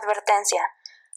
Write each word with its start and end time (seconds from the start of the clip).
Advertencia. 0.00 0.62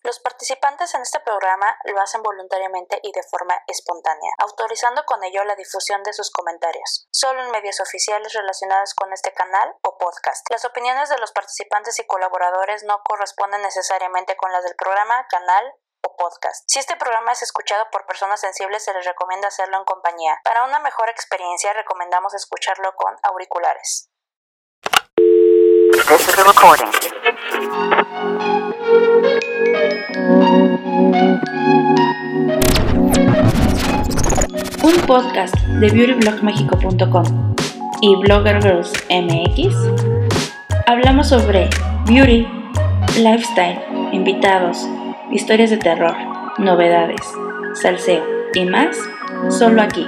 Los 0.03 0.19
participantes 0.19 0.95
en 0.95 1.03
este 1.03 1.19
programa 1.19 1.77
lo 1.83 2.01
hacen 2.01 2.23
voluntariamente 2.23 2.99
y 3.03 3.11
de 3.11 3.21
forma 3.21 3.55
espontánea, 3.67 4.31
autorizando 4.39 5.05
con 5.05 5.23
ello 5.23 5.43
la 5.43 5.55
difusión 5.55 6.01
de 6.01 6.13
sus 6.13 6.31
comentarios, 6.31 7.07
solo 7.11 7.43
en 7.43 7.51
medios 7.51 7.79
oficiales 7.79 8.33
relacionados 8.33 8.95
con 8.95 9.13
este 9.13 9.31
canal 9.33 9.75
o 9.83 9.99
podcast. 9.99 10.49
Las 10.49 10.65
opiniones 10.65 11.09
de 11.09 11.19
los 11.19 11.31
participantes 11.31 11.99
y 11.99 12.07
colaboradores 12.07 12.83
no 12.83 13.03
corresponden 13.03 13.61
necesariamente 13.61 14.35
con 14.35 14.51
las 14.51 14.63
del 14.63 14.75
programa, 14.75 15.27
canal 15.29 15.75
o 16.01 16.15
podcast. 16.15 16.63
Si 16.67 16.79
este 16.79 16.95
programa 16.95 17.33
es 17.33 17.43
escuchado 17.43 17.87
por 17.91 18.07
personas 18.07 18.41
sensibles, 18.41 18.83
se 18.83 18.93
les 18.93 19.05
recomienda 19.05 19.49
hacerlo 19.49 19.77
en 19.77 19.85
compañía. 19.85 20.41
Para 20.43 20.63
una 20.63 20.79
mejor 20.79 21.09
experiencia, 21.09 21.73
recomendamos 21.73 22.33
escucharlo 22.33 22.95
con 22.95 23.15
auriculares. 23.21 24.10
Un 34.83 34.93
podcast 35.07 35.55
de 35.55 35.89
beautyblogmexico.com 35.89 37.55
y 38.01 38.15
Blogger 38.17 38.61
Girls 38.61 38.91
MX. 39.09 39.73
Hablamos 40.85 41.29
sobre 41.29 41.69
beauty, 42.05 42.45
lifestyle, 43.17 43.79
invitados, 44.11 44.85
historias 45.31 45.69
de 45.69 45.77
terror, 45.77 46.17
novedades, 46.57 47.21
salseo 47.73 48.25
y 48.53 48.65
más, 48.65 48.97
solo 49.49 49.81
aquí. 49.81 50.05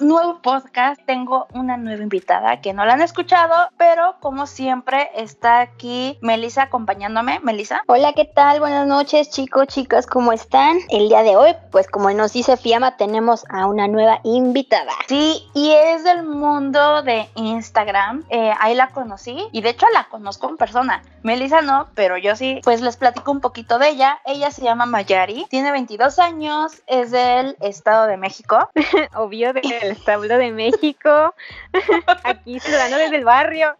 Nuevo 0.00 0.40
podcast 0.42 1.00
tengo 1.06 1.46
una 1.54 1.76
nueva 1.76 2.02
invitada 2.02 2.60
que 2.60 2.72
no 2.72 2.84
la 2.84 2.94
han 2.94 3.00
escuchado, 3.00 3.54
pero 3.76 4.16
como 4.20 4.46
siempre 4.46 5.08
está 5.14 5.60
aquí 5.60 6.18
Melissa 6.20 6.62
acompañándome. 6.62 7.38
Melissa. 7.40 7.82
Hola, 7.86 8.12
¿qué 8.12 8.24
tal? 8.24 8.58
Buenas 8.58 8.88
noches 8.88 9.30
chicos, 9.30 9.68
chicas, 9.68 10.06
¿cómo 10.06 10.32
están? 10.32 10.78
El 10.90 11.08
día 11.08 11.22
de 11.22 11.36
hoy, 11.36 11.54
pues 11.70 11.86
como 11.86 12.10
nos 12.10 12.32
dice 12.32 12.56
Fiamma, 12.56 12.96
tenemos 12.96 13.44
a 13.48 13.66
una 13.66 13.86
nueva 13.86 14.20
invitada. 14.24 14.92
Sí, 15.06 15.46
y 15.54 15.70
es 15.70 16.02
del 16.02 16.24
mundo 16.24 17.02
de 17.02 17.28
Instagram. 17.36 18.24
Eh, 18.30 18.52
ahí 18.58 18.74
la 18.74 18.88
conocí 18.88 19.46
y 19.52 19.60
de 19.60 19.70
hecho 19.70 19.86
la 19.94 20.08
conozco 20.08 20.48
en 20.48 20.56
persona. 20.56 21.02
Melissa 21.22 21.62
no, 21.62 21.88
pero 21.94 22.18
yo 22.18 22.34
sí. 22.34 22.60
Pues 22.64 22.80
les 22.80 22.96
platico 22.96 23.30
un 23.30 23.40
poquito 23.40 23.78
de 23.78 23.90
ella. 23.90 24.18
Ella 24.24 24.50
se 24.50 24.62
llama 24.62 24.86
Mayari, 24.86 25.46
tiene 25.50 25.70
22 25.70 26.18
años, 26.18 26.82
es 26.88 27.12
del 27.12 27.56
Estado 27.60 28.06
de 28.06 28.16
México. 28.16 28.70
Obvio 29.14 29.35
del 29.44 29.90
Estado 29.90 30.22
de 30.22 30.50
México. 30.50 31.34
Aquí 32.24 32.58
ciudadano 32.60 32.96
desde 32.98 33.16
el 33.16 33.24
barrio. 33.24 33.76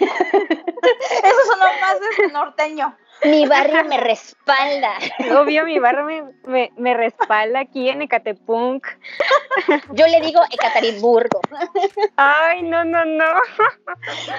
Eso 0.00 1.44
sonó 1.46 1.64
más 1.80 2.00
desde 2.00 2.32
norteño. 2.32 2.96
Mi 3.24 3.46
barrio 3.46 3.84
me 3.84 3.98
respalda. 3.98 4.92
Obvio, 5.40 5.64
mi 5.64 5.78
barrio 5.78 6.04
me, 6.44 6.72
me, 6.76 6.94
respalda 6.94 7.60
aquí 7.60 7.88
en 7.88 8.02
Ecatepunk. 8.02 8.86
Yo 9.92 10.06
le 10.06 10.20
digo 10.20 10.40
Ekaterimburgo. 10.50 11.40
Ay, 12.16 12.62
no, 12.62 12.84
no, 12.84 13.04
no. 13.04 13.24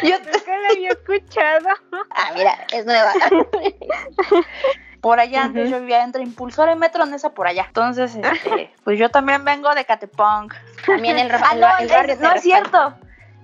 Yo 0.03 0.17
nunca 0.19 0.57
la 0.57 0.69
había 0.69 0.89
escuchado. 0.89 1.67
Ah, 2.11 2.31
mira, 2.35 2.65
es 2.71 2.85
nueva. 2.85 3.13
Por 5.01 5.19
allá, 5.19 5.43
antes 5.45 5.69
yo 5.69 5.79
vivía 5.79 6.03
entre 6.03 6.23
Impulsor 6.23 6.69
y 6.69 6.75
Metro 6.75 7.05
Nesa 7.05 7.29
por 7.31 7.47
allá. 7.47 7.65
Entonces, 7.67 8.15
este, 8.15 8.71
pues 8.83 8.99
yo 8.99 9.09
también 9.09 9.45
vengo 9.45 9.73
de 9.73 9.85
Catepunk. 9.85 10.53
También 10.85 11.17
el, 11.17 11.31
ah, 11.33 11.55
no, 11.55 11.67
el 11.79 11.87
barrio. 11.87 12.17
no 12.19 12.31
es 12.33 12.41
cierto. 12.41 12.95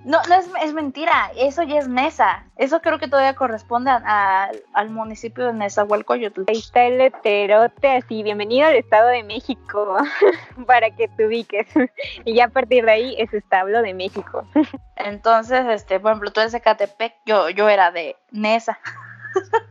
No, 0.06 0.20
no 0.28 0.36
es, 0.36 0.48
es, 0.62 0.72
mentira, 0.72 1.32
eso 1.36 1.64
ya 1.64 1.80
es 1.80 1.88
Mesa. 1.88 2.44
Eso 2.56 2.80
creo 2.80 3.00
que 3.00 3.08
todavía 3.08 3.34
corresponde 3.34 3.90
al 3.90 4.90
municipio 4.90 5.46
de 5.46 5.52
Nezahualcóyotl. 5.52 6.44
Ahí 6.46 6.58
está 6.58 6.84
el 6.84 6.98
leterote 6.98 7.96
así, 7.96 8.22
bienvenido 8.22 8.68
al 8.68 8.76
Estado 8.76 9.08
de 9.08 9.24
México, 9.24 9.96
para 10.66 10.90
que 10.90 11.08
te 11.08 11.26
ubiques. 11.26 11.66
y 12.24 12.34
ya 12.34 12.44
a 12.44 12.48
partir 12.50 12.84
de 12.84 12.92
ahí 12.92 13.16
es 13.18 13.34
establo 13.34 13.82
de 13.82 13.94
México. 13.94 14.46
Entonces, 14.96 15.66
este, 15.70 15.98
por 15.98 16.12
ejemplo, 16.12 16.30
tú 16.30 16.38
eres 16.38 16.52
de 16.52 16.60
Catepec, 16.60 17.14
yo, 17.26 17.50
yo 17.50 17.68
era 17.68 17.90
de 17.90 18.14
Nesa. 18.30 18.78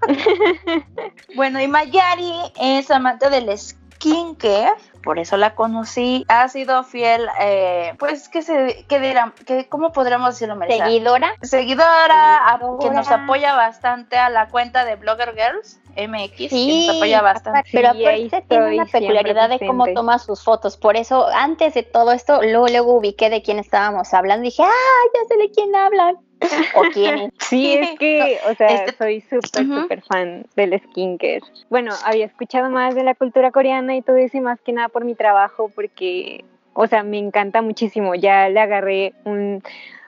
bueno, 1.36 1.62
y 1.62 1.68
Mayari 1.68 2.34
es 2.60 2.92
amante 2.92 3.30
del 3.30 3.58
skincare 3.58 4.74
por 5.06 5.20
eso 5.20 5.38
la 5.38 5.54
conocí. 5.54 6.26
Ha 6.28 6.50
sido 6.50 6.84
fiel, 6.84 7.28
eh, 7.40 7.94
pues, 8.00 8.28
¿qué, 8.28 8.42
se, 8.42 8.86
qué 8.90 9.00
dirán? 9.00 9.34
¿Qué, 9.46 9.70
¿Cómo 9.70 9.92
podríamos 9.92 10.34
decirlo, 10.34 10.56
Melissa? 10.56 10.86
Seguidora. 10.86 11.36
Seguidora, 11.44 12.60
que 12.82 12.90
nos 12.90 13.08
apoya 13.10 13.54
bastante 13.54 14.18
a 14.18 14.32
la 14.32 14.50
cuenta 14.50 14.84
de 14.84 14.96
Blogger 14.96 15.36
Girls. 15.36 15.80
MX, 15.96 16.50
sí, 16.50 16.88
nos 16.88 16.98
apoya 16.98 17.22
bastante. 17.22 17.70
Pero 17.72 17.90
aparte 17.90 18.44
tiene 18.50 18.74
una 18.74 18.86
peculiaridad 18.86 19.48
de 19.48 19.60
cómo 19.66 19.86
toma 19.94 20.18
sus 20.18 20.44
fotos. 20.44 20.76
Por 20.76 20.98
eso, 20.98 21.28
antes 21.28 21.76
de 21.76 21.84
todo 21.84 22.12
esto, 22.12 22.42
luego, 22.42 22.68
luego 22.68 22.96
ubiqué 22.96 23.30
de 23.30 23.44
quién 23.44 23.60
estábamos 23.60 24.12
hablando. 24.14 24.44
Dije, 24.44 24.64
ah, 24.64 25.04
ya 25.14 25.28
sé 25.28 25.38
de 25.38 25.52
quién 25.52 25.74
hablan. 25.76 26.18
¿O 26.76 26.82
quién? 26.94 27.32
Sí, 27.40 27.74
es 27.74 27.90
que, 28.00 28.40
o 28.50 28.56
sea, 28.56 28.68
este 28.68 28.98
soy 28.98 29.22
súper, 29.22 29.66
súper 29.66 30.02
fan 30.04 30.46
del 30.56 30.80
skincare. 30.80 31.42
Bueno, 31.70 31.94
había 32.06 32.26
escuchado 32.26 32.70
más 32.70 32.96
de 32.96 33.04
la 33.04 33.16
cultura 33.16 33.52
coreana 33.52 33.96
y 33.96 34.02
todo 34.02 34.18
eso, 34.18 34.38
y 34.38 34.42
más 34.42 34.60
que 34.62 34.74
nada 34.74 34.90
por 34.90 35.06
mi 35.06 35.16
trabajo 35.16 35.72
porque, 35.74 36.46
o 36.74 36.88
sea, 36.88 37.04
me 37.04 37.18
encanta 37.18 37.62
muchísimo. 37.62 38.16
Ya 38.16 38.50
le 38.50 38.60
agarré 38.60 39.14
un, 39.24 39.62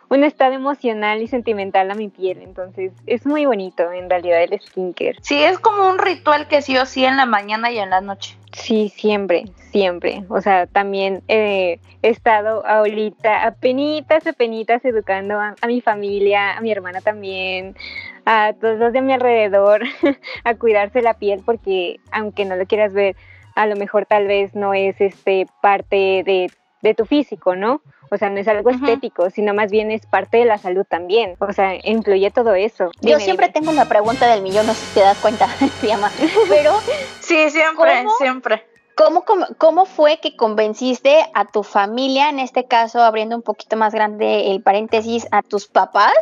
un 0.09 0.23
estado 0.23 0.53
emocional 0.53 1.21
y 1.21 1.27
sentimental 1.27 1.91
a 1.91 1.95
mi 1.95 2.09
piel. 2.09 2.41
Entonces 2.41 2.93
es 3.05 3.25
muy 3.25 3.45
bonito 3.45 3.91
en 3.91 4.09
realidad 4.09 4.41
el 4.43 4.59
skincare. 4.59 5.17
Sí, 5.21 5.41
es 5.41 5.59
como 5.59 5.89
un 5.89 5.97
ritual 5.97 6.47
que 6.47 6.61
sí 6.61 6.77
o 6.77 6.85
sí 6.85 7.05
en 7.05 7.17
la 7.17 7.25
mañana 7.25 7.71
y 7.71 7.79
en 7.79 7.89
la 7.89 8.01
noche. 8.01 8.37
Sí, 8.53 8.89
siempre, 8.89 9.45
siempre. 9.71 10.23
O 10.29 10.41
sea, 10.41 10.65
también 10.67 11.21
he 11.27 11.79
estado 12.01 12.65
ahorita 12.65 13.45
apenitas, 13.45 14.25
apenitas 14.25 14.83
educando 14.85 15.39
a, 15.39 15.55
a 15.61 15.67
mi 15.67 15.81
familia, 15.81 16.57
a 16.57 16.61
mi 16.61 16.71
hermana 16.71 17.01
también, 17.01 17.75
a 18.25 18.53
todos 18.59 18.77
los 18.77 18.93
de 18.93 19.01
mi 19.01 19.13
alrededor, 19.13 19.83
a 20.43 20.55
cuidarse 20.55 21.01
la 21.01 21.13
piel 21.13 21.41
porque 21.45 21.99
aunque 22.11 22.45
no 22.45 22.55
lo 22.55 22.65
quieras 22.65 22.93
ver, 22.93 23.15
a 23.57 23.65
lo 23.65 23.75
mejor 23.75 24.05
tal 24.05 24.27
vez 24.27 24.53
no 24.53 24.75
es 24.75 25.01
este 25.01 25.47
parte 25.61 26.23
de, 26.23 26.93
tu 26.93 27.05
físico, 27.05 27.55
¿no? 27.55 27.81
O 28.09 28.17
sea, 28.17 28.29
no 28.29 28.39
es 28.39 28.47
algo 28.47 28.69
estético, 28.69 29.29
sino 29.29 29.53
más 29.53 29.71
bien 29.71 29.91
es 29.91 30.05
parte 30.05 30.37
de 30.37 30.45
la 30.45 30.57
salud 30.57 30.85
también. 30.87 31.35
O 31.39 31.51
sea, 31.53 31.75
incluye 31.83 32.31
todo 32.31 32.55
eso. 32.55 32.91
Yo 33.01 33.19
siempre 33.19 33.49
tengo 33.49 33.71
una 33.71 33.85
pregunta 33.85 34.27
del 34.27 34.41
millón, 34.41 34.67
no 34.67 34.73
sé 34.73 34.85
si 34.85 34.93
te 34.95 34.99
das 35.01 35.17
cuenta, 35.17 35.47
llama. 35.81 36.11
Pero. 36.49 36.73
sí, 37.19 37.49
siempre, 37.49 38.05
siempre. 38.17 38.63
¿Cómo, 38.95 39.25
¿Cómo, 39.57 39.85
fue 39.85 40.17
que 40.17 40.35
convenciste 40.35 41.23
a 41.35 41.45
tu 41.45 41.61
familia, 41.61 42.29
en 42.29 42.39
este 42.39 42.65
caso 42.65 43.03
abriendo 43.03 43.35
un 43.35 43.43
poquito 43.43 43.77
más 43.77 43.93
grande 43.93 44.51
el 44.51 44.63
paréntesis, 44.63 45.27
a 45.31 45.43
tus 45.43 45.67
papás, 45.67 46.15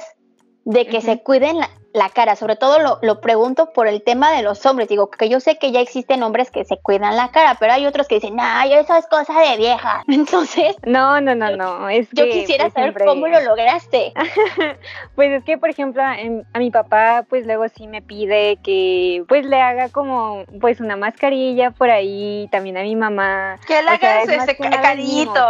de 0.65 0.85
que 0.85 0.99
se 0.99 1.23
cuiden 1.23 1.59
la, 1.59 1.69
la 1.95 2.09
cara, 2.09 2.35
sobre 2.35 2.57
todo 2.57 2.79
lo, 2.79 2.99
lo, 3.01 3.21
pregunto 3.21 3.71
por 3.71 3.87
el 3.87 4.03
tema 4.03 4.31
de 4.31 4.43
los 4.43 4.65
hombres, 4.65 4.89
digo, 4.89 5.09
que 5.09 5.29
yo 5.29 5.39
sé 5.39 5.57
que 5.57 5.71
ya 5.71 5.79
existen 5.79 6.23
hombres 6.23 6.51
que 6.51 6.65
se 6.65 6.77
cuidan 6.77 7.15
la 7.15 7.31
cara, 7.31 7.55
pero 7.57 7.71
hay 7.71 7.85
otros 7.85 8.09
que 8.09 8.15
dicen, 8.15 8.35
ay, 8.37 8.73
eso 8.73 8.97
es 8.97 9.07
cosa 9.07 9.39
de 9.39 9.55
vieja, 9.55 10.03
entonces... 10.09 10.75
No, 10.85 11.21
no, 11.21 11.35
no, 11.35 11.55
no, 11.55 11.87
es 11.87 12.09
Yo 12.11 12.25
quisiera 12.25 12.69
saber 12.69 12.93
cómo 13.05 13.27
lo 13.27 13.39
lograste. 13.39 14.11
pues 15.15 15.31
es 15.31 15.43
que, 15.45 15.57
por 15.57 15.69
ejemplo, 15.69 16.03
a, 16.03 16.59
mi 16.59 16.69
papá, 16.69 17.25
pues 17.29 17.45
luego 17.45 17.69
sí 17.69 17.87
me 17.87 18.01
pide 18.01 18.57
que, 18.61 19.23
pues 19.29 19.45
le 19.45 19.61
haga 19.61 19.87
como, 19.87 20.43
pues 20.59 20.81
una 20.81 20.97
mascarilla 20.97 21.71
por 21.71 21.89
ahí, 21.89 22.49
también 22.51 22.77
a 22.77 22.81
mi 22.81 22.97
mamá. 22.97 23.55
Que 23.65 23.81
le 23.81 23.89
hagas 23.91 24.27
ese 24.27 24.57
cariñito. 24.57 25.47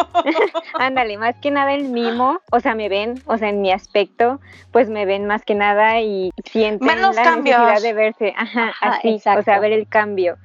Ándale, 0.78 1.18
más 1.18 1.36
que 1.36 1.50
nada 1.50 1.74
el 1.74 1.90
mimo, 1.90 2.40
o 2.50 2.60
sea, 2.60 2.74
me 2.74 2.88
ven, 2.88 3.22
o 3.26 3.36
sea, 3.36 3.50
en 3.50 3.60
mi 3.60 3.70
aspecto, 3.72 4.40
pues 4.72 4.88
me 4.88 5.04
ven 5.04 5.26
más 5.26 5.44
que 5.44 5.54
nada 5.54 5.65
y 6.00 6.30
sienten 6.44 6.86
la 6.86 7.12
necesidad 7.12 7.80
de 7.80 7.92
verse, 7.92 8.34
ajá, 8.36 8.72
así, 8.80 9.20
o 9.36 9.42
sea, 9.42 9.58
ver 9.60 9.72
el 9.72 9.88
cambio. 9.88 10.36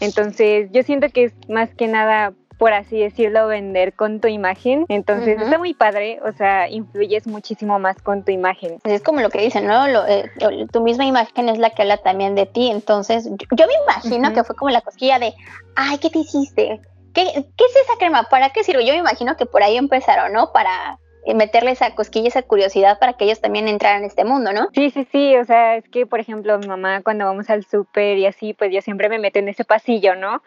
Entonces, 0.00 0.70
yo 0.72 0.82
siento 0.82 1.08
que 1.08 1.24
es 1.24 1.32
más 1.48 1.74
que 1.74 1.88
nada 1.88 2.32
por 2.58 2.72
así 2.72 2.98
decirlo, 2.98 3.46
vender 3.46 3.94
con 3.94 4.20
tu 4.20 4.26
imagen. 4.26 4.84
Entonces, 4.88 5.40
está 5.40 5.58
muy 5.58 5.74
padre, 5.74 6.20
o 6.24 6.32
sea, 6.32 6.68
influyes 6.68 7.26
muchísimo 7.26 7.78
más 7.78 8.02
con 8.02 8.24
tu 8.24 8.32
imagen. 8.32 8.80
Pues 8.82 8.96
es 8.96 9.02
como 9.02 9.20
lo 9.20 9.30
que 9.30 9.40
dicen, 9.40 9.66
¿no? 9.66 9.86
Eh, 9.86 10.28
tu 10.72 10.80
misma 10.80 11.06
imagen 11.06 11.48
es 11.48 11.58
la 11.58 11.70
que 11.70 11.82
habla 11.82 11.98
también 11.98 12.34
de 12.34 12.46
ti. 12.46 12.68
Entonces, 12.68 13.30
yo, 13.52 13.66
me 13.66 13.74
imagino 13.84 14.32
que 14.32 14.42
fue 14.42 14.56
como 14.56 14.70
la 14.70 14.80
cosquilla 14.80 15.20
de, 15.20 15.34
ay, 15.76 15.98
¿qué 15.98 16.10
te 16.10 16.18
hiciste? 16.18 16.80
¿Qué, 17.14 17.24
¿Qué 17.24 17.64
es 17.64 17.76
esa 17.84 17.96
crema? 17.96 18.24
¿Para 18.24 18.50
qué 18.50 18.64
sirve? 18.64 18.84
Yo 18.84 18.92
me 18.92 18.98
imagino 18.98 19.36
que 19.36 19.46
por 19.46 19.62
ahí 19.62 19.76
empezaron, 19.76 20.32
¿no? 20.32 20.50
Para 20.52 20.98
meterle 21.34 21.70
esa 21.70 21.94
cosquilla, 21.94 22.28
esa 22.28 22.42
curiosidad 22.42 22.98
para 22.98 23.14
que 23.14 23.24
ellos 23.24 23.40
también 23.40 23.68
entraran 23.68 24.00
en 24.00 24.06
este 24.06 24.24
mundo, 24.24 24.52
¿no? 24.52 24.68
Sí, 24.72 24.90
sí, 24.90 25.06
sí, 25.10 25.36
o 25.36 25.44
sea, 25.44 25.76
es 25.76 25.88
que, 25.88 26.06
por 26.06 26.20
ejemplo, 26.20 26.58
mi 26.58 26.66
mamá 26.66 27.02
cuando 27.02 27.24
vamos 27.24 27.50
al 27.50 27.64
súper 27.64 28.18
y 28.18 28.26
así, 28.26 28.54
pues 28.54 28.72
yo 28.72 28.80
siempre 28.80 29.08
me 29.08 29.18
meto 29.18 29.38
en 29.38 29.48
ese 29.48 29.64
pasillo, 29.64 30.14
¿no? 30.14 30.42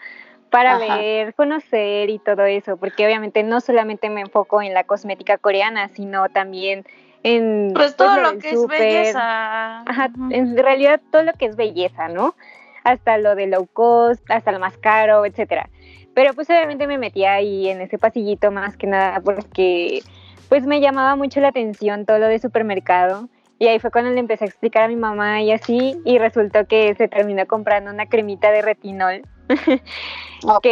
para 0.52 0.78
ver, 0.78 1.34
conocer 1.34 2.10
y 2.10 2.20
todo 2.20 2.44
eso, 2.44 2.76
porque 2.76 3.06
obviamente 3.06 3.42
no 3.42 3.62
solamente 3.62 4.10
me 4.10 4.20
enfoco 4.20 4.62
en 4.62 4.74
la 4.74 4.84
cosmética 4.84 5.38
coreana, 5.38 5.88
sino 5.88 6.28
también 6.28 6.84
en 7.24 7.72
pues, 7.74 7.96
pues 7.96 7.96
todo 7.96 8.18
lo 8.18 8.38
que 8.38 8.50
es 8.50 8.68
belleza. 8.68 9.82
Ajá, 9.82 10.12
en 10.30 10.58
realidad 10.58 11.02
todo 11.10 11.24
lo 11.24 11.34
que 11.34 11.46
es 11.46 11.56
belleza, 11.56 12.10
¿no? 12.10 12.36
Hasta 12.84 13.18
lo 13.18 13.36
de 13.36 13.48
low 13.48 13.66
cost, 13.68 14.30
hasta 14.30 14.52
lo 14.52 14.60
más 14.60 14.78
caro, 14.78 15.26
etcétera. 15.26 15.70
Pero 16.14 16.34
pues 16.34 16.50
obviamente 16.50 16.86
me 16.86 16.98
metí 16.98 17.24
ahí 17.24 17.70
en 17.70 17.80
ese 17.80 17.98
pasillito 17.98 18.52
más 18.52 18.76
que 18.76 18.88
nada 18.88 19.22
porque 19.22 20.04
pues 20.52 20.66
me 20.66 20.82
llamaba 20.82 21.16
mucho 21.16 21.40
la 21.40 21.48
atención 21.48 22.06
todo 22.06 22.20
lo 22.20 22.28
de 22.28 22.38
supermercado. 22.38 23.30
Y 23.58 23.68
ahí 23.68 23.80
fue 23.80 23.90
cuando 23.90 24.12
le 24.12 24.20
empecé 24.20 24.44
a 24.44 24.48
explicar 24.48 24.84
a 24.84 24.90
mi 24.90 24.98
mamá 24.98 25.42
y 25.42 25.50
así, 25.54 25.98
y 26.04 26.18
resultó 26.18 26.68
que 26.68 26.94
se 26.96 27.08
terminó 27.08 27.48
comprando 27.48 27.90
una 27.90 28.08
cremita 28.08 28.52
de 28.52 28.62
retinol. 28.62 29.22
ok. 30.44 30.68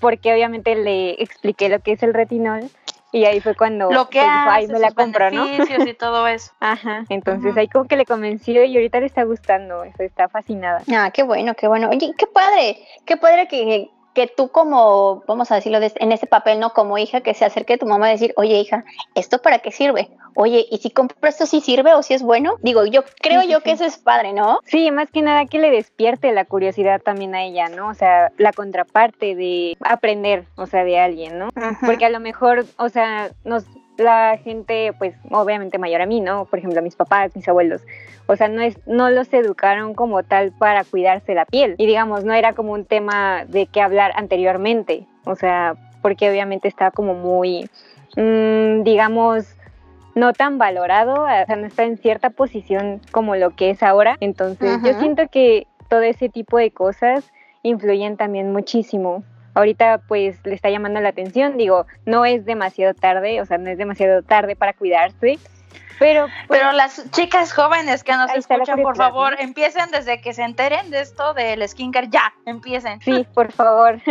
porque 0.00 0.32
obviamente 0.32 0.74
le 0.76 1.22
expliqué 1.22 1.68
lo 1.68 1.80
que 1.80 1.92
es 1.92 2.02
el 2.02 2.14
retinol. 2.14 2.70
Y 3.12 3.26
ahí 3.26 3.42
fue 3.42 3.54
cuando 3.54 3.92
lo 3.92 4.08
que 4.08 4.18
ahí 4.18 4.66
me 4.66 4.78
la 4.78 4.92
compró, 4.92 5.30
¿no? 5.30 5.46
y 5.46 5.92
todo 5.92 6.26
eso. 6.26 6.50
Ajá, 6.60 7.04
entonces 7.10 7.54
ahí 7.58 7.68
como 7.68 7.84
que 7.84 7.98
le 7.98 8.06
convenció 8.06 8.64
y 8.64 8.74
ahorita 8.74 9.00
le 9.00 9.04
está 9.04 9.24
gustando, 9.24 9.84
eso 9.84 10.02
está 10.04 10.30
fascinada. 10.30 10.80
Ah, 10.90 11.10
qué 11.12 11.22
bueno, 11.22 11.52
qué 11.54 11.68
bueno. 11.68 11.90
Oye, 11.90 12.14
qué 12.16 12.26
padre, 12.26 12.78
qué 13.04 13.18
padre 13.18 13.46
que, 13.46 13.90
que 14.14 14.26
tú 14.26 14.48
como, 14.48 15.24
vamos 15.26 15.50
a 15.50 15.56
decirlo 15.56 15.78
en 15.80 16.12
ese 16.12 16.26
papel, 16.26 16.60
¿no? 16.60 16.72
Como 16.72 16.98
hija, 16.98 17.20
que 17.20 17.34
se 17.34 17.44
acerque 17.44 17.74
a 17.74 17.78
tu 17.78 17.86
mamá 17.86 18.08
a 18.08 18.10
decir, 18.10 18.32
oye 18.36 18.58
hija, 18.60 18.84
¿esto 19.14 19.40
para 19.40 19.60
qué 19.60 19.72
sirve? 19.72 20.10
Oye, 20.34 20.66
¿y 20.70 20.78
si 20.78 20.90
compro 20.90 21.28
esto 21.28 21.46
si 21.46 21.60
sirve 21.60 21.92
o 21.94 22.02
si 22.02 22.14
es 22.14 22.22
bueno? 22.22 22.56
Digo, 22.62 22.86
yo 22.86 23.04
creo 23.20 23.42
yo 23.42 23.60
que 23.60 23.72
eso 23.72 23.84
es 23.84 23.98
padre, 23.98 24.32
¿no? 24.32 24.60
Sí, 24.64 24.90
más 24.90 25.10
que 25.10 25.22
nada 25.22 25.46
que 25.46 25.58
le 25.58 25.70
despierte 25.70 26.32
la 26.32 26.44
curiosidad 26.44 27.02
también 27.02 27.34
a 27.34 27.42
ella, 27.42 27.68
¿no? 27.68 27.88
O 27.88 27.94
sea, 27.94 28.32
la 28.38 28.52
contraparte 28.52 29.34
de 29.34 29.76
aprender, 29.80 30.46
o 30.56 30.66
sea, 30.66 30.84
de 30.84 30.98
alguien, 30.98 31.38
¿no? 31.38 31.48
Porque 31.84 32.06
a 32.06 32.10
lo 32.10 32.20
mejor, 32.20 32.64
o 32.78 32.88
sea, 32.88 33.30
nos 33.44 33.64
la 34.02 34.38
gente, 34.42 34.92
pues 34.98 35.14
obviamente 35.30 35.78
mayor 35.78 36.02
a 36.02 36.06
mí, 36.06 36.20
¿no? 36.20 36.44
Por 36.46 36.58
ejemplo, 36.58 36.82
mis 36.82 36.96
papás, 36.96 37.34
mis 37.34 37.48
abuelos. 37.48 37.82
O 38.26 38.36
sea, 38.36 38.48
no, 38.48 38.60
es, 38.60 38.78
no 38.86 39.10
los 39.10 39.32
educaron 39.32 39.94
como 39.94 40.22
tal 40.22 40.52
para 40.52 40.84
cuidarse 40.84 41.34
la 41.34 41.44
piel. 41.44 41.74
Y 41.78 41.86
digamos, 41.86 42.24
no 42.24 42.32
era 42.32 42.52
como 42.52 42.72
un 42.72 42.84
tema 42.84 43.44
de 43.46 43.66
qué 43.66 43.80
hablar 43.80 44.12
anteriormente. 44.16 45.06
O 45.24 45.34
sea, 45.34 45.74
porque 46.02 46.30
obviamente 46.30 46.68
estaba 46.68 46.90
como 46.90 47.14
muy, 47.14 47.68
mm, 48.16 48.82
digamos, 48.82 49.56
no 50.14 50.32
tan 50.32 50.58
valorado, 50.58 51.22
o 51.22 51.46
sea, 51.46 51.56
no 51.56 51.66
está 51.66 51.84
en 51.84 51.96
cierta 51.96 52.30
posición 52.30 53.00
como 53.10 53.36
lo 53.36 53.50
que 53.50 53.70
es 53.70 53.82
ahora. 53.82 54.16
Entonces, 54.20 54.78
yo 54.84 54.98
siento 54.98 55.28
que 55.28 55.66
todo 55.88 56.02
ese 56.02 56.28
tipo 56.28 56.58
de 56.58 56.70
cosas 56.70 57.32
influyen 57.62 58.16
también 58.16 58.52
muchísimo 58.52 59.24
ahorita 59.54 60.02
pues 60.08 60.38
le 60.44 60.54
está 60.54 60.70
llamando 60.70 61.00
la 61.00 61.10
atención, 61.10 61.56
digo, 61.56 61.86
no 62.06 62.24
es 62.24 62.44
demasiado 62.44 62.94
tarde, 62.94 63.40
o 63.40 63.46
sea, 63.46 63.58
no 63.58 63.70
es 63.70 63.78
demasiado 63.78 64.22
tarde 64.22 64.56
para 64.56 64.72
cuidarse, 64.72 65.38
pero... 65.98 66.26
Pues, 66.48 66.60
pero 66.60 66.72
las 66.72 67.10
chicas 67.10 67.52
jóvenes 67.52 68.02
que 68.02 68.12
nos 68.12 68.30
escuchan, 68.34 68.82
por 68.82 68.96
favor, 68.96 69.36
empiecen 69.38 69.90
desde 69.90 70.20
que 70.20 70.34
se 70.34 70.42
enteren 70.42 70.90
de 70.90 71.00
esto 71.00 71.34
del 71.34 71.66
skincare, 71.68 72.08
ya, 72.10 72.32
empiecen. 72.46 73.00
Sí, 73.00 73.26
por 73.34 73.52
favor. 73.52 74.00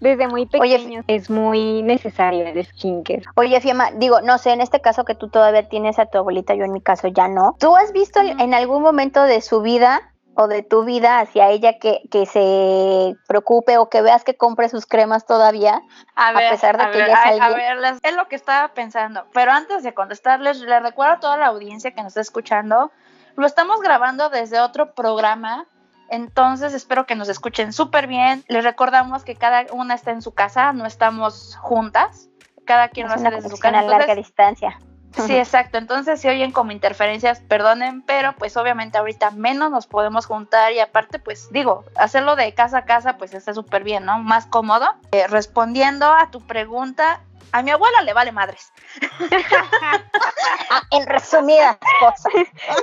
Desde 0.00 0.28
muy 0.28 0.44
pequeños 0.44 1.04
es 1.06 1.30
muy 1.30 1.82
necesario 1.82 2.46
el 2.46 2.62
skincare. 2.66 3.22
Oye, 3.36 3.58
Fiamma, 3.60 3.90
digo, 3.92 4.20
no 4.20 4.36
sé, 4.36 4.52
en 4.52 4.60
este 4.60 4.80
caso 4.80 5.04
que 5.04 5.14
tú 5.14 5.28
todavía 5.28 5.68
tienes 5.68 5.98
a 5.98 6.06
tu 6.06 6.18
abuelita, 6.18 6.54
yo 6.54 6.64
en 6.64 6.72
mi 6.72 6.82
caso 6.82 7.08
ya 7.08 7.28
no. 7.28 7.56
¿Tú 7.58 7.74
has 7.74 7.92
visto 7.92 8.20
en 8.20 8.52
algún 8.52 8.82
momento 8.82 9.22
de 9.22 9.40
su 9.40 9.62
vida 9.62 10.13
o 10.36 10.48
de 10.48 10.62
tu 10.62 10.84
vida 10.84 11.20
hacia 11.20 11.50
ella 11.50 11.78
que, 11.78 12.00
que 12.10 12.26
se 12.26 13.16
preocupe 13.26 13.78
o 13.78 13.88
que 13.88 14.02
veas 14.02 14.24
que 14.24 14.36
compre 14.36 14.68
sus 14.68 14.86
cremas 14.86 15.26
todavía, 15.26 15.82
a, 16.16 16.32
pesar 16.34 16.76
de 16.78 16.90
que 16.90 16.98
ver, 16.98 17.08
ya 17.08 17.16
a, 17.16 17.46
a 17.46 17.48
ver, 17.50 17.78
es 18.02 18.16
lo 18.16 18.28
que 18.28 18.36
estaba 18.36 18.68
pensando. 18.74 19.26
Pero 19.32 19.52
antes 19.52 19.82
de 19.82 19.94
contestarles, 19.94 20.60
les 20.60 20.82
recuerdo 20.82 21.14
a 21.14 21.20
toda 21.20 21.36
la 21.36 21.46
audiencia 21.46 21.92
que 21.92 22.02
nos 22.02 22.08
está 22.08 22.20
escuchando, 22.20 22.90
lo 23.36 23.46
estamos 23.46 23.80
grabando 23.80 24.28
desde 24.28 24.60
otro 24.60 24.94
programa, 24.94 25.66
entonces 26.08 26.74
espero 26.74 27.06
que 27.06 27.14
nos 27.14 27.28
escuchen 27.28 27.72
súper 27.72 28.06
bien. 28.06 28.44
Les 28.48 28.64
recordamos 28.64 29.24
que 29.24 29.36
cada 29.36 29.64
una 29.72 29.94
está 29.94 30.10
en 30.10 30.22
su 30.22 30.32
casa, 30.32 30.72
no 30.72 30.86
estamos 30.86 31.56
juntas, 31.56 32.28
cada 32.64 32.88
quien 32.88 33.08
lo 33.08 33.14
hace 33.14 33.30
desde 33.30 33.48
su 33.48 33.58
casa. 33.58 33.80
a 33.80 33.82
larga 33.82 34.14
distancia. 34.14 34.78
Sí, 35.16 35.36
exacto. 35.36 35.78
Entonces, 35.78 36.20
si 36.20 36.28
oyen 36.28 36.52
como 36.52 36.72
interferencias, 36.72 37.40
perdonen, 37.40 38.02
pero 38.02 38.32
pues 38.34 38.56
obviamente 38.56 38.98
ahorita 38.98 39.30
menos 39.30 39.70
nos 39.70 39.86
podemos 39.86 40.26
juntar 40.26 40.72
y 40.72 40.80
aparte, 40.80 41.18
pues 41.18 41.50
digo, 41.50 41.84
hacerlo 41.96 42.36
de 42.36 42.52
casa 42.54 42.78
a 42.78 42.84
casa, 42.84 43.16
pues 43.16 43.34
está 43.34 43.54
súper 43.54 43.84
bien, 43.84 44.04
¿no? 44.04 44.18
Más 44.18 44.46
cómodo. 44.46 44.86
Eh, 45.12 45.26
respondiendo 45.28 46.06
a 46.12 46.30
tu 46.30 46.40
pregunta, 46.40 47.20
a 47.52 47.62
mi 47.62 47.70
abuela 47.70 48.02
le 48.02 48.12
vale 48.12 48.32
madres. 48.32 48.72
en 50.90 51.06
resumidas 51.06 51.78
cosas. 52.00 52.32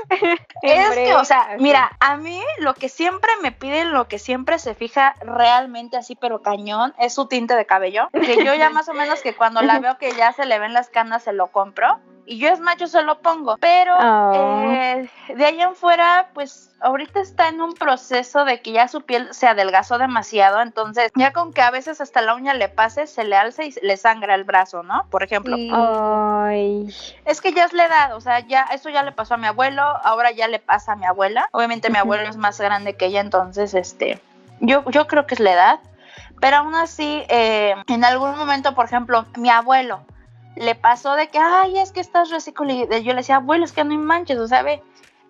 es 0.62 0.90
que, 0.92 1.14
o 1.14 1.26
sea, 1.26 1.58
mira, 1.60 1.92
a 2.00 2.16
mí 2.16 2.42
lo 2.60 2.74
que 2.74 2.88
siempre 2.88 3.32
me 3.42 3.52
piden, 3.52 3.92
lo 3.92 4.08
que 4.08 4.20
siempre 4.20 4.60
se 4.60 4.74
fija 4.74 5.16
realmente 5.20 5.98
así, 5.98 6.16
pero 6.16 6.42
cañón, 6.42 6.94
es 7.00 7.14
su 7.14 7.28
tinte 7.28 7.56
de 7.56 7.66
cabello. 7.66 8.10
Que 8.14 8.46
yo 8.46 8.54
ya 8.54 8.70
más 8.72 8.88
o 8.88 8.94
menos 8.94 9.22
que 9.22 9.36
cuando 9.36 9.62
la 9.62 9.80
veo 9.80 9.98
que 9.98 10.14
ya 10.14 10.32
se 10.32 10.46
le 10.46 10.58
ven 10.58 10.74
las 10.74 10.90
canas, 10.90 11.24
se 11.24 11.34
lo 11.34 11.48
compro 11.48 12.00
y 12.26 12.38
yo 12.38 12.50
es 12.50 12.60
macho 12.60 12.88
se 12.88 13.02
lo 13.02 13.20
pongo. 13.20 13.58
Pero 13.58 13.96
oh. 13.98 14.72
eh, 14.72 15.10
de 15.36 15.46
ahí 15.46 15.62
en 15.62 15.76
fuera, 15.76 16.30
pues 16.34 16.72
ahorita 16.82 17.20
está 17.20 17.50
en 17.50 17.62
un 17.62 17.74
proceso 17.74 18.44
de 18.46 18.62
que 18.62 18.72
ya 18.72 18.88
su 18.88 19.02
piel 19.02 19.34
se 19.34 19.48
adelgazó 19.48 19.98
demasiado, 19.98 20.62
entonces 20.62 21.12
ya 21.16 21.32
con 21.32 21.54
que 21.54 21.62
a 21.62 21.72
veces 21.72 22.02
hasta 22.02 22.22
la 22.22 22.36
uña 22.36 22.54
le 22.54 22.70
pase, 22.70 23.08
se 23.08 23.24
le 23.24 23.36
alza 23.36 23.64
y 23.64 23.74
le 23.82 23.98
sangra 23.98 24.36
el 24.36 24.44
brazo, 24.44 24.84
¿no? 24.84 25.06
Por 25.10 25.24
ejemplo. 25.24 25.56
Ay. 25.74 26.94
Es 27.26 27.42
que 27.42 27.54
ya 27.54 27.66
es 27.66 27.74
la 27.74 27.86
edad, 27.86 28.16
o 28.16 28.22
sea, 28.22 28.40
ya 28.40 28.64
eso 28.74 28.90
ya 28.90 29.04
le 29.04 29.12
pasó 29.12 29.36
a 29.36 29.38
mi 29.38 29.48
abuelo, 29.48 29.82
ahora 29.82 30.32
ya 30.32 30.48
le 30.48 30.60
pasa 30.60 30.94
a 30.94 30.96
mi 30.96 31.06
abuela. 31.06 31.48
Obviamente 31.52 31.90
mi 31.90 31.98
abuelo 31.98 32.28
es 32.28 32.38
más 32.38 32.60
grande 32.60 32.96
que 32.96 33.06
ella, 33.06 33.22
entonces, 33.22 33.74
este, 33.74 34.20
yo, 34.60 34.84
yo 34.90 35.08
creo 35.08 35.28
que 35.28 35.36
es 35.36 35.40
la 35.40 35.54
edad. 35.54 35.80
Pero 36.40 36.58
aún 36.58 36.74
así, 36.74 37.24
eh, 37.30 37.76
en 37.88 38.04
algún 38.04 38.36
momento, 38.36 38.74
por 38.74 38.86
ejemplo, 38.86 39.26
mi 39.38 39.50
abuelo, 39.50 40.02
le 40.56 40.76
pasó 40.76 41.16
de 41.16 41.30
que, 41.30 41.40
ay, 41.40 41.78
es 41.80 41.92
que 41.92 42.00
estás 42.00 42.30
reciclo. 42.30 42.72
Y 42.72 42.88
yo 43.04 43.14
le 43.14 43.20
decía, 43.20 43.38
abuelo, 43.38 43.66
es 43.66 43.72
que 43.72 43.84
no 43.84 43.92
hay 43.92 43.98
manches, 43.98 44.38
o 44.38 44.48
sea, 44.48 44.64
ve. 44.64 44.84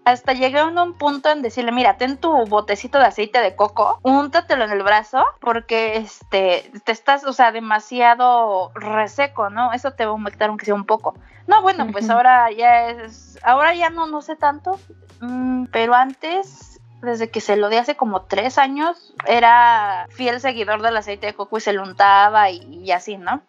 Hasta 0.04 0.34
llegué 0.34 0.58
a 0.58 0.66
un 0.66 0.98
punto 0.98 1.30
en 1.30 1.44
decirle, 1.44 1.72
mira, 1.72 1.98
ten 1.98 2.18
tu 2.18 2.32
botecito 2.48 2.98
de 2.98 3.06
aceite 3.06 3.40
de 3.40 3.56
coco, 3.56 4.00
úntatelo 4.02 4.64
en 4.64 4.72
el 4.72 4.82
brazo, 4.82 5.24
porque 5.40 5.98
este, 5.98 6.72
te 6.84 6.92
estás, 6.92 7.24
o 7.24 7.34
sea, 7.34 7.52
demasiado 7.52 8.72
reseco, 8.74 9.52
¿no? 9.52 9.74
Eso 9.74 9.92
te 9.92 10.06
va 10.06 10.12
a 10.12 10.16
humectar 10.16 10.50
aunque 10.50 10.66
sea 10.66 10.74
un 10.74 10.86
poco. 10.86 11.14
No, 11.46 11.62
bueno, 11.62 11.86
pues 11.92 12.10
ahora 12.10 12.50
ya 12.52 12.90
es, 12.90 13.38
ahora 13.44 13.76
ya 13.76 13.92
no, 13.92 14.08
no 14.08 14.24
sé 14.24 14.36
tanto, 14.36 14.80
mm, 15.20 15.66
pero 15.66 15.94
antes 15.94 16.80
desde 17.04 17.30
que 17.30 17.42
se 17.42 17.56
lo 17.56 17.70
di 17.70 17.78
hace 17.78 17.96
como 17.96 18.24
tres 18.24 18.58
años, 18.58 19.14
era 19.28 20.08
fiel 20.12 20.40
seguidor 20.40 20.82
del 20.82 20.98
aceite 20.98 21.28
de 21.28 21.34
coco 21.34 21.58
y 21.58 21.62
se 21.62 21.74
lo 21.74 21.84
untaba 21.84 22.50
y 22.50 22.92
así, 22.92 23.18
¿no? 23.18 23.42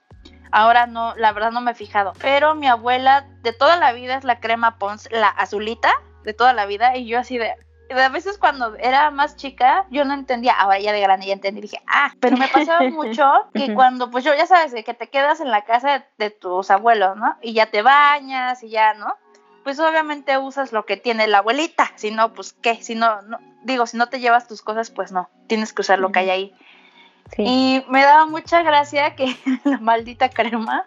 Ahora 0.52 0.86
no, 0.86 1.14
la 1.16 1.32
verdad 1.32 1.50
no 1.50 1.60
me 1.60 1.72
he 1.72 1.74
fijado. 1.74 2.12
Pero 2.20 2.54
mi 2.54 2.68
abuela 2.68 3.26
de 3.42 3.52
toda 3.52 3.76
la 3.76 3.92
vida 3.92 4.16
es 4.16 4.24
la 4.24 4.38
crema 4.38 4.78
Pons, 4.78 5.08
la 5.10 5.28
azulita 5.28 5.90
de 6.24 6.34
toda 6.34 6.52
la 6.52 6.66
vida. 6.66 6.96
Y 6.96 7.06
yo 7.06 7.18
así 7.18 7.38
de, 7.38 7.54
a 8.00 8.08
veces 8.08 8.38
cuando 8.38 8.76
era 8.76 9.10
más 9.10 9.36
chica, 9.36 9.86
yo 9.90 10.04
no 10.04 10.14
entendía, 10.14 10.52
ahora 10.52 10.78
ya 10.78 10.92
de 10.92 11.00
grande 11.00 11.26
ya 11.26 11.32
entendí, 11.34 11.60
dije, 11.60 11.80
ah, 11.86 12.12
pero 12.20 12.36
me 12.36 12.48
pasaba 12.48 12.80
mucho 12.90 13.30
que 13.54 13.74
cuando, 13.74 14.10
pues 14.10 14.24
yo 14.24 14.34
ya 14.34 14.46
sabes, 14.46 14.72
que 14.72 14.94
te 14.94 15.08
quedas 15.08 15.40
en 15.40 15.50
la 15.50 15.62
casa 15.62 16.04
de, 16.18 16.30
tus 16.30 16.70
abuelos, 16.70 17.16
¿no? 17.16 17.36
Y 17.42 17.52
ya 17.52 17.66
te 17.66 17.82
bañas 17.82 18.62
y 18.62 18.70
ya, 18.70 18.94
¿no? 18.94 19.14
Pues 19.64 19.78
obviamente 19.78 20.38
usas 20.38 20.72
lo 20.72 20.84
que 20.86 20.96
tiene 20.96 21.26
la 21.28 21.38
abuelita, 21.38 21.92
si 21.94 22.10
no, 22.10 22.32
pues 22.32 22.52
qué, 22.52 22.82
si 22.82 22.94
no, 22.94 23.22
no, 23.22 23.38
digo, 23.62 23.86
si 23.86 23.96
no 23.96 24.08
te 24.08 24.20
llevas 24.20 24.48
tus 24.48 24.62
cosas, 24.62 24.90
pues 24.90 25.12
no, 25.12 25.30
tienes 25.46 25.72
que 25.72 25.82
usar 25.82 25.98
lo 25.98 26.10
que 26.10 26.20
hay 26.20 26.30
ahí. 26.30 26.54
Y 27.38 27.84
me 27.88 28.02
daba 28.02 28.26
mucha 28.26 28.62
gracia 28.62 29.14
que 29.14 29.36
la 29.64 29.78
maldita 29.78 30.28
crema, 30.28 30.86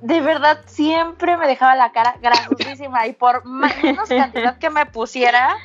de 0.00 0.20
verdad, 0.20 0.60
siempre 0.66 1.36
me 1.36 1.46
dejaba 1.46 1.74
la 1.74 1.92
cara 1.92 2.16
grasosísima 2.20 3.06
y 3.06 3.12
por 3.12 3.44
menos 3.46 4.08
cantidad 4.08 4.58
que 4.58 4.70
me 4.70 4.86
pusiera, 4.86 5.56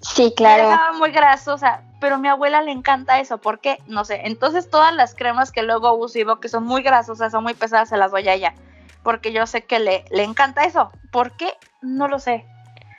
sí, 0.00 0.32
claro. 0.36 0.64
me 0.64 0.70
dejaba 0.70 0.92
muy 0.92 1.10
grasosa. 1.10 1.82
Pero 2.00 2.14
a 2.14 2.18
mi 2.18 2.28
abuela 2.28 2.62
le 2.62 2.70
encanta 2.70 3.18
eso, 3.18 3.38
¿por 3.38 3.58
qué? 3.58 3.78
No 3.88 4.04
sé. 4.04 4.20
Entonces 4.24 4.70
todas 4.70 4.94
las 4.94 5.16
cremas 5.16 5.50
que 5.50 5.64
luego 5.64 5.94
uso 5.94 6.18
y 6.20 6.24
veo 6.24 6.38
que 6.38 6.48
son 6.48 6.64
muy 6.64 6.82
grasosas, 6.82 7.32
son 7.32 7.42
muy 7.42 7.54
pesadas, 7.54 7.88
se 7.88 7.96
las 7.96 8.12
doy 8.12 8.28
a 8.28 8.34
ella. 8.34 8.54
Porque 9.02 9.32
yo 9.32 9.46
sé 9.46 9.64
que 9.64 9.80
le, 9.80 10.04
le 10.10 10.22
encanta 10.22 10.64
eso. 10.64 10.92
¿Por 11.10 11.32
qué? 11.32 11.52
No 11.82 12.06
lo 12.06 12.20
sé. 12.20 12.46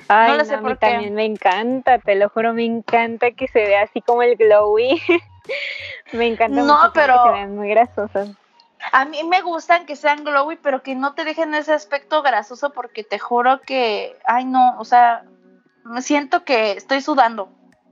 Ay, 0.10 0.32
no 0.32 0.38
lo 0.38 0.46
sé 0.46 0.56
a 0.56 0.62
mí 0.62 0.76
también 0.76 1.14
me 1.14 1.24
encanta, 1.24 2.00
te 2.00 2.16
lo 2.16 2.30
juro, 2.30 2.54
me 2.54 2.66
encanta 2.66 3.32
que 3.32 3.48
se 3.48 3.60
vea 3.60 3.84
así 3.84 4.02
como 4.02 4.24
el 4.24 4.36
glowy. 4.36 5.02
me 6.14 6.28
encanta 6.28 6.62
no, 6.62 6.78
mucho 6.78 6.92
pero... 6.94 7.14
que 7.14 7.30
se 7.30 7.34
vean 7.36 7.56
muy 7.56 7.70
grasosas. 7.70 8.30
A 8.94 9.06
mí 9.06 9.24
me 9.26 9.42
gustan 9.42 9.86
que 9.86 9.96
sean 9.96 10.24
glowy, 10.24 10.56
pero 10.56 10.84
que 10.84 10.96
no 10.96 11.14
te 11.14 11.26
dejen 11.26 11.54
ese 11.54 11.74
aspecto 11.74 12.22
grasoso 12.22 12.72
porque 12.72 13.04
te 13.04 13.20
juro 13.20 13.60
que, 13.62 14.18
ay 14.26 14.46
no, 14.46 14.80
o 14.80 14.86
sea, 14.86 15.26
me 15.84 16.02
siento 16.02 16.46
que 16.46 16.72
estoy 16.72 17.02
sudando, 17.02 17.50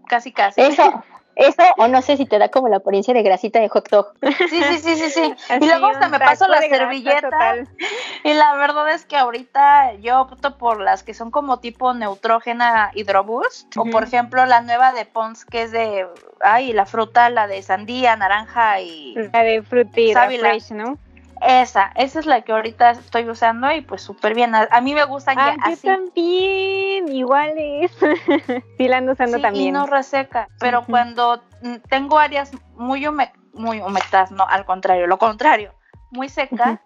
casi 0.07 0.31
casi. 0.31 0.61
Eso, 0.61 1.03
Eso, 1.37 1.61
o 1.77 1.87
no 1.87 2.01
sé 2.01 2.17
si 2.17 2.25
te 2.25 2.39
da 2.39 2.49
como 2.49 2.67
la 2.67 2.77
apariencia 2.77 3.13
de 3.13 3.21
grasita 3.21 3.59
de 3.59 3.69
hot 3.69 3.89
dog. 3.89 4.13
Sí, 4.49 4.63
sí, 4.63 4.79
sí, 4.79 4.95
sí, 4.95 5.09
sí. 5.11 5.33
Así, 5.49 5.53
y 5.63 5.67
luego 5.67 5.87
hasta 5.87 6.09
me 6.09 6.19
paso 6.19 6.47
la 6.47 6.61
servilleta. 6.61 7.21
total. 7.21 7.69
Y 8.23 8.33
la 8.33 8.55
verdad 8.55 8.91
es 8.91 9.05
que 9.05 9.17
ahorita 9.17 9.93
yo 9.95 10.21
opto 10.21 10.57
por 10.57 10.81
las 10.81 11.03
que 11.03 11.13
son 11.13 11.29
como 11.29 11.59
tipo 11.59 11.93
neutrógena 11.93 12.91
hidroboost. 12.95 13.77
O 13.77 13.85
por 13.85 14.03
ejemplo 14.03 14.45
la 14.47 14.61
nueva 14.61 14.93
de 14.93 15.05
Pons 15.05 15.45
que 15.45 15.61
es 15.63 15.71
de, 15.71 16.07
ay, 16.41 16.73
la 16.73 16.87
fruta, 16.87 17.29
la 17.29 17.47
de 17.47 17.61
sandía, 17.61 18.15
naranja 18.15 18.81
y 18.81 19.15
La 19.31 19.43
de 19.43 19.61
fresh, 19.61 20.71
¿no? 20.71 20.97
Esa. 21.41 21.91
Esa 21.95 22.19
es 22.19 22.25
la 22.25 22.41
que 22.41 22.51
ahorita 22.51 22.91
estoy 22.91 23.29
usando 23.29 23.71
y 23.71 23.81
pues 23.81 24.01
súper 24.01 24.33
bien. 24.33 24.53
A, 24.55 24.67
a 24.71 24.81
mí 24.81 24.93
me 24.93 25.03
gustan 25.05 25.37
Ah, 25.39 25.55
ya 25.57 25.67
yo 25.69 25.73
así. 25.73 25.87
también, 25.87 27.07
iguales. 27.09 27.91
sí, 28.77 28.87
la 28.87 28.97
ando 28.97 29.13
usando 29.13 29.37
Sí, 29.37 29.41
también. 29.43 29.65
y 29.67 29.71
no 29.71 29.85
reseca. 29.87 30.47
Pero 30.59 30.83
cuando 30.85 31.41
mm, 31.61 31.75
tengo 31.89 32.19
áreas 32.19 32.51
muy, 32.75 33.05
hume- 33.05 33.31
muy 33.53 33.79
humectadas, 33.81 34.31
no, 34.31 34.45
al 34.47 34.65
contrario, 34.65 35.07
lo 35.07 35.17
contrario, 35.17 35.73
muy 36.11 36.29
seca, 36.29 36.81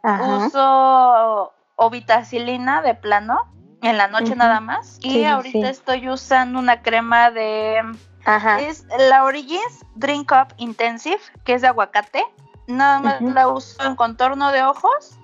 uso 0.45 1.53
o 1.75 1.89
vitacilina 1.89 2.81
de 2.81 2.93
plano 2.95 3.39
en 3.81 3.97
la 3.97 4.07
noche 4.07 4.35
nada 4.35 4.59
más. 4.59 4.99
Y 5.01 5.11
Sí, 5.11 5.25
ahorita 5.25 5.59
sí. 5.67 5.71
estoy 5.71 6.09
usando 6.09 6.59
una 6.59 6.81
crema 6.81 7.31
de. 7.31 7.81
Ajá. 8.25 8.59
Es 8.59 8.85
la 9.09 9.23
Origins 9.23 9.83
Drink 9.95 10.31
Up 10.31 10.53
Intensive, 10.57 11.19
que 11.43 11.53
es 11.53 11.61
de 11.61 11.67
aguacate. 11.69 12.23
Nada 12.67 12.99
más 12.99 13.21
la 13.21 13.47
uso 13.49 13.83
en 13.83 13.95
contorno 13.95 14.51
de 14.51 14.63
ojos 14.63 15.17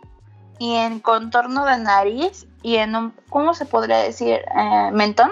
y 0.60 0.75
en 0.75 1.00
contorno 1.00 1.65
de 1.65 1.77
nariz 1.77 2.48
y 2.62 2.77
en 2.77 2.96
un, 2.96 3.13
¿cómo 3.29 3.53
se 3.53 3.65
podría 3.65 3.98
decir? 3.98 4.41
Eh, 4.56 4.89
mentón. 4.91 5.32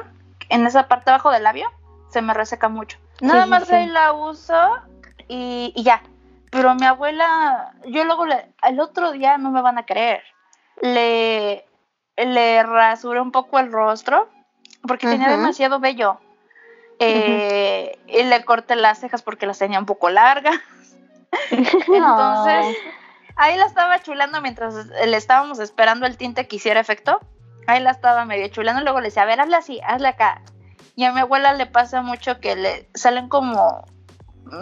En 0.49 0.65
esa 0.67 0.87
parte 0.87 1.09
abajo 1.09 1.31
del 1.31 1.43
labio 1.43 1.71
se 2.09 2.21
me 2.21 2.33
reseca 2.33 2.69
mucho. 2.69 2.97
Nada 3.21 3.43
sí, 3.43 3.49
más 3.49 3.67
sí. 3.67 3.73
ahí 3.73 3.87
la 3.87 4.13
uso 4.13 4.77
y, 5.27 5.73
y 5.75 5.83
ya. 5.83 6.01
Pero 6.51 6.75
mi 6.75 6.85
abuela, 6.85 7.73
yo 7.87 8.05
luego 8.05 8.25
le, 8.25 8.53
el 8.63 8.79
otro 8.79 9.11
día 9.11 9.37
no 9.37 9.51
me 9.51 9.61
van 9.61 9.77
a 9.77 9.85
creer. 9.85 10.21
Le, 10.81 11.65
le 12.17 12.63
rasuré 12.63 13.19
un 13.19 13.31
poco 13.31 13.59
el 13.59 13.71
rostro 13.71 14.29
porque 14.87 15.07
tenía 15.07 15.29
demasiado 15.29 15.79
vello. 15.79 16.19
Eh, 16.99 17.99
Y 18.07 18.23
le 18.23 18.45
corté 18.45 18.75
las 18.75 18.99
cejas 18.99 19.21
porque 19.21 19.45
las 19.45 19.57
tenía 19.59 19.79
un 19.79 19.85
poco 19.85 20.09
largas. 20.09 20.55
Entonces, 21.51 22.77
ahí 23.35 23.57
la 23.57 23.65
estaba 23.65 24.01
chulando 24.01 24.41
mientras 24.41 24.87
le 24.87 25.17
estábamos 25.17 25.59
esperando 25.59 26.05
el 26.05 26.17
tinte 26.17 26.47
que 26.47 26.57
hiciera 26.57 26.79
efecto. 26.79 27.19
Ahí 27.67 27.81
la 27.81 27.91
estaba 27.91 28.25
medio 28.25 28.47
chulando. 28.49 28.81
Luego 28.83 28.99
le 28.99 29.07
decía, 29.07 29.23
a 29.23 29.25
ver, 29.25 29.39
hazle 29.39 29.55
así, 29.55 29.81
hazle 29.85 30.09
acá. 30.09 30.41
Y 30.95 31.03
a 31.03 31.11
mi 31.11 31.21
abuela 31.21 31.53
le 31.53 31.65
pasa 31.65 32.01
mucho 32.01 32.39
que 32.39 32.55
le 32.55 32.89
salen 32.93 33.27
como. 33.27 33.85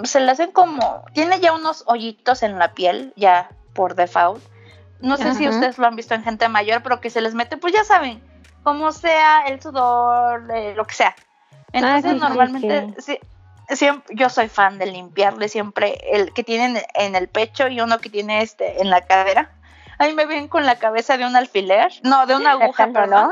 Se 0.03 0.19
le 0.19 0.31
hacen 0.31 0.51
como. 0.51 1.03
Tiene 1.13 1.39
ya 1.39 1.53
unos 1.53 1.83
hoyitos 1.87 2.43
en 2.43 2.57
la 2.57 2.73
piel, 2.73 3.13
ya 3.15 3.49
por 3.73 3.95
default. 3.95 4.41
No 5.01 5.17
sé 5.17 5.35
si 5.35 5.49
ustedes 5.49 5.77
lo 5.77 5.85
han 5.85 5.97
visto 5.97 6.15
en 6.15 6.23
gente 6.23 6.47
mayor, 6.47 6.81
pero 6.81 7.01
que 7.01 7.09
se 7.09 7.19
les 7.19 7.33
mete, 7.33 7.57
pues 7.57 7.73
ya 7.73 7.83
saben, 7.83 8.23
como 8.63 8.93
sea 8.93 9.41
el 9.41 9.61
sudor, 9.61 10.49
eh, 10.55 10.73
lo 10.75 10.85
que 10.85 10.95
sea. 10.95 11.13
Entonces, 11.73 12.05
Ah, 12.05 12.13
sí, 12.13 12.19
normalmente, 12.19 13.01
sí, 13.01 13.19
siempre, 13.69 14.15
yo 14.15 14.29
soy 14.29 14.49
fan 14.49 14.77
de 14.79 14.85
limpiarle 14.87 15.47
siempre 15.49 15.97
el 16.11 16.33
que 16.33 16.43
tienen 16.43 16.81
en 16.93 17.15
el 17.15 17.27
pecho 17.29 17.67
y 17.67 17.79
uno 17.81 17.99
que 17.99 18.09
tiene 18.09 18.41
este 18.41 18.81
en 18.81 18.89
la 18.89 19.01
cadera. 19.01 19.51
Ahí 19.99 20.13
me 20.13 20.25
ven 20.25 20.47
con 20.47 20.65
la 20.65 20.79
cabeza 20.79 21.17
de 21.17 21.25
un 21.25 21.35
alfiler, 21.35 21.91
no, 22.03 22.25
de 22.25 22.35
una 22.35 22.51
aguja, 22.51 22.87
perdón. 22.93 23.31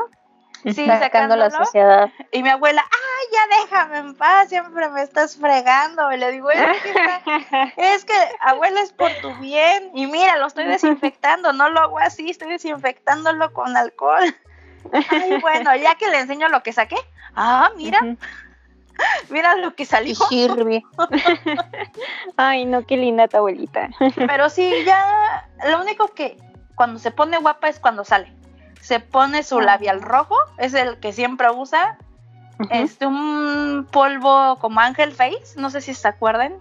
Sí, 0.64 0.86
Sacando 1.00 1.36
la 1.36 1.50
sociedad. 1.66 2.10
Y 2.32 2.44
mi 2.44 2.50
abuela, 2.50 2.86
ay, 2.88 3.26
ya 3.34 3.62
déjame 3.64 3.98
en 3.98 4.16
paz, 4.16 4.48
siempre 4.50 4.88
me 4.90 5.02
estás 5.02 5.36
fregando. 5.38 6.12
Y 6.12 6.18
le 6.18 6.32
digo, 6.32 6.52
es 6.52 6.62
que, 6.84 6.90
está- 6.92 7.22
es 7.78 8.06
que 8.06 8.14
abuela 8.42 8.80
es 8.82 8.94
por 8.94 9.12
tu 9.22 9.34
bien. 9.38 9.90
Y 9.96 10.06
mira, 10.06 10.38
lo 10.38 10.46
estoy 10.46 10.66
desinfectando, 10.66 11.52
no 11.52 11.70
lo 11.70 11.80
hago 11.82 11.98
así, 11.98 12.30
estoy 12.30 12.50
desinfectándolo 12.50 13.52
con 13.54 13.76
alcohol. 13.76 14.36
Ay, 15.10 15.38
bueno, 15.42 15.76
ya 15.76 15.96
que 15.96 16.08
le 16.10 16.20
enseño 16.20 16.48
lo 16.50 16.62
que 16.62 16.74
saqué. 16.74 16.98
Ah, 17.36 17.72
mira. 17.76 18.00
mira 19.30 19.56
lo 19.56 19.74
que 19.76 19.84
Y 19.84 19.86
salió. 19.86 20.16
sirve. 20.16 20.84
Ay, 22.38 22.66
no, 22.66 22.86
qué 22.86 22.98
linda 22.98 23.28
tu 23.28 23.38
abuelita. 23.38 23.90
Pero 24.16 24.50
sí, 24.50 24.72
ya, 24.86 25.48
lo 25.70 25.82
único 25.82 26.08
que 26.10 26.38
cuando 26.76 27.00
se 27.00 27.12
pone 27.12 27.38
guapa 27.38 27.70
es 27.70 27.80
cuando 27.80 28.04
sale. 28.04 28.34
Se 28.82 29.00
pone 29.00 29.44
su 29.44 29.62
labial 29.62 30.02
rojo, 30.02 30.36
es 30.58 30.74
el 30.74 31.00
que 31.00 31.14
siempre 31.14 31.50
usa. 31.52 31.98
Este, 32.70 33.08
un 33.08 33.88
polvo 33.92 34.58
como 34.60 34.80
Angel 34.82 35.12
Face, 35.14 35.56
no 35.56 35.72
sé 35.72 35.82
si 35.82 35.96
se 35.96 36.08
acuerdan 36.08 36.60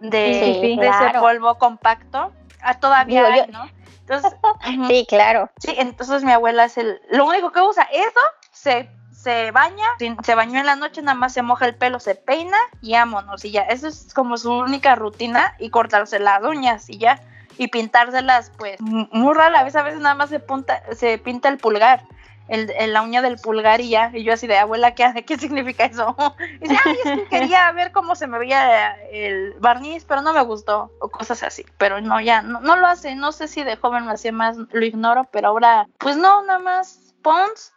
de, 0.00 0.58
Sí, 0.60 0.78
ese 0.80 1.18
polvo 1.18 1.56
compacto. 1.58 2.32
Ah, 2.62 2.80
todavía 2.80 3.24
Digo, 3.26 3.42
hay, 3.44 3.50
¿no? 3.50 3.68
Entonces. 4.00 4.34
Sí, 4.88 5.06
claro. 5.08 5.50
Sí, 5.58 5.74
entonces 5.76 6.24
mi 6.24 6.32
abuela 6.32 6.64
es 6.64 6.78
el, 6.78 7.00
lo 7.10 7.26
único 7.26 7.52
que 7.52 7.60
usa, 7.60 7.86
eso, 7.92 8.20
se, 8.52 8.88
se 9.24 9.50
baña, 9.50 9.86
se 10.22 10.34
bañó 10.34 10.60
en 10.60 10.66
la 10.66 10.76
noche, 10.76 11.02
nada 11.02 11.16
más 11.16 11.32
se 11.32 11.42
moja 11.42 11.66
el 11.66 11.74
pelo, 11.74 11.98
se 11.98 12.14
peina 12.14 12.58
y 12.82 12.92
vámonos, 12.92 13.44
y 13.44 13.50
ya, 13.50 13.62
eso 13.62 13.88
es 13.88 14.12
como 14.14 14.36
su 14.36 14.52
única 14.52 14.94
rutina, 14.94 15.54
y 15.58 15.70
cortarse 15.70 16.18
las 16.18 16.42
uñas 16.42 16.88
y 16.90 16.98
ya, 16.98 17.20
y 17.56 17.68
pintárselas, 17.68 18.52
pues, 18.58 18.80
muy 18.80 19.34
rara, 19.34 19.60
a 19.60 19.64
veces, 19.64 19.80
a 19.80 19.82
veces 19.82 20.00
nada 20.00 20.14
más 20.14 20.28
se, 20.28 20.40
punta, 20.40 20.82
se 20.94 21.16
pinta 21.18 21.48
el 21.48 21.56
pulgar, 21.56 22.04
el, 22.48 22.70
la 22.92 23.00
uña 23.00 23.22
del 23.22 23.38
pulgar 23.38 23.80
y 23.80 23.88
ya, 23.88 24.10
y 24.12 24.24
yo 24.24 24.34
así 24.34 24.46
de, 24.46 24.58
abuela, 24.58 24.94
¿qué? 24.94 25.24
¿qué 25.26 25.38
significa 25.38 25.86
eso? 25.86 26.14
Y 26.60 26.68
dice, 26.68 26.76
es 26.90 27.02
que 27.02 27.28
quería 27.28 27.72
ver 27.72 27.92
cómo 27.92 28.14
se 28.16 28.26
me 28.26 28.38
veía 28.38 28.94
el 29.10 29.54
barniz, 29.58 30.04
pero 30.04 30.20
no 30.20 30.34
me 30.34 30.42
gustó, 30.42 30.92
o 31.00 31.08
cosas 31.08 31.42
así, 31.42 31.64
pero 31.78 32.02
no, 32.02 32.20
ya, 32.20 32.42
no, 32.42 32.60
no 32.60 32.76
lo 32.76 32.86
hace, 32.86 33.14
no 33.14 33.32
sé 33.32 33.48
si 33.48 33.64
de 33.64 33.76
joven 33.76 34.04
lo 34.04 34.12
hacía 34.12 34.32
más, 34.32 34.58
lo 34.70 34.84
ignoro, 34.84 35.24
pero 35.32 35.48
ahora, 35.48 35.86
pues 35.98 36.18
no, 36.18 36.44
nada 36.44 36.58
más 36.58 37.00
Pons, 37.22 37.72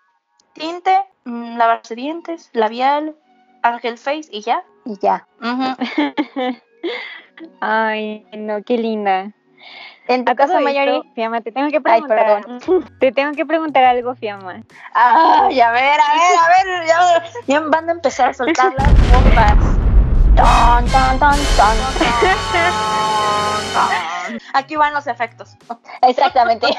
tinte, 0.52 1.06
lavarse 1.28 1.96
dientes, 1.96 2.50
labial, 2.54 3.16
Ángel 3.62 3.98
Face 3.98 4.30
y 4.32 4.42
ya. 4.42 4.64
Y 4.86 4.98
ya. 5.00 5.28
Ay, 7.62 8.26
no, 8.34 8.64
qué 8.64 8.78
linda. 8.78 9.32
En 10.08 10.24
tu 10.24 10.36
caso, 10.36 10.60
Mayori, 10.62 10.98
esto, 10.98 11.14
Fiamma, 11.16 11.42
te 11.42 11.52
tengo 11.52 11.70
que 11.70 11.82
Ay, 11.84 12.02
preguntar. 12.02 12.46
te 13.00 13.12
tengo 13.12 13.34
que 13.34 13.46
preguntar 13.46 13.84
algo, 13.84 14.16
Fiamma. 14.16 14.62
Ay, 14.94 15.60
a 15.60 15.72
ver, 15.72 16.00
a 16.00 16.14
ver, 16.14 16.38
a 16.40 16.48
ver, 16.48 16.88
ya, 16.88 17.24
ya 17.46 17.60
van 17.62 17.90
a 17.90 17.92
empezar 17.92 18.30
a 18.30 18.34
soltar 18.34 18.74
las 18.74 19.12
bombas. 19.12 19.58
Ton, 20.38 20.86
ton, 20.86 21.20
ton, 21.20 21.38
ton. 21.58 21.78
Aquí 24.54 24.76
van 24.76 24.94
los 24.94 25.08
efectos. 25.08 25.56
Exactamente. 26.02 26.68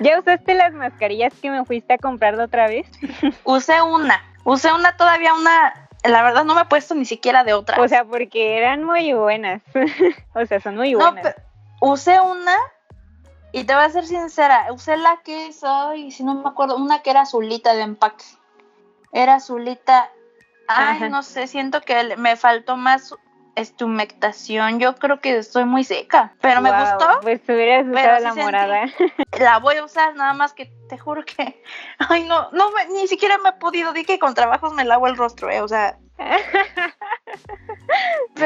¿Ya 0.00 0.18
usaste 0.20 0.54
las 0.54 0.72
mascarillas 0.72 1.32
que 1.40 1.50
me 1.50 1.64
fuiste 1.64 1.94
a 1.94 1.98
comprar 1.98 2.36
de 2.36 2.44
otra 2.44 2.68
vez? 2.68 2.86
Usé 3.44 3.82
una, 3.82 4.22
usé 4.44 4.72
una 4.72 4.96
todavía 4.96 5.34
una, 5.34 5.88
la 6.04 6.22
verdad 6.22 6.44
no 6.44 6.54
me 6.54 6.62
he 6.62 6.66
puesto 6.66 6.94
ni 6.94 7.06
siquiera 7.06 7.44
de 7.44 7.54
otra. 7.54 7.80
O 7.80 7.88
sea, 7.88 8.04
porque 8.04 8.56
eran 8.56 8.84
muy 8.84 9.12
buenas. 9.12 9.62
o 10.34 10.46
sea, 10.46 10.60
son 10.60 10.76
muy 10.76 10.92
no, 10.92 11.12
buenas. 11.12 11.34
usé 11.80 12.20
una 12.20 12.56
y 13.52 13.64
te 13.64 13.74
voy 13.74 13.84
a 13.84 13.90
ser 13.90 14.06
sincera, 14.06 14.66
usé 14.72 14.96
la 14.96 15.20
que 15.24 15.48
es, 15.48 15.62
ay, 15.62 16.10
si 16.10 16.24
no 16.24 16.34
me 16.34 16.48
acuerdo, 16.48 16.76
una 16.76 17.02
que 17.02 17.10
era 17.10 17.22
azulita 17.22 17.74
de 17.74 17.82
empaque. 17.82 18.24
Era 19.12 19.34
azulita, 19.34 20.10
ay, 20.68 20.96
Ajá. 20.96 21.08
no 21.08 21.22
sé, 21.22 21.46
siento 21.46 21.80
que 21.82 22.16
me 22.16 22.36
faltó 22.36 22.76
más 22.76 23.14
humectación. 23.80 24.80
Yo 24.80 24.94
creo 24.96 25.20
que 25.20 25.36
estoy 25.36 25.64
muy 25.64 25.84
seca, 25.84 26.34
pero 26.40 26.60
me 26.60 26.70
gustó. 26.70 27.20
Pues 27.20 27.40
hubieras 27.48 27.86
usado 27.86 28.16
sí 28.18 28.22
la 28.24 28.34
morada. 28.34 28.84
La 29.38 29.58
voy 29.58 29.76
a 29.76 29.84
usar 29.84 30.14
nada 30.14 30.34
más 30.34 30.52
que 30.52 30.72
te 30.88 30.98
juro 30.98 31.24
que, 31.24 31.62
ay, 32.08 32.24
no, 32.24 32.50
no, 32.52 32.70
me- 32.72 32.86
ni 32.86 33.06
siquiera 33.08 33.38
me 33.38 33.50
he 33.50 33.52
podido, 33.52 33.92
di 33.92 34.04
que 34.04 34.18
con 34.18 34.34
trabajos 34.34 34.74
me 34.74 34.84
lavo 34.84 35.06
el 35.06 35.16
rostro, 35.16 35.50
eh, 35.50 35.60
o 35.62 35.68
sea, 35.68 35.98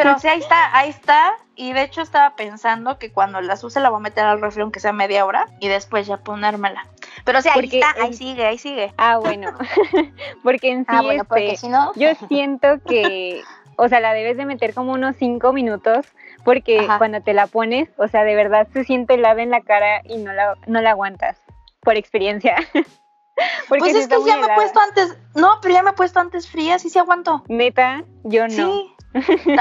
Pero 0.03 0.19
sí, 0.19 0.29
ahí 0.29 0.39
está, 0.41 0.77
ahí 0.77 0.91
está. 0.91 1.33
Y 1.55 1.73
de 1.73 1.83
hecho 1.83 2.03
estaba 2.03 2.37
pensando 2.37 2.99
que 2.99 3.11
cuando 3.13 3.41
las 3.41 3.65
use 3.65 3.81
la 3.81 3.89
voy 3.89 3.99
a 3.99 4.03
meter 4.03 4.25
al 4.25 4.41
refri 4.41 4.63
aunque 4.63 4.81
sea 4.81 4.93
media 4.93 5.25
hora 5.25 5.49
y 5.61 5.69
después 5.69 6.07
ya 6.07 6.19
ponérmela. 6.19 6.87
Pero 7.25 7.41
sí, 7.43 7.49
ahí 7.49 7.55
Porque 7.55 7.81
está, 7.81 7.95
ahí 8.01 8.09
en- 8.09 8.15
sigue, 8.15 8.47
ahí 8.47 8.59
sigue. 8.59 8.93
ah, 8.99 9.19
bueno. 9.19 9.53
porque 10.43 10.71
en 10.71 10.81
sí, 10.81 10.87
Ah, 10.89 11.03
bueno, 11.03 11.25
porque 11.25 11.53
este, 11.53 11.57
si 11.67 11.69
no. 11.69 11.93
yo 11.97 12.09
siento 12.29 12.79
que, 12.87 13.43
o 13.77 13.89
sea, 13.89 14.01
la 14.01 14.13
debes 14.13 14.37
de 14.37 14.45
meter 14.45 14.75
como 14.75 14.93
unos 14.93 15.17
cinco 15.19 15.53
minutos, 15.53 16.07
porque 16.45 16.81
Ajá. 16.81 16.99
cuando 16.99 17.23
te 17.23 17.33
la 17.33 17.47
pones, 17.47 17.89
o 17.97 18.07
sea, 18.09 18.23
de 18.25 18.35
verdad 18.35 18.69
se 18.73 18.85
siente 18.85 19.15
helada 19.15 19.43
en 19.43 19.51
la 19.51 19.63
cara 19.63 20.03
y 20.05 20.19
no 20.19 20.33
la, 20.33 20.57
no 20.67 20.81
la 20.83 20.91
aguantas, 20.91 21.41
por 21.81 21.97
experiencia. 21.97 22.57
porque 23.69 23.81
Pues 23.93 23.95
es 23.95 24.09
que 24.09 24.17
ya 24.27 24.37
me 24.37 24.47
he 24.47 24.55
puesto 24.55 24.81
antes, 24.81 25.19
no, 25.35 25.59
pero 25.63 25.75
ya 25.75 25.83
me 25.83 25.91
he 25.91 25.95
puesto 25.95 26.21
antes 26.21 26.49
fría, 26.49 26.79
sí, 26.79 26.91
sí 26.91 26.99
aguanto. 26.99 27.43
Neta, 27.49 28.05
yo 28.25 28.47
no. 28.47 28.55
Sí. 28.55 28.93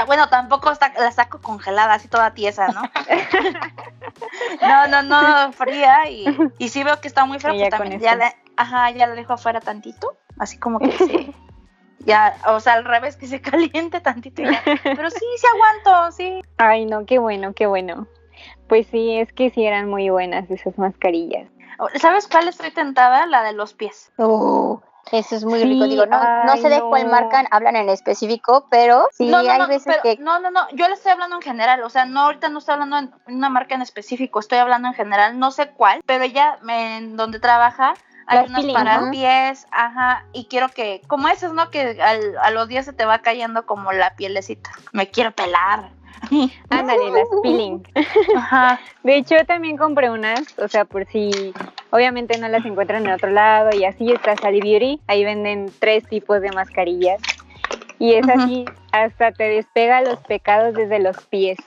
Bueno, 0.06 0.28
tampoco 0.28 0.70
está- 0.70 0.92
la 0.98 1.10
saco 1.12 1.40
congelada, 1.40 1.94
así 1.94 2.08
toda 2.08 2.34
tiesa, 2.34 2.68
¿no? 2.68 2.82
no, 4.62 4.86
no, 4.88 5.02
no, 5.02 5.52
fría 5.52 6.08
y, 6.08 6.26
y 6.58 6.68
sí 6.68 6.82
veo 6.84 7.00
que 7.00 7.08
está 7.08 7.24
muy 7.24 7.38
fría, 7.38 7.54
Y 7.54 7.58
pues 7.58 7.70
también 7.70 8.00
ya 8.00 8.10
eso. 8.12 8.18
la, 8.18 8.34
ajá, 8.56 8.90
ya 8.90 9.06
la 9.06 9.14
dejo 9.14 9.32
afuera 9.34 9.60
tantito, 9.60 10.16
así 10.38 10.58
como 10.58 10.78
que 10.78 10.92
se, 10.92 11.34
Ya, 12.00 12.36
o 12.46 12.60
sea, 12.60 12.74
al 12.74 12.84
revés, 12.84 13.16
que 13.16 13.26
se 13.26 13.40
caliente 13.40 14.00
tantito 14.00 14.42
ya. 14.42 14.62
Pero 14.64 15.10
sí, 15.10 15.24
sí 15.38 15.46
aguanto, 15.52 16.12
sí. 16.12 16.40
Ay, 16.56 16.86
no, 16.86 17.04
qué 17.04 17.18
bueno, 17.18 17.52
qué 17.52 17.66
bueno. 17.66 18.06
Pues 18.68 18.86
sí, 18.86 19.16
es 19.18 19.32
que 19.32 19.50
sí 19.50 19.64
eran 19.64 19.88
muy 19.90 20.08
buenas 20.10 20.48
esas 20.50 20.78
mascarillas. 20.78 21.48
¿Sabes 21.96 22.28
cuál 22.28 22.46
estoy 22.46 22.70
tentada? 22.70 23.26
La 23.26 23.42
de 23.42 23.54
los 23.54 23.74
pies. 23.74 24.12
Uh, 24.18 24.78
eso 25.12 25.36
es 25.36 25.44
muy 25.44 25.62
rico. 25.62 25.86
Digo, 25.86 26.06
no, 26.06 26.18
no 26.44 26.56
sé 26.56 26.68
de 26.68 26.80
cuál 26.80 27.06
marca 27.06 27.44
hablan 27.50 27.76
en 27.76 27.88
específico, 27.88 28.66
pero 28.70 29.06
sí 29.12 29.26
no, 29.26 29.42
no, 29.42 29.50
hay 29.50 29.66
veces 29.66 29.96
que. 30.02 30.16
No, 30.18 30.38
no, 30.40 30.50
no. 30.50 30.68
Yo 30.72 30.88
le 30.88 30.94
estoy 30.94 31.12
hablando 31.12 31.36
en 31.36 31.42
general. 31.42 31.82
O 31.82 31.90
sea, 31.90 32.04
no, 32.04 32.22
ahorita 32.22 32.48
no 32.48 32.58
estoy 32.58 32.74
hablando 32.74 32.98
en 32.98 33.14
una 33.26 33.48
marca 33.48 33.74
en 33.74 33.82
específico. 33.82 34.40
Estoy 34.40 34.58
hablando 34.58 34.88
en 34.88 34.94
general. 34.94 35.38
No 35.38 35.50
sé 35.50 35.70
cuál, 35.70 36.00
pero 36.06 36.24
ella 36.24 36.58
en 36.68 37.16
donde 37.16 37.38
trabaja. 37.40 37.94
Hay 38.28 38.38
Las 38.38 38.48
unos 38.48 38.62
peeling, 38.62 38.74
para 38.74 39.10
pies, 39.12 39.68
ajá, 39.70 40.24
y 40.32 40.46
quiero 40.46 40.68
que, 40.68 41.00
como 41.06 41.28
esos, 41.28 41.52
¿no? 41.52 41.70
Que 41.70 42.02
al- 42.02 42.36
a 42.42 42.50
los 42.50 42.66
días 42.66 42.84
se 42.84 42.92
te 42.92 43.04
va 43.04 43.20
cayendo 43.20 43.66
como 43.66 43.92
la 43.92 44.16
pielecita. 44.16 44.68
Me 44.90 45.08
quiero 45.12 45.30
pelar. 45.30 45.90
Ándale, 46.70 47.10
las 47.10 47.28
peeling. 47.42 47.82
Ajá. 48.36 48.80
De 49.02 49.16
hecho, 49.16 49.36
también 49.46 49.76
compré 49.76 50.10
unas, 50.10 50.58
o 50.58 50.68
sea, 50.68 50.84
por 50.84 51.06
si 51.06 51.52
obviamente 51.90 52.38
no 52.38 52.48
las 52.48 52.64
encuentran 52.64 53.06
en 53.06 53.12
otro 53.12 53.30
lado 53.30 53.70
y 53.76 53.84
así 53.84 54.10
está 54.12 54.36
Sally 54.36 54.60
Beauty. 54.60 55.00
Ahí 55.06 55.24
venden 55.24 55.72
tres 55.78 56.06
tipos 56.08 56.40
de 56.40 56.50
mascarillas. 56.52 57.20
Y 57.98 58.14
es 58.14 58.28
así, 58.28 58.66
hasta 58.92 59.32
te 59.32 59.44
despega 59.44 60.02
los 60.02 60.18
pecados 60.20 60.74
desde 60.74 60.98
los 60.98 61.16
pies, 61.26 61.58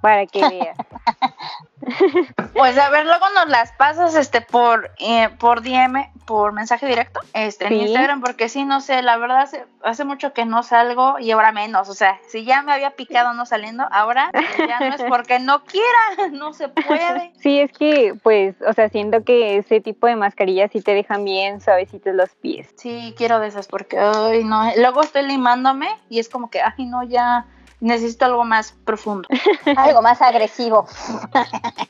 para 0.00 0.26
que 0.26 0.40
veas. 0.48 0.76
Pues 2.52 2.78
a 2.78 2.88
ver, 2.88 3.04
luego 3.04 3.26
nos 3.34 3.48
las 3.48 3.72
pasas 3.72 4.14
este 4.14 4.40
por 4.40 4.90
eh, 4.98 5.28
por 5.38 5.62
DM, 5.62 6.10
por 6.24 6.52
mensaje 6.52 6.86
directo, 6.86 7.20
este 7.34 7.66
en. 7.66 7.74
Instagram, 7.74 8.20
porque 8.22 8.48
sí, 8.48 8.64
no 8.64 8.80
sé, 8.80 9.02
la 9.02 9.18
verdad 9.18 9.40
hace, 9.40 9.64
hace 9.82 10.04
mucho 10.04 10.32
que 10.32 10.46
no 10.46 10.62
salgo 10.62 11.18
y 11.18 11.30
ahora 11.32 11.52
menos, 11.52 11.88
o 11.90 11.94
sea, 11.94 12.18
si 12.28 12.44
ya 12.44 12.62
me 12.62 12.72
había 12.72 12.92
picado 12.92 13.34
no 13.34 13.44
saliendo, 13.44 13.86
ahora 13.90 14.30
ya 14.68 14.80
no 14.80 14.94
es 14.94 15.02
porque 15.02 15.38
no 15.38 15.64
quiera, 15.64 16.30
no 16.32 16.54
se 16.54 16.68
puede. 16.68 17.32
Sí, 17.40 17.60
es 17.60 17.72
que, 17.72 18.14
pues, 18.22 18.56
o 18.66 18.72
sea, 18.72 18.88
siento 18.88 19.22
que 19.22 19.58
ese 19.58 19.80
tipo 19.80 20.06
de 20.06 20.16
mascarillas 20.16 20.70
sí 20.72 20.80
te 20.80 20.94
dejan 20.94 21.24
bien 21.24 21.60
suavecitos 21.60 22.14
los 22.14 22.30
pies. 22.36 22.68
Sí, 22.76 23.14
quiero 23.18 23.38
de 23.38 23.48
esas 23.48 23.66
porque 23.68 23.98
ay 23.98 24.44
no, 24.44 24.62
luego 24.76 25.02
estoy 25.02 25.26
limándome 25.26 25.88
y 26.08 26.20
es 26.20 26.28
como 26.28 26.50
que 26.50 26.60
ay 26.62 26.86
no 26.86 27.02
ya 27.02 27.46
necesito 27.86 28.24
algo 28.24 28.44
más 28.44 28.72
profundo. 28.84 29.28
Algo 29.76 30.02
más 30.02 30.20
agresivo. 30.20 30.86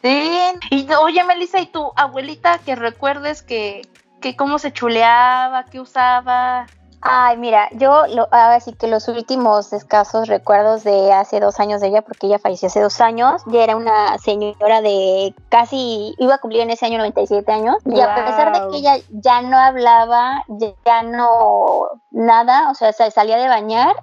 Sí, 0.02 0.40
y 0.70 0.86
oye 0.94 1.24
Melissa, 1.24 1.60
¿y 1.60 1.66
tu 1.66 1.92
abuelita 1.96 2.58
que 2.58 2.76
recuerdes 2.76 3.42
que 3.42 3.82
que 4.20 4.36
cómo 4.36 4.58
se 4.58 4.72
chuleaba, 4.72 5.64
qué 5.64 5.80
usaba? 5.80 6.66
Ay, 7.02 7.36
mira, 7.36 7.68
yo 7.72 8.06
lo, 8.08 8.26
ahora 8.32 8.58
sí 8.58 8.72
que 8.72 8.88
los 8.88 9.06
últimos 9.06 9.72
escasos 9.72 10.26
recuerdos 10.26 10.82
de 10.82 11.12
hace 11.12 11.38
dos 11.38 11.60
años 11.60 11.80
de 11.80 11.88
ella, 11.88 12.02
porque 12.02 12.26
ella 12.26 12.38
falleció 12.38 12.66
hace 12.66 12.80
dos 12.80 13.00
años, 13.00 13.42
ya 13.46 13.62
era 13.62 13.76
una 13.76 14.18
señora 14.18 14.80
de 14.80 15.34
casi, 15.48 16.14
iba 16.18 16.34
a 16.34 16.38
cumplir 16.38 16.62
en 16.62 16.70
ese 16.70 16.86
año 16.86 16.98
97 16.98 17.52
años, 17.52 17.76
y 17.84 18.00
a 18.00 18.14
pesar 18.14 18.52
de 18.52 18.70
que 18.70 18.78
ella 18.78 18.96
ya 19.10 19.42
no 19.42 19.56
hablaba, 19.58 20.42
ya, 20.48 20.72
ya 20.84 21.02
no 21.02 21.86
nada, 22.10 22.70
o 22.70 22.74
sea, 22.74 22.92
se 22.92 23.10
salía 23.10 23.36
de 23.36 23.48
bañar 23.48 23.94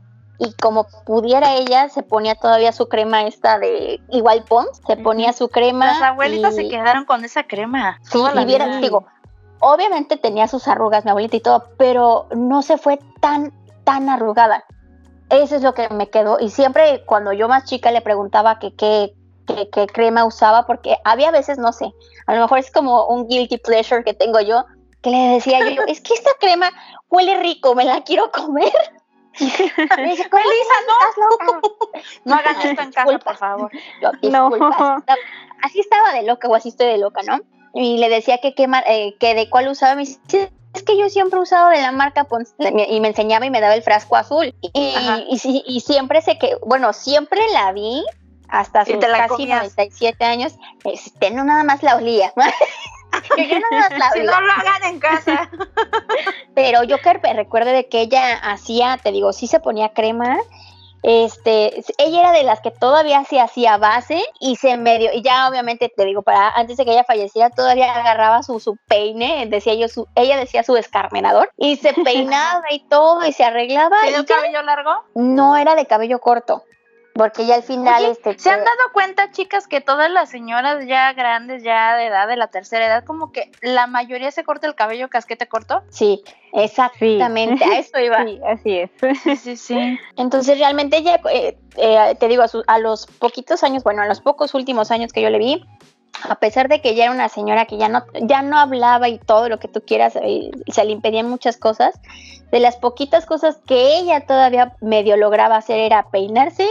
y 0.44 0.54
como 0.62 0.86
pudiera 1.06 1.54
ella, 1.56 1.90
se 1.90 2.04
ponía 2.04 2.36
todavía 2.36 2.72
su 2.72 2.88
crema 2.90 3.24
esta 3.24 3.60
de 3.60 4.02
igual 4.10 4.44
Pons, 4.48 4.82
se 4.86 4.98
ponía 4.98 5.34
su 5.34 5.50
crema. 5.50 5.88
Las 5.88 6.02
abuelitas 6.02 6.54
y- 6.54 6.56
se 6.58 6.70
quedaron 6.70 7.06
con 7.06 7.24
esa 7.24 7.44
crema. 7.44 8.00
Sí, 8.04 8.18
toda 8.18 8.34
la 8.34 8.42
y 8.42 8.46
vieras, 8.46 8.82
digo, 8.82 9.06
obviamente 9.60 10.18
tenía 10.18 10.48
sus 10.48 10.68
arrugas, 10.68 11.06
mi 11.06 11.12
abuelita 11.12 11.38
y 11.38 11.42
todo, 11.42 11.64
pero 11.78 12.28
no 12.36 12.62
se 12.62 12.78
fue 12.78 13.00
tan, 13.22 13.54
tan 13.84 14.10
arrugada. 14.10 14.66
Eso 15.30 15.56
es 15.56 15.64
lo 15.64 15.74
que 15.74 15.90
me 15.90 16.10
quedó. 16.10 16.38
Y 16.40 16.50
siempre 16.50 17.04
cuando 17.06 17.32
yo 17.34 17.48
más 17.48 17.64
chica 17.66 17.92
le 17.92 18.02
preguntaba 18.02 18.60
que 18.60 18.76
qué 18.76 19.16
que, 19.46 19.70
qué 19.70 19.88
crema 19.88 20.26
usaba, 20.26 20.66
porque 20.66 20.98
había 21.04 21.32
veces, 21.32 21.58
no 21.58 21.74
sé, 21.74 21.94
a 22.28 22.34
lo 22.34 22.42
mejor 22.42 22.60
es 22.60 22.72
como 22.72 23.08
un 23.08 23.28
guilty 23.28 23.58
pleasure 23.58 24.04
que 24.04 24.14
tengo 24.14 24.40
yo, 24.40 24.66
que 25.02 25.10
le 25.10 25.18
decía 25.34 25.60
yo, 25.60 25.82
es 25.88 26.00
que 26.00 26.14
esta 26.14 26.32
crema 26.40 26.70
huele 27.10 27.38
rico, 27.42 27.76
me 27.76 27.84
la 27.84 28.02
quiero 28.04 28.32
comer. 28.32 28.72
Me 29.98 30.10
dice, 30.10 30.30
"¿Cómo 30.30 30.44
Melissa, 30.44 30.74
estás 30.80 31.18
loca?" 31.18 31.62
No 32.26 32.36
hagan 32.36 32.56
esto 32.62 32.82
en 32.82 32.92
casa, 32.92 33.20
por 33.20 33.38
favor. 33.38 33.72
Yo, 34.02 34.12
No. 34.30 34.50
así, 35.62 35.80
estaba, 35.80 36.14
de 36.14 36.24
loca 36.24 36.48
o 36.48 36.56
así 36.56 36.70
estoy 36.70 36.88
de 36.88 36.98
loca, 36.98 37.22
¿no? 37.24 37.40
Y 37.74 37.98
le 37.98 38.10
decía 38.10 38.38
que, 38.40 38.54
qué 38.54 38.68
mar- 38.68 38.84
eh, 38.88 39.16
que 39.20 39.34
de 39.34 39.50
cuál 39.50 39.68
usaba. 39.68 39.96
Me 39.96 40.02
dice, 40.02 40.20
"Sí, 40.28 40.48
es 40.76 40.84
que 40.84 40.98
yo 40.98 41.10
siempre 41.10 41.40
he 41.40 41.42
usado 41.42 41.70
de 41.70 41.82
la 41.82 41.92
marca 41.92 42.26
Pons. 42.26 42.54
Y 42.60 43.00
me 43.00 43.08
enseñaba 43.08 43.46
y 43.46 43.50
me 43.50 43.62
daba 43.62 43.74
el 43.74 43.82
frasco 43.84 44.16
azul. 44.16 44.54
Y, 44.62 44.72
y, 44.74 45.64
y 45.68 45.80
siempre 45.82 46.22
sé 46.22 46.38
que, 46.38 46.56
bueno, 46.66 46.94
siempre 46.94 47.42
la 47.52 47.72
vi 47.72 48.04
hasta 48.50 48.86
sus 48.86 48.98
casi 48.98 49.28
comías. 49.30 49.62
97 49.64 50.24
años. 50.26 50.54
Este, 50.84 51.32
no 51.32 51.44
nada 51.44 51.64
más 51.64 51.82
la 51.82 51.96
olía. 51.96 52.32
yo 53.38 53.44
ya 53.44 53.60
nada 53.60 53.90
más 53.90 54.00
la 54.00 54.12
Si 54.14 54.20
no 54.22 54.42
lo 54.42 54.52
hagan 54.52 54.84
en 54.84 55.00
casa. 55.00 55.50
Pero 56.56 56.84
yo 56.84 56.98
que 57.00 57.20
me 57.22 57.34
recuerdo 57.34 57.72
de 57.72 57.88
que 57.88 58.02
ella 58.02 58.38
hacía, 58.38 58.98
te 59.02 59.12
digo, 59.12 59.34
sí 59.34 59.48
se 59.48 59.60
ponía 59.60 59.90
crema. 59.90 60.38
Este, 61.04 61.84
ella 61.98 62.20
era 62.22 62.32
de 62.32 62.44
las 62.44 62.62
que 62.62 62.72
todavía 62.72 63.26
se 63.26 63.42
hacía 63.42 63.76
base 63.76 64.24
y 64.40 64.56
se 64.56 64.78
medio, 64.78 65.12
y 65.14 65.22
ya 65.22 65.50
obviamente 65.50 65.92
te 65.94 66.06
digo, 66.06 66.22
para 66.22 66.50
antes 66.52 66.78
de 66.78 66.86
que 66.86 66.94
ella 66.94 67.04
falleciera, 67.04 67.50
todavía 67.50 67.94
agarraba 67.94 68.42
su, 68.42 68.62
su 68.62 68.78
peine, 68.88 69.46
decía 69.48 69.74
yo, 69.74 69.90
su, 69.90 70.08
ella 70.16 70.38
decía 70.38 70.64
su 70.64 70.78
escarmenador, 70.78 71.52
y 71.58 71.76
se 71.76 71.94
peinaba 72.06 72.64
y 72.72 72.88
todo, 72.88 73.26
y 73.26 73.34
se 73.34 73.44
arreglaba. 73.44 74.00
¿Tiene 74.00 74.18
y 74.18 74.20
el 74.22 74.26
ya 74.26 74.36
cabello 74.38 74.62
largo? 74.62 75.04
no 75.14 75.58
era 75.58 75.76
de 75.76 75.86
cabello 75.86 76.20
corto, 76.20 76.64
porque 77.14 77.46
ya 77.46 77.56
al 77.56 77.64
final, 77.64 78.04
Oye, 78.04 78.12
este. 78.12 78.38
¿Se 78.40 78.50
han 78.50 78.60
dado 78.60 78.92
cuenta, 78.94 79.32
chicas, 79.32 79.68
que 79.68 79.82
todas 79.82 80.10
las 80.10 80.30
señoras 80.30 80.86
ya 80.88 81.14
grandes, 81.14 81.62
ya 81.64 81.96
de 81.96 82.08
edad, 82.08 82.28
de 82.28 82.38
la 82.38 82.48
tercera 82.48 82.86
edad, 82.88 83.04
como 83.04 83.32
que 83.32 83.52
la 83.62 83.86
mayoría 83.88 84.32
se 84.32 84.44
corta 84.44 84.66
el 84.68 84.76
cabello 84.76 85.10
casquete 85.10 85.48
corto? 85.48 85.84
Sí, 85.90 86.24
exactamente, 86.54 87.64
a 87.64 87.78
eso 87.80 88.00
iba. 88.00 88.18
Sí, 88.26 88.40
así 88.48 88.78
es. 88.80 88.90
Sí, 89.24 89.36
sí, 89.36 89.58
sí. 89.58 90.00
Entonces 90.18 90.58
realmente 90.58 90.98
ella, 90.98 91.20
eh, 91.32 91.58
eh, 91.78 92.16
te 92.20 92.28
digo, 92.28 92.44
a, 92.44 92.48
su- 92.48 92.64
a 92.68 92.80
los 92.80 93.06
poquitos 93.06 93.64
años, 93.64 93.84
bueno, 93.84 94.02
a 94.02 94.06
los 94.08 94.22
pocos 94.22 94.54
últimos 94.54 94.92
años 94.92 95.14
que 95.14 95.22
yo 95.22 95.30
le 95.30 95.38
vi, 95.40 95.66
a 96.30 96.36
pesar 96.36 96.68
de 96.70 96.82
que 96.82 96.90
ella 96.92 97.06
era 97.06 97.14
una 97.14 97.28
señora 97.30 97.66
que 97.66 97.78
ya 97.78 97.90
no, 97.90 98.04
ya 98.22 98.42
no 98.42 98.58
hablaba 98.58 99.10
y 99.10 99.20
todo 99.20 99.50
lo 99.50 99.60
que 99.60 99.68
tú 99.68 99.82
quieras, 99.86 100.16
eh, 100.16 100.52
se 100.72 100.86
le 100.86 100.92
impedían 100.92 101.30
muchas 101.30 101.58
cosas, 101.58 102.00
de 102.52 102.60
las 102.60 102.78
poquitas 102.78 103.26
cosas 103.26 103.58
que 103.68 103.98
ella 103.98 104.22
todavía 104.26 104.74
medio 104.80 105.18
lograba 105.18 105.58
hacer 105.58 105.80
era 105.80 106.10
peinarse 106.12 106.68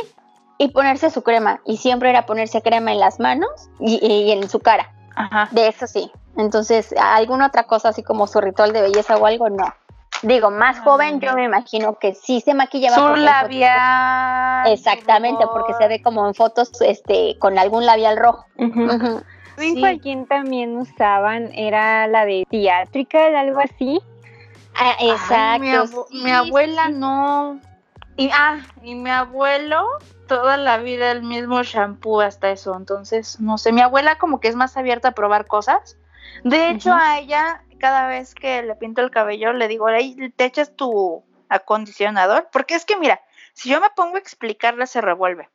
y 0.63 0.69
ponerse 0.69 1.11
su 1.11 1.23
crema. 1.23 1.61
Y 1.65 1.77
siempre 1.79 2.11
era 2.11 2.25
ponerse 2.27 2.63
crema 2.63 2.93
en 2.93 3.01
las 3.01 3.19
manos 3.21 3.51
y, 3.81 4.05
y 4.07 4.31
en 4.33 4.49
su 4.49 4.61
cara. 4.61 4.93
Ajá. 5.17 5.49
De 5.51 5.69
eso 5.69 5.87
sí. 5.87 6.11
Entonces, 6.37 6.95
¿alguna 6.99 7.47
otra 7.49 7.65
cosa 7.65 7.89
así 7.91 8.03
como 8.03 8.27
su 8.27 8.41
ritual 8.41 8.73
de 8.73 8.81
belleza 8.83 9.17
o 9.17 9.27
algo? 9.27 9.51
No. 9.51 9.65
Digo, 10.23 10.51
más 10.51 10.79
Ah. 10.79 10.83
joven 10.85 11.21
yo 11.21 11.35
me 11.35 11.45
imagino 11.45 11.99
que 11.99 12.15
sí 12.15 12.41
se 12.41 12.55
maquillaba. 12.55 12.95
Su 12.95 13.03
fotos- 13.03 13.19
labial. 13.19 14.73
Exactamente, 14.73 15.45
porque 15.53 15.75
se 15.75 15.89
ve 15.89 16.01
como 16.03 16.27
en 16.27 16.35
fotos 16.35 16.71
este 16.81 17.37
con 17.39 17.59
algún 17.59 17.85
labial 17.87 18.17
rojo. 18.17 18.47
Ujú. 18.57 18.89
¿Saben 18.89 19.75
Sí. 19.75 19.81
cuál 19.81 20.01
quien 20.01 20.27
también 20.27 20.77
usaban? 20.77 21.51
Era 21.55 22.07
la 22.07 22.25
de 22.25 22.47
Theatrical, 22.51 23.35
algo 23.37 23.61
así. 23.61 24.01
Ah, 24.75 24.93
Ay, 24.99 25.11
exacto. 25.11 25.61
mi, 25.61 25.71
abu- 25.75 26.07
sí, 26.09 26.23
mi 26.25 26.31
abuela 26.31 26.87
sí. 26.87 26.93
no. 26.95 27.61
Y, 28.17 28.31
ah, 28.33 28.59
y 28.83 28.95
mi 28.95 29.11
abuelo, 29.11 29.87
toda 30.37 30.57
la 30.57 30.79
vida 30.79 31.11
el 31.11 31.23
mismo 31.23 31.63
shampoo 31.63 32.21
hasta 32.21 32.51
eso. 32.51 32.75
Entonces, 32.77 33.41
no 33.41 33.59
sé, 33.59 33.73
mi 33.73 33.81
abuela 33.81 34.19
como 34.19 34.41
que 34.41 34.49
es 34.49 34.57
más 34.57 34.77
abierta 34.77 35.09
a 35.09 35.13
probar 35.13 35.47
cosas. 35.47 35.99
De 36.45 36.71
hecho, 36.71 36.93
a 36.93 37.19
ella, 37.19 37.65
cada 37.79 38.07
vez 38.07 38.35
que 38.35 38.63
le 38.63 38.75
pinto 38.75 39.03
el 39.03 39.11
cabello, 39.11 39.53
le 39.53 39.69
digo, 39.69 39.89
"Ey, 39.89 40.31
te 40.37 40.45
echas 40.45 40.75
tu 40.75 41.25
acondicionador. 41.53 42.49
Porque 42.53 42.75
es 42.75 42.85
que, 42.85 42.97
mira, 42.97 43.21
si 43.53 43.69
yo 43.69 43.81
me 43.81 43.91
pongo 43.91 44.17
a 44.17 44.19
explicarle, 44.19 44.87
se 44.87 45.01
revuelve. 45.01 45.49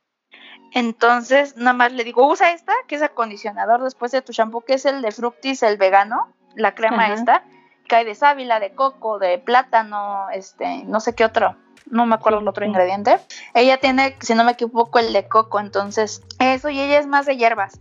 Entonces, 0.72 1.56
nada 1.56 1.72
más 1.72 1.92
le 1.92 2.04
digo, 2.04 2.26
usa 2.26 2.52
esta, 2.52 2.72
que 2.86 2.96
es 2.96 3.02
acondicionador 3.02 3.82
después 3.82 4.12
de 4.12 4.22
tu 4.22 4.32
shampoo, 4.32 4.60
que 4.60 4.74
es 4.74 4.84
el 4.84 5.02
de 5.02 5.12
Fructis, 5.12 5.62
el 5.62 5.76
vegano, 5.76 6.32
la 6.54 6.74
crema 6.74 7.12
esta, 7.12 7.42
que 7.86 7.96
hay 7.96 8.04
de 8.04 8.14
sábila, 8.14 8.60
de 8.60 8.74
coco, 8.74 9.18
de 9.18 9.38
plátano, 9.38 10.28
este, 10.30 10.84
no 10.84 11.00
sé 11.00 11.14
qué 11.14 11.24
otro, 11.24 11.56
no 11.90 12.06
me 12.06 12.14
acuerdo 12.14 12.40
el 12.40 12.48
otro 12.48 12.64
ingrediente. 12.64 13.18
Ella 13.54 13.78
tiene, 13.78 14.16
si 14.20 14.34
no 14.34 14.44
me 14.44 14.52
equivoco, 14.52 14.98
el 14.98 15.12
de 15.12 15.28
coco, 15.28 15.60
entonces, 15.60 16.22
eso, 16.38 16.68
y 16.68 16.80
ella 16.80 16.98
es 16.98 17.06
más 17.06 17.26
de 17.26 17.36
hierbas. 17.36 17.80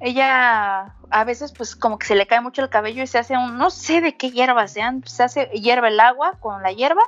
Ella 0.00 0.94
a 1.10 1.24
veces 1.24 1.52
pues 1.52 1.74
como 1.74 1.98
que 1.98 2.06
se 2.06 2.14
le 2.14 2.26
cae 2.26 2.40
mucho 2.40 2.62
el 2.62 2.68
cabello 2.68 3.02
y 3.02 3.06
se 3.06 3.18
hace 3.18 3.36
un, 3.36 3.58
no 3.58 3.70
sé 3.70 4.00
de 4.00 4.16
qué 4.16 4.30
hierbas 4.30 4.72
sean, 4.72 5.02
se 5.04 5.24
hace, 5.24 5.46
hierve 5.46 5.88
el 5.88 5.98
agua 5.98 6.34
con 6.40 6.62
la 6.62 6.70
hierba 6.70 7.02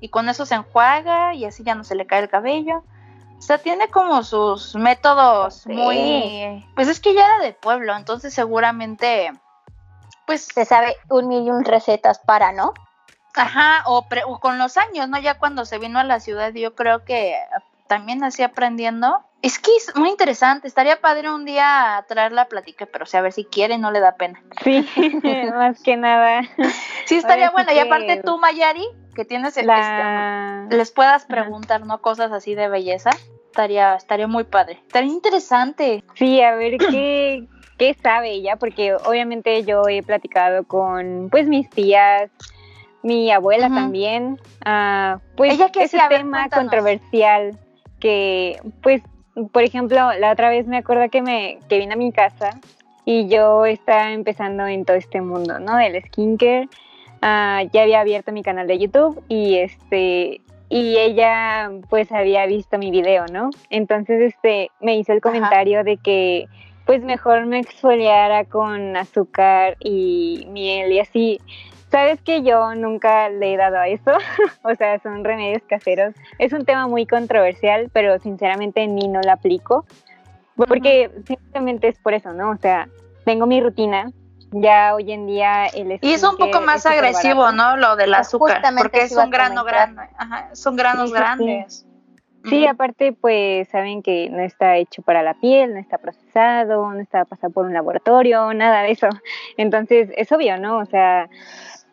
y 0.00 0.08
con 0.08 0.28
eso 0.28 0.44
se 0.44 0.56
enjuaga 0.56 1.34
y 1.34 1.44
así 1.44 1.62
ya 1.62 1.74
no 1.76 1.84
se 1.84 1.94
le 1.94 2.06
cae 2.06 2.20
el 2.22 2.28
cabello. 2.28 2.82
O 3.38 3.42
sea, 3.42 3.58
tiene 3.58 3.88
como 3.88 4.22
sus 4.22 4.74
métodos 4.74 5.62
Sí. 5.62 5.72
muy... 5.72 6.64
Pues 6.74 6.88
es 6.88 7.00
que 7.00 7.14
ya 7.14 7.26
era 7.26 7.38
de 7.44 7.52
pueblo, 7.52 7.96
entonces 7.96 8.32
seguramente... 8.34 9.32
Pues 10.26 10.48
Se 10.54 10.64
sabe 10.64 10.96
un 11.10 11.28
millón 11.28 11.64
recetas 11.64 12.20
para, 12.20 12.52
¿no? 12.52 12.72
Ajá, 13.34 13.82
o, 13.86 14.08
pre- 14.08 14.24
o 14.24 14.38
con 14.40 14.58
los 14.58 14.76
años, 14.76 15.08
¿no? 15.08 15.18
Ya 15.18 15.38
cuando 15.38 15.64
se 15.64 15.78
vino 15.78 15.98
a 15.98 16.04
la 16.04 16.20
ciudad, 16.20 16.52
yo 16.52 16.74
creo 16.74 17.04
que 17.04 17.36
también 17.86 18.22
así 18.24 18.42
aprendiendo. 18.42 19.20
Es 19.42 19.58
que 19.58 19.74
es 19.76 19.94
muy 19.96 20.08
interesante, 20.08 20.68
estaría 20.68 21.00
padre 21.00 21.30
un 21.30 21.44
día 21.44 22.04
traer 22.08 22.32
la 22.32 22.46
plática, 22.46 22.86
pero 22.86 23.02
o 23.04 23.06
sea, 23.06 23.20
a 23.20 23.22
ver 23.24 23.32
si 23.32 23.44
quiere, 23.44 23.76
no 23.76 23.90
le 23.90 24.00
da 24.00 24.12
pena. 24.16 24.40
Sí, 24.62 24.86
más 25.54 25.80
que 25.82 25.96
nada. 25.96 26.42
Sí, 27.06 27.16
estaría 27.16 27.50
bueno. 27.50 27.72
Y 27.72 27.78
aparte 27.78 28.22
tú, 28.22 28.38
Mayari, 28.38 28.86
que 29.16 29.24
tienes 29.24 29.56
el, 29.56 29.66
La... 29.66 30.62
este, 30.64 30.76
les 30.76 30.90
puedas 30.92 31.24
preguntar, 31.24 31.84
¿no? 31.84 32.00
Cosas 32.00 32.30
así 32.32 32.54
de 32.54 32.68
belleza. 32.68 33.10
Estaría, 33.46 33.94
estaría 33.96 34.26
muy 34.28 34.44
padre. 34.44 34.80
Estaría 34.86 35.12
interesante. 35.12 36.02
Sí, 36.14 36.40
a 36.40 36.54
ver 36.54 36.78
qué, 36.78 37.46
qué 37.78 37.94
sabe 38.02 38.30
ella, 38.30 38.56
porque 38.56 38.94
obviamente 38.94 39.64
yo 39.64 39.82
he 39.88 40.02
platicado 40.02 40.64
con 40.64 41.28
pues 41.30 41.48
mis 41.48 41.68
tías, 41.68 42.30
mi 43.02 43.30
abuela 43.30 43.68
también, 43.68 44.38
ah, 44.64 45.18
pues 45.36 45.54
¿Ella 45.54 45.70
ese 45.74 45.96
ver, 45.96 46.08
tema 46.08 46.48
controversial 46.48 47.58
que 48.00 48.60
pues 48.82 49.02
por 49.52 49.62
ejemplo 49.62 50.12
la 50.18 50.32
otra 50.32 50.50
vez 50.50 50.66
me 50.66 50.76
acuerdo 50.76 51.08
que 51.10 51.22
me 51.22 51.58
que 51.68 51.78
vine 51.78 51.94
a 51.94 51.96
mi 51.96 52.12
casa 52.12 52.60
y 53.04 53.28
yo 53.28 53.64
estaba 53.64 54.12
empezando 54.12 54.66
en 54.66 54.84
todo 54.84 54.96
este 54.96 55.20
mundo, 55.20 55.58
¿no? 55.58 55.76
Del 55.76 56.00
skincare, 56.02 56.68
ah, 57.20 57.62
ya 57.72 57.82
había 57.82 58.00
abierto 58.00 58.32
mi 58.32 58.42
canal 58.42 58.66
de 58.66 58.78
YouTube 58.78 59.22
y 59.28 59.56
este 59.56 60.40
y 60.68 60.96
ella 60.96 61.70
pues 61.90 62.10
había 62.12 62.46
visto 62.46 62.78
mi 62.78 62.90
video, 62.90 63.26
¿no? 63.26 63.50
Entonces 63.68 64.20
este 64.20 64.70
me 64.80 64.96
hizo 64.96 65.12
el 65.12 65.18
Ajá. 65.18 65.28
comentario 65.28 65.84
de 65.84 65.96
que 65.98 66.48
pues 66.86 67.02
mejor 67.02 67.46
me 67.46 67.58
exfoliara 67.58 68.44
con 68.44 68.96
azúcar 68.96 69.76
y 69.80 70.46
miel 70.50 70.92
y 70.92 70.98
así. 71.00 71.40
Sabes 71.92 72.20
que 72.22 72.42
yo 72.42 72.74
nunca 72.74 73.28
le 73.28 73.52
he 73.54 73.56
dado 73.56 73.76
a 73.76 73.86
eso, 73.86 74.10
o 74.64 74.74
sea, 74.74 74.98
son 75.00 75.22
remedios 75.22 75.62
caseros. 75.68 76.14
Es 76.38 76.52
un 76.52 76.64
tema 76.64 76.88
muy 76.88 77.06
controversial, 77.06 77.90
pero 77.92 78.18
sinceramente 78.18 78.80
en 78.82 78.94
mí 78.94 79.06
no 79.08 79.20
lo 79.22 79.30
aplico, 79.30 79.84
porque 80.56 81.10
simplemente 81.26 81.88
es 81.88 81.98
por 81.98 82.14
eso, 82.14 82.32
¿no? 82.32 82.50
O 82.50 82.56
sea, 82.56 82.88
tengo 83.26 83.46
mi 83.46 83.60
rutina, 83.60 84.10
ya 84.52 84.94
hoy 84.94 85.12
en 85.12 85.26
día 85.26 85.66
el 85.66 85.98
Y 86.00 86.12
es 86.12 86.22
un 86.22 86.36
poco 86.36 86.60
más 86.62 86.84
agresivo, 86.86 87.42
barato. 87.42 87.56
¿no? 87.56 87.76
Lo 87.76 87.96
del 87.96 88.10
Pues 88.10 88.20
azúcar. 88.20 88.56
justamente 88.56 88.82
Porque 88.82 89.02
es 89.04 89.16
un 89.16 89.30
grano 89.30 89.64
grande. 89.64 90.02
Ajá, 90.16 90.48
son 90.54 90.76
granos 90.76 91.04
Sí, 91.04 91.08
sí, 91.08 91.12
sí. 91.12 91.18
grandes. 91.18 91.86
Sí, 92.44 92.66
aparte, 92.66 93.12
pues 93.12 93.68
saben 93.68 94.02
que 94.02 94.28
no 94.28 94.40
está 94.42 94.76
hecho 94.76 95.00
para 95.02 95.22
la 95.22 95.34
piel, 95.34 95.74
no 95.74 95.78
está 95.78 95.98
procesado, 95.98 96.90
no 96.92 97.00
está 97.00 97.24
pasado 97.24 97.52
por 97.52 97.66
un 97.66 97.72
laboratorio, 97.72 98.52
nada 98.52 98.82
de 98.82 98.90
eso. 98.90 99.08
Entonces, 99.56 100.10
es 100.16 100.32
obvio, 100.32 100.58
¿no? 100.58 100.78
O 100.78 100.84
sea, 100.86 101.28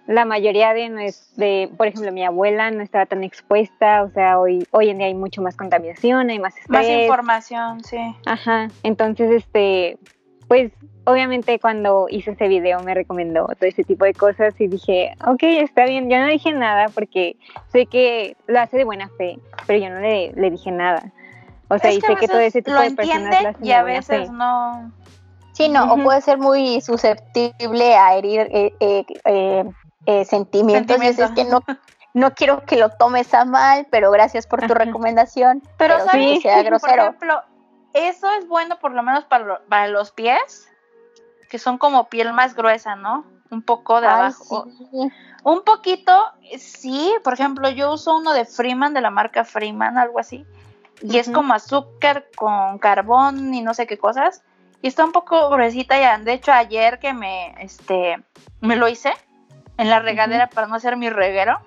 la 0.09 0.25
mayoría 0.25 0.73
de, 0.73 0.89
nues- 0.89 1.35
de 1.35 1.69
por 1.77 1.85
ejemplo, 1.85 2.11
mi 2.11 2.25
abuela 2.25 2.71
no 2.71 2.81
estaba 2.81 3.05
tan 3.05 3.23
expuesta, 3.23 4.01
o 4.01 4.09
sea, 4.09 4.39
hoy, 4.39 4.67
hoy 4.71 4.89
en 4.89 4.97
día 4.97 5.05
hay 5.05 5.13
mucho 5.13 5.43
más 5.43 5.55
contaminación, 5.55 6.31
hay 6.31 6.39
más 6.39 6.57
estrés. 6.57 6.67
Más 6.69 6.89
información, 6.89 7.83
sí. 7.83 7.99
Ajá, 8.25 8.69
entonces, 8.81 9.29
este, 9.29 9.99
pues 10.47 10.71
obviamente 11.05 11.59
cuando 11.59 12.07
hice 12.09 12.31
ese 12.31 12.47
video 12.47 12.79
me 12.81 12.95
recomendó 12.95 13.45
todo 13.45 13.69
ese 13.69 13.83
tipo 13.83 14.03
de 14.03 14.15
cosas 14.15 14.59
y 14.59 14.67
dije, 14.67 15.13
ok, 15.27 15.43
está 15.43 15.85
bien, 15.85 16.09
yo 16.09 16.17
no 16.19 16.25
dije 16.27 16.53
nada 16.53 16.89
porque 16.89 17.35
sé 17.71 17.85
que 17.85 18.35
lo 18.47 18.59
hace 18.59 18.77
de 18.77 18.85
buena 18.85 19.09
fe, 19.09 19.37
pero 19.67 19.77
yo 19.79 19.91
no 19.91 19.99
le, 19.99 20.33
le 20.33 20.49
dije 20.49 20.71
nada. 20.71 21.03
O 21.67 21.77
sea, 21.77 21.91
Es 21.91 21.97
y 21.97 22.01
que 22.01 22.07
sé 22.07 22.15
que 22.15 22.27
todo 22.27 22.39
ese 22.39 22.63
tipo 22.63 22.75
lo 22.75 22.81
de 22.81 22.91
personas 22.91 23.17
entiende 23.19 23.43
lo 23.43 23.49
hacen 23.49 23.63
y 23.65 23.69
de 23.69 23.75
a 23.75 23.81
buena 23.83 23.97
veces 23.99 24.27
fe. 24.27 24.33
no. 24.33 24.91
Sí, 25.53 25.67
no, 25.69 25.93
o 25.93 25.97
puede 26.03 26.21
ser 26.21 26.37
muy 26.37 26.79
susceptible 26.81 27.95
a 27.95 28.15
herir 28.15 28.47
eh, 28.51 28.73
eh, 28.79 29.05
eh, 29.25 29.63
eh, 30.09 30.25
sentimientos. 30.25 30.97
Es, 31.01 31.31
que 31.31 31.45
no, 31.45 31.61
no 32.15 32.33
quiero 32.33 32.65
que 32.65 32.77
lo 32.77 32.89
tomes 32.89 33.31
a 33.35 33.45
mal, 33.45 33.85
pero 33.91 34.09
gracias 34.09 34.47
por 34.47 34.65
tu 34.65 34.73
recomendación. 34.73 35.61
Pero, 35.77 35.97
que 36.11 36.39
sea 36.41 36.55
Por 36.55 36.65
grosero. 36.65 37.03
ejemplo, 37.03 37.41
eso 37.93 38.27
es 38.31 38.47
bueno 38.47 38.79
por 38.79 38.91
lo 38.91 39.03
menos 39.03 39.25
para, 39.25 39.61
para 39.69 39.87
los 39.87 40.11
pies, 40.11 40.67
que 41.49 41.59
son 41.59 41.77
como 41.77 42.09
piel 42.09 42.33
más 42.33 42.55
gruesa, 42.55 42.95
¿no? 42.95 43.23
Un 43.51 43.61
poco 43.61 44.01
de 44.01 44.07
Ay, 44.07 44.13
abajo. 44.13 44.65
sí. 44.77 45.11
Un 45.43 45.63
poquito, 45.63 46.11
sí. 46.57 47.13
Por 47.23 47.33
ejemplo, 47.33 47.69
yo 47.69 47.93
uso 47.93 48.17
uno 48.17 48.33
de 48.33 48.45
Freeman, 48.45 48.95
de 48.95 49.01
la 49.01 49.11
marca 49.11 49.45
Freeman, 49.45 49.97
algo 49.97 50.19
así. 50.19 50.45
Y 51.01 51.17
es 51.17 51.29
como 51.29 51.53
azúcar 51.53 52.25
con 52.35 52.79
carbón 52.79 53.53
y 53.53 53.61
no 53.61 53.73
sé 53.73 53.85
qué 53.85 53.97
cosas. 53.97 54.43
Y 54.81 54.87
está 54.87 55.05
un 55.05 55.11
poco 55.11 55.49
gruesita 55.49 55.99
ya. 55.99 56.17
De 56.17 56.33
hecho, 56.33 56.51
ayer 56.51 56.99
que 56.99 57.13
me, 57.13 57.53
este, 57.63 58.17
me 58.59 58.75
lo 58.75 58.87
hice 58.89 59.13
en 59.79 59.89
la 59.89 59.99
regadera 59.99 60.47
para 60.47 60.67
no 60.67 60.75
hacer 60.75 60.97
mi 60.97 61.09
reguero. 61.09 61.57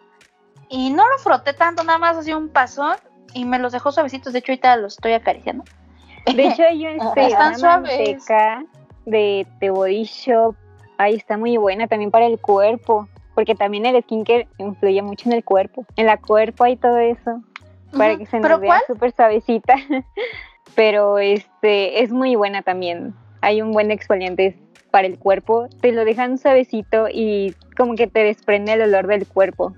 Y 0.68 0.90
no 0.90 1.08
lo 1.08 1.18
froté 1.18 1.54
tanto, 1.54 1.82
nada 1.82 1.98
más 1.98 2.16
así 2.16 2.32
un 2.32 2.50
pasón. 2.50 2.96
Y 3.34 3.46
me 3.46 3.58
los 3.58 3.72
dejó 3.72 3.90
suavecitos. 3.90 4.34
De 4.34 4.40
hecho, 4.40 4.52
ahorita 4.52 4.76
los 4.76 4.94
estoy 4.94 5.14
acariciando. 5.14 5.64
De 6.26 6.46
hecho, 6.46 6.62
hay 6.62 6.86
este, 6.86 7.26
Están 7.26 7.54
una 7.56 7.78
manteca 7.78 8.64
de 9.06 9.46
The 9.60 9.70
Body 9.70 10.04
Shop, 10.04 10.54
ahí 10.98 11.14
está 11.14 11.36
muy 11.36 11.56
buena 11.56 11.88
también 11.88 12.10
para 12.10 12.26
el 12.26 12.38
cuerpo, 12.38 13.08
porque 13.34 13.54
también 13.54 13.86
el 13.86 14.00
skincare 14.02 14.46
influye 14.58 15.02
mucho 15.02 15.28
en 15.28 15.34
el 15.34 15.42
cuerpo, 15.42 15.84
en 15.96 16.06
la 16.06 16.18
cuerpo 16.18 16.66
y 16.66 16.76
todo 16.76 16.98
eso. 16.98 17.42
para 17.96 18.12
Ujú. 18.12 18.20
que 18.20 18.26
se 18.26 18.40
¿Pero 18.40 18.54
nos 18.54 18.60
vea 18.60 18.82
súper 18.86 19.12
suavecita. 19.12 19.74
Pero 20.74 21.18
este 21.18 22.02
es 22.02 22.12
muy 22.12 22.36
buena 22.36 22.62
también. 22.62 23.14
Hay 23.40 23.60
un 23.60 23.72
buen 23.72 23.90
exfoliante 23.90 24.56
para 24.90 25.06
el 25.06 25.18
cuerpo. 25.18 25.68
Te 25.80 25.92
lo 25.92 26.04
dejan 26.04 26.38
suavecito 26.38 27.08
y 27.08 27.54
como 27.76 27.94
que 27.94 28.06
te 28.06 28.20
desprende 28.24 28.72
el 28.74 28.82
olor 28.82 29.06
del 29.06 29.26
cuerpo. 29.26 29.74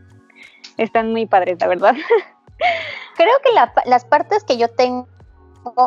Están 0.76 1.12
muy 1.12 1.26
padres, 1.26 1.58
la 1.60 1.68
verdad. 1.68 1.94
Creo 3.16 3.34
que 3.44 3.52
la- 3.52 3.72
las 3.84 4.04
partes 4.04 4.44
que 4.44 4.56
yo 4.56 4.68
tengo 4.68 5.06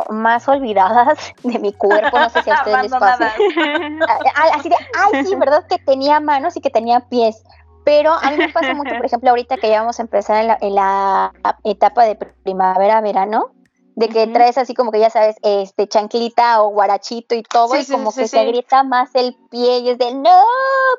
más 0.10 0.48
olvidadas 0.48 1.34
de 1.44 1.60
mi 1.60 1.72
cuerpo, 1.74 2.18
no 2.20 2.30
sé 2.30 2.42
si 2.42 2.50
a 2.50 2.54
ustedes 2.56 2.78
les 2.84 2.92
pasa. 3.00 3.34
Así 4.54 4.70
de, 4.70 4.76
ay, 4.98 5.26
sí, 5.26 5.36
¿verdad? 5.36 5.66
Que 5.68 5.78
tenía 5.78 6.20
manos 6.20 6.56
y 6.58 6.62
que 6.62 6.70
tenía 6.70 7.02
pies. 7.02 7.44
Pero 7.84 8.12
a 8.12 8.32
mí 8.32 8.38
me 8.38 8.50
pasa 8.50 8.74
mucho, 8.74 8.96
por 8.98 9.06
ejemplo, 9.06 9.30
ahorita 9.30 9.56
que 9.58 9.70
ya 9.70 9.80
vamos 9.80 10.00
a 10.00 10.02
empezar 10.02 10.42
en 10.42 10.48
la, 10.48 10.58
en 10.60 10.76
la 10.76 11.32
etapa 11.64 12.04
de 12.04 12.16
primavera-verano, 12.44 13.52
de 13.98 14.10
que 14.10 14.28
traes 14.28 14.60
así 14.60 14.76
como 14.76 14.92
que 14.92 15.00
ya 15.00 15.10
sabes, 15.10 15.38
este 15.42 15.88
chanclita 15.88 16.62
o 16.62 16.70
guarachito 16.70 17.34
y 17.34 17.42
todo, 17.42 17.74
Sí, 17.74 17.80
y 17.80 17.86
sí, 17.86 17.92
como 17.92 18.12
sí, 18.12 18.22
que 18.22 18.28
se 18.28 18.46
grita 18.46 18.84
más 18.84 19.10
el 19.16 19.36
pie 19.50 19.80
y 19.80 19.90
es 19.90 19.98
de, 19.98 20.14
no, 20.14 20.44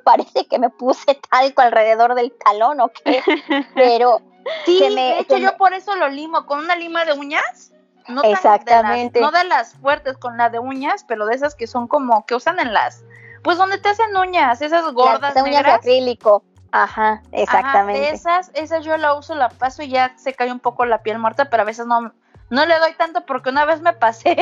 parece 0.05 0.47
que 0.49 0.59
me 0.59 0.69
puse 0.69 1.15
talco 1.31 1.63
alrededor 1.63 2.17
del 2.17 2.33
talón 2.33 2.81
o 2.81 2.89
qué. 2.89 3.23
Pero 3.77 4.21
Sí, 4.67 4.81
me- 4.93 5.01
de 5.15 5.19
hecho 5.21 5.37
yo 5.37 5.53
me- 5.53 5.57
por 5.59 5.75
eso 5.75 5.95
lo 5.95 6.09
limo 6.09 6.45
con 6.45 6.59
una 6.59 6.75
lima 6.75 7.05
de 7.05 7.13
uñas. 7.13 7.73
No 8.09 8.23
tan 8.23 8.33
Exactamente. 8.33 9.21
De 9.21 9.25
las, 9.25 9.33
no 9.33 9.39
de 9.39 9.45
las 9.45 9.75
fuertes 9.75 10.17
con 10.17 10.37
la 10.37 10.51
de 10.51 10.59
uñas, 10.59 11.05
pero 11.07 11.25
de 11.27 11.37
esas 11.37 11.55
que 11.55 11.69
son 11.69 11.87
como 11.87 12.27
que 12.27 12.35
usan 12.35 12.59
en 12.59 12.73
las, 12.75 13.05
pues 13.45 13.59
donde 13.59 13.79
te 13.79 13.91
hacen 13.91 14.17
uñas, 14.17 14.61
esas 14.61 14.93
gordas 14.93 15.35
las 15.37 15.45
uñas 15.45 15.63
de 15.63 15.71
acrílico. 15.71 16.43
Ajá, 16.73 17.13
Ajá, 17.13 17.31
exactamente. 17.31 18.01
de 18.01 18.11
esas, 18.11 18.51
esas 18.55 18.85
yo 18.85 18.97
la 18.97 19.15
uso, 19.15 19.37
la 19.37 19.51
paso 19.51 19.83
y 19.85 19.89
ya 19.89 20.15
se 20.19 20.35
cae 20.35 20.51
un 20.51 20.59
poco 20.59 20.85
la 20.85 21.03
piel 21.03 21.19
muerta, 21.21 21.49
pero 21.49 21.63
a 21.63 21.67
veces 21.67 21.87
no, 21.87 22.13
no 22.51 22.67
le 22.67 22.79
doy 22.79 22.95
tanto 22.95 23.25
porque 23.27 23.51
una 23.51 23.65
vez 23.65 23.81
me 23.81 23.93
pasé 23.93 24.37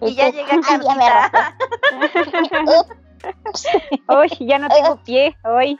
y, 0.00 0.14
ya 0.14 0.30
llegué 0.30 0.52
a 0.52 0.60
"Ay, 0.66 0.80
ya 0.82 0.94
me 0.96 2.50
Carlita. 2.50 2.86
Uy, 4.08 4.28
ya 4.40 4.58
no 4.58 4.68
tengo 4.68 4.96
pie 5.04 5.36
hoy. 5.44 5.78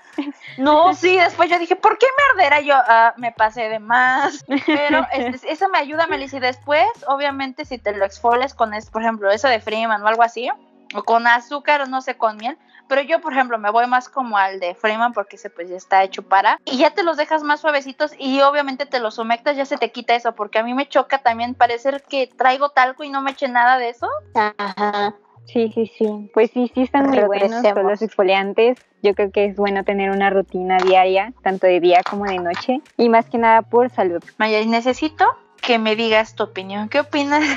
No, 0.59 0.95
sí, 0.95 1.17
después 1.17 1.49
yo 1.51 1.59
dije, 1.59 1.77
¿por 1.77 1.99
qué 1.99 2.07
me 2.07 2.43
arderá? 2.43 2.61
Yo 2.61 2.75
ah, 2.77 3.15
me 3.17 3.33
pasé 3.33 3.69
de 3.69 3.79
más. 3.79 4.45
Pero 4.67 5.07
este, 5.13 5.51
esa 5.51 5.69
me 5.69 5.79
ayuda, 5.79 6.07
Melissa. 6.07 6.37
Y 6.37 6.41
después, 6.41 6.87
obviamente, 7.07 7.65
si 7.65 7.79
te 7.79 7.97
lo 7.97 8.05
exfolias 8.05 8.55
con, 8.55 8.73
por 8.93 9.03
ejemplo, 9.03 9.31
eso 9.31 9.49
de 9.49 9.61
Freeman 9.61 10.03
o 10.03 10.07
algo 10.07 10.23
así, 10.23 10.49
o 10.95 11.03
con 11.03 11.27
azúcar 11.27 11.81
o 11.83 11.87
no 11.87 12.03
sé, 12.03 12.17
con 12.17 12.37
miel. 12.37 12.59
Pero 12.91 13.03
yo, 13.03 13.21
por 13.21 13.33
ejemplo, 13.33 13.57
me 13.57 13.71
voy 13.71 13.87
más 13.87 14.09
como 14.09 14.37
al 14.37 14.59
de 14.59 14.75
Freeman 14.75 15.13
porque 15.13 15.37
ese 15.37 15.49
pues 15.49 15.69
ya 15.69 15.77
está 15.77 16.03
hecho 16.03 16.23
para. 16.23 16.59
Y 16.65 16.79
ya 16.79 16.91
te 16.91 17.05
los 17.05 17.17
dejas 17.17 17.45
más 17.45 17.61
suavecitos 17.61 18.13
y 18.19 18.41
obviamente 18.41 18.85
te 18.85 18.99
los 18.99 19.17
humectas, 19.17 19.57
ya 19.57 19.65
se 19.65 19.79
te 19.79 19.93
quita 19.93 20.17
eso. 20.17 20.33
Porque 20.33 20.59
a 20.59 20.65
mí 20.65 20.75
me 20.75 20.89
choca 20.89 21.19
también 21.19 21.55
parecer 21.55 22.03
que 22.09 22.27
traigo 22.27 22.71
talco 22.71 23.05
y 23.05 23.09
no 23.09 23.23
me 23.23 23.31
eche 23.31 23.47
nada 23.47 23.79
de 23.79 23.91
eso. 23.91 24.09
Ajá. 24.35 25.15
Sí, 25.45 25.71
sí, 25.73 25.87
sí. 25.87 26.31
Pues 26.35 26.51
sí, 26.51 26.69
sí 26.75 26.83
están 26.83 27.11
muy 27.11 27.21
buenos 27.21 27.63
todos 27.63 27.85
los 27.85 28.03
exfoliantes. 28.03 28.77
Yo 29.05 29.15
creo 29.15 29.31
que 29.31 29.45
es 29.45 29.57
bueno 29.57 29.85
tener 29.85 30.11
una 30.11 30.29
rutina 30.31 30.79
diaria, 30.79 31.33
tanto 31.45 31.69
de 31.69 31.79
día 31.79 32.03
como 32.03 32.25
de 32.25 32.41
noche. 32.41 32.81
Y 32.97 33.09
más 33.09 33.31
que 33.31 33.39
nada 33.39 33.63
por 33.63 33.89
salud. 33.91 34.21
Maya, 34.37 34.59
y 34.59 34.67
necesito 34.67 35.27
que 35.63 35.79
me 35.79 35.97
digas 35.97 36.35
tu 36.35 36.45
opinión. 36.45 36.89
¿Qué 36.89 37.01
opinas? 37.01 37.43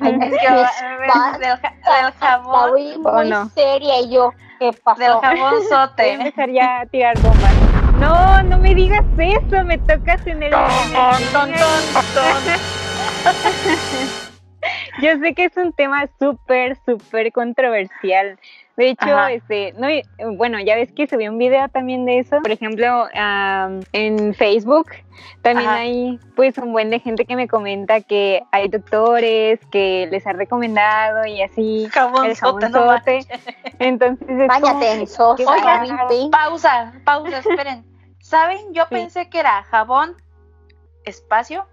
Del, 0.00 0.18
del 0.20 0.38
jabón. 2.20 2.72
muy, 3.02 3.48
seria 3.54 4.00
y 4.00 4.10
yo, 4.12 4.32
¿qué 4.58 4.72
pasó? 4.84 4.98
Del 5.00 5.12
jabón 5.20 5.54
Voy 5.58 5.66
a 5.66 5.68
sote. 5.68 6.12
empezar 6.12 6.50
ya 6.50 6.80
a 6.80 6.86
tirar 6.86 7.18
bombas. 7.20 7.52
No, 8.00 8.42
no 8.42 8.58
me 8.58 8.74
digas 8.74 9.04
eso, 9.18 9.64
me 9.64 9.78
tocas 9.78 10.26
en 10.26 10.42
el... 10.42 10.52
en 10.52 10.60
el- 10.60 11.32
Ton, 11.32 11.50
ton, 11.52 12.04
ton. 12.14 12.42
Yo 15.02 15.18
sé 15.20 15.34
que 15.34 15.44
es 15.44 15.56
un 15.56 15.72
tema 15.72 16.06
súper, 16.18 16.76
súper 16.84 17.30
controversial, 17.32 18.38
De 18.76 18.90
hecho, 18.90 19.06
Ajá. 19.06 19.32
este, 19.32 19.72
no, 19.78 19.86
bueno, 20.36 20.60
ya 20.60 20.74
ves 20.76 20.92
que 20.92 21.06
subí 21.06 21.26
un 21.28 21.38
video 21.38 21.66
también 21.68 22.04
de 22.04 22.18
eso. 22.18 22.42
Por 22.42 22.50
ejemplo, 22.50 23.08
am, 23.14 23.80
en 23.92 24.34
Facebook 24.34 24.90
también 25.40 25.68
Ajá. 25.68 25.78
hay 25.78 26.20
pues 26.34 26.58
un 26.58 26.72
buen 26.72 26.90
de 26.90 27.00
gente 27.00 27.24
que 27.24 27.36
me 27.36 27.48
comenta 27.48 28.02
que 28.02 28.42
hay 28.52 28.68
doctores 28.68 29.60
que 29.70 30.08
les 30.10 30.26
ha 30.26 30.34
recomendado 30.34 31.24
y 31.26 31.40
así 31.40 31.88
Jabón 31.90 32.26
el 32.26 32.36
no. 32.70 32.96
Entonces 33.78 34.28
es 34.28 34.36
como- 34.36 34.46
Bañate 34.46 34.92
en 34.92 35.06
sosa, 35.06 35.50
Oigan, 35.50 35.86
limpia. 35.86 36.30
Pausa, 36.30 36.92
pausa, 37.04 37.38
esperen. 37.38 37.84
¿Saben? 38.20 38.58
Yo 38.74 38.88
pensé 38.88 39.30
que 39.30 39.38
era 39.38 39.62
jabón, 39.62 40.16
espacio, 41.04 41.64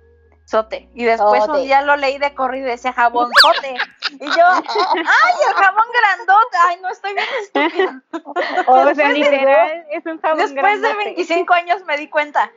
sote. 0.45 0.89
Y 0.93 1.05
después 1.05 1.43
Sote. 1.45 1.59
un 1.59 1.65
día 1.65 1.81
lo 1.81 1.95
leí 1.95 2.17
de 2.17 2.33
corrido 2.33 2.67
y 2.67 2.71
decía 2.71 2.93
jabón 2.93 3.29
sote. 3.41 3.75
Y 4.11 4.25
yo, 4.25 4.45
¡ay, 4.45 5.33
el 5.47 5.53
jabón 5.55 5.85
grandote! 5.93 6.57
¡Ay, 6.67 6.77
no 6.81 6.89
estoy 6.89 7.13
bien 7.13 7.25
estúpida! 7.41 8.01
o 8.67 8.73
sea, 8.73 8.85
después 8.85 8.97
de- 8.97 9.13
literal, 9.13 9.85
es 9.91 10.05
un 10.05 10.19
jabón 10.21 10.37
Después 10.39 10.53
de 10.55 10.61
grandote. 10.61 11.05
25 11.05 11.53
años 11.53 11.83
me 11.85 11.97
di 11.97 12.09
cuenta. 12.09 12.51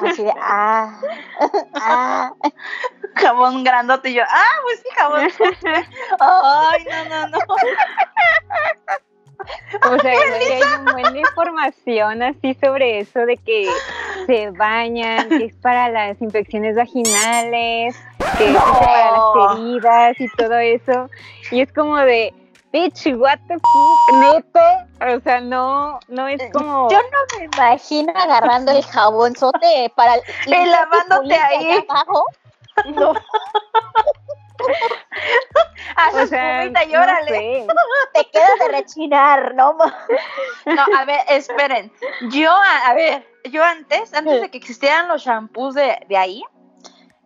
Así 0.00 0.24
de, 0.24 0.32
ah, 0.40 1.00
ah. 1.74 2.32
Jabón 3.16 3.62
grandote. 3.64 4.10
Y 4.10 4.14
yo, 4.14 4.22
¡ah, 4.28 4.52
pues 4.62 4.80
sí, 4.80 4.88
jabón! 4.96 5.28
¡Ay, 6.20 6.86
no, 6.90 7.04
no, 7.08 7.28
no! 7.28 7.38
O 9.90 9.98
sea, 10.00 10.10
hay 10.12 10.62
un 10.78 10.84
buen 10.86 11.12
de 11.14 11.20
información 11.20 12.22
así 12.22 12.54
sobre 12.60 12.98
eso 13.00 13.20
de 13.20 13.36
que 13.36 13.70
se 14.28 14.50
bañan, 14.50 15.26
que 15.30 15.46
es 15.46 15.54
para 15.56 15.88
las 15.88 16.20
infecciones 16.20 16.76
vaginales, 16.76 17.96
que 18.36 18.50
es 18.50 18.56
para 18.56 19.10
las 19.12 19.56
heridas 19.56 20.20
y 20.20 20.28
todo 20.36 20.58
eso. 20.58 21.08
Y 21.50 21.62
es 21.62 21.72
como 21.72 21.96
de, 21.96 22.34
bitch, 22.70 23.06
what 23.16 23.38
the 23.48 23.56
neta. 24.20 24.86
O 25.16 25.20
sea, 25.20 25.40
no, 25.40 25.98
no 26.08 26.28
es 26.28 26.42
como... 26.52 26.90
Yo 26.90 26.98
no 26.98 27.38
me 27.38 27.44
imagino 27.46 28.12
agarrando 28.14 28.72
el 28.72 28.84
jabonzote 28.84 29.90
para 29.96 30.16
tu 30.44 30.50
lavándote 30.50 31.34
ahí. 31.34 31.86
abajo. 31.88 32.24
No, 32.94 33.14
Haz 35.96 36.14
o 36.14 36.26
sea, 36.26 36.64
espumita 36.64 36.84
y 36.84 36.92
no 36.92 37.02
órale. 37.02 37.28
sé. 37.28 37.66
te 38.14 38.30
queda 38.30 38.48
de 38.60 38.68
rechinar, 38.68 39.54
¿no? 39.54 39.76
No, 40.66 40.82
a 40.96 41.04
ver, 41.04 41.20
esperen. 41.28 41.92
Yo, 42.30 42.50
a, 42.52 42.88
a 42.88 42.94
ver, 42.94 43.26
yo 43.50 43.62
antes, 43.64 44.12
antes 44.14 44.40
de 44.40 44.50
que 44.50 44.58
existieran 44.58 45.08
los 45.08 45.22
shampoos 45.24 45.74
de, 45.74 45.98
de 46.08 46.16
ahí, 46.16 46.42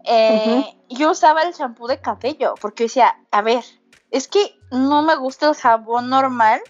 eh, 0.05 0.65
yo 0.89 1.11
usaba 1.11 1.43
el 1.43 1.53
shampoo 1.53 1.87
de 1.87 2.01
cabello, 2.01 2.55
porque 2.61 2.85
yo 2.85 2.87
decía, 2.87 3.17
a 3.31 3.43
ver, 3.43 3.65
es 4.11 4.29
que 4.29 4.55
no 4.71 5.03
me 5.03 5.17
gusta 5.17 5.49
el 5.49 5.55
jabón 5.55 6.09
normal, 6.09 6.61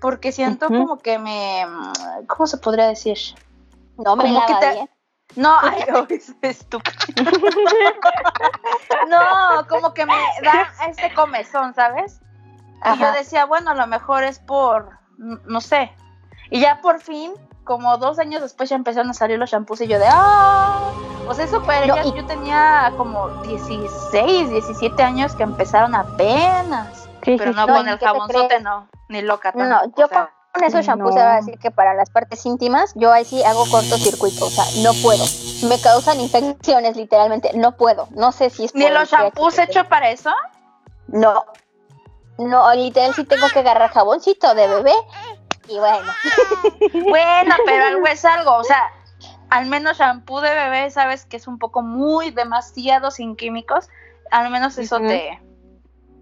porque 0.00 0.32
siento 0.32 0.68
como 0.68 0.98
que 0.98 1.18
me, 1.18 1.64
¿cómo 2.28 2.46
se 2.46 2.58
podría 2.58 2.86
decir? 2.88 3.16
No 3.96 4.16
me 4.16 4.24
Como 4.24 4.40
lava 4.40 4.46
que 4.46 4.54
te- 4.66 4.72
bien. 4.74 4.90
No, 5.36 5.56
ay, 5.62 5.84
oh, 5.94 6.06
es 6.10 6.34
estúpido. 6.42 6.96
no, 9.08 9.66
como 9.68 9.94
que 9.94 10.06
me 10.06 10.12
da 10.42 10.68
este 10.88 11.12
comezón, 11.12 11.74
¿sabes? 11.74 12.20
Y 12.94 12.98
yo 12.98 13.12
decía, 13.12 13.46
bueno, 13.46 13.70
a 13.70 13.74
lo 13.74 13.86
mejor 13.86 14.24
es 14.24 14.38
por, 14.38 14.98
no 15.18 15.60
sé. 15.60 15.92
Y 16.50 16.60
ya 16.60 16.80
por 16.82 17.00
fin, 17.00 17.32
como 17.64 17.96
dos 17.96 18.18
años 18.18 18.42
después 18.42 18.68
ya 18.68 18.76
empezaron 18.76 19.08
a 19.10 19.14
salir 19.14 19.38
los 19.38 19.50
shampoos 19.50 19.80
y 19.80 19.86
yo 19.86 19.98
de, 19.98 20.06
¡ah! 20.08 20.90
O 21.26 21.32
sea, 21.34 21.46
eso 21.46 21.62
pero 21.66 21.86
No, 21.86 21.96
ya- 21.96 22.04
y- 22.04 22.12
yo 22.14 22.26
tenía 22.26 22.92
como 22.98 23.30
16, 23.42 24.50
17 24.50 25.02
años 25.02 25.34
que 25.34 25.42
empezaron 25.44 25.94
apenas. 25.94 27.08
Sí, 27.22 27.36
Pero 27.38 27.52
no 27.52 27.66
con 27.66 27.74
No, 27.74 27.80
el 27.80 27.86
¿y 27.88 27.90
qué 27.92 27.98
te 27.98 28.04
jabonzote, 28.04 28.60
no, 28.60 28.86
ni 29.08 29.22
loca 29.22 29.52
No, 29.54 29.80
tampoco, 29.80 29.98
yo 30.00 30.04
o 30.04 30.08
sea, 30.08 30.30
con 30.54 30.64
esos 30.64 30.86
shampoos 30.86 31.14
no. 31.14 31.20
se 31.20 31.26
va 31.26 31.32
a 31.34 31.36
decir 31.36 31.58
que 31.58 31.70
para 31.70 31.94
las 31.94 32.10
partes 32.10 32.46
íntimas, 32.46 32.92
yo 32.94 33.12
ahí 33.12 33.24
sí 33.24 33.42
hago 33.42 33.64
cortocircuito, 33.70 34.46
o 34.46 34.50
sea, 34.50 34.64
no 34.82 34.92
puedo. 35.02 35.24
Me 35.68 35.80
causan 35.80 36.20
infecciones, 36.20 36.96
literalmente, 36.96 37.50
no 37.54 37.76
puedo. 37.76 38.06
No 38.12 38.30
sé 38.32 38.50
si 38.50 38.64
es 38.66 38.74
¿Ni 38.74 38.88
los 38.88 39.10
shampoos 39.10 39.58
hechos 39.58 39.86
para 39.88 40.10
eso? 40.10 40.30
No. 41.08 41.44
No, 42.38 42.72
literal 42.74 43.14
sí 43.14 43.24
tengo 43.24 43.48
que 43.48 43.60
agarrar 43.60 43.90
jaboncito 43.90 44.54
de 44.54 44.66
bebé. 44.68 44.92
Y 45.68 45.78
bueno, 45.78 46.12
Bueno, 46.92 47.54
pero 47.66 47.84
algo 47.86 48.06
es 48.06 48.24
algo, 48.24 48.54
o 48.56 48.64
sea, 48.64 48.90
al 49.50 49.66
menos 49.66 49.98
shampoo 49.98 50.40
de 50.40 50.52
bebé, 50.54 50.90
sabes 50.90 51.24
que 51.26 51.36
es 51.36 51.48
un 51.48 51.58
poco 51.58 51.82
muy 51.82 52.30
demasiado 52.30 53.10
sin 53.10 53.34
químicos, 53.34 53.88
al 54.30 54.50
menos 54.50 54.76
eso 54.78 54.96
Ujú. 54.96 55.06
te, 55.08 55.40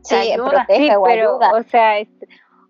sí, 0.04 0.10
te 0.10 0.32
ayuda. 0.32 0.48
protege 0.50 0.86
Sí, 0.88 0.94
o 0.94 1.02
pero, 1.02 1.30
ayuda. 1.40 1.52
o 1.58 1.62
sea, 1.64 1.98
es- 1.98 2.08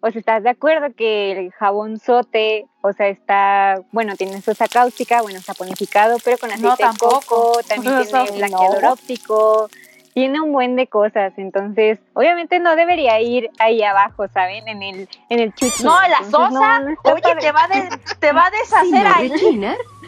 o 0.04 0.10
sea, 0.10 0.18
¿estás 0.18 0.42
de 0.42 0.50
acuerdo 0.50 0.88
que 0.96 1.32
el 1.32 1.52
jabonzote, 1.52 2.66
o 2.82 2.92
sea, 2.92 3.06
está, 3.08 3.76
bueno, 3.92 4.16
tiene 4.16 4.40
sosa 4.42 4.66
cáustica, 4.68 5.22
bueno, 5.22 5.38
está 5.38 5.54
ponificado, 5.54 6.16
pero 6.24 6.36
con 6.38 6.50
aceite 6.50 6.68
No, 6.68 6.76
de 6.76 6.82
tampoco. 6.82 7.20
coco, 7.20 7.60
también 7.68 8.02
tiene 8.10 8.24
no. 8.30 8.34
blanqueador 8.36 8.84
óptico, 8.86 9.68
tiene 10.12 10.40
un 10.40 10.52
buen 10.52 10.74
de 10.76 10.88
cosas, 10.88 11.32
entonces, 11.38 11.98
obviamente 12.14 12.58
no 12.58 12.74
debería 12.76 13.20
ir 13.20 13.48
ahí 13.60 13.82
abajo, 13.82 14.26
¿saben? 14.34 14.66
En 14.68 14.82
el, 14.82 15.08
en 15.30 15.38
el 15.40 15.54
chuchi. 15.54 15.84
No, 15.84 15.96
la 16.02 16.18
sosa, 16.30 16.82
oye, 17.04 17.34
te 17.40 17.52
va, 17.52 17.68
de, 17.68 17.88
te 18.18 18.32
va 18.32 18.44
a 18.46 18.50
deshacer 18.58 19.06
ahí. 19.06 19.32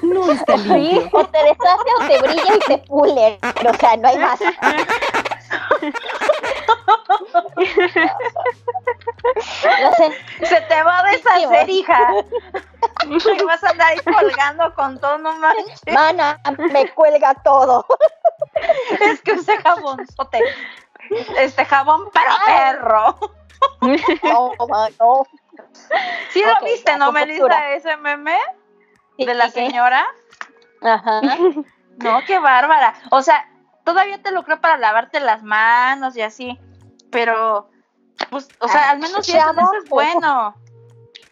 no 0.03 0.31
está 0.33 0.57
limpio. 0.59 1.09
O 1.13 1.25
te 1.25 1.39
deshace 1.39 1.91
o 2.01 2.07
te 2.09 2.19
brilla 2.19 2.55
y 2.57 2.59
te 2.67 2.79
pule. 2.87 3.39
O 3.67 3.75
sea, 3.79 3.97
no 3.97 4.09
hay 4.09 4.19
más. 4.19 4.41
Se 10.43 10.61
te 10.61 10.83
va 10.83 10.99
a 10.99 11.03
deshacer, 11.05 11.69
hija. 11.71 11.99
Y 13.07 13.45
vas 13.45 13.65
a 13.65 13.71
andar 13.71 13.93
ahí 13.93 13.99
colgando 14.01 14.75
con 14.75 15.01
todo, 15.01 15.19
no 15.19 15.33
manches. 15.39 15.83
Mana, 15.93 16.41
me 16.73 16.89
cuelga 16.91 17.35
todo. 17.35 17.87
Es 19.01 19.21
que 19.23 19.33
use 19.33 19.57
jabonzote. 19.59 20.41
Este 21.37 21.65
jabón 21.65 22.11
para 22.11 22.37
perro. 22.47 23.19
No, 24.23 24.53
no. 25.01 25.27
¿Sí 26.31 26.43
lo 26.43 26.65
viste, 26.65 26.97
no, 26.97 27.13
Melissa, 27.13 27.71
ese 27.71 27.97
meme 27.97 28.39
de 29.19 29.35
la 29.35 29.49
señora? 29.51 30.07
Ajá. 30.83 31.21
No, 31.99 32.25
qué 32.27 32.39
bárbara. 32.39 32.95
O 33.11 33.23
sea, 33.23 33.49
todavía 33.85 34.23
te 34.23 34.33
lo 34.33 34.45
creo 34.45 34.61
para 34.61 34.77
lavarte 34.77 35.21
las 35.21 35.43
manos 35.43 36.17
y 36.17 36.23
así. 36.23 36.59
Pero, 37.11 37.71
pues, 38.31 38.49
o 38.59 38.69
sea, 38.69 38.91
al 38.91 38.99
menos 38.99 39.25
si 39.25 39.37
eso, 39.37 39.51
es 39.83 39.89
bueno. 39.89 40.55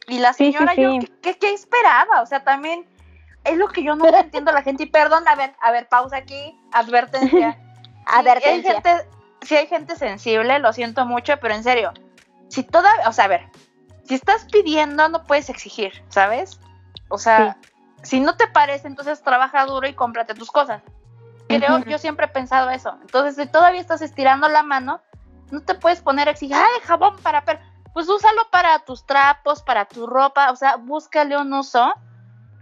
Y 0.06 0.18
la 0.18 0.32
Sí, 0.32 0.46
sí, 0.46 0.52
señora, 0.52 0.74
yo. 0.74 0.98
¿qué, 1.22 1.36
qué, 1.38 1.52
esperaba? 1.52 2.22
O 2.22 2.26
sea, 2.26 2.44
también 2.44 2.86
es 3.44 3.56
lo 3.56 3.68
que 3.68 3.82
yo 3.82 3.96
no 3.96 4.06
entiendo 4.06 4.50
a 4.50 4.54
la 4.54 4.62
gente. 4.62 4.84
Y 4.84 4.86
perdón, 4.86 5.26
a 5.26 5.34
ver, 5.34 5.54
a 5.60 5.72
ver, 5.72 5.88
pausa 5.88 6.16
aquí, 6.16 6.58
advertencia. 6.72 7.58
Si 8.04 8.14
hay 8.14 8.20
Advertencia. 8.20 8.72
gente, 8.72 9.08
si 9.42 9.56
hay 9.56 9.66
gente 9.68 9.94
sensible, 9.94 10.58
lo 10.58 10.72
siento 10.72 11.06
mucho, 11.06 11.38
pero 11.40 11.54
en 11.54 11.62
serio, 11.62 11.92
si 12.48 12.64
todavía, 12.64 13.08
o 13.08 13.12
sea, 13.12 13.26
a 13.26 13.28
ver, 13.28 13.48
si 14.04 14.14
estás 14.14 14.44
pidiendo, 14.46 15.08
no 15.08 15.22
puedes 15.22 15.48
exigir, 15.48 16.02
¿sabes? 16.08 16.58
O 17.08 17.16
sea, 17.16 17.58
si 18.02 18.18
no 18.18 18.36
te 18.36 18.48
parece, 18.48 18.88
entonces 18.88 19.22
trabaja 19.22 19.64
duro 19.66 19.86
y 19.86 19.94
cómprate 19.94 20.34
tus 20.34 20.50
cosas. 20.50 20.82
Creo, 21.58 21.78
yo 21.84 21.98
siempre 21.98 22.26
he 22.26 22.28
pensado 22.28 22.70
eso. 22.70 22.96
Entonces, 23.02 23.36
si 23.36 23.50
todavía 23.50 23.80
estás 23.80 24.02
estirando 24.02 24.48
la 24.48 24.62
mano, 24.62 25.00
no 25.50 25.60
te 25.60 25.74
puedes 25.74 26.00
poner 26.00 26.28
a 26.28 26.32
exigir, 26.32 26.56
ay, 26.56 26.80
jabón 26.84 27.16
para 27.22 27.44
perro. 27.44 27.60
Pues 27.92 28.08
úsalo 28.08 28.42
para 28.50 28.78
tus 28.80 29.04
trapos, 29.04 29.62
para 29.62 29.84
tu 29.84 30.06
ropa, 30.06 30.50
o 30.50 30.56
sea, 30.56 30.76
búscale 30.76 31.36
un 31.36 31.52
uso, 31.52 31.92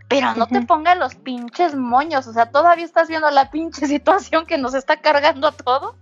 pero 0.09 0.35
no 0.35 0.47
te 0.49 0.59
Ujú. 0.59 0.67
pongas 0.67 0.99
los 0.99 1.15
pinches 1.15 1.77
moños, 1.77 2.27
o 2.27 2.33
sea, 2.33 2.47
todavía 2.47 2.85
estás 2.85 3.09
viendo 3.09 3.31
la 3.31 3.51
pinche 3.51 3.87
situación 3.87 4.45
que 4.47 4.59
nos 4.59 4.75
está 4.75 4.97
cargando 4.97 5.47
a 5.49 5.53
todos. 5.53 5.95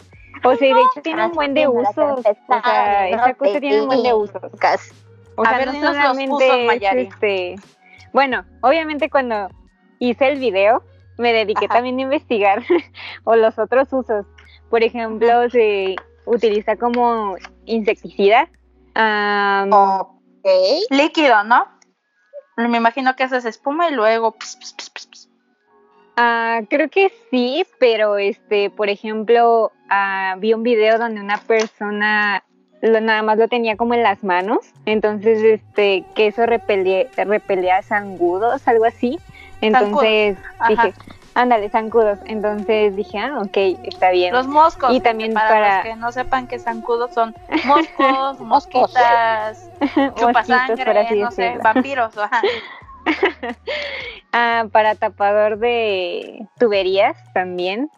O 0.45 0.55
sea, 0.55 0.69
y 0.69 0.73
de 0.75 0.81
hecho 0.81 1.03
tiene 1.03 1.27
un 1.27 1.33
buen 1.33 1.53
de 1.53 1.67
usos. 1.69 2.21
O 2.47 2.63
sea, 2.63 3.09
no 3.11 3.35
cosa 3.37 3.61
tiene 3.61 3.81
un 3.83 3.87
buen 3.89 4.03
de 4.03 4.15
usos. 4.15 4.43
O 5.35 5.45
A 5.45 5.49
sea, 5.49 5.59
ver, 5.59 5.67
no 5.67 5.73
los 5.73 5.97
solamente 5.97 6.31
usos, 6.31 6.59
Mayari. 6.67 7.03
este, 7.09 7.57
bueno, 8.13 8.45
obviamente 8.63 9.11
cuando 9.11 9.49
hice 9.99 10.29
el 10.29 10.39
video 10.39 10.83
me 11.19 11.33
dediqué 11.33 11.67
Ajá. 11.67 11.75
también 11.75 11.99
a 11.99 12.03
investigar 12.03 12.63
o 13.25 13.37
los 13.37 13.59
otros 13.59 13.93
usos. 13.93 14.27
Por 14.71 14.83
ejemplo, 14.83 15.49
se 15.51 15.97
utiliza 16.27 16.77
como 16.77 17.37
insecticida. 17.65 18.49
Ok. 19.71 20.47
Líquido, 20.91 21.45
¿no? 21.45 21.67
Me 22.57 22.79
imagino 22.79 23.15
que 23.15 23.25
haces 23.25 23.45
espuma 23.45 23.89
y 23.89 23.95
luego... 23.95 24.33
pss, 24.33 24.57
pss, 24.57 24.75
pss, 24.75 24.91
pss, 24.91 25.07
pss. 25.07 25.31
ah, 26.17 26.61
creo 26.69 26.91
que 26.91 27.13
sí, 27.31 27.65
pero 27.79 28.19
este, 28.19 28.71
por 28.71 28.89
ejemplo, 28.89 29.71
ah, 29.89 30.35
vi 30.39 30.55
un 30.55 30.65
video 30.65 30.99
donde 30.99 31.21
una 31.21 31.39
persona 31.39 32.43
lo, 32.83 33.01
nada 33.01 33.23
más 33.23 33.39
lo 33.39 33.49
tenía 33.49 33.77
como 33.77 33.95
en 33.95 34.03
las 34.03 34.23
manos, 34.25 34.59
entonces 34.87 35.43
este, 35.43 36.05
que 36.15 36.29
eso 36.29 36.47
repelía, 36.47 37.07
repelía 37.17 37.83
zangudos, 37.83 38.67
algo 38.67 38.85
así. 38.85 39.19
Entonces 39.61 40.39
Ajá. 40.59 40.69
dije, 40.69 40.95
Ándale, 41.35 41.71
zancudos. 41.71 42.19
Entonces 42.25 42.97
dije, 42.97 43.19
ah, 43.21 43.39
ok, 43.39 43.57
está 43.85 44.11
bien. 44.11 44.35
Los 44.35 44.49
moscos. 44.49 44.93
Y 44.93 45.01
también 45.01 45.35
para, 45.35 45.49
para- 45.49 45.75
los 45.77 45.85
que 45.85 45.95
no 45.97 46.11
sepan 46.11 46.49
que 46.49 46.59
zancudos 46.59 47.13
son 47.13 47.33
moscos, 47.65 48.41
mosquitas, 48.41 49.71
Mosquitos, 49.71 49.71
por 49.95 50.15
chupasangre, 50.17 50.99
así 51.01 51.21
no 51.23 51.31
sé, 51.31 51.59
vampiros. 51.63 52.17
Ajá. 52.19 52.43
Ah, 54.33 54.67
para 54.73 54.95
tapador 54.95 55.59
de 55.59 56.47
tuberías 56.59 57.17
también. 57.33 57.91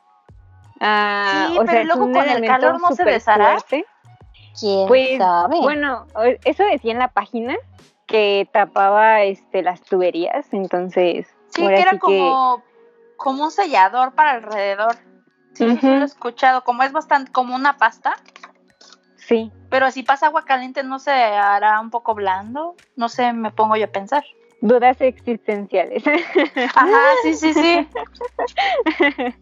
Ah, 0.79 1.46
Sí, 1.49 1.59
o 1.59 1.64
pero 1.64 1.73
sea, 1.73 1.85
luego 1.85 2.12
con 2.12 2.29
el 2.29 2.46
calor 2.46 2.81
no 2.81 2.92
se 2.94 3.05
deshará. 3.05 3.53
fuerte. 3.59 3.85
¿Quién 4.59 4.87
Pues, 4.87 5.18
sabe? 5.18 5.59
bueno, 5.61 6.07
eso 6.44 6.64
decía 6.64 6.92
en 6.92 7.01
la 7.01 7.09
página 7.09 7.57
que 8.07 8.49
tapaba 8.53 9.23
este 9.23 9.62
las 9.62 9.81
tuberías, 9.83 10.46
entonces 10.53 11.27
Sí, 11.51 11.63
ahora 11.63 11.77
que 11.77 11.83
era 11.83 11.99
como, 11.99 12.63
como 13.17 13.45
un 13.45 13.51
sellador 13.51 14.13
para 14.13 14.33
alrededor. 14.33 14.97
Sí, 15.55 15.77
sí, 15.77 15.87
lo 15.87 16.03
he 16.03 16.05
escuchado. 16.05 16.65
Como 16.65 16.83
es 16.83 16.93
bastante 16.93 17.33
como 17.33 17.55
una 17.55 17.77
pasta, 17.77 18.17
sí, 19.17 19.53
pero 19.69 19.91
si 19.91 20.03
pasa 20.03 20.27
agua 20.27 20.45
caliente 20.45 20.83
no 20.83 20.99
se 20.99 21.11
hará 21.11 21.81
un 21.81 21.91
poco 21.91 22.15
blando. 22.15 22.75
No 22.97 23.09
sé, 23.09 23.33
me 23.33 23.51
pongo 23.51 23.77
yo 23.77 23.87
a 23.87 23.89
pensar. 23.89 24.25
dudas 24.61 25.01
existenciales. 25.01 26.03
Ajá, 26.75 27.01
sí, 27.23 27.35
sí, 27.35 27.55
sí. 27.55 27.89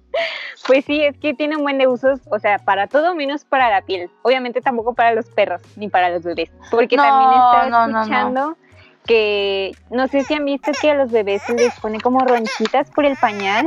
pues 0.67 0.85
sí, 0.85 1.03
es 1.03 1.19
que 1.19 1.35
tiene 1.35 1.57
un 1.57 1.63
buen 1.63 1.79
de 1.79 1.87
usos, 1.89 2.21
o 2.31 2.39
sea, 2.39 2.59
para 2.59 2.87
todo 2.87 3.15
menos 3.15 3.45
para 3.45 3.71
la 3.71 3.83
piel. 3.83 4.11
Obviamente 4.23 4.61
tampoco 4.61 4.95
para 4.95 5.13
los 5.13 5.29
perros 5.31 5.61
ni 5.77 5.89
para 5.89 6.11
los 6.11 6.23
bebés, 6.23 6.51
porque 6.71 6.97
No, 6.97 7.03
también 7.03 7.71
no, 7.71 8.31
no. 8.31 8.57
Que 9.09 9.73
no 9.91 10.07
sé 10.07 10.23
si 10.23 10.35
han 10.35 10.45
visto 10.45 10.71
que 10.81 10.91
a 10.93 10.95
los 10.95 11.11
bebés 11.11 11.43
se 11.43 11.55
les 11.55 11.75
pone 11.81 11.99
como 12.01 12.21
ronchitas 12.21 12.91
por 12.93 13.05
el 13.07 13.17
pañal. 13.17 13.67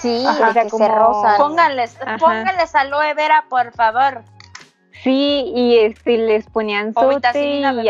sí, 0.00 0.24
ajá, 0.26 0.48
o 0.48 0.52
sea, 0.54 0.62
que 0.64 0.70
se 0.70 0.76
como- 0.78 0.88
rozan. 0.88 1.36
Pónganles, 1.36 1.96
Ajá. 2.00 2.16
pónganles 2.18 2.74
aloe 2.74 3.14
vera, 3.14 3.44
por 3.48 3.72
favor. 3.72 4.24
Sí, 5.04 5.52
y 5.54 5.78
este 5.78 6.16
les 6.18 6.46
ponían 6.48 6.92
O 6.96 7.02
sote 7.02 7.14
vitacilina 7.16 7.72
y 7.84 7.88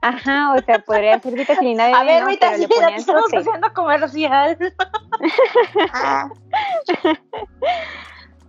Ajá, 0.00 0.54
o 0.54 0.62
sea, 0.62 0.78
podría 0.78 1.18
ser 1.18 1.34
vitacilina 1.34 1.86
bebé, 1.86 1.96
A 1.98 2.04
ver, 2.04 2.22
¿no? 2.22 2.30
Pero 2.38 2.56
le 2.56 2.68
ponían 2.68 2.94
estamos 2.94 3.24
haciendo 3.34 3.74
comercial. 3.74 4.56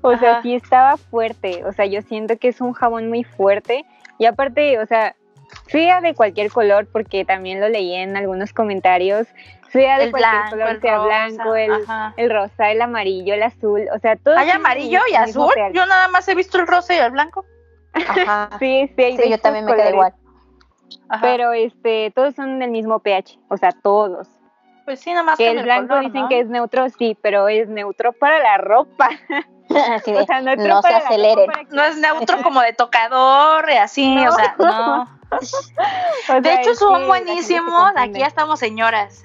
O 0.02 0.16
sea, 0.18 0.32
Ajá. 0.32 0.42
sí 0.44 0.56
estaba 0.56 0.96
fuerte. 0.96 1.66
O 1.66 1.74
sea, 1.74 1.86
yo 1.86 2.02
siento 2.04 2.38
que 2.38 2.48
es 2.48 2.62
un 2.62 2.72
jabón 2.74 3.10
muy 3.10 3.24
fuerte. 3.26 3.84
Y 4.18 4.26
aparte, 4.28 4.80
o 4.80 4.86
sea, 4.86 5.14
sea 5.72 6.02
de 6.02 6.14
cualquier 6.16 6.52
color, 6.52 6.88
porque 6.92 7.26
también 7.26 7.60
lo 7.60 7.70
leí 7.70 7.96
en 7.96 8.18
algunos 8.18 8.54
comentarios, 8.54 9.28
sea 9.72 9.98
de 10.00 10.06
El 10.06 10.12
cualquier 10.12 10.34
blanco, 10.34 10.50
color, 10.52 10.70
el 10.70 10.82
sea 10.82 10.96
rosa, 10.98 11.08
blanco, 11.08 11.56
el, 12.18 12.30
rosa, 12.30 12.72
el 12.72 12.82
amarillo, 12.82 13.34
el 13.36 13.44
azul, 13.44 13.86
o 13.96 14.00
sea, 14.00 14.16
todo. 14.16 14.38
¿Hay 14.38 14.50
amarillo 14.50 15.00
y 15.12 15.16
azul? 15.16 15.54
Yo 15.74 15.86
nada 15.86 16.08
más 16.08 16.28
he 16.28 16.36
visto 16.36 16.58
el 16.60 16.68
rosa 16.68 16.94
y 16.96 16.98
el 16.98 17.12
blanco. 17.12 17.46
Ajá. 17.94 18.50
Sí, 18.60 18.92
sí, 18.96 19.04
hay 19.04 19.18
Sí, 19.18 19.30
yo 19.30 19.38
también 19.40 19.66
me 19.66 19.76
quedé 19.76 19.92
igual. 19.92 20.14
Ajá. 21.08 21.22
Pero 21.22 21.54
este, 21.54 22.12
todos 22.16 22.36
son 22.36 22.60
del 22.60 22.72
mismo 22.72 23.00
pH, 23.00 23.40
o 23.50 23.58
sea, 23.58 23.72
todos. 23.72 24.28
pues 24.86 25.00
sí, 25.00 25.12
nada 25.12 25.24
más 25.24 25.38
Que 25.38 25.46
que 25.46 25.52
el 25.52 25.64
blanco 25.64 25.90
color, 25.90 26.06
dicen 26.06 26.22
¿no? 26.24 26.30
que 26.30 26.40
es 26.40 26.48
neutro, 26.48 26.90
sí, 26.90 27.18
pero 27.22 27.48
es 27.48 27.68
neutro 27.70 28.14
para 28.14 28.40
la 28.40 28.58
ropa. 28.58 29.10
Así 29.92 30.12
de, 30.12 30.22
O 30.22 30.26
sea, 30.26 30.42
neutro 30.42 30.68
no 30.68 30.82
se 30.82 30.90
para 30.90 30.98
aceleren. 30.98 31.52
No 31.72 31.84
es 31.84 31.98
neutro 31.98 32.42
como 32.42 32.62
de 32.62 32.74
tocador 32.74 33.70
y 33.70 33.78
así, 33.78 34.16
No. 34.16 34.30
o 34.30 34.32
sea, 34.32 34.56
no. 34.58 35.19
De 36.42 36.54
hecho 36.54 36.76
son 36.76 37.08
buenísimos, 37.08 37.92
aquí 37.96 38.20
ya 38.20 38.28
estamos 38.28 38.60
señoras. 38.60 39.24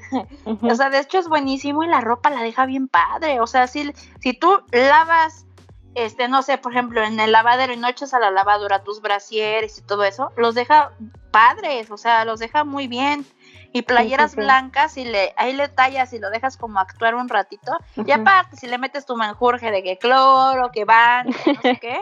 O 0.63 0.75
sea, 0.75 0.91
de 0.91 1.01
hecho 1.01 1.19
es 1.19 1.29
buenísimo 1.29 1.83
y 1.83 1.89
la 1.89 2.01
ropa 2.01 2.31
la 2.31 2.43
deja 2.43 2.67
bien 2.67 2.89
padre. 2.89 3.41
O 3.41 3.47
sea, 3.47 3.67
si, 3.67 3.93
si 4.21 4.35
tú 4.35 4.63
lavas, 4.71 5.47
este, 5.95 6.29
no 6.29 6.43
sé, 6.43 6.59
por 6.59 6.73
ejemplo, 6.73 7.03
en 7.03 7.19
el 7.21 7.33
lavadero 7.33 7.73
y 7.73 7.77
no 7.77 7.89
echas 7.89 8.15
a 8.15 8.21
la 8.21 8.31
lavadora 8.31 8.83
tus 8.83 9.01
brasieres 9.01 9.79
y 9.79 9.83
todo 9.83 10.05
eso, 10.05 10.33
los 10.37 10.55
deja 10.55 10.93
padres, 11.31 11.91
o 11.91 11.97
sea, 11.97 12.25
los 12.25 12.41
deja 12.41 12.65
muy 12.65 12.87
bien. 12.87 13.27
Y 13.77 13.83
playeras 13.83 14.31
sí. 14.31 14.37
blancas, 14.37 14.97
y 14.97 15.05
le, 15.05 15.35
ahí 15.37 15.53
le 15.53 15.67
tallas 15.67 16.13
y 16.13 16.21
lo 16.21 16.31
dejas 16.31 16.57
como 16.57 16.79
actuar 16.79 17.17
un 17.17 17.29
ratito. 17.29 17.73
Y 17.97 18.13
aparte, 18.13 18.57
si 18.57 18.69
le 18.69 18.79
metes 18.79 19.05
tu 19.05 19.17
menjurje 19.17 19.73
de 19.73 19.83
que 19.83 19.99
cloro, 19.99 20.71
que 20.71 20.85
van, 20.85 21.27
no 21.27 21.61
sé 21.61 21.77
qué, 21.81 22.01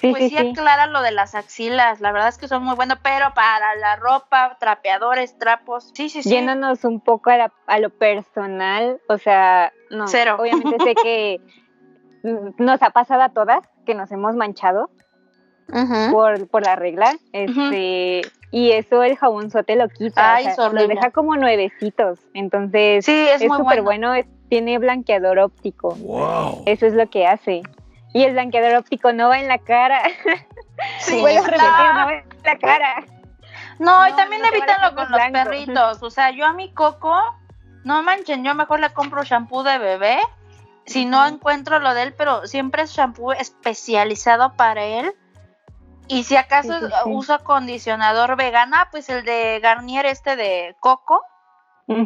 Sí, 0.00 0.10
pues 0.12 0.28
sí, 0.30 0.36
aclara 0.36 0.86
lo 0.86 1.02
de 1.02 1.10
las 1.10 1.34
axilas. 1.34 2.00
La 2.00 2.10
verdad 2.12 2.28
es 2.28 2.38
que 2.38 2.48
son 2.48 2.62
muy 2.64 2.74
buenos, 2.74 2.98
pero 3.02 3.34
para 3.34 3.74
la 3.76 3.96
ropa, 3.96 4.56
trapeadores, 4.58 5.36
trapos, 5.38 5.90
sí, 5.94 6.08
sí, 6.08 6.22
sí. 6.22 6.30
Yéndonos 6.30 6.84
un 6.84 7.00
poco 7.00 7.30
a, 7.30 7.36
la- 7.36 7.52
a 7.66 7.78
lo 7.78 7.90
personal, 7.90 8.98
o 9.08 9.18
sea, 9.18 9.72
no, 9.90 10.08
Cero. 10.08 10.36
obviamente 10.38 10.78
sé 10.82 10.94
que 10.94 11.40
nos 12.58 12.82
ha 12.82 12.90
pasado 12.90 13.22
a 13.22 13.28
todas 13.28 13.62
que 13.84 13.94
nos 13.94 14.10
hemos 14.12 14.34
manchado 14.36 14.90
por, 16.10 16.48
por 16.48 16.62
la 16.64 16.76
regla, 16.76 17.14
este, 17.32 18.22
y 18.50 18.72
eso 18.72 19.02
el 19.04 19.16
jabonzote 19.16 19.76
lo 19.76 19.88
quita, 19.88 20.34
Ay, 20.34 20.46
o 20.48 20.54
sea, 20.54 20.68
lo 20.70 20.86
deja 20.88 21.10
como 21.12 21.36
nuevecitos, 21.36 22.18
entonces 22.34 23.04
Sí, 23.04 23.12
es, 23.28 23.40
súper 23.42 23.82
bueno. 23.82 23.82
bueno, 23.84 24.14
es- 24.14 24.26
tiene 24.48 24.78
blanqueador 24.78 25.38
óptico, 25.38 25.94
Wow. 25.94 26.62
eso 26.66 26.86
es 26.86 26.94
lo 26.94 27.08
que 27.08 27.26
hace. 27.26 27.62
Y 28.12 28.24
el 28.24 28.32
blanqueador 28.32 28.74
óptico 28.76 29.12
no 29.12 29.28
va 29.28 29.38
en 29.38 29.48
la 29.48 29.58
cara, 29.58 30.02
Sí, 30.98 31.18
vuelvo 31.20 31.46
no. 31.46 31.56
va 31.58 32.12
en 32.12 32.24
la 32.44 32.58
cara. 32.58 33.04
No, 33.78 34.06
y 34.08 34.12
también 34.12 34.42
no 34.42 34.48
evítanlo 34.48 34.94
con 34.94 35.10
los 35.10 35.20
perritos. 35.32 36.02
O 36.02 36.10
sea, 36.10 36.30
yo 36.30 36.44
a 36.46 36.52
mi 36.52 36.72
coco, 36.74 37.14
no 37.84 38.02
manchen, 38.02 38.44
yo 38.44 38.54
mejor 38.54 38.80
le 38.80 38.90
compro 38.92 39.22
shampoo 39.24 39.62
de 39.62 39.78
bebé. 39.78 40.18
Si 40.86 41.04
no 41.04 41.24
encuentro 41.26 41.78
lo 41.78 41.94
de 41.94 42.02
él, 42.04 42.14
pero 42.14 42.46
siempre 42.46 42.82
es 42.82 42.90
shampoo 42.92 43.32
especializado 43.32 44.54
para 44.54 44.84
él. 44.84 45.14
Y 46.08 46.24
si 46.24 46.36
acaso 46.36 46.72
Sí, 46.80 46.86
sí, 46.86 46.92
sí. 47.04 47.10
uso 47.10 47.34
acondicionador 47.34 48.36
vegana, 48.36 48.88
pues 48.90 49.08
el 49.08 49.24
de 49.24 49.60
Garnier 49.62 50.06
este 50.06 50.34
de 50.34 50.74
coco. 50.80 51.22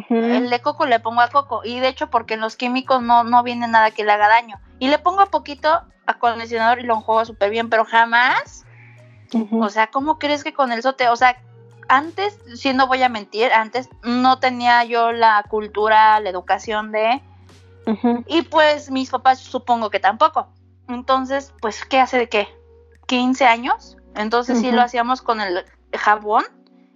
El 0.09 0.49
de 0.49 0.61
coco 0.61 0.85
le 0.85 0.99
pongo 0.99 1.21
a 1.21 1.29
coco. 1.29 1.61
Y 1.63 1.79
de 1.79 1.87
hecho, 1.87 2.09
porque 2.09 2.33
en 2.33 2.41
los 2.41 2.55
químicos 2.55 3.01
no, 3.01 3.23
no 3.23 3.43
viene 3.43 3.67
nada 3.67 3.91
que 3.91 4.03
le 4.03 4.11
haga 4.11 4.27
daño. 4.27 4.59
Y 4.79 4.87
le 4.87 4.99
pongo 4.99 5.25
poquito 5.27 5.83
acondicionador 6.05 6.79
y 6.79 6.83
lo 6.83 6.95
enjuago 6.95 7.25
súper 7.25 7.49
bien, 7.49 7.69
pero 7.69 7.85
jamás 7.85 8.65
o 9.51 9.69
sea, 9.69 9.87
¿cómo 9.87 10.19
crees 10.19 10.43
que 10.43 10.53
con 10.53 10.71
el 10.71 10.81
sote? 10.81 11.09
O 11.09 11.15
sea, 11.15 11.37
antes, 11.87 12.39
si 12.55 12.73
no 12.73 12.87
voy 12.87 13.03
a 13.03 13.09
mentir, 13.09 13.51
antes 13.51 13.89
no 14.03 14.39
tenía 14.39 14.83
yo 14.83 15.11
la 15.11 15.43
cultura, 15.49 16.19
la 16.19 16.29
educación 16.29 16.91
de... 16.91 17.21
Y 18.27 18.41
pues 18.43 18.89
mis 18.89 19.11
papás 19.11 19.39
supongo 19.39 19.91
que 19.91 19.99
tampoco. 19.99 20.47
Entonces, 20.87 21.53
pues, 21.61 21.85
¿qué 21.85 21.99
hace 21.99 22.17
de 22.17 22.29
qué? 22.29 22.47
¿15 23.07 23.45
años? 23.45 23.97
Entonces 24.15 24.59
sí 24.59 24.71
lo 24.71 24.81
hacíamos 24.81 25.21
con 25.21 25.39
el 25.39 25.65
jabón. 25.93 26.43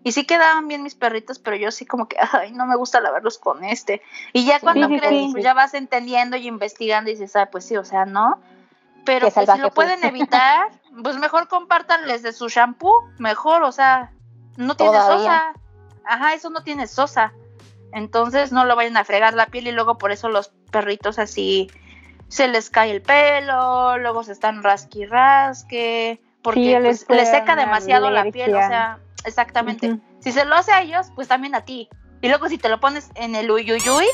Y 0.04 0.14
sí 0.14 0.26
quedaban 0.26 0.68
bien 0.68 0.84
mis 0.84 0.96
perritos, 0.96 1.40
pero 1.40 1.58
yo 1.58 1.72
sí 1.72 1.86
como 1.86 2.08
que, 2.08 2.18
ay, 2.32 2.52
no 2.52 2.66
me 2.66 2.76
gusta 2.76 3.02
lavarlos 3.02 3.38
con 3.38 3.64
este. 3.64 4.02
Y 4.34 4.46
ya 4.46 4.60
cuando 4.60 4.88
sí, 4.88 4.94
sí, 4.94 5.00
crees, 5.00 5.26
sí. 5.26 5.32
pues 5.34 5.44
ya 5.44 5.54
vas 5.54 5.74
entendiendo 5.74 6.38
y 6.38 6.48
investigando 6.48 7.10
y 7.10 7.14
dices, 7.14 7.36
ah, 7.36 7.50
pues 7.52 7.66
sí, 7.66 7.76
o 7.76 7.84
sea, 7.84 8.06
no. 8.06 8.40
Pero 9.06 9.30
pues, 9.30 9.50
si 9.50 9.58
lo 9.58 9.70
fui. 9.70 9.76
pueden 9.76 10.04
evitar, 10.04 10.70
pues 11.04 11.18
mejor 11.18 11.48
compártanles 11.48 12.24
de 12.24 12.32
su 12.32 12.48
shampoo, 12.48 13.10
mejor, 13.18 13.64
o 13.64 13.72
sea, 13.72 14.12
no 14.56 14.76
tiene 14.76 14.94
Todavía. 14.94 15.18
sosa. 15.18 15.54
Ajá, 16.06 16.34
eso 16.34 16.50
no 16.50 16.64
tiene 16.64 16.88
sosa. 16.88 17.34
Entonces 17.92 18.52
no 18.52 18.66
lo 18.66 18.76
vayan 18.76 18.98
a 18.98 19.04
fregar 19.04 19.34
la 19.34 19.48
piel 19.48 19.68
y 19.68 19.72
luego 19.72 19.98
por 19.98 20.12
eso 20.12 20.30
los 20.30 20.50
perritos 20.72 21.20
así 21.20 21.70
se 22.28 22.48
les 22.48 22.70
cae 22.70 22.92
el 22.92 23.02
pelo, 23.02 23.98
luego 23.98 24.24
se 24.24 24.32
están 24.32 24.64
rasqui 24.64 25.06
rasque, 25.06 26.22
porque 26.44 26.80
pues, 26.82 27.06
les 27.10 27.30
seca 27.30 27.56
demasiado 27.56 28.12
la 28.12 28.26
piel, 28.26 28.54
o 28.54 28.60
sea, 28.60 29.00
exactamente. 29.26 30.00
Si 30.20 30.32
se 30.32 30.46
lo 30.46 30.56
hace 30.56 30.72
a 30.72 30.82
ellos, 30.82 31.08
pues 31.16 31.28
también 31.28 31.56
a 31.56 31.62
ti. 31.62 31.90
Y 32.22 32.28
luego 32.30 32.48
si 32.50 32.58
te 32.58 32.70
lo 32.70 32.80
pones 32.80 33.10
en 33.16 33.36
el 33.36 33.50
uyuyuy, 33.50 34.06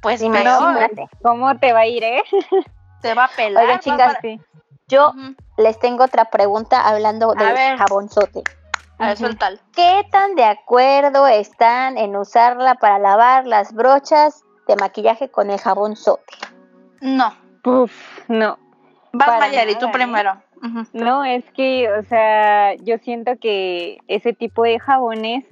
pues 0.00 0.20
Sí, 0.20 0.28
peor, 0.28 0.44
imagínate. 0.44 1.08
¿Cómo 1.22 1.56
te 1.58 1.72
va 1.72 1.80
a 1.80 1.86
ir, 1.86 2.04
eh? 2.04 2.22
te 3.02 3.14
va 3.14 3.24
a 3.24 3.28
pelar. 3.28 3.64
Oigan, 3.64 3.80
chicas, 3.80 3.98
para- 4.14 4.20
Sí. 4.20 4.40
Yo 4.88 5.12
les 5.58 5.78
tengo 5.78 6.04
otra 6.04 6.26
pregunta 6.26 6.80
hablando 6.88 7.34
del 7.34 7.76
jabonzote. 7.76 8.42
A 8.98 9.06
ver, 9.08 9.14
Ujú. 9.16 9.24
suéltalo. 9.26 9.58
¿Qué 9.74 10.02
tan 10.10 10.34
de 10.34 10.44
acuerdo 10.44 11.26
están 11.26 11.98
en 11.98 12.16
usarla 12.16 12.74
para 12.76 12.98
lavar 12.98 13.46
las 13.46 13.72
brochas 13.74 14.42
de 14.66 14.76
maquillaje 14.76 15.30
con 15.30 15.50
el 15.50 15.60
jabonzote? 15.60 16.34
No. 17.02 17.32
Uf, 17.64 17.92
no. 18.28 18.58
Vas, 19.12 19.28
Para 19.28 19.40
Mayari, 19.40 19.74
tú 19.76 19.86
¿eh? 19.86 19.90
primero. 19.92 20.42
No, 20.92 21.24
es 21.24 21.44
que, 21.52 21.88
o 21.90 22.02
sea, 22.02 22.74
yo 22.76 22.98
siento 22.98 23.32
que 23.40 23.98
ese 24.08 24.32
tipo 24.32 24.64
de 24.64 24.78
jabones, 24.78 25.44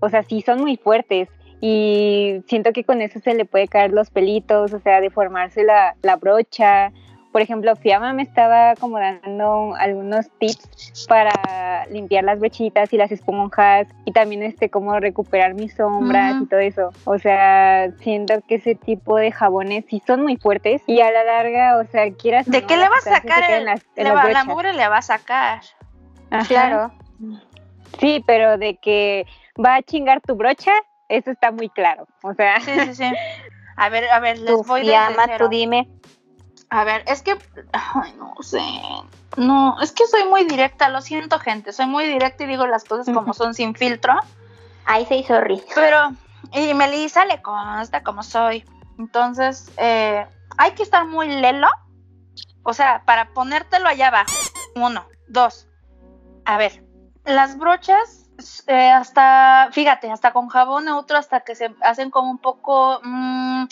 o 0.00 0.08
sea, 0.08 0.22
sí 0.22 0.40
son 0.40 0.60
muy 0.60 0.76
fuertes 0.76 1.28
y 1.60 2.42
siento 2.46 2.72
que 2.72 2.84
con 2.84 3.00
eso 3.00 3.20
se 3.20 3.34
le 3.34 3.44
puede 3.44 3.68
caer 3.68 3.92
los 3.92 4.10
pelitos, 4.10 4.72
o 4.72 4.80
sea, 4.80 5.00
deformarse 5.00 5.64
la, 5.64 5.96
la 6.02 6.16
brocha 6.16 6.92
por 7.34 7.42
ejemplo, 7.42 7.74
Fiamma 7.74 8.12
me 8.12 8.22
estaba 8.22 8.76
como 8.76 9.00
dando 9.00 9.74
algunos 9.74 10.30
tips 10.38 11.04
para 11.08 11.84
limpiar 11.90 12.22
las 12.22 12.38
brochitas 12.38 12.92
y 12.92 12.96
las 12.96 13.10
esponjas 13.10 13.88
y 14.04 14.12
también 14.12 14.44
este 14.44 14.70
cómo 14.70 15.00
recuperar 15.00 15.54
mis 15.54 15.74
sombras 15.74 16.36
y 16.40 16.46
todo 16.46 16.60
eso. 16.60 16.92
O 17.02 17.18
sea, 17.18 17.90
siento 17.98 18.34
que 18.46 18.54
ese 18.54 18.76
tipo 18.76 19.16
de 19.16 19.32
jabones 19.32 19.84
sí 19.88 20.00
son 20.06 20.22
muy 20.22 20.36
fuertes 20.36 20.82
y 20.86 21.00
a 21.00 21.10
la 21.10 21.24
larga, 21.24 21.78
o 21.78 21.84
sea, 21.90 22.08
quieras... 22.12 22.46
¿De 22.46 22.62
qué 22.62 22.76
le 22.76 22.88
va 22.88 22.98
a 22.98 23.00
sacar? 23.00 23.50
El, 23.50 23.64
le 23.64 24.12
va, 24.12 24.30
la 24.30 24.44
mugre 24.44 24.72
le 24.72 24.86
va 24.86 24.98
a 24.98 25.02
sacar. 25.02 25.60
Claro. 26.46 26.92
Sí, 27.98 28.22
pero 28.24 28.58
de 28.58 28.76
que 28.76 29.26
va 29.58 29.74
a 29.74 29.82
chingar 29.82 30.20
tu 30.20 30.36
brocha, 30.36 30.70
eso 31.08 31.32
está 31.32 31.50
muy 31.50 31.68
claro. 31.68 32.06
O 32.22 32.32
sea... 32.34 32.60
Sí, 32.60 32.70
sí, 32.78 32.94
sí. 32.94 33.12
A 33.76 33.88
ver, 33.88 34.08
a 34.08 34.20
ver, 34.20 34.38
les 34.38 34.64
voy 34.64 34.92
a 34.92 35.10
tú 35.36 35.48
dime. 35.48 35.88
A 36.70 36.84
ver, 36.84 37.04
es 37.06 37.22
que, 37.22 37.36
ay, 37.72 38.14
no 38.18 38.34
sé, 38.40 38.62
no, 39.36 39.80
es 39.80 39.92
que 39.92 40.06
soy 40.06 40.24
muy 40.24 40.44
directa, 40.44 40.88
lo 40.88 41.00
siento 41.00 41.38
gente, 41.38 41.72
soy 41.72 41.86
muy 41.86 42.06
directa 42.06 42.44
y 42.44 42.46
digo 42.46 42.66
las 42.66 42.84
cosas 42.84 43.12
como 43.14 43.34
son 43.34 43.54
sin 43.54 43.74
filtro. 43.74 44.14
Ay, 44.84 45.06
sí, 45.06 45.24
sorry. 45.26 45.62
Pero, 45.74 46.12
y 46.52 46.74
Melissa 46.74 47.24
le 47.24 47.40
consta 47.42 48.02
como 48.02 48.22
soy. 48.22 48.64
Entonces, 48.98 49.70
eh, 49.76 50.26
hay 50.56 50.72
que 50.72 50.82
estar 50.82 51.06
muy 51.06 51.28
lelo, 51.28 51.68
o 52.62 52.72
sea, 52.72 53.02
para 53.04 53.30
ponértelo 53.30 53.88
allá 53.88 54.08
abajo. 54.08 54.32
Uno, 54.76 55.04
dos. 55.28 55.66
A 56.44 56.56
ver, 56.58 56.84
las 57.24 57.58
brochas, 57.58 58.30
eh, 58.66 58.90
hasta, 58.90 59.68
fíjate, 59.72 60.10
hasta 60.10 60.32
con 60.32 60.48
jabón 60.48 60.84
neutro, 60.86 61.18
hasta 61.18 61.40
que 61.40 61.54
se 61.54 61.74
hacen 61.82 62.10
como 62.10 62.30
un 62.30 62.38
poco... 62.38 63.00
Mmm, 63.02 63.64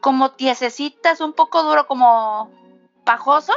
como 0.00 0.30
tiesecitas, 0.32 1.20
un 1.20 1.32
poco 1.32 1.62
duro, 1.62 1.86
como 1.86 2.50
pajoso. 3.04 3.52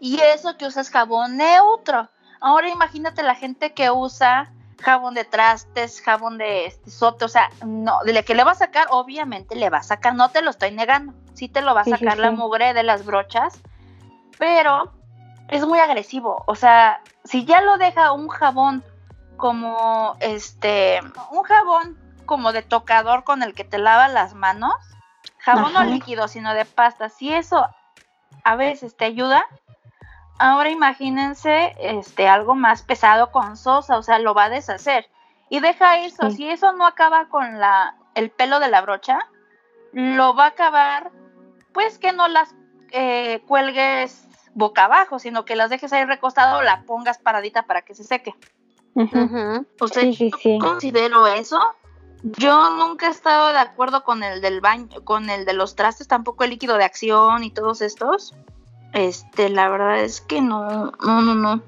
Y 0.00 0.18
eso 0.20 0.56
que 0.56 0.66
usas 0.66 0.90
jabón 0.90 1.36
neutro. 1.36 2.08
Ahora 2.40 2.68
imagínate 2.68 3.22
la 3.22 3.36
gente 3.36 3.72
que 3.72 3.90
usa 3.90 4.52
jabón 4.80 5.14
de 5.14 5.24
trastes, 5.24 6.00
jabón 6.00 6.38
de 6.38 6.66
este, 6.66 6.90
sote, 6.90 7.24
o 7.24 7.28
sea, 7.28 7.50
no, 7.64 7.98
de 8.04 8.24
que 8.24 8.34
le 8.34 8.44
va 8.44 8.52
a 8.52 8.56
sacar, 8.56 8.86
obviamente 8.90 9.56
le 9.56 9.70
va 9.70 9.78
a 9.78 9.82
sacar, 9.82 10.14
no 10.14 10.30
te 10.30 10.42
lo 10.42 10.50
estoy 10.50 10.70
negando, 10.70 11.14
sí 11.34 11.48
te 11.48 11.62
lo 11.62 11.74
va 11.74 11.82
a 11.82 11.84
sacar 11.84 12.18
la 12.18 12.30
mugre 12.30 12.74
de 12.74 12.82
las 12.82 13.04
brochas, 13.04 13.60
pero 14.38 14.92
es 15.48 15.66
muy 15.66 15.78
agresivo, 15.78 16.44
o 16.46 16.54
sea, 16.54 17.00
si 17.24 17.44
ya 17.44 17.60
lo 17.60 17.76
deja 17.76 18.12
un 18.12 18.28
jabón 18.28 18.84
como 19.36 20.16
este, 20.20 21.00
un 21.30 21.42
jabón 21.42 21.98
como 22.24 22.52
de 22.52 22.62
tocador 22.62 23.24
con 23.24 23.42
el 23.42 23.54
que 23.54 23.64
te 23.64 23.78
lava 23.78 24.08
las 24.08 24.34
manos, 24.34 24.74
jabón 25.38 25.72
no 25.72 25.84
líquido, 25.84 26.28
sino 26.28 26.54
de 26.54 26.64
pasta. 26.64 27.08
Si 27.08 27.32
eso 27.32 27.66
a 28.44 28.56
veces 28.56 28.96
te 28.96 29.04
ayuda, 29.04 29.44
ahora 30.38 30.70
imagínense 30.70 31.74
este 31.78 32.28
algo 32.28 32.54
más 32.54 32.82
pesado 32.82 33.30
con 33.30 33.56
sosa, 33.56 33.98
o 33.98 34.02
sea, 34.02 34.18
lo 34.18 34.34
va 34.34 34.44
a 34.44 34.50
deshacer. 34.50 35.08
Y 35.50 35.60
deja 35.60 35.98
eso, 36.04 36.30
si 36.30 36.48
eso 36.48 36.72
no 36.72 36.86
acaba 36.86 37.28
con 37.28 37.58
la 37.58 37.96
el 38.14 38.30
pelo 38.30 38.60
de 38.60 38.68
la 38.68 38.80
brocha, 38.80 39.18
lo 39.92 40.34
va 40.34 40.44
a 40.44 40.48
acabar, 40.48 41.10
pues 41.72 41.98
que 41.98 42.12
no 42.12 42.28
las 42.28 42.54
eh, 42.90 43.42
cuelgues 43.46 44.26
boca 44.54 44.84
abajo, 44.84 45.18
sino 45.18 45.44
que 45.44 45.56
las 45.56 45.70
dejes 45.70 45.92
ahí 45.92 46.04
recostado 46.04 46.58
o 46.58 46.62
la 46.62 46.82
pongas 46.82 47.18
paradita 47.18 47.62
para 47.62 47.82
que 47.82 47.94
se 47.94 48.04
seque. 48.04 48.34
O 49.80 49.86
sea, 49.86 50.02
considero 50.60 51.26
eso 51.28 51.60
yo 52.22 52.70
nunca 52.70 53.08
he 53.08 53.10
estado 53.10 53.52
de 53.52 53.58
acuerdo 53.58 54.04
con 54.04 54.22
el 54.22 54.40
del 54.40 54.60
baño, 54.60 55.04
con 55.04 55.30
el 55.30 55.44
de 55.44 55.52
los 55.52 55.76
trastes, 55.76 56.08
tampoco 56.08 56.44
el 56.44 56.50
líquido 56.50 56.76
de 56.76 56.84
acción 56.84 57.44
y 57.44 57.50
todos 57.50 57.80
estos. 57.80 58.34
Este, 58.92 59.48
la 59.48 59.68
verdad 59.68 60.00
es 60.00 60.20
que 60.20 60.40
no, 60.40 60.92
no, 61.04 61.22
no, 61.22 61.34
no. 61.34 61.62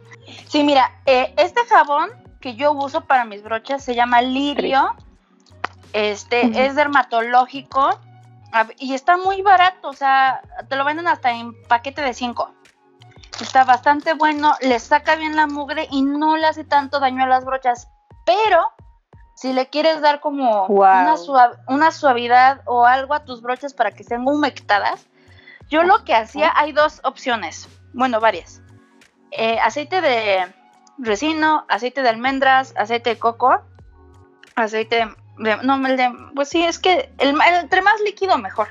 Sí, 0.48 0.64
mira, 0.64 0.92
eh, 1.07 1.34
este 1.36 1.61
jabón 1.66 2.11
que 2.40 2.55
yo 2.57 2.72
uso 2.72 3.03
para 3.03 3.24
mis 3.24 3.42
brochas 3.42 3.84
se 3.84 3.94
llama 3.94 4.22
Lirio. 4.22 4.94
Este, 5.92 6.66
es 6.66 6.76
dermatológico 6.76 7.98
y 8.78 8.94
está 8.94 9.16
muy 9.16 9.42
barato, 9.42 9.88
o 9.88 9.92
sea, 9.92 10.40
te 10.68 10.76
lo 10.76 10.84
venden 10.84 11.09
hasta 11.09 11.32
en 11.32 11.55
paquete 11.64 12.03
de 12.03 12.14
5. 12.14 12.51
Está 13.40 13.64
bastante 13.64 14.14
bueno, 14.14 14.55
le 14.61 14.78
saca 14.78 15.16
bien 15.16 15.36
la 15.36 15.46
mugre 15.46 15.88
y 15.90 16.03
no 16.03 16.36
le 16.36 16.46
hace 16.46 16.64
tanto 16.64 17.01
daño 17.01 17.24
a 17.24 17.28
las 17.28 17.44
brochas, 17.44 17.88
pero 18.24 18.72
si 19.41 19.55
le 19.55 19.70
quieres 19.70 20.03
dar 20.03 20.20
como 20.20 20.66
una, 20.66 21.14
una, 21.66 21.91
suavidad 21.93 22.61
o 22.66 22.84
algo 22.84 23.14
a 23.14 23.24
tus 23.24 23.41
brochas 23.41 23.72
para 23.72 23.91
que 23.91 24.05
sean 24.05 24.28
humectadas, 24.28 25.07
yo 25.70 25.82
lo 25.82 26.05
que 26.05 26.14
hacía, 26.14 26.53
hay 26.55 26.72
dos 26.72 27.01
opciones, 27.05 27.66
bueno, 27.95 28.20
varias. 28.20 28.61
Eh, 29.30 29.59
aceite 29.61 30.03
de 30.03 30.45
resino, 30.99 31.64
aceite 31.70 32.03
de 32.03 32.11
almendras, 32.11 32.74
aceite 32.76 33.11
de 33.11 33.18
coco, 33.18 33.62
aceite 34.57 35.09
de, 35.38 35.57
no, 35.62 35.86
el 35.86 35.97
de, 35.97 36.12
pues 36.34 36.51
sí, 36.51 36.62
es 36.62 36.78
que 36.78 37.11
el, 37.16 37.34
entre 37.41 37.80
más 37.80 37.99
líquido 38.03 38.36
mejor. 38.36 38.68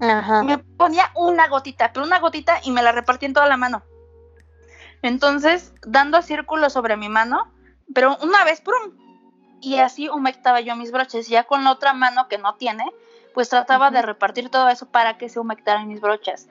Ajá. 0.00 0.42
Me 0.42 0.58
ponía 0.58 1.12
una 1.14 1.46
gotita, 1.46 1.92
pero 1.92 2.04
una 2.04 2.18
gotita 2.18 2.58
y 2.64 2.72
me 2.72 2.82
la 2.82 2.90
repartí 2.90 3.26
en 3.26 3.34
toda 3.34 3.46
la 3.46 3.56
mano. 3.56 3.84
Entonces, 5.02 5.72
dando 5.86 6.20
círculos 6.20 6.72
sobre 6.72 6.96
mi 6.96 7.08
mano, 7.08 7.52
pero 7.94 8.16
una 8.20 8.44
vez, 8.44 8.60
¡prum! 8.60 9.07
Y 9.60 9.78
así 9.78 10.08
humectaba 10.08 10.60
yo 10.60 10.76
mis 10.76 10.92
broches. 10.92 11.28
Ya 11.28 11.44
con 11.44 11.64
la 11.64 11.72
otra 11.72 11.92
mano 11.92 12.28
que 12.28 12.38
no 12.38 12.54
tiene, 12.54 12.84
pues 13.34 13.48
trataba 13.48 13.90
de 13.90 14.02
repartir 14.02 14.50
todo 14.50 14.68
eso 14.68 14.86
para 14.86 15.18
que 15.18 15.28
se 15.28 15.40
humectaran 15.40 15.88
mis 15.88 16.00
brochas. 16.00 16.48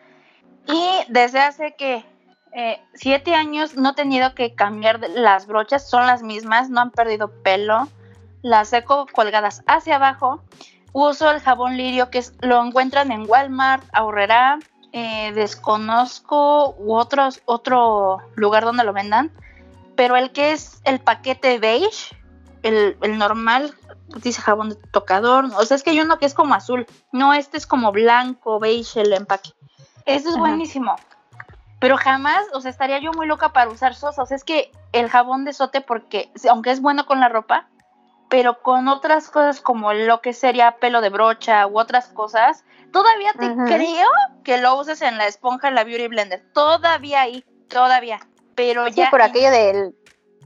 Y 0.67 0.91
desde 1.09 1.39
hace 1.39 1.75
que 1.75 2.05
eh, 2.53 2.81
siete 2.93 3.35
años 3.35 3.75
no 3.75 3.91
he 3.91 3.93
tenido 3.93 4.33
que 4.33 4.55
cambiar 4.55 4.99
las 5.09 5.47
brochas, 5.47 5.89
son 5.89 6.07
las 6.07 6.23
mismas, 6.23 6.69
no 6.69 6.81
han 6.81 6.91
perdido 6.91 7.31
pelo. 7.43 7.87
Las 8.41 8.69
seco 8.69 9.05
colgadas 9.11 9.63
hacia 9.67 9.95
abajo. 9.95 10.41
Uso 10.93 11.29
el 11.29 11.39
jabón 11.39 11.77
lirio 11.77 12.09
que 12.09 12.23
lo 12.41 12.63
encuentran 12.63 13.11
en 13.11 13.29
Walmart, 13.29 13.83
Aurrera, 13.93 14.57
eh, 14.93 15.31
desconozco 15.33 16.75
u 16.79 16.95
otros, 16.95 17.41
otro 17.45 18.19
lugar 18.35 18.63
donde 18.63 18.83
lo 18.83 18.93
vendan. 18.93 19.31
Pero 19.95 20.15
el 20.15 20.31
que 20.31 20.53
es 20.53 20.81
el 20.85 20.99
paquete 20.99 21.59
beige, 21.59 22.16
el, 22.67 23.17
normal, 23.17 23.73
dice 24.21 24.41
jabón 24.41 24.69
de 24.69 24.75
tocador, 24.75 25.45
o 25.45 25.65
sea, 25.65 25.75
es 25.75 25.83
que 25.83 25.91
hay 25.91 26.01
uno 26.01 26.17
que 26.19 26.25
es 26.25 26.33
como 26.33 26.53
azul, 26.53 26.85
no, 27.11 27.33
este 27.33 27.57
es 27.57 27.67
como 27.67 27.91
blanco, 27.91 28.59
beige 28.59 29.01
el 29.01 29.13
empaque. 29.13 29.51
Este 30.05 30.29
es 30.29 30.37
buenísimo. 30.37 30.95
Pero 31.79 31.97
jamás, 31.97 32.45
o 32.53 32.61
sea, 32.61 32.71
estaría 32.71 32.99
yo 32.99 33.11
muy 33.11 33.27
loca 33.27 33.53
para 33.53 33.69
usar 33.69 33.93
sosa. 33.93 34.23
O 34.23 34.25
sea, 34.25 34.35
es 34.35 34.43
que 34.43 34.71
el 34.93 35.09
jabón 35.09 35.45
de 35.45 35.53
sote, 35.53 35.81
porque 35.81 36.31
aunque 36.49 36.71
es 36.71 36.81
bueno 36.81 37.05
con 37.05 37.19
la 37.19 37.29
ropa, 37.29 37.67
pero 38.29 38.61
con 38.61 38.87
otras 38.87 39.29
cosas 39.29 39.61
como 39.61 39.93
lo 39.93 40.21
que 40.21 40.33
sería 40.33 40.77
pelo 40.77 41.01
de 41.01 41.09
brocha 41.09 41.67
u 41.67 41.79
otras 41.79 42.07
cosas, 42.07 42.63
todavía 42.91 43.31
te 43.33 43.53
creo 43.53 44.09
que 44.43 44.57
lo 44.57 44.75
uses 44.79 45.01
en 45.01 45.17
la 45.17 45.27
esponja, 45.27 45.67
en 45.67 45.75
la 45.75 45.83
Beauty 45.83 46.07
Blender. 46.07 46.43
Todavía 46.53 47.21
ahí, 47.21 47.45
todavía. 47.69 48.19
Pero 48.55 48.87
ya. 48.87 49.11
por 49.11 49.21
aquello 49.21 49.51
del 49.51 49.95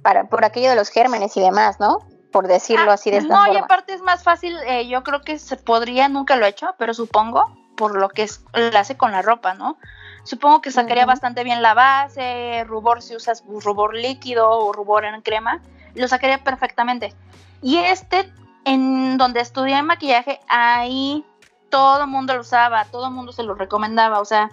para, 0.02 0.26
por 0.26 0.44
aquello 0.44 0.72
de 0.72 0.76
los 0.76 0.90
gérmenes 0.90 1.38
y 1.38 1.42
demás, 1.42 1.80
¿no? 1.80 2.00
Por 2.32 2.48
decirlo 2.48 2.92
ah, 2.92 2.96
así 2.96 3.12
de 3.12 3.18
esta 3.18 3.34
no, 3.48 3.54
y 3.54 3.58
aparte 3.58 3.94
es 3.94 4.02
más 4.02 4.24
fácil, 4.24 4.56
eh, 4.66 4.88
yo 4.88 5.04
creo 5.04 5.22
que 5.22 5.38
se 5.38 5.58
podría, 5.58 6.08
nunca 6.08 6.38
lo 6.38 6.46
he 6.46 6.50
hecho, 6.50 6.76
pero 6.78 6.94
supongo, 6.94 7.56
por 7.76 7.96
lo 7.96 8.10
que 8.10 8.24
es, 8.24 8.44
lo 8.54 8.78
hace 8.78 8.96
con 8.96 9.12
la 9.12 9.22
ropa, 9.22 9.54
¿no? 9.54 9.78
Supongo 10.24 10.62
que 10.62 10.72
sacaría 10.72 11.06
bastante 11.06 11.44
bien 11.44 11.62
la 11.62 11.74
base, 11.74 12.64
rubor 12.66 13.02
si 13.02 13.16
usas 13.16 13.44
rubor 13.48 13.96
líquido 13.96 14.50
o 14.50 14.72
rubor 14.72 15.04
en 15.04 15.22
crema, 15.22 15.62
lo 15.96 16.08
sacaría 16.08 16.44
perfectamente. 16.44 17.14
Y 17.62 17.78
este, 17.78 18.32
en 18.66 19.18
donde 19.18 19.42
estudié 19.42 19.82
maquillaje, 19.82 20.40
ahí 20.48 21.26
todo 21.70 22.04
el 22.04 22.08
mundo 22.08 22.36
lo 22.36 22.42
usaba, 22.42 22.86
todo 22.86 23.08
el 23.08 23.14
mundo 23.14 23.32
se 23.32 23.44
lo 23.44 23.56
recomendaba, 23.56 24.20
o 24.20 24.26
sea, 24.26 24.52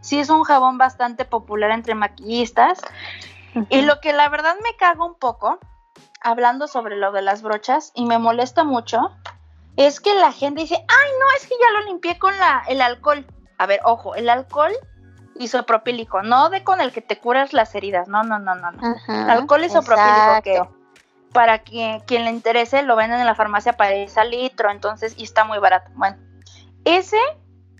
sí 0.00 0.18
es 0.18 0.30
un 0.30 0.44
jabón 0.44 0.78
bastante 0.78 1.24
popular 1.24 1.70
entre 1.70 1.94
maquillistas 1.94 2.80
y 3.68 3.82
lo 3.82 4.00
que 4.00 4.12
la 4.12 4.28
verdad 4.28 4.54
me 4.62 4.76
cago 4.76 5.06
un 5.06 5.16
poco, 5.16 5.58
hablando 6.20 6.68
sobre 6.68 6.96
lo 6.96 7.12
de 7.12 7.22
las 7.22 7.42
brochas, 7.42 7.92
y 7.94 8.06
me 8.06 8.18
molesta 8.18 8.64
mucho, 8.64 9.10
es 9.76 10.00
que 10.00 10.14
la 10.14 10.32
gente 10.32 10.62
dice, 10.62 10.76
ay, 10.76 11.10
no, 11.20 11.26
es 11.36 11.46
que 11.46 11.54
ya 11.60 11.80
lo 11.80 11.86
limpié 11.86 12.18
con 12.18 12.36
la, 12.38 12.62
el 12.68 12.82
alcohol. 12.82 13.26
A 13.58 13.66
ver, 13.66 13.80
ojo, 13.84 14.14
el 14.14 14.28
alcohol 14.28 14.72
isopropílico, 15.36 16.22
no 16.22 16.50
de 16.50 16.64
con 16.64 16.80
el 16.80 16.92
que 16.92 17.00
te 17.00 17.18
curas 17.18 17.52
las 17.52 17.74
heridas, 17.74 18.08
no, 18.08 18.22
no, 18.22 18.38
no, 18.38 18.54
no. 18.54 18.72
no. 18.72 18.96
alcohol 19.30 19.64
isopropílico 19.64 20.42
que 20.42 20.62
para 21.32 21.58
que, 21.58 22.02
quien 22.06 22.24
le 22.24 22.30
interese 22.30 22.82
lo 22.82 22.96
venden 22.96 23.20
en 23.20 23.26
la 23.26 23.34
farmacia 23.34 23.72
para 23.74 23.94
al 24.16 24.30
litro, 24.30 24.70
entonces, 24.70 25.14
y 25.16 25.24
está 25.24 25.44
muy 25.44 25.58
barato. 25.58 25.90
Bueno, 25.94 26.16
ese, 26.84 27.18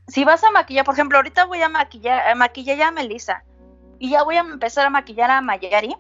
si 0.09 0.25
vas 0.25 0.43
a 0.45 0.51
maquillar, 0.51 0.85
por 0.85 0.95
ejemplo, 0.95 1.19
ahorita 1.19 1.45
voy 1.47 1.63
a 1.63 1.69
maquillar, 1.69 2.29
a 2.29 2.35
maquillar 2.35 2.77
ya 2.77 2.89
a 2.89 2.93
Melissa 2.93 3.45
y 3.99 4.11
ya 4.11 4.23
voy 4.23 4.37
a 4.37 4.41
empezar 4.41 4.87
a 4.87 4.91
maquillar 4.91 5.31
a 5.31 5.41
Mayari. 5.41 5.97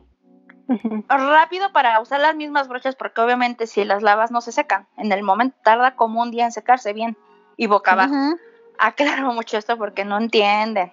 Rápido 1.09 1.73
para 1.73 2.01
usar 2.01 2.21
las 2.21 2.37
mismas 2.37 2.68
brochas 2.68 2.95
porque 2.95 3.21
obviamente 3.21 3.66
si 3.66 3.85
las 3.85 4.03
lavas 4.03 4.31
no 4.31 4.41
se 4.41 4.53
secan. 4.53 4.87
En 4.97 5.11
el 5.11 5.23
momento 5.23 5.57
tarda 5.64 5.97
como 5.97 6.23
un 6.23 6.31
día 6.31 6.45
en 6.45 6.53
secarse 6.53 6.93
bien 6.93 7.16
y 7.57 7.66
boca 7.66 7.93
abajo. 7.93 8.14
aclaro 8.79 9.33
mucho 9.33 9.59
esto 9.59 9.77
porque 9.77 10.05
no 10.05 10.18
entienden. 10.18 10.93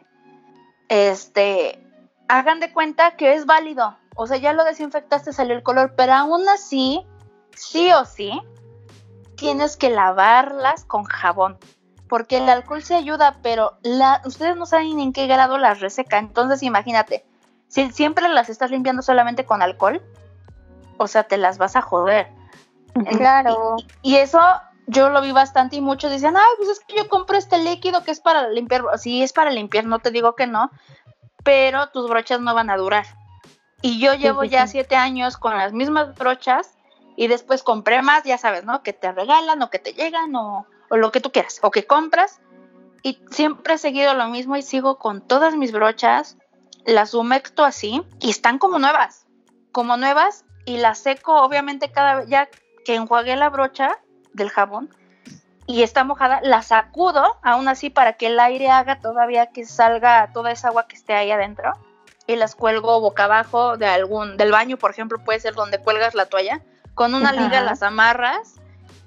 Este, 0.90 1.80
hagan 2.28 2.60
de 2.60 2.72
cuenta 2.72 3.16
que 3.16 3.34
es 3.34 3.46
válido. 3.46 3.98
O 4.16 4.26
sea, 4.26 4.38
ya 4.38 4.54
lo 4.54 4.64
desinfectaste, 4.64 5.32
salió 5.32 5.56
el 5.56 5.64
color, 5.64 5.94
pero 5.96 6.14
aún 6.14 6.50
así, 6.50 7.06
sí 7.56 7.92
o 7.92 8.04
sí, 8.06 8.42
tienes 9.36 9.78
que 9.78 9.92
lavarlas 9.92 10.86
con 10.86 11.04
jabón. 11.04 11.58
Porque 12.10 12.38
el 12.38 12.50
alcohol 12.50 12.82
se 12.82 12.96
ayuda, 12.96 13.38
pero 13.44 13.78
la, 13.84 14.22
ustedes 14.26 14.56
no 14.56 14.66
saben 14.66 15.00
en 15.00 15.14
qué 15.14 15.28
grado 15.28 15.58
las 15.58 15.82
reseca. 15.82 16.18
Entonces, 16.18 16.64
imagínate, 16.64 17.26
si 17.68 17.92
siempre 17.92 18.28
las 18.30 18.50
estás 18.50 18.72
limpiando 18.72 19.02
solamente 19.02 19.46
con 19.46 19.62
alcohol, 19.62 20.02
o 20.98 21.08
sea, 21.08 21.24
te 21.24 21.38
las 21.38 21.58
vas 21.58 21.76
a 21.76 21.82
joder. 21.82 22.28
Claro. 23.18 23.76
Y, 24.02 24.14
y 24.14 24.16
eso 24.18 24.40
yo 24.88 25.10
lo 25.10 25.22
vi 25.22 25.34
bastante 25.34 25.76
y 25.76 25.82
muchos 25.82 26.12
dicen, 26.12 26.36
ay, 26.36 26.54
pues 26.58 26.70
es 26.70 26.80
que 26.80 26.96
yo 26.96 27.10
compro 27.10 27.38
este 27.38 27.60
líquido 27.60 28.04
que 28.04 28.12
es 28.12 28.22
para 28.22 28.50
limpiar. 28.50 28.84
Sí, 28.98 29.22
es 29.22 29.34
para 29.34 29.52
limpiar, 29.52 29.86
no 29.86 30.00
te 30.00 30.12
digo 30.12 30.34
que 30.36 30.48
no, 30.48 30.72
pero 31.44 31.90
tus 31.90 32.10
brochas 32.10 32.40
no 32.40 32.56
van 32.56 32.70
a 32.70 32.78
durar. 32.78 33.06
Y 33.82 34.00
yo 34.00 34.14
llevo 34.16 34.44
sí, 34.44 34.50
ya 34.50 34.66
sí. 34.66 34.74
siete 34.74 34.96
años 34.96 35.38
con 35.38 35.58
las 35.58 35.74
mismas 35.74 36.16
brochas 36.16 36.78
y 37.16 37.28
después 37.28 37.64
compré 37.64 38.02
más, 38.02 38.24
ya 38.24 38.38
sabes, 38.38 38.64
¿no? 38.64 38.82
Que 38.82 38.94
te 38.94 39.12
regalan 39.12 39.62
o 39.62 39.70
que 39.70 39.80
te 39.80 39.94
llegan 39.94 40.36
o, 40.36 40.66
o 40.90 40.98
lo 40.98 41.12
que 41.12 41.22
tú 41.22 41.32
quieras, 41.32 41.60
o 41.62 41.70
que 41.70 41.86
compras. 41.86 42.40
Y 43.04 43.20
siempre 43.30 43.76
he 43.76 43.78
seguido 43.78 44.14
lo 44.14 44.28
mismo 44.30 44.56
y 44.56 44.62
sigo 44.62 44.98
con 44.98 45.22
todas 45.22 45.56
mis 45.56 45.72
brochas, 45.72 46.38
las 46.88 47.14
humecto 47.14 47.66
así 47.66 48.02
y 48.20 48.32
están 48.32 48.58
como 48.58 48.80
nuevas, 48.80 49.28
como 49.72 49.98
nuevas 49.98 50.46
y 50.66 50.78
las 50.78 51.00
seco 51.00 51.44
obviamente 51.44 51.92
cada 51.92 52.16
vez, 52.16 52.30
ya 52.30 52.50
que 52.86 52.96
enjuagué 52.96 53.36
la 53.36 53.50
brocha 53.50 54.00
del 54.34 54.50
jabón 54.50 54.90
y 55.66 55.84
está 55.84 56.06
mojada, 56.06 56.40
la 56.44 56.62
sacudo 56.62 57.38
aún 57.44 57.68
así 57.68 57.90
para 57.90 58.14
que 58.14 58.28
el 58.28 58.40
aire 58.40 58.70
haga 58.70 59.02
todavía 59.02 59.48
que 59.48 59.66
salga 59.66 60.32
toda 60.32 60.52
esa 60.52 60.70
agua 60.70 60.88
que 60.88 60.96
esté 60.96 61.14
ahí 61.14 61.30
adentro 61.30 61.74
y 62.26 62.38
las 62.38 62.56
cuelgo 62.56 63.02
boca 63.02 63.26
abajo 63.26 63.76
de 63.76 63.86
algún 63.86 64.38
del 64.38 64.54
baño, 64.54 64.78
por 64.78 64.92
ejemplo, 64.92 65.22
puede 65.24 65.42
ser 65.42 65.56
donde 65.56 65.80
cuelgas 65.80 66.16
la 66.16 66.28
toalla, 66.28 66.62
con 66.96 67.16
una 67.16 67.34
liga 67.34 67.62
las 67.62 67.84
amarras 67.84 68.56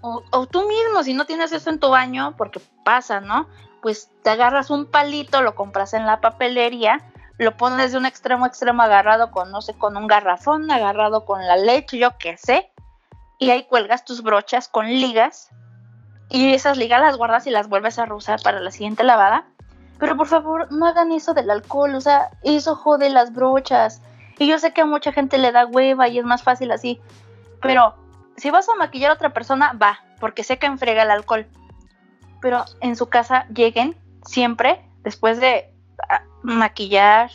o, 0.02 0.22
o 0.30 0.46
tú 0.46 0.68
mismo 0.68 1.02
si 1.02 1.14
no 1.14 1.24
tienes 1.24 1.50
eso 1.52 1.70
en 1.70 1.80
tu 1.80 1.88
baño, 1.88 2.34
porque 2.36 2.60
pasa, 2.84 3.20
¿no? 3.20 3.48
Pues 3.80 4.10
te 4.22 4.28
agarras 4.28 4.68
un 4.68 4.84
palito, 4.84 5.40
lo 5.40 5.54
compras 5.54 5.94
en 5.94 6.04
la 6.04 6.20
papelería, 6.20 7.09
lo 7.40 7.56
pones 7.56 7.92
de 7.92 7.96
un 7.96 8.04
extremo 8.04 8.44
a 8.44 8.48
extremo 8.48 8.82
agarrado 8.82 9.30
con 9.30 9.50
no 9.50 9.62
sé, 9.62 9.72
con 9.72 9.96
un 9.96 10.06
garrafón, 10.06 10.70
agarrado 10.70 11.24
con 11.24 11.46
la 11.46 11.56
leche, 11.56 11.96
yo 11.96 12.18
qué 12.18 12.36
sé, 12.36 12.70
y 13.38 13.48
ahí 13.48 13.64
cuelgas 13.64 14.04
tus 14.04 14.22
brochas 14.22 14.68
con 14.68 14.86
ligas 14.86 15.48
y 16.28 16.52
esas 16.52 16.76
ligas 16.76 17.00
las 17.00 17.16
guardas 17.16 17.46
y 17.46 17.50
las 17.50 17.66
vuelves 17.66 17.98
a 17.98 18.04
reusar 18.04 18.42
para 18.42 18.60
la 18.60 18.70
siguiente 18.70 19.04
lavada. 19.04 19.46
Pero 19.98 20.18
por 20.18 20.26
favor, 20.26 20.70
no 20.70 20.86
hagan 20.86 21.12
eso 21.12 21.32
del 21.32 21.50
alcohol, 21.50 21.94
o 21.94 22.00
sea, 22.02 22.30
eso 22.42 22.76
jode 22.76 23.08
las 23.08 23.32
brochas. 23.32 24.02
Y 24.38 24.46
yo 24.46 24.58
sé 24.58 24.74
que 24.74 24.82
a 24.82 24.86
mucha 24.86 25.10
gente 25.10 25.38
le 25.38 25.50
da 25.50 25.64
hueva 25.64 26.08
y 26.08 26.18
es 26.18 26.24
más 26.26 26.42
fácil 26.42 26.70
así. 26.72 27.00
Pero 27.62 27.94
si 28.36 28.50
vas 28.50 28.68
a 28.68 28.74
maquillar 28.74 29.12
a 29.12 29.14
otra 29.14 29.32
persona, 29.32 29.72
va, 29.72 30.00
porque 30.20 30.44
sé 30.44 30.58
que 30.58 30.66
enfrega 30.66 31.04
el 31.04 31.10
alcohol. 31.10 31.46
Pero 32.42 32.66
en 32.82 32.96
su 32.96 33.08
casa 33.08 33.46
lleguen 33.48 33.96
siempre 34.24 34.86
después 35.02 35.40
de 35.40 35.74
ah, 36.08 36.22
maquillar 36.42 37.30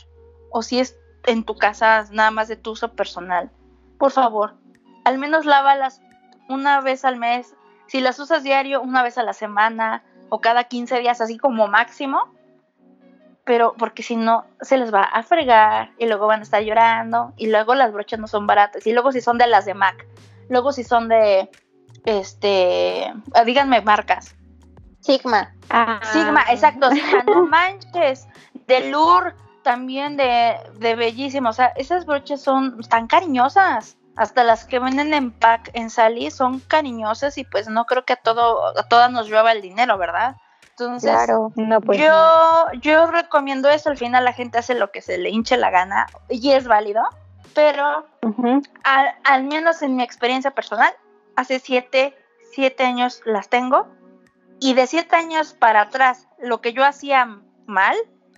o 0.52 0.62
si 0.62 0.80
es 0.80 0.98
en 1.26 1.44
tu 1.44 1.56
casa 1.56 2.06
nada 2.12 2.32
más 2.32 2.48
de 2.48 2.56
tu 2.56 2.72
uso 2.72 2.94
personal. 2.94 3.52
Por 3.98 4.12
favor, 4.12 4.56
al 5.04 5.18
menos 5.18 5.46
lávalas 5.46 6.02
una 6.50 6.82
vez 6.82 7.06
al 7.06 7.18
mes. 7.18 7.56
Si 7.88 8.02
las 8.02 8.20
usas 8.20 8.44
diario, 8.44 8.82
una 8.82 9.04
vez 9.04 9.18
a 9.18 9.24
la 9.24 9.34
semana 9.34 10.04
o 10.30 10.42
cada 10.42 10.66
15 10.66 11.00
días, 11.00 11.22
así 11.22 11.38
como 11.38 11.68
máximo. 11.68 12.34
Pero 13.44 13.76
porque 13.78 14.02
si 14.02 14.16
no, 14.16 14.46
se 14.62 14.78
les 14.78 14.92
va 14.94 15.04
a 15.04 15.22
fregar 15.22 15.92
y 16.00 16.08
luego 16.08 16.26
van 16.26 16.40
a 16.40 16.44
estar 16.44 16.64
llorando. 16.64 17.34
Y 17.38 17.48
luego 17.48 17.76
las 17.76 17.94
brochas 17.94 18.20
no 18.20 18.28
son 18.28 18.48
baratas. 18.48 18.88
Y 18.88 18.94
luego 18.94 19.12
si 19.12 19.22
son 19.22 19.38
de 19.38 19.48
las 19.48 19.66
de 19.66 19.76
MAC. 19.76 20.08
Luego 20.50 20.72
si 20.72 20.84
son 20.84 21.08
de, 21.10 21.50
este, 22.06 23.14
díganme 23.46 23.82
marcas. 23.82 24.36
Sigma. 25.00 25.54
Ah, 25.70 26.00
Sigma, 26.12 26.44
exacto, 26.50 26.90
Sigma, 26.90 27.24
no 27.28 27.46
manches. 27.48 28.28
De 28.68 28.90
Lure, 28.90 29.34
también 29.64 30.18
de, 30.18 30.56
de 30.78 30.96
bellísimo. 30.96 31.50
O 31.50 31.54
sea, 31.54 31.68
esas 31.76 32.06
brochas 32.06 32.42
son 32.42 32.82
tan 32.84 33.08
cariñosas. 33.08 33.98
Hasta 34.16 34.46
las 34.46 34.64
que 34.66 34.80
venden 34.80 35.14
en 35.14 35.32
pack 35.32 35.72
en 35.74 35.90
Sally 35.90 36.32
son 36.32 36.62
cariñosas 36.62 37.38
y 37.38 37.44
pues 37.44 37.68
no 37.68 37.86
creo 37.86 38.06
que 38.06 38.14
a 38.14 38.16
todo, 38.16 38.78
a 38.78 38.88
todas 38.88 39.12
nos 39.12 39.28
llueva 39.28 39.52
el 39.52 39.62
dinero, 39.62 39.98
¿verdad? 39.98 40.38
Entonces, 40.70 41.12
Claro. 41.12 41.52
No, 41.56 41.82
pues. 41.82 42.00
no. 42.00 42.06
yo, 42.06 42.80
yo 42.82 43.08
recomiendo 43.12 43.70
eso. 43.70 43.90
Al 43.90 43.98
final 43.98 44.24
la 44.24 44.34
gente 44.34 44.58
hace 44.58 44.76
lo 44.76 44.92
que 44.92 45.02
se 45.02 45.18
le 45.18 45.30
hinche 45.32 45.58
la 45.58 45.70
gana 45.70 46.08
y 46.30 46.52
es 46.52 46.68
válido. 46.68 47.04
Pero 47.54 48.06
al, 48.84 49.16
al 49.24 49.44
menos 49.44 49.82
en 49.82 49.96
mi 49.96 50.04
experiencia 50.04 50.52
personal, 50.52 50.94
hace 51.36 51.60
siete, 51.60 52.14
siete 52.54 52.86
años 52.86 53.22
las 53.26 53.50
tengo. 53.50 53.88
Y 54.60 54.74
de 54.74 54.88
siete 54.88 55.16
años 55.16 55.54
para 55.54 55.82
atrás, 55.82 56.28
lo 56.40 56.62
que 56.62 56.72
yo 56.74 56.86
hacía 56.86 57.40
mal, 57.66 57.96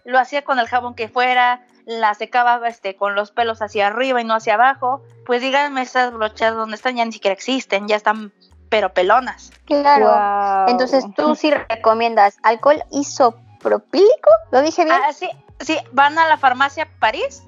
lo 0.07 0.19
hacía 0.19 0.43
con 0.43 0.57
el 0.57 0.67
jabón 0.67 0.95
que 0.95 1.09
fuera, 1.09 1.65
la 1.85 2.13
secaba 2.13 2.65
este, 2.65 2.95
con 2.95 3.13
los 3.13 3.31
pelos 3.31 3.61
hacia 3.61 3.87
arriba 3.87 4.21
y 4.21 4.23
no 4.23 4.35
hacia 4.35 4.53
abajo. 4.53 5.03
Pues 5.25 5.41
díganme 5.41 5.81
esas 5.81 6.13
brochas 6.13 6.55
donde 6.55 6.77
están, 6.77 6.95
ya 6.95 7.03
ni 7.03 7.11
siquiera 7.11 7.33
existen, 7.33 7.89
ya 7.89 7.97
están 7.97 8.31
pero 8.69 8.93
pelonas. 8.93 9.51
Claro. 9.65 10.69
Entonces 10.69 11.03
tú 11.15 11.35
sí 11.35 11.51
recomiendas 11.51 12.37
alcohol 12.43 12.81
isopropílico, 12.91 14.29
¿lo 14.51 14.61
dije 14.61 14.85
bien? 14.85 14.95
Ah, 14.97 15.11
sí, 15.11 15.29
sí, 15.59 15.77
van 15.91 16.17
a 16.17 16.27
la 16.29 16.37
farmacia 16.37 16.87
París. 16.99 17.43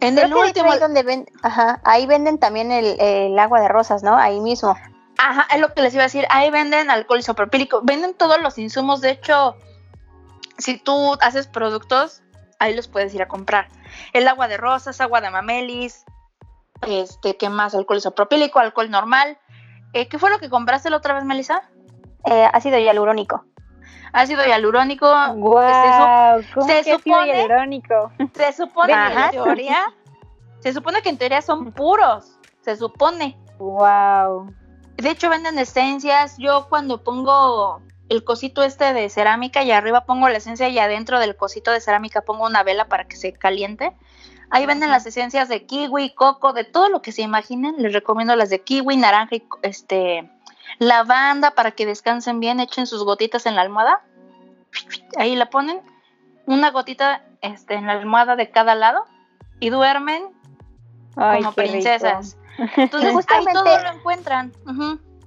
En 0.00 0.14
Creo 0.14 0.26
el 0.26 0.32
que 0.32 0.38
último, 0.38 0.72
ahí 0.72 0.78
donde 0.78 1.02
ven, 1.02 1.26
ajá, 1.42 1.80
ahí 1.84 2.06
venden 2.06 2.38
también 2.38 2.72
el, 2.72 2.98
el 3.00 3.38
agua 3.38 3.60
de 3.60 3.68
rosas, 3.68 4.02
¿no? 4.02 4.16
Ahí 4.16 4.40
mismo. 4.40 4.76
Ajá, 5.18 5.46
es 5.54 5.60
lo 5.60 5.74
que 5.74 5.82
les 5.82 5.92
iba 5.92 6.04
a 6.04 6.06
decir. 6.06 6.24
Ahí 6.30 6.48
venden 6.50 6.90
alcohol 6.90 7.18
isopropílico. 7.18 7.80
Venden 7.82 8.14
todos 8.14 8.40
los 8.40 8.56
insumos. 8.56 9.00
De 9.00 9.10
hecho, 9.10 9.56
si 10.58 10.78
tú 10.78 11.16
haces 11.20 11.46
productos, 11.46 12.22
ahí 12.58 12.74
los 12.74 12.88
puedes 12.88 13.14
ir 13.14 13.22
a 13.22 13.28
comprar. 13.28 13.68
El 14.12 14.28
agua 14.28 14.48
de 14.48 14.56
rosas, 14.56 15.00
agua 15.00 15.20
de 15.20 15.30
mamelis, 15.30 16.04
este, 16.86 17.36
¿qué 17.36 17.48
más? 17.48 17.74
Alcohol 17.74 17.98
isopropílico, 17.98 18.58
alcohol 18.58 18.90
normal. 18.90 19.38
Eh, 19.92 20.08
¿Qué 20.08 20.18
fue 20.18 20.30
lo 20.30 20.38
que 20.38 20.50
compraste 20.50 20.90
la 20.90 20.98
otra 20.98 21.14
vez, 21.14 21.24
Melissa? 21.24 21.62
Eh, 22.24 22.48
ácido 22.52 22.78
hialurónico. 22.78 23.44
Ácido 24.12 24.44
hialurónico. 24.46 25.06
¿cómo 26.54 26.66
se 26.66 26.72
que 26.72 26.78
ácido 26.80 26.98
supone- 26.98 27.26
hialurónico? 27.26 28.12
Se 28.34 28.52
supone 28.52 28.92
que 28.92 29.00
en 29.24 29.30
teoría, 29.30 29.94
se 30.60 30.72
supone 30.72 31.02
que 31.02 31.08
en 31.08 31.18
teoría 31.18 31.42
son 31.42 31.72
puros. 31.72 32.38
Se 32.62 32.76
supone. 32.76 33.38
Wow. 33.58 34.52
De 34.96 35.10
hecho, 35.10 35.28
venden 35.30 35.58
esencias. 35.58 36.36
Yo 36.38 36.66
cuando 36.68 37.02
pongo 37.02 37.80
el 38.08 38.24
cosito 38.24 38.62
este 38.62 38.92
de 38.92 39.08
cerámica 39.10 39.62
y 39.62 39.70
arriba 39.70 40.04
pongo 40.04 40.28
la 40.28 40.38
esencia 40.38 40.68
y 40.68 40.78
adentro 40.78 41.18
del 41.18 41.36
cosito 41.36 41.70
de 41.70 41.80
cerámica 41.80 42.22
pongo 42.22 42.46
una 42.46 42.62
vela 42.62 42.86
para 42.86 43.06
que 43.06 43.16
se 43.16 43.32
caliente. 43.32 43.92
Ahí 44.50 44.64
venden 44.64 44.90
las 44.90 45.04
esencias 45.04 45.48
de 45.48 45.66
kiwi, 45.66 46.14
coco, 46.14 46.54
de 46.54 46.64
todo 46.64 46.88
lo 46.88 47.02
que 47.02 47.12
se 47.12 47.20
imaginen. 47.20 47.76
Les 47.78 47.92
recomiendo 47.92 48.34
las 48.34 48.48
de 48.48 48.60
kiwi, 48.60 48.96
naranja 48.96 49.36
y 49.36 49.44
este 49.62 50.30
lavanda 50.78 51.52
para 51.52 51.72
que 51.72 51.86
descansen 51.86 52.40
bien, 52.40 52.60
echen 52.60 52.86
sus 52.86 53.04
gotitas 53.04 53.44
en 53.46 53.56
la 53.56 53.62
almohada. 53.62 54.02
Ahí 55.18 55.36
la 55.36 55.50
ponen, 55.50 55.80
una 56.46 56.70
gotita 56.70 57.24
este, 57.42 57.74
en 57.74 57.86
la 57.86 57.92
almohada 57.92 58.36
de 58.36 58.50
cada 58.50 58.74
lado 58.74 59.04
y 59.60 59.70
duermen 59.70 60.28
Ay, 61.16 61.42
como 61.42 61.50
rico. 61.50 61.70
princesas. 61.70 62.38
Entonces 62.76 63.26
ahí 63.28 63.44
todo 63.52 63.78
lo 63.78 63.92
encuentran. 63.92 64.52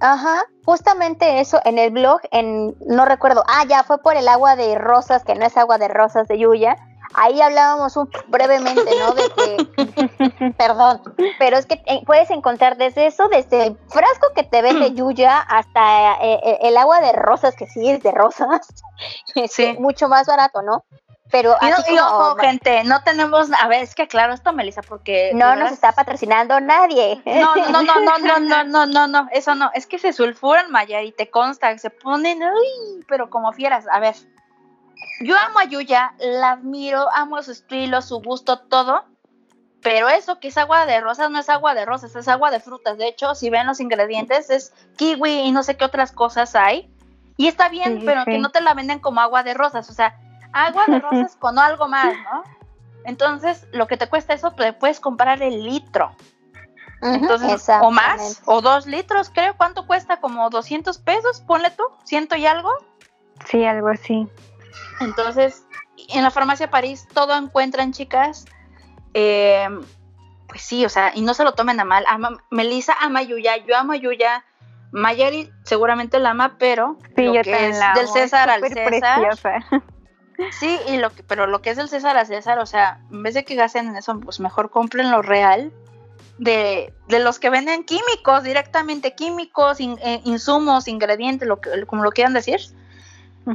Ajá, 0.04 0.46
justamente 0.64 1.38
eso 1.38 1.60
en 1.64 1.78
el 1.78 1.92
blog, 1.92 2.20
en 2.32 2.74
no 2.88 3.04
recuerdo, 3.04 3.44
ah, 3.46 3.64
ya 3.68 3.84
fue 3.84 4.02
por 4.02 4.16
el 4.16 4.26
agua 4.26 4.56
de 4.56 4.76
rosas, 4.76 5.22
que 5.22 5.36
no 5.36 5.46
es 5.46 5.56
agua 5.56 5.78
de 5.78 5.86
rosas 5.86 6.26
de 6.26 6.40
Yuya. 6.40 6.76
Ahí 7.14 7.40
hablábamos 7.40 7.96
un, 7.96 8.10
brevemente, 8.26 8.90
¿no? 8.98 9.14
De 9.14 9.22
que, 9.30 10.54
perdón, 10.58 11.02
pero 11.38 11.56
es 11.56 11.66
que 11.66 11.80
eh, 11.86 12.02
puedes 12.04 12.30
encontrar 12.30 12.78
desde 12.78 13.06
eso, 13.06 13.28
desde 13.28 13.66
el 13.66 13.78
frasco 13.90 14.28
que 14.34 14.42
te 14.42 14.60
vende 14.60 14.92
Yuya 14.92 15.38
hasta 15.38 16.14
eh, 16.14 16.40
eh, 16.42 16.58
el 16.62 16.76
agua 16.78 17.00
de 17.00 17.12
rosas, 17.12 17.54
que 17.54 17.68
sí 17.68 17.88
es 17.88 18.02
de 18.02 18.10
rosas, 18.10 18.66
este, 19.36 19.74
Sí. 19.74 19.78
mucho 19.78 20.08
más 20.08 20.26
barato, 20.26 20.62
¿no? 20.62 20.84
Pero 21.32 21.56
Y, 21.62 21.66
no- 21.70 21.76
así 21.76 21.94
y 21.94 21.96
como- 21.96 22.10
ojo, 22.10 22.36
gente, 22.36 22.84
no 22.84 23.02
tenemos. 23.02 23.48
A 23.60 23.66
ver, 23.66 23.82
es 23.82 23.94
que 23.96 24.06
claro, 24.06 24.34
esto, 24.34 24.52
Melissa, 24.52 24.82
porque. 24.82 25.32
no 25.34 25.56
nos 25.56 25.72
está 25.72 25.90
patrocinando 25.92 26.60
nadie. 26.60 27.20
No, 27.24 27.56
no, 27.56 27.82
no, 27.82 27.82
no, 27.82 28.18
no, 28.18 28.38
no, 28.38 28.64
no, 28.64 28.86
no, 28.86 29.06
no, 29.08 29.28
eso 29.32 29.54
no. 29.54 29.70
Es 29.74 29.86
que 29.86 29.98
se 29.98 30.12
sulfuran, 30.12 30.70
Maya, 30.70 31.02
y 31.02 31.10
te 31.10 31.30
consta, 31.30 31.76
se 31.78 31.90
ponen, 31.90 32.42
uy, 32.42 33.04
pero 33.08 33.30
como 33.30 33.52
fieras. 33.52 33.86
A 33.90 33.98
ver, 33.98 34.14
yo 35.22 35.34
amo 35.38 35.58
a 35.58 35.64
Yuya, 35.64 36.14
la 36.18 36.52
admiro, 36.52 37.08
amo 37.14 37.42
su 37.42 37.52
estilo, 37.52 38.02
su 38.02 38.20
gusto, 38.20 38.58
todo. 38.60 39.04
Pero 39.80 40.08
eso 40.08 40.38
que 40.38 40.48
es 40.48 40.58
agua 40.58 40.86
de 40.86 41.00
rosas 41.00 41.30
no 41.30 41.40
es 41.40 41.48
agua 41.48 41.74
de 41.74 41.84
rosas, 41.84 42.14
es 42.14 42.28
agua 42.28 42.50
de 42.52 42.60
frutas. 42.60 42.98
De 42.98 43.08
hecho, 43.08 43.34
si 43.34 43.50
ven 43.50 43.66
los 43.66 43.80
ingredientes, 43.80 44.48
es 44.50 44.72
kiwi 44.96 45.40
y 45.40 45.50
no 45.50 45.62
sé 45.64 45.76
qué 45.76 45.84
otras 45.84 46.12
cosas 46.12 46.54
hay. 46.54 46.88
Y 47.36 47.48
está 47.48 47.68
bien, 47.68 47.94
Sí, 47.94 48.00
sí, 48.00 48.06
pero 48.06 48.24
que 48.24 48.38
no 48.38 48.50
te 48.50 48.60
la 48.60 48.74
venden 48.74 49.00
como 49.00 49.20
agua 49.20 49.42
de 49.42 49.54
rosas, 49.54 49.88
o 49.90 49.92
sea, 49.92 50.16
agua 50.52 50.84
de 50.86 50.98
rosas 51.00 51.36
con 51.36 51.58
algo 51.58 51.88
más, 51.88 52.14
¿no? 52.32 52.42
Entonces, 53.04 53.66
lo 53.72 53.86
que 53.86 53.96
te 53.96 54.08
cuesta 54.08 54.32
eso, 54.34 54.52
te 54.52 54.72
puedes 54.72 55.00
comprar 55.00 55.42
el 55.42 55.64
litro. 55.64 56.14
Entonces, 57.02 57.68
o 57.80 57.90
más, 57.90 58.42
o 58.44 58.60
dos 58.60 58.86
litros, 58.86 59.28
creo. 59.28 59.56
¿Cuánto 59.56 59.88
cuesta? 59.88 60.20
Como 60.20 60.48
200 60.50 60.98
pesos, 60.98 61.40
ponle 61.40 61.70
tú, 61.70 61.82
ciento 62.04 62.36
y 62.36 62.46
algo. 62.46 62.70
Sí, 63.44 63.64
algo 63.64 63.88
así. 63.88 64.28
Entonces, 65.00 65.66
en 66.10 66.22
la 66.22 66.30
farmacia 66.30 66.70
París 66.70 67.08
todo 67.12 67.34
encuentran, 67.36 67.92
chicas. 67.92 68.44
Eh, 69.14 69.68
pues 70.46 70.62
sí, 70.62 70.84
o 70.84 70.88
sea, 70.88 71.10
y 71.12 71.22
no 71.22 71.34
se 71.34 71.42
lo 71.42 71.54
tomen 71.54 71.80
a 71.80 71.84
mal. 71.84 72.04
Ama, 72.08 72.38
Melissa 72.50 72.94
ama 73.00 73.22
Yuya, 73.22 73.56
yo 73.56 73.76
amo 73.76 73.94
Yuya. 73.94 74.44
Mayari 74.92 75.50
seguramente 75.64 76.18
la 76.18 76.30
ama, 76.30 76.56
pero 76.58 76.98
Sí, 77.16 77.22
lo 77.24 77.34
yo 77.34 77.42
que 77.42 77.68
es 77.70 77.78
la 77.78 77.94
del 77.94 78.04
amo, 78.04 78.12
César 78.12 78.48
es 78.48 78.54
al 78.54 78.68
César. 78.68 79.20
preciosa. 79.20 79.58
Sí, 80.58 80.78
y 80.88 80.96
lo 80.98 81.10
que, 81.10 81.22
pero 81.22 81.46
lo 81.46 81.62
que 81.62 81.70
es 81.70 81.76
del 81.76 81.88
César 81.88 82.16
al 82.16 82.26
César, 82.26 82.58
o 82.58 82.66
sea, 82.66 83.00
en 83.10 83.22
vez 83.22 83.34
de 83.34 83.44
que 83.44 83.54
gasten 83.54 83.88
en 83.88 83.96
eso, 83.96 84.18
pues 84.20 84.40
mejor 84.40 84.70
compren 84.70 85.10
lo 85.10 85.22
real 85.22 85.72
de, 86.38 86.92
de 87.08 87.18
los 87.20 87.38
que 87.38 87.50
venden 87.50 87.84
químicos, 87.84 88.42
directamente 88.42 89.14
químicos, 89.14 89.80
in- 89.80 89.98
eh, 90.02 90.20
insumos, 90.24 90.88
ingredientes, 90.88 91.46
lo 91.48 91.60
que, 91.60 91.84
como 91.86 92.02
lo 92.02 92.10
quieran 92.10 92.32
decir, 92.32 92.60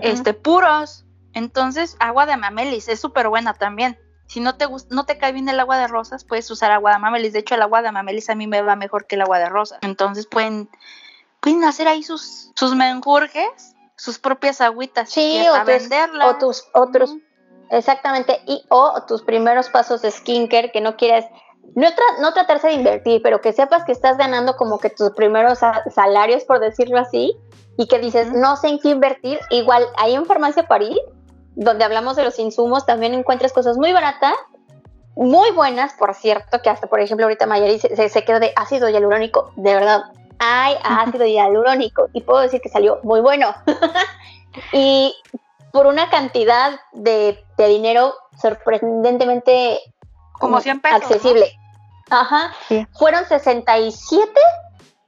este, 0.01 0.33
puros. 0.33 1.03
Entonces, 1.33 1.95
agua 1.99 2.25
de 2.25 2.37
mamelis 2.37 2.87
es 2.87 2.99
súper 2.99 3.27
buena 3.29 3.53
también. 3.53 3.97
Si 4.27 4.39
no 4.39 4.55
te 4.57 4.65
gust- 4.67 4.89
no 4.89 5.05
te 5.05 5.17
cae 5.17 5.31
bien 5.31 5.47
el 5.49 5.59
agua 5.59 5.77
de 5.77 5.87
rosas, 5.87 6.23
puedes 6.25 6.49
usar 6.51 6.71
agua 6.71 6.93
de 6.93 6.99
mamelis. 6.99 7.33
De 7.33 7.39
hecho, 7.39 7.55
el 7.55 7.61
agua 7.61 7.81
de 7.81 7.91
mamelis 7.91 8.29
a 8.29 8.35
mí 8.35 8.47
me 8.47 8.61
va 8.61 8.75
mejor 8.75 9.05
que 9.07 9.15
el 9.15 9.21
agua 9.21 9.39
de 9.39 9.47
rosas. 9.49 9.79
Entonces 9.81 10.27
pueden, 10.27 10.69
pueden 11.39 11.63
hacer 11.63 11.87
ahí 11.87 12.03
sus, 12.03 12.51
sus 12.55 12.75
menjurjes, 12.75 13.75
sus 13.97 14.19
propias 14.19 14.61
agüitas. 14.61 15.09
Sí, 15.09 15.43
o 15.49 15.51
para 15.51 15.65
tus, 15.65 15.89
venderlas. 15.89 16.27
o 16.27 16.37
tus 16.37 16.67
otros, 16.73 17.15
exactamente, 17.69 18.39
y 18.45 18.63
o 18.69 19.03
tus 19.07 19.23
primeros 19.23 19.69
pasos 19.69 20.01
de 20.01 20.11
skincare 20.11 20.71
que 20.71 20.81
no 20.81 20.95
quieres, 20.95 21.25
no, 21.75 21.87
tra- 21.87 22.19
no 22.21 22.33
tratarse 22.33 22.67
de 22.67 22.73
invertir, 22.73 23.21
pero 23.23 23.41
que 23.41 23.51
sepas 23.53 23.83
que 23.83 23.91
estás 23.91 24.17
ganando 24.17 24.55
como 24.55 24.79
que 24.79 24.89
tus 24.89 25.11
primeros 25.11 25.59
sa- 25.59 25.83
salarios, 25.93 26.43
por 26.45 26.59
decirlo 26.59 26.99
así, 26.99 27.35
y 27.77 27.87
que 27.87 27.99
dices, 27.99 28.31
no 28.31 28.55
sé 28.55 28.69
en 28.69 28.79
qué 28.79 28.89
invertir, 28.89 29.39
igual 29.49 29.85
ahí 29.97 30.15
en 30.15 30.25
Farmacia 30.25 30.63
París, 30.67 30.97
donde 31.55 31.83
hablamos 31.83 32.15
de 32.15 32.23
los 32.23 32.37
insumos, 32.39 32.85
también 32.85 33.13
encuentras 33.13 33.51
cosas 33.51 33.77
muy 33.77 33.91
baratas, 33.91 34.33
muy 35.15 35.49
buenas, 35.51 35.93
por 35.93 36.13
cierto, 36.13 36.61
que 36.61 36.69
hasta, 36.69 36.85
por 36.87 36.99
ejemplo, 36.99 37.25
ahorita 37.25 37.47
Mayari 37.47 37.79
se, 37.79 37.95
se, 37.95 38.09
se 38.09 38.23
quedó 38.23 38.39
de 38.39 38.53
ácido 38.55 38.87
hialurónico, 38.89 39.51
de 39.55 39.73
verdad, 39.73 40.03
hay 40.39 40.75
ácido 40.83 41.25
hialurónico, 41.25 42.09
y 42.13 42.21
puedo 42.21 42.41
decir 42.41 42.61
que 42.61 42.69
salió 42.69 42.99
muy 43.03 43.21
bueno. 43.21 43.53
y 44.71 45.15
por 45.71 45.87
una 45.87 46.09
cantidad 46.09 46.79
de, 46.93 47.43
de 47.57 47.67
dinero 47.67 48.15
sorprendentemente 48.39 49.79
Como 50.33 50.59
100 50.61 50.81
pesos, 50.81 51.01
accesible. 51.01 51.51
Ajá. 52.09 52.53
Sí. 52.67 52.87
Fueron 52.97 53.25
67 53.25 54.31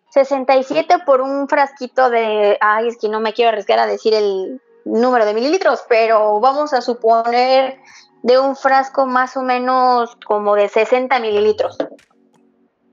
67 0.09 0.99
por 1.05 1.21
un 1.21 1.47
frasquito 1.47 2.09
de 2.09 2.57
ay, 2.61 2.88
es 2.88 2.97
que 2.97 3.09
no 3.09 3.19
me 3.19 3.34
quiero 3.34 3.49
arriesgar 3.49 3.80
a 3.80 3.86
decir 3.86 4.13
el 4.13 4.61
número 4.86 5.25
de 5.25 5.34
mililitros, 5.34 5.84
pero 5.88 6.39
vamos 6.39 6.73
a 6.73 6.82
suponer 6.82 7.80
de 8.23 8.39
un 8.39 8.55
frasco 8.55 9.05
más 9.05 9.38
o 9.38 9.43
menos 9.43 10.17
como 10.25 10.55
de 10.55 10.67
60 10.67 11.19
mililitros, 11.19 11.77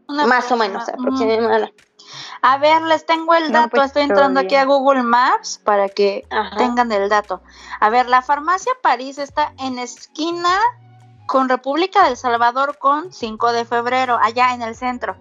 Una 0.09 0.27
más 0.27 0.51
o 0.53 0.57
menos 0.57 0.89
aproximadamente. 0.89 1.86
A 2.43 2.59
ver, 2.59 2.83
les 2.83 3.05
tengo 3.07 3.35
el 3.35 3.53
No, 3.53 3.61
dato. 3.61 3.71
pues, 3.71 3.87
Estoy 3.87 4.03
entrando 4.03 4.41
aquí 4.41 4.55
a 4.55 4.65
Google 4.65 5.03
Maps 5.03 5.61
para 5.65 5.89
que 5.89 6.27
Ajá. 6.31 6.57
tengan 6.57 6.93
el 6.93 7.09
dato. 7.09 7.43
A 7.81 7.91
ver, 7.91 8.09
la 8.09 8.23
farmacia 8.23 8.73
París 8.83 9.19
está 9.19 9.53
en 9.59 9.79
esquina 9.79 10.59
con 11.27 11.49
República 11.49 12.05
del 12.05 12.17
Salvador 12.17 12.79
con 12.79 13.13
5 13.13 13.53
de 13.53 13.65
febrero, 13.65 14.19
allá 14.23 14.55
en 14.55 14.63
el 14.63 14.75
centro. 14.77 15.17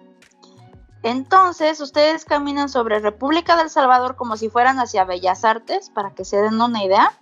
Entonces, 1.02 1.80
ustedes 1.80 2.24
caminan 2.24 2.68
sobre 2.68 2.98
República 2.98 3.56
del 3.56 3.70
Salvador 3.70 4.16
como 4.16 4.36
si 4.36 4.48
fueran 4.48 4.78
hacia 4.80 5.04
Bellas 5.04 5.44
Artes, 5.44 5.90
para 5.90 6.10
que 6.14 6.24
se 6.24 6.36
den 6.40 6.60
una 6.60 6.82
idea. 6.82 7.12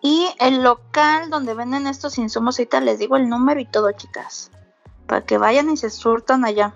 Y 0.00 0.28
el 0.38 0.62
local 0.62 1.30
donde 1.30 1.54
venden 1.54 1.86
estos 1.86 2.18
insumos, 2.18 2.58
ahorita 2.58 2.80
les 2.80 2.98
digo 2.98 3.16
el 3.16 3.28
número 3.28 3.60
y 3.60 3.64
todo, 3.64 3.90
chicas, 3.92 4.50
para 5.06 5.22
que 5.24 5.38
vayan 5.38 5.70
y 5.70 5.76
se 5.76 5.88
surtan 5.88 6.44
allá. 6.44 6.74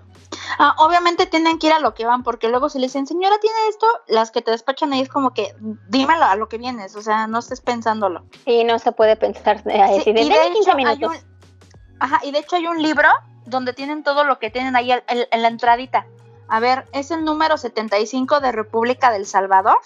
Ah, 0.57 0.75
obviamente 0.79 1.25
tienen 1.25 1.59
que 1.59 1.67
ir 1.67 1.73
a 1.73 1.79
lo 1.79 1.93
que 1.93 2.05
van, 2.05 2.23
porque 2.23 2.49
luego 2.49 2.69
si 2.69 2.79
le 2.79 2.87
dicen, 2.87 3.05
señora, 3.05 3.37
¿tiene 3.39 3.57
esto? 3.69 3.87
Las 4.07 4.31
que 4.31 4.41
te 4.41 4.51
despachan 4.51 4.91
ahí 4.93 5.01
es 5.01 5.09
como 5.09 5.33
que, 5.33 5.53
dímelo 5.89 6.25
a 6.25 6.35
lo 6.35 6.49
que 6.49 6.57
vienes, 6.57 6.95
o 6.95 7.01
sea, 7.01 7.27
no 7.27 7.39
estés 7.39 7.61
pensándolo. 7.61 8.25
Y 8.45 8.63
no 8.63 8.79
se 8.79 8.91
puede 8.91 9.15
pensar 9.15 9.61
eh, 9.67 9.85
Sí, 9.87 10.11
decir, 10.11 10.17
y, 10.17 10.29
de 10.29 10.35
"Deme 10.35 10.51
15 10.53 10.59
hecho, 10.59 10.77
hay 10.77 10.85
minutos. 10.85 11.11
un, 11.23 11.97
ajá, 11.99 12.19
y 12.23 12.31
de 12.31 12.39
hecho 12.39 12.55
hay 12.55 12.67
un 12.67 12.81
libro 12.81 13.09
donde 13.45 13.73
tienen 13.73 14.03
todo 14.03 14.23
lo 14.23 14.39
que 14.39 14.49
tienen 14.49 14.75
ahí 14.75 14.91
en, 14.91 15.41
la 15.41 15.47
entradita. 15.47 16.07
A 16.47 16.59
ver, 16.59 16.85
es 16.93 17.11
el 17.11 17.23
número 17.25 17.57
75 17.57 18.39
de 18.39 18.51
República 18.51 19.11
del 19.11 19.25
Salvador. 19.25 19.79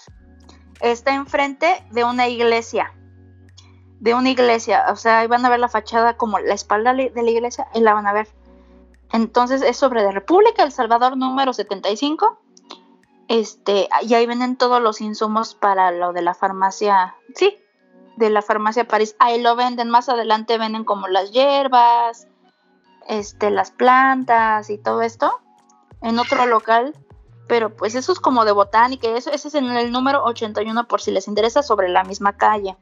Está 0.80 1.14
enfrente 1.14 1.84
de 1.90 2.04
una 2.04 2.28
iglesia. 2.28 2.92
De 4.00 4.14
una 4.14 4.30
iglesia. 4.30 4.86
O 4.90 4.96
sea, 4.96 5.20
ahí 5.20 5.26
van 5.26 5.44
a 5.44 5.50
ver 5.50 5.60
la 5.60 5.68
fachada 5.68 6.16
como 6.16 6.38
la 6.38 6.54
espalda 6.54 6.94
de 6.94 7.10
la 7.14 7.30
iglesia 7.30 7.68
y 7.74 7.80
la 7.80 7.94
van 7.94 8.06
a 8.06 8.12
ver. 8.12 8.28
Entonces 9.14 9.62
es 9.62 9.76
sobre 9.76 10.02
de 10.02 10.10
República 10.10 10.62
del 10.62 10.72
Salvador 10.72 11.16
número 11.16 11.52
75. 11.52 12.36
Este, 13.28 13.88
y 14.02 14.12
ahí 14.12 14.26
venden 14.26 14.56
todos 14.56 14.82
los 14.82 15.00
insumos 15.00 15.54
para 15.54 15.92
lo 15.92 16.12
de 16.12 16.20
la 16.20 16.34
farmacia. 16.34 17.14
Sí, 17.36 17.56
de 18.16 18.28
la 18.28 18.42
farmacia 18.42 18.88
París. 18.88 19.14
Ahí 19.20 19.40
lo 19.40 19.54
venden. 19.54 19.88
Más 19.88 20.08
adelante 20.08 20.58
venden 20.58 20.82
como 20.82 21.06
las 21.06 21.30
hierbas, 21.30 22.26
este, 23.06 23.50
las 23.50 23.70
plantas 23.70 24.68
y 24.68 24.78
todo 24.78 25.00
esto. 25.00 25.40
En 26.02 26.18
otro 26.18 26.46
local. 26.46 26.92
Pero 27.46 27.76
pues 27.76 27.94
eso 27.94 28.10
es 28.10 28.18
como 28.18 28.44
de 28.44 28.50
botánica. 28.50 29.06
Eso, 29.06 29.30
ese 29.30 29.46
es 29.46 29.54
en 29.54 29.70
el 29.70 29.92
número 29.92 30.24
81 30.24 30.88
por 30.88 31.00
si 31.00 31.12
les 31.12 31.28
interesa 31.28 31.62
sobre 31.62 31.88
la 31.88 32.02
misma 32.02 32.36
calle. 32.36 32.76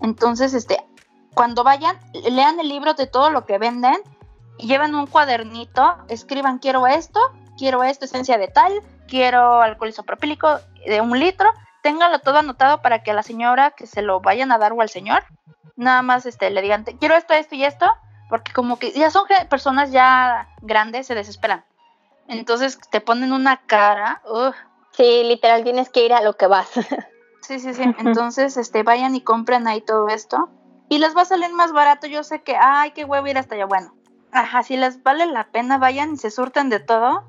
Entonces, 0.00 0.54
este, 0.54 0.86
cuando 1.34 1.64
vayan, 1.64 1.98
lean 2.12 2.60
el 2.60 2.68
libro 2.68 2.94
de 2.94 3.08
todo 3.08 3.30
lo 3.30 3.46
que 3.46 3.58
venden. 3.58 3.96
Lleven 4.58 4.94
un 4.94 5.06
cuadernito. 5.06 5.96
Escriban 6.08 6.58
quiero 6.58 6.86
esto, 6.86 7.20
quiero 7.58 7.82
esto, 7.84 8.04
esencia 8.04 8.38
de 8.38 8.48
tal, 8.48 8.72
quiero 9.08 9.60
alcohol 9.62 9.88
isopropílico 9.88 10.58
de 10.86 11.00
un 11.00 11.18
litro 11.18 11.50
ténganlo 11.84 12.18
todo 12.20 12.38
anotado 12.38 12.80
para 12.80 13.02
que 13.02 13.10
a 13.10 13.14
la 13.14 13.22
señora 13.22 13.72
que 13.72 13.86
se 13.86 14.00
lo 14.00 14.20
vayan 14.20 14.50
a 14.52 14.56
dar 14.58 14.72
o 14.72 14.80
al 14.80 14.88
señor, 14.88 15.22
nada 15.76 16.00
más 16.00 16.24
este, 16.24 16.48
le 16.48 16.62
digan, 16.62 16.82
"Te- 16.82 16.96
quiero 16.96 17.14
esto, 17.14 17.34
esto 17.34 17.54
y 17.56 17.64
esto, 17.64 17.86
porque 18.30 18.52
como 18.54 18.78
que 18.78 18.90
ya 18.92 19.10
son 19.10 19.24
personas 19.50 19.92
ya 19.92 20.48
grandes, 20.62 21.06
se 21.06 21.14
desesperan. 21.14 21.62
Entonces 22.26 22.78
te 22.90 23.02
ponen 23.02 23.32
una 23.32 23.58
cara, 23.66 24.22
Sí, 24.92 25.24
literal, 25.24 25.62
tienes 25.64 25.90
que 25.90 26.06
ir 26.06 26.14
a 26.14 26.22
lo 26.22 26.36
que 26.36 26.46
vas. 26.46 26.70
sí, 27.42 27.58
sí, 27.58 27.74
sí. 27.74 27.82
Entonces, 27.98 28.56
este, 28.56 28.82
vayan 28.84 29.14
y 29.16 29.20
compren 29.20 29.66
ahí 29.66 29.80
todo 29.80 30.08
esto. 30.08 30.48
Y 30.88 30.98
les 30.98 31.16
va 31.16 31.22
a 31.22 31.24
salir 31.26 31.52
más 31.52 31.72
barato. 31.72 32.06
Yo 32.06 32.22
sé 32.22 32.42
que, 32.42 32.56
ay, 32.56 32.92
qué 32.92 33.04
huevo 33.04 33.26
ir 33.26 33.36
hasta 33.36 33.56
allá. 33.56 33.66
Bueno, 33.66 33.92
ajá, 34.34 34.62
si 34.62 34.76
les 34.76 35.02
vale 35.02 35.26
la 35.26 35.44
pena, 35.44 35.78
vayan 35.78 36.14
y 36.14 36.16
se 36.18 36.30
surten 36.30 36.68
de 36.68 36.80
todo. 36.80 37.24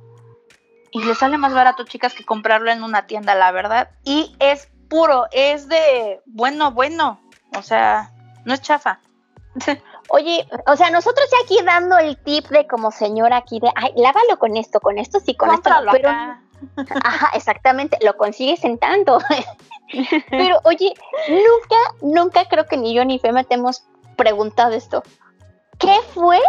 Y 0.92 1.04
les 1.04 1.18
sale 1.18 1.38
más 1.38 1.54
barato, 1.54 1.84
chicas, 1.84 2.14
que 2.14 2.26
comprarlo 2.26 2.72
en 2.72 2.84
una 2.84 3.06
tienda, 3.06 3.36
la 3.36 3.52
verdad. 3.52 3.90
Y 4.04 4.36
es 4.40 4.70
puro, 4.90 5.28
es 5.32 5.68
de 5.68 6.22
bueno, 6.26 6.72
bueno. 6.72 7.20
O 7.58 7.62
sea, 7.62 8.12
no 8.46 8.54
es 8.54 8.62
chafa. 8.62 9.00
Oye, 10.10 10.48
o 10.68 10.76
sea, 10.76 10.90
nosotros 10.90 11.28
ya 11.32 11.38
aquí 11.44 11.64
dando 11.66 11.98
el 11.98 12.18
tip 12.18 12.48
de 12.50 12.68
como 12.68 12.92
señora 12.92 13.38
aquí 13.38 13.60
de, 13.60 13.72
ay, 13.76 13.92
lávalo 13.96 14.38
con 14.38 14.56
esto, 14.56 14.80
con 14.80 14.98
esto 14.98 15.20
sí, 15.20 15.36
con 15.36 15.50
esto, 15.54 15.70
no", 15.70 15.76
Cómpralo 15.76 15.92
pero. 15.92 16.10
Ajá, 17.04 17.32
exactamente, 17.34 17.98
lo 18.02 18.16
consigues 18.18 18.64
en 18.64 18.78
tanto. 18.78 19.20
Pero 20.30 20.60
oye, 20.64 20.94
nunca, 21.30 21.76
nunca 22.02 22.46
creo 22.48 22.66
que 22.66 22.78
ni 22.78 22.94
yo 22.94 23.06
ni 23.06 23.20
Fema 23.20 23.44
te 23.44 23.56
hemos 23.56 23.84
preguntado 24.16 24.74
esto. 24.74 25.04
¿Qué 25.78 25.96
fue 26.14 26.40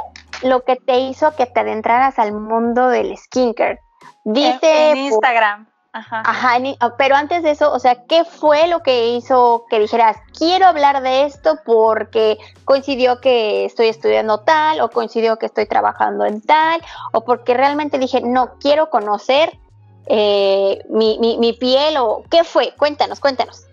lo 0.42 0.64
que 0.64 0.76
te 0.76 0.98
hizo 1.00 1.34
que 1.36 1.46
te 1.46 1.60
adentraras 1.60 2.18
al 2.18 2.32
mundo 2.32 2.88
del 2.88 3.16
skincare? 3.16 3.80
Dice, 4.24 4.90
en, 4.90 4.96
en 4.98 5.04
Instagram. 5.04 5.66
Ajá. 5.92 6.22
Ajá, 6.26 6.58
ah, 6.80 6.94
pero 6.98 7.14
antes 7.14 7.42
de 7.42 7.52
eso, 7.52 7.72
o 7.72 7.78
sea, 7.78 8.04
¿qué 8.04 8.24
fue 8.24 8.68
lo 8.68 8.82
que 8.82 9.08
hizo 9.16 9.64
que 9.70 9.78
dijeras, 9.78 10.18
quiero 10.36 10.66
hablar 10.66 11.02
de 11.02 11.24
esto 11.24 11.58
porque 11.64 12.36
coincidió 12.66 13.22
que 13.22 13.64
estoy 13.64 13.86
estudiando 13.86 14.40
tal, 14.40 14.82
o 14.82 14.90
coincidió 14.90 15.38
que 15.38 15.46
estoy 15.46 15.66
trabajando 15.66 16.26
en 16.26 16.42
tal, 16.42 16.82
o 17.14 17.24
porque 17.24 17.54
realmente 17.54 17.98
dije, 17.98 18.20
no, 18.20 18.58
quiero 18.60 18.90
conocer 18.90 19.58
eh, 20.06 20.84
mi, 20.90 21.18
mi, 21.18 21.38
mi 21.38 21.54
piel, 21.54 21.96
o 21.96 22.24
qué 22.30 22.44
fue? 22.44 22.74
Cuéntanos, 22.76 23.18
cuéntanos. 23.18 23.65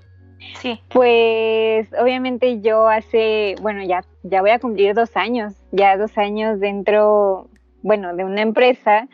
Sí. 0.62 0.80
Pues 0.89 1.88
obviamente 1.99 2.62
yo 2.62 2.88
hace, 2.88 3.56
bueno, 3.62 3.84
ya, 3.84 4.04
ya 4.24 4.41
voy 4.41 4.51
a 4.51 4.60
cumplir 4.60 4.93
dos 4.93 5.16
años, 5.16 5.54
ya 5.72 5.97
dos 5.97 6.18
años 6.18 6.60
dentro, 6.60 7.47
bueno, 7.82 8.16
de 8.16 8.24
una 8.24 8.41
empresa 8.41 9.08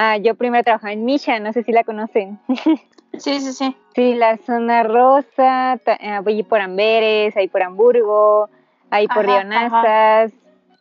Ah, 0.00 0.16
yo 0.16 0.36
primero 0.36 0.62
trabajaba 0.62 0.92
en 0.92 1.04
Misha, 1.04 1.40
no 1.40 1.52
sé 1.52 1.64
si 1.64 1.72
la 1.72 1.82
conocen. 1.84 2.38
Sí, 3.16 3.40
sí, 3.40 3.52
sí. 3.52 3.76
Sí, 3.96 4.14
la 4.14 4.36
zona 4.36 4.84
rosa, 4.84 5.80
eh, 5.86 6.20
voy 6.22 6.42
por 6.44 6.60
Amberes, 6.60 7.36
ahí 7.36 7.48
por 7.48 7.62
Hamburgo, 7.62 8.48
ahí 8.90 9.08
por 9.08 9.28
Ajá, 9.28 9.40
Río 9.40 9.44
Nazas, 9.44 10.32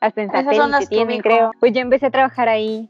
hasta 0.01 0.22
en 0.22 0.30
Esas 0.30 0.43
satélite 0.45 0.88
tienen, 0.88 1.22
creo. 1.22 1.51
Pues 1.60 1.72
yo 1.74 1.80
empecé 1.80 2.08
a 2.08 2.12
trabajar 2.12 2.47
ahí 2.47 2.89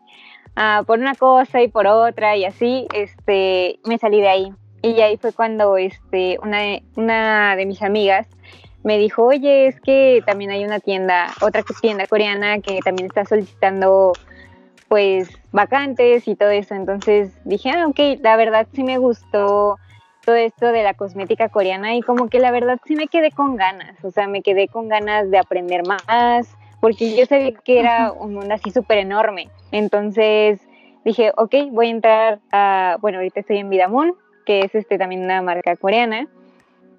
ah, 0.56 0.84
por 0.86 1.00
una 1.00 1.16
cosa 1.16 1.62
y 1.62 1.70
por 1.70 1.88
otra 1.88 2.36
y 2.36 2.44
así, 2.44 2.88
este, 2.94 3.80
me 3.86 3.98
salí 4.00 4.20
de 4.20 4.28
ahí. 4.28 4.54
Y 4.82 5.02
ahí 5.02 5.18
fue 5.18 5.34
cuando 5.34 5.78
este, 5.78 6.38
una, 6.42 6.60
de- 6.60 6.84
una 6.96 7.56
de 7.56 7.66
mis 7.66 7.82
amigas 7.82 8.28
me 8.84 8.98
dijo, 8.98 9.24
oye, 9.26 9.68
es 9.68 9.82
que 9.82 10.24
también 10.26 10.52
hay 10.52 10.64
una 10.64 10.80
tienda, 10.80 11.34
otra 11.42 11.64
tienda 11.82 12.08
coreana 12.08 12.60
que 12.60 12.80
también 12.84 13.08
está 13.08 13.26
solicitando 13.26 14.14
pues 14.88 15.30
vacantes 15.52 16.28
y 16.28 16.36
todo 16.36 16.50
eso. 16.52 16.74
Entonces 16.76 17.34
dije, 17.44 17.70
ah, 17.72 17.88
ok, 17.88 18.00
la 18.22 18.38
verdad 18.38 18.68
sí 18.74 18.84
me 18.84 18.98
gustó 18.98 19.78
todo 20.26 20.36
esto 20.36 20.68
de 20.68 20.84
la 20.84 20.94
cosmética 20.94 21.50
coreana 21.50 21.96
y 21.96 22.02
como 22.02 22.30
que 22.30 22.40
la 22.40 22.52
verdad 22.52 22.80
sí 22.86 22.96
me 22.96 23.08
quedé 23.08 23.32
con 23.32 23.56
ganas, 23.56 24.04
o 24.04 24.12
sea, 24.12 24.28
me 24.28 24.42
quedé 24.42 24.68
con 24.68 24.90
ganas 24.90 25.32
de 25.32 25.38
aprender 25.38 25.84
más, 25.84 26.48
porque 26.82 27.16
yo 27.16 27.26
sabía 27.26 27.54
que 27.54 27.80
era 27.80 28.12
un 28.12 28.34
mundo 28.34 28.54
así 28.54 28.70
súper 28.72 28.98
enorme. 29.00 29.50
Entonces 29.72 30.60
dije, 31.06 31.32
ok, 31.38 31.56
voy 31.72 31.88
a 31.88 31.92
entrar 31.92 32.40
a, 32.52 32.98
bueno, 33.00 33.20
ahorita 33.20 33.40
estoy 33.40 33.58
en 33.58 33.70
Vidamoon, 33.70 34.16
que 34.48 34.62
es 34.62 34.74
este 34.74 34.98
también 34.98 35.26
una 35.26 35.42
marca 35.42 35.76
coreana, 35.76 36.30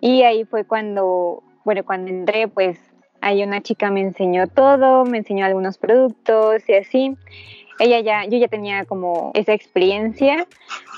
y 0.03 0.23
ahí 0.23 0.45
fue 0.45 0.65
cuando, 0.65 1.43
bueno, 1.65 1.83
cuando 1.83 2.11
entré, 2.11 2.47
pues 2.47 2.79
ahí 3.23 3.43
una 3.43 3.63
chica 3.63 3.91
me 3.91 4.03
enseñó 4.03 4.47
todo, 4.49 5.07
me 5.07 5.19
enseñó 5.19 5.47
algunos 5.47 5.79
productos 5.79 6.69
y 6.69 6.75
así. 6.75 7.17
Ella 7.81 8.01
ya, 8.01 8.25
yo 8.27 8.37
ya 8.39 8.49
tenía 8.49 8.85
como 8.85 9.31
esa 9.35 9.55
experiencia, 9.55 10.47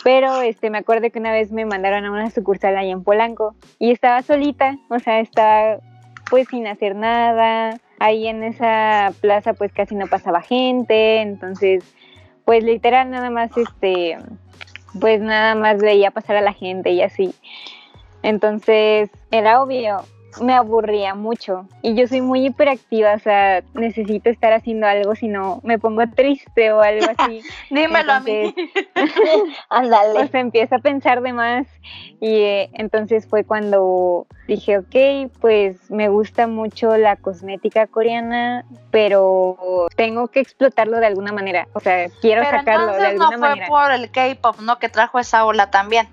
pero 0.03 0.41
este 0.41 0.71
me 0.71 0.79
acuerdo 0.79 1.09
que 1.11 1.21
una 1.21 1.31
vez 1.31 1.53
me 1.53 1.65
mandaron 1.65 2.05
a 2.05 2.11
una 2.11 2.31
sucursal 2.31 2.77
ahí 2.77 2.91
en 2.91 3.05
Polanco 3.05 3.55
y 3.79 3.93
estaba 3.93 4.23
solita, 4.23 4.77
o 4.89 4.99
sea, 4.99 5.21
estaba 5.21 5.79
pues 6.31 6.49
sin 6.49 6.67
hacer 6.67 6.97
nada. 6.97 7.79
Ahí 8.01 8.27
en 8.27 8.43
esa 8.43 9.13
plaza 9.21 9.53
pues 9.53 9.73
casi 9.73 9.95
no 9.95 10.07
pasaba 10.09 10.41
gente, 10.41 11.21
entonces 11.21 11.85
pues 12.45 12.65
literal 12.65 13.11
nada 13.11 13.31
más 13.31 13.57
este 13.57 14.17
pues 14.99 15.21
nada 15.21 15.55
más 15.55 15.79
veía 15.79 16.11
pasar 16.11 16.37
a 16.37 16.41
la 16.41 16.53
gente 16.53 16.91
y 16.91 17.03
así. 17.03 17.35
Entonces 18.23 19.11
era 19.31 19.63
obvio, 19.63 20.05
me 20.41 20.55
aburría 20.55 21.15
mucho 21.15 21.67
y 21.83 21.95
yo 21.95 22.07
soy 22.07 22.21
muy 22.21 22.47
hiperactiva, 22.47 23.15
o 23.15 23.19
sea, 23.19 23.63
necesito 23.75 24.31
estar 24.31 24.53
haciendo 24.53 24.87
algo 24.87 25.15
si 25.15 25.29
no 25.29 25.61
me 25.65 25.79
pongo 25.79 26.03
triste 26.15 26.73
o 26.73 26.81
algo 26.81 27.07
así. 27.17 27.43
Dímelo 27.71 28.13
a 28.13 28.21
mí. 28.21 28.55
Ándale. 29.69 30.29
Sea, 30.29 30.41
empiezo 30.41 30.77
a 30.77 30.79
pensar 30.79 31.21
de 31.23 31.33
más 31.33 31.67
y 32.21 32.35
eh, 32.43 32.71
entonces 32.75 33.27
fue 33.27 33.45
cuando 33.45 34.27
dije, 34.47 34.79
ok, 34.79 35.31
pues 35.41 35.91
me 35.91 36.09
gusta 36.09 36.47
mucho 36.47 36.97
la 36.97 37.17
cosmética 37.17 37.87
coreana, 37.87 38.65
pero 38.91 39.89
tengo 39.97 40.29
que 40.29 40.41
explotarlo 40.41 40.99
de 40.99 41.07
alguna 41.07 41.33
manera, 41.33 41.69
o 41.73 41.81
sea, 41.81 42.09
quiero 42.21 42.43
Pero 42.45 42.59
sacarlo 42.59 42.87
de 42.93 42.93
entonces 42.93 43.19
no 43.19 43.25
alguna 43.25 43.39
fue 43.39 43.49
manera. 43.49 43.67
por 43.69 43.93
el 43.93 44.11
K-pop, 44.11 44.61
¿no? 44.61 44.79
Que 44.79 44.89
trajo 44.89 45.19
esa 45.19 45.45
ola 45.45 45.71
también. 45.71 46.09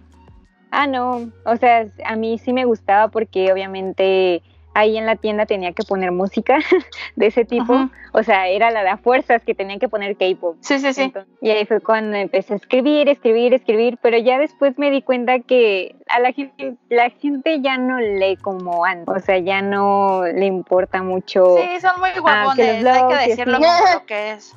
Ah, 0.71 0.85
no, 0.87 1.31
o 1.45 1.55
sea, 1.57 1.91
a 2.05 2.15
mí 2.15 2.37
sí 2.37 2.53
me 2.53 2.65
gustaba 2.65 3.09
porque 3.09 3.51
obviamente 3.51 4.43
ahí 4.77 4.95
en 4.95 5.07
la 5.07 5.15
tienda 5.15 5.47
tenía 5.47 5.73
que 5.73 5.83
poner 5.83 6.11
música 6.11 6.59
de 7.15 7.25
ese 7.27 7.45
tipo, 7.45 7.89
o 8.13 8.23
sea, 8.23 8.47
era 8.47 8.69
la 8.69 8.83
de 8.83 8.95
fuerzas 8.97 9.41
que 9.43 9.55
tenía 9.55 9.79
que 9.79 9.89
poner 9.89 10.15
K-pop. 10.15 10.57
Sí, 10.61 10.79
sí, 10.79 10.93
sí. 10.93 11.03
Entonces, 11.03 11.33
y 11.41 11.49
ahí 11.49 11.65
fue 11.65 11.81
cuando 11.81 12.15
empecé 12.15 12.53
a 12.53 12.57
escribir, 12.57 13.09
escribir, 13.09 13.55
escribir, 13.55 13.97
pero 14.01 14.17
ya 14.19 14.37
después 14.37 14.77
me 14.77 14.91
di 14.91 15.01
cuenta 15.01 15.39
que 15.39 15.95
a 16.09 16.19
la 16.19 16.31
gente, 16.31 16.75
la 16.89 17.09
gente 17.09 17.59
ya 17.61 17.77
no 17.77 17.99
lee 17.99 18.37
como 18.37 18.85
antes, 18.85 19.15
o 19.15 19.19
sea, 19.19 19.39
ya 19.39 19.63
no 19.63 20.23
le 20.23 20.45
importa 20.45 21.01
mucho. 21.01 21.55
Sí, 21.57 21.81
son 21.81 21.99
muy 21.99 22.09
Ah, 22.09 22.19
guapones, 22.19 22.85
hay 22.85 23.07
que 23.07 23.29
decirlo 23.29 23.57
como 23.59 23.93
lo 23.93 24.05
que 24.05 24.31
es. 24.33 24.55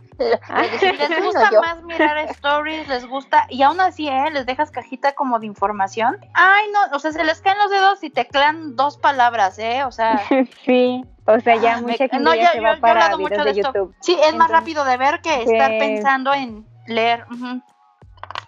Ah, 0.49 0.62
Les 0.62 1.25
gusta 1.25 1.51
más 1.62 1.83
mirar 1.85 2.18
stories, 2.31 2.87
les 2.89 3.07
gusta, 3.07 3.47
y 3.49 3.62
aún 3.62 3.81
así, 3.81 4.07
¿eh? 4.07 4.31
Les 4.33 4.45
dejas 4.45 4.71
cajita 4.71 5.12
como 5.12 5.39
de 5.39 5.47
información. 5.47 6.18
Ay, 6.35 6.66
no, 6.73 6.95
o 6.95 6.99
sea, 6.99 7.12
se 7.12 7.25
les 7.25 7.41
caen 7.41 7.57
los 7.59 7.71
dedos 7.71 8.05
y 8.05 8.11
teclean 8.11 8.77
dos 8.77 8.99
palabras, 8.99 9.59
¿eh? 9.59 9.83
O 9.85 9.93
sea, 9.93 10.09
sí, 10.64 11.04
o 11.26 11.40
sea, 11.40 11.56
ya 11.56 11.74
Ah, 11.76 11.80
mucha 11.80 11.96
gente 12.08 12.18
no, 12.18 12.34
ya 12.34 12.42
yo- 12.44 12.48
se 12.52 12.56
yo- 12.58 12.62
va 12.64 12.74
yo 12.74 12.80
para 12.80 13.16
videos 13.16 13.44
de 13.44 13.52
de. 13.52 13.62
YouTube. 13.62 13.94
sí, 14.00 14.16
es 14.28 14.34
más 14.36 14.50
rápido 14.50 14.84
de 14.84 14.96
ver 14.96 15.20
que 15.20 15.42
estar 15.42 15.68
pues, 15.70 15.78
pensando 15.78 16.32
en 16.34 16.66
leer. 16.86 17.24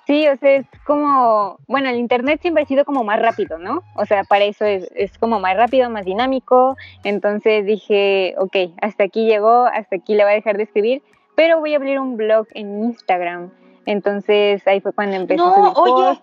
Sí, 0.06 0.26
o 0.26 0.36
sea, 0.36 0.56
es 0.56 0.66
como, 0.84 1.60
bueno, 1.68 1.88
el 1.88 1.96
internet 1.96 2.40
siempre 2.42 2.64
ha 2.64 2.66
sido 2.66 2.84
como 2.84 3.04
más 3.04 3.20
rápido, 3.22 3.56
¿no? 3.58 3.84
O 3.94 4.04
sea, 4.04 4.24
para 4.24 4.44
eso 4.44 4.64
es, 4.64 4.90
es 4.96 5.16
como 5.16 5.38
más 5.38 5.56
rápido, 5.56 5.88
más 5.90 6.04
dinámico. 6.04 6.76
Entonces 7.04 7.64
dije, 7.64 8.34
ok, 8.36 8.56
hasta 8.82 9.04
aquí 9.04 9.26
llegó, 9.26 9.64
hasta 9.66 9.96
aquí 9.96 10.14
le 10.16 10.24
voy 10.24 10.32
a 10.32 10.36
dejar 10.36 10.56
de 10.56 10.64
escribir, 10.64 11.02
pero 11.36 11.60
voy 11.60 11.74
a 11.74 11.76
abrir 11.76 12.00
un 12.00 12.16
blog 12.16 12.48
en 12.52 12.82
Instagram. 12.84 13.52
Entonces 13.86 14.66
ahí 14.66 14.80
fue 14.80 14.92
cuando 14.92 15.16
empecé 15.16 15.40
a 15.40 15.46
No, 15.46 15.54
subir 15.74 15.94
oye. 15.94 16.20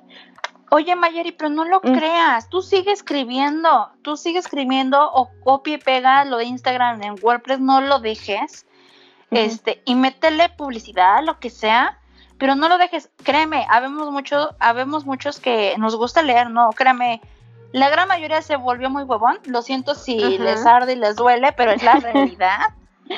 Oye 0.72 0.96
Mayeri, 0.96 1.32
pero 1.32 1.50
no 1.50 1.66
lo 1.66 1.80
Mm. 1.84 1.94
creas, 1.94 2.50
tú 2.50 2.62
sigue 2.62 2.92
escribiendo, 2.92 3.90
tú 4.02 4.18
sigue 4.18 4.40
escribiendo 4.40 5.12
o 5.12 5.30
copia 5.44 5.76
y 5.76 5.78
pega 5.78 6.26
lo 6.26 6.38
de 6.38 6.46
Instagram 6.46 7.02
en 7.04 7.16
WordPress, 7.22 7.60
no 7.60 7.82
lo 7.82 8.00
dejes, 8.00 8.66
este, 9.32 9.82
y 9.86 9.96
métele 9.96 10.50
publicidad, 10.50 11.24
lo 11.24 11.40
que 11.40 11.50
sea, 11.50 11.98
pero 12.38 12.56
no 12.56 12.70
lo 12.70 12.78
dejes, 12.78 13.10
créeme, 13.24 13.66
habemos 13.70 14.12
mucho, 14.12 14.56
habemos 14.60 15.06
muchos 15.06 15.40
que 15.40 15.76
nos 15.78 15.96
gusta 15.96 16.22
leer, 16.24 16.50
no, 16.50 16.70
créeme, 16.72 17.22
la 17.72 17.90
gran 17.90 18.08
mayoría 18.08 18.42
se 18.42 18.56
volvió 18.56 18.90
muy 18.90 19.04
huevón, 19.04 19.40
lo 19.46 19.62
siento 19.62 19.94
si 19.94 20.38
les 20.40 20.66
arde 20.66 20.94
y 20.94 20.96
les 20.96 21.16
duele, 21.16 21.52
pero 21.52 21.72
es 21.72 21.84
la 21.84 21.94
realidad, 22.00 22.70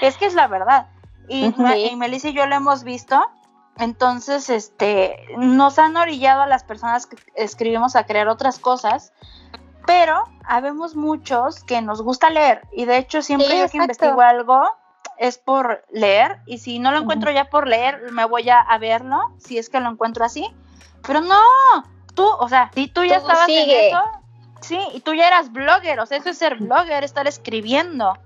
es 0.01 0.17
que 0.17 0.25
es 0.25 0.33
la 0.33 0.47
verdad, 0.47 0.87
y. 1.27 1.53
Ma- 1.57 1.77
y 1.77 1.95
Melissa 1.95 2.29
y 2.29 2.33
yo 2.33 2.45
lo 2.47 2.55
hemos 2.55 2.83
visto, 2.83 3.23
entonces, 3.77 4.49
este, 4.49 5.17
nos 5.37 5.79
han 5.79 5.97
orillado 5.97 6.41
a 6.41 6.47
las 6.47 6.63
personas 6.63 7.07
que 7.07 7.17
escribimos 7.35 7.95
a 7.95 8.05
crear 8.05 8.27
otras 8.27 8.59
cosas, 8.59 9.13
pero 9.85 10.23
habemos 10.45 10.95
muchos 10.95 11.63
que 11.63 11.81
nos 11.81 12.01
gusta 12.01 12.29
leer 12.29 12.61
y 12.71 12.85
de 12.85 12.97
hecho 12.97 13.21
siempre 13.21 13.47
Sí, 13.49 13.57
yo 13.57 13.69
que 13.69 13.77
investigo 13.77 14.21
algo 14.21 14.61
es 15.17 15.37
por 15.37 15.83
leer 15.91 16.39
y 16.45 16.59
si 16.59 16.79
no 16.79 16.91
lo 16.91 16.99
encuentro 16.99 17.31
ya 17.31 17.49
por 17.49 17.67
leer 17.67 18.11
me 18.11 18.25
voy 18.25 18.49
a, 18.49 18.59
a 18.59 18.77
verlo 18.77 19.19
si 19.39 19.57
es 19.57 19.69
que 19.69 19.79
lo 19.79 19.89
encuentro 19.89 20.23
así, 20.23 20.47
pero 21.05 21.21
no, 21.21 21.39
tú, 22.13 22.27
o 22.27 22.47
sea, 22.49 22.69
si 22.73 22.87
tú 22.87 23.03
ya 23.03 23.19
Tú 23.19 23.27
estabas 23.27 23.45
sigue. 23.47 23.89
en 23.89 23.95
eso, 23.95 24.03
sí, 24.61 24.79
y 24.93 24.99
tú 25.01 25.13
ya 25.13 25.27
eras 25.27 25.51
blogger, 25.51 25.99
o 25.99 26.05
sea, 26.05 26.17
eso 26.17 26.29
es 26.29 26.37
ser 26.37 26.57
blogger, 26.57 27.03
estar 27.03 27.27
escribiendo. 27.27 28.17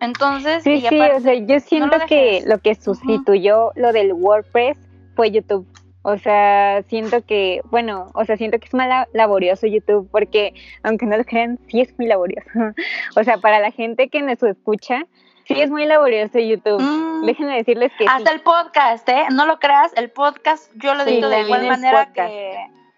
Entonces, 0.00 0.62
Sí, 0.62 0.72
y 0.74 0.80
sí, 0.88 1.00
o 1.00 1.20
sea, 1.20 1.34
yo 1.34 1.60
siento 1.60 1.98
lo 1.98 2.06
que 2.06 2.42
lo 2.46 2.58
que 2.58 2.74
sustituyó 2.74 3.72
lo 3.76 3.92
del 3.92 4.12
WordPress 4.12 4.78
fue 5.14 5.30
YouTube. 5.30 5.66
O 6.02 6.16
sea, 6.16 6.82
siento 6.88 7.22
que, 7.26 7.60
bueno, 7.70 8.06
o 8.14 8.24
sea, 8.24 8.38
siento 8.38 8.58
que 8.58 8.64
es 8.66 8.72
más 8.74 8.88
la- 8.88 9.08
laborioso 9.12 9.66
YouTube 9.66 10.08
porque, 10.10 10.54
aunque 10.82 11.04
no 11.04 11.16
lo 11.18 11.24
crean, 11.24 11.58
sí 11.68 11.80
es 11.82 11.96
muy 11.98 12.06
laborioso. 12.06 12.48
O 13.16 13.22
sea, 13.24 13.36
para 13.38 13.60
la 13.60 13.70
gente 13.70 14.08
que 14.08 14.22
nos 14.22 14.42
escucha, 14.42 15.02
sí 15.46 15.60
es 15.60 15.68
muy 15.70 15.84
laborioso 15.84 16.38
YouTube. 16.38 16.80
Mm. 16.80 17.26
Déjenme 17.26 17.56
decirles 17.56 17.92
que 17.98 18.06
Hasta 18.06 18.30
sí. 18.30 18.36
el 18.36 18.40
podcast, 18.42 19.06
¿eh? 19.10 19.24
No 19.34 19.44
lo 19.44 19.58
creas, 19.58 19.92
el 19.96 20.10
podcast 20.10 20.72
yo 20.76 20.94
lo 20.94 21.04
Sí, 21.04 21.10
edito 21.10 21.28
de 21.28 21.40
igual 21.42 21.66
manera 21.66 22.06
podcast. 22.06 22.30
que... 22.30 22.56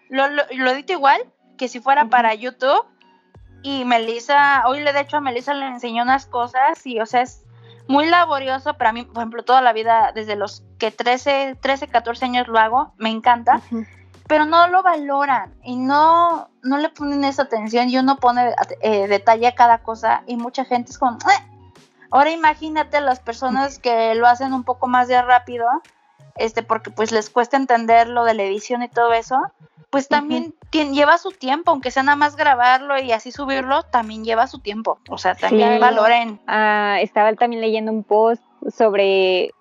Lo, 0.09 0.27
lo, 0.29 0.43
lo 0.57 0.71
edito 0.71 0.93
igual 0.93 1.19
que 1.57 1.67
si 1.67 1.81
fuera 1.81 2.05
para 2.05 2.33
YouTube. 2.35 2.85
Y 3.63 3.85
Melissa, 3.85 4.63
hoy 4.67 4.81
le 4.81 4.91
de 4.93 4.99
hecho 4.99 5.17
a 5.17 5.21
Melissa 5.21 5.53
le 5.53 5.65
enseñó 5.67 6.03
unas 6.03 6.25
cosas 6.25 6.85
y, 6.85 6.99
o 6.99 7.05
sea, 7.05 7.21
es 7.21 7.45
muy 7.87 8.07
laborioso 8.07 8.75
para 8.75 8.91
mí, 8.93 9.03
por 9.05 9.17
ejemplo, 9.17 9.43
toda 9.43 9.61
la 9.61 9.73
vida, 9.73 10.11
desde 10.13 10.35
los 10.35 10.63
que 10.77 10.91
13, 10.91 11.57
13 11.61 11.87
14 11.87 12.25
años 12.25 12.47
lo 12.47 12.59
hago, 12.59 12.93
me 12.97 13.09
encanta, 13.09 13.61
pero 14.27 14.45
no 14.45 14.67
lo 14.67 14.83
valoran 14.83 15.53
y 15.63 15.77
no, 15.77 16.49
no 16.61 16.77
le 16.77 16.89
ponen 16.89 17.23
esa 17.23 17.43
atención 17.43 17.89
y 17.89 17.97
uno 17.97 18.17
pone 18.17 18.53
eh, 18.81 19.07
detalle 19.07 19.47
a 19.47 19.55
cada 19.55 19.79
cosa 19.79 20.23
y 20.27 20.35
mucha 20.37 20.65
gente 20.65 20.91
es 20.91 20.97
como, 20.97 21.17
"Eh". 21.17 21.43
ahora 22.11 22.31
imagínate 22.31 22.99
las 23.01 23.19
personas 23.19 23.79
que 23.79 24.13
lo 24.15 24.27
hacen 24.27 24.53
un 24.53 24.63
poco 24.63 24.87
más 24.87 25.07
de 25.07 25.21
rápido, 25.21 25.65
este, 26.35 26.63
porque 26.63 26.89
pues 26.91 27.11
les 27.11 27.29
cuesta 27.29 27.57
entender 27.57 28.07
lo 28.07 28.23
de 28.25 28.33
la 28.33 28.43
edición 28.43 28.83
y 28.83 28.89
todo 28.89 29.13
eso, 29.13 29.41
pues 29.93 30.07
también 30.09 30.53
tien- 30.71 30.93
lleva 30.93 31.17
su 31.19 31.29
tiempo, 31.29 31.69
aunque 31.71 31.91
sea 31.91 32.01
nada 32.03 32.15
más 32.15 32.35
grabarlo 32.35 32.99
y 32.99 33.11
así 33.11 33.31
subirlo, 33.31 33.83
también 33.83 34.25
lleva 34.25 34.47
su 34.47 34.59
tiempo, 34.59 34.99
o 35.09 35.17
sea, 35.19 35.35
también 35.35 35.73
Sí. 35.75 35.79
valoren. 35.79 36.39
Ah, 36.47 36.97
estaba 36.99 37.31
también 37.35 37.61
leyendo 37.61 37.91
un 37.91 38.03
post 38.03 38.41
sobre, 38.75 39.51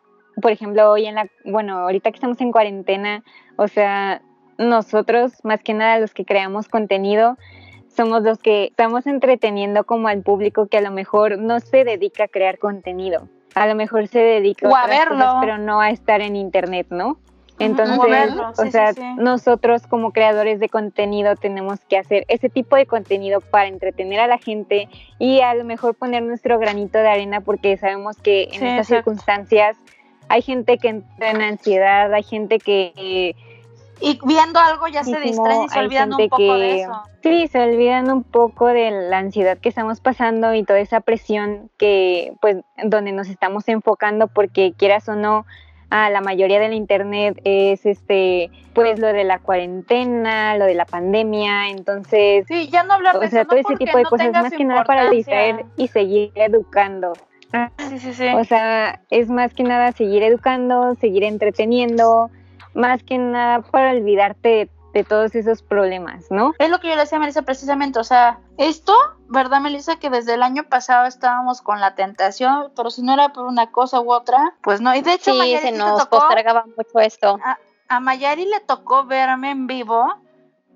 por 0.41 0.51
ejemplo, 0.51 0.91
hoy 0.91 1.05
en 1.07 1.17
la, 1.17 1.27
bueno, 1.45 1.79
ahorita 1.81 2.11
que 2.11 2.17
estamos 2.17 2.41
en 2.41 2.51
cuarentena, 2.51 3.23
o 3.57 3.69
sea, 3.69 4.23
nosotros, 4.57 5.33
más 5.45 5.63
que 5.63 5.75
nada 5.75 5.99
los 5.99 6.15
que 6.15 6.25
creamos 6.25 6.69
contenido, 6.69 7.37
somos 7.95 8.23
los 8.23 8.39
que 8.39 8.65
estamos 8.65 9.07
entreteniendo 9.07 9.85
como 9.85 10.09
al 10.09 10.23
público 10.23 10.67
que 10.67 10.79
a 10.79 10.81
lo 10.81 10.91
mejor 10.93 11.39
no 11.39 11.61
se 11.61 11.85
dedica 11.85 12.25
a 12.25 12.29
crear 12.29 12.59
contenido. 12.59 13.29
A 13.55 13.67
lo 13.67 13.75
mejor 13.75 14.07
se 14.09 14.19
dedica 14.21 14.67
O 14.67 14.75
a 14.75 14.87
verlo. 14.87 15.17
cosas, 15.19 15.35
pero 15.41 15.59
no 15.59 15.83
a 15.83 15.91
estar 15.91 16.23
en 16.23 16.37
internet, 16.37 16.87
¿no? 16.89 17.19
Entonces, 17.65 17.97
moverlo, 17.97 18.51
o 18.51 18.63
sí, 18.65 18.71
sea, 18.71 18.93
sí, 18.93 19.01
sí. 19.01 19.15
nosotros 19.19 19.87
como 19.87 20.13
creadores 20.13 20.61
de 20.61 20.69
contenido 20.69 21.37
tenemos 21.37 21.81
que 21.89 21.99
hacer 21.99 22.25
ese 22.29 22.49
tipo 22.49 22.77
de 22.77 22.87
contenido 22.87 23.41
para 23.41 23.69
entretener 23.69 24.21
a 24.21 24.27
la 24.27 24.39
gente 24.39 24.89
y 25.19 25.41
a 25.41 25.55
lo 25.55 25.65
mejor 25.65 25.95
poner 25.95 26.23
nuestro 26.23 26.59
granito 26.59 26.99
de 26.99 27.09
arena 27.09 27.41
porque 27.41 27.77
sabemos 27.77 28.17
que 28.17 28.45
en 28.45 28.51
Sí, 28.51 28.57
estas 28.67 28.91
exacto. 28.91 29.11
circunstancias 29.11 29.77
hay 30.29 30.43
gente 30.43 30.79
que 30.79 30.89
entra 30.89 31.31
en 31.31 31.43
ansiedad, 31.43 32.13
hay 32.13 32.23
gente 32.23 32.59
que 32.59 32.93
eh, 32.97 33.35
Y 34.01 34.19
viendo 34.25 34.59
algo 34.59 34.89
ya 34.89 35.05
se 35.05 35.21
distraen 35.21 35.65
y 35.65 35.69
se 35.69 35.79
olvidan 35.79 36.13
un 36.13 36.29
poco 36.29 36.55
de 36.55 36.83
eso. 36.83 37.03
Sí, 37.23 37.47
se 37.49 37.61
olvidan 37.61 38.11
un 38.11 38.25
poco 38.25 38.67
de 38.67 38.91
la 38.91 39.19
ansiedad 39.19 39.59
que 39.59 39.69
estamos 39.69 40.01
pasando 40.01 40.55
y 40.55 40.65
toda 40.65 40.81
esa 40.81 41.01
presión 41.01 41.71
que, 41.79 42.33
pues, 42.41 42.57
donde 42.83 43.13
nos 43.13 43.29
estamos 43.29 43.69
enfocando, 43.69 44.27
porque 44.27 44.73
quieras 44.77 45.09
o 45.09 45.15
no, 45.15 45.45
a 45.95 46.09
la 46.09 46.23
mayoría 46.23 46.59
del 46.59 46.73
internet 46.73 47.39
es 47.45 47.85
este, 47.85 48.51
pues, 48.73 48.99
lo 48.99 49.09
de 49.09 49.25
la 49.25 49.41
cuarentena, 49.41 50.57
lo 50.57 50.65
de 50.65 50.75
la 50.75 50.87
pandemia, 50.87 51.69
entonces, 51.69 52.47
Sí, 52.49 52.71
ya 52.71 52.83
no 52.83 52.95
hablar 52.95 53.21
de 53.21 53.27
o 53.27 53.29
sea, 53.29 53.43
eso, 53.43 53.49
todo 53.51 53.61
no 53.61 53.69
ese 53.69 53.77
tipo 53.77 53.99
de 53.99 54.05
no 54.05 54.09
cosas, 54.09 54.33
más 54.33 54.53
que 54.55 54.65
nada 54.65 54.85
para 54.85 55.11
distraer 55.11 55.67
y 55.77 55.89
seguir 55.89 56.33
educando. 56.35 57.13
Sí, 57.77 57.99
sí, 57.99 58.15
sí. 58.15 58.27
O 58.35 58.43
sea, 58.45 59.03
es 59.11 59.29
más 59.29 59.53
que 59.53 59.65
nada 59.65 59.93
seguir 59.93 60.23
educando, 60.23 60.95
seguir 60.95 61.25
entreteniendo, 61.25 62.31
más 62.73 63.03
que 63.03 63.19
nada 63.19 63.61
para 63.61 63.91
olvidarte 63.91 64.49
de, 64.49 64.71
de 64.93 65.05
todos 65.05 65.35
esos 65.35 65.63
problemas, 65.63 66.31
¿no? 66.31 66.53
Es 66.59 66.69
lo 66.71 66.79
que 66.79 66.89
yo 66.89 66.95
le 66.95 67.01
decía 67.01 67.19
a 67.19 67.21
Melissa 67.21 67.43
precisamente, 67.43 67.99
o 67.99 68.05
sea, 68.05 68.39
esto, 68.59 68.95
¿verdad, 69.29 69.61
Melissa? 69.61 69.97
Que 69.97 70.11
desde 70.11 70.35
el 70.35 70.43
año 70.43 70.65
pasado 70.65 71.07
estábamos 71.07 71.63
con 71.63 71.81
la 71.81 71.95
tentación, 71.95 72.73
pero 72.77 72.91
si 72.91 73.03
no 73.03 73.15
era 73.15 73.31
por 73.31 73.47
una 73.47 73.71
cosa 73.71 74.01
u 74.01 74.13
otra, 74.13 74.55
pues 74.63 74.81
no. 74.81 74.95
Y 74.95 75.01
de 75.01 75.15
hecho, 75.15 75.33
Sí, 75.33 75.39
Mayari, 75.39 75.67
se 75.69 75.73
nos 75.73 75.99
tocó, 75.99 76.19
postergaba 76.19 76.67
mucho 76.77 76.99
esto. 77.01 77.39
a 77.89 78.01
Mayari 78.01 78.45
le 78.47 78.61
tocó 78.61 79.05
verme 79.05 79.51
en 79.51 79.67
vivo, 79.67 80.15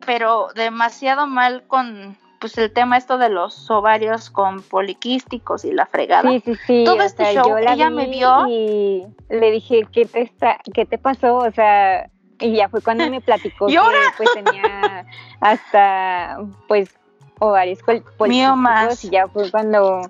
pero 0.05 0.49
demasiado 0.55 1.27
mal 1.27 1.67
con 1.67 2.17
pues 2.39 2.59
el 2.59 2.73
tema 2.73 2.97
esto 2.97 3.19
de 3.19 3.29
los 3.31 3.71
ovarios 3.71 4.31
con 4.31 4.63
poliquísticos 4.63 5.65
y 5.65 5.73
la 5.73 5.87
fregada. 5.87 6.31
Sí, 6.31 6.43
sí, 6.45 6.55
sí. 6.67 6.83
Todo 6.85 7.03
este 7.03 7.25
sea, 7.25 7.43
show, 7.43 7.49
yo 7.49 7.59
la 7.59 7.73
ella 7.73 7.89
vi 7.89 7.95
me 7.95 8.07
vio. 8.07 8.47
Y 8.49 9.07
le 9.31 9.51
dije, 9.51 9.87
¿qué 9.91 10.05
te, 10.05 10.23
está, 10.23 10.59
¿qué 10.75 10.85
te 10.85 10.99
pasó? 10.99 11.37
O 11.37 11.51
sea, 11.51 12.11
y 12.41 12.55
ya 12.57 12.69
fue 12.69 12.81
cuando 12.83 13.09
me 13.11 13.21
platicó 13.21 13.67
que 13.69 13.79
pues 14.17 14.29
tenía 14.35 15.07
hasta, 15.41 16.39
pues, 16.69 16.91
ovarios 17.39 17.81
poliquísticos 17.83 19.05
y 19.05 19.11
ya 19.11 19.27
fue 19.29 19.51
cuando 19.51 20.03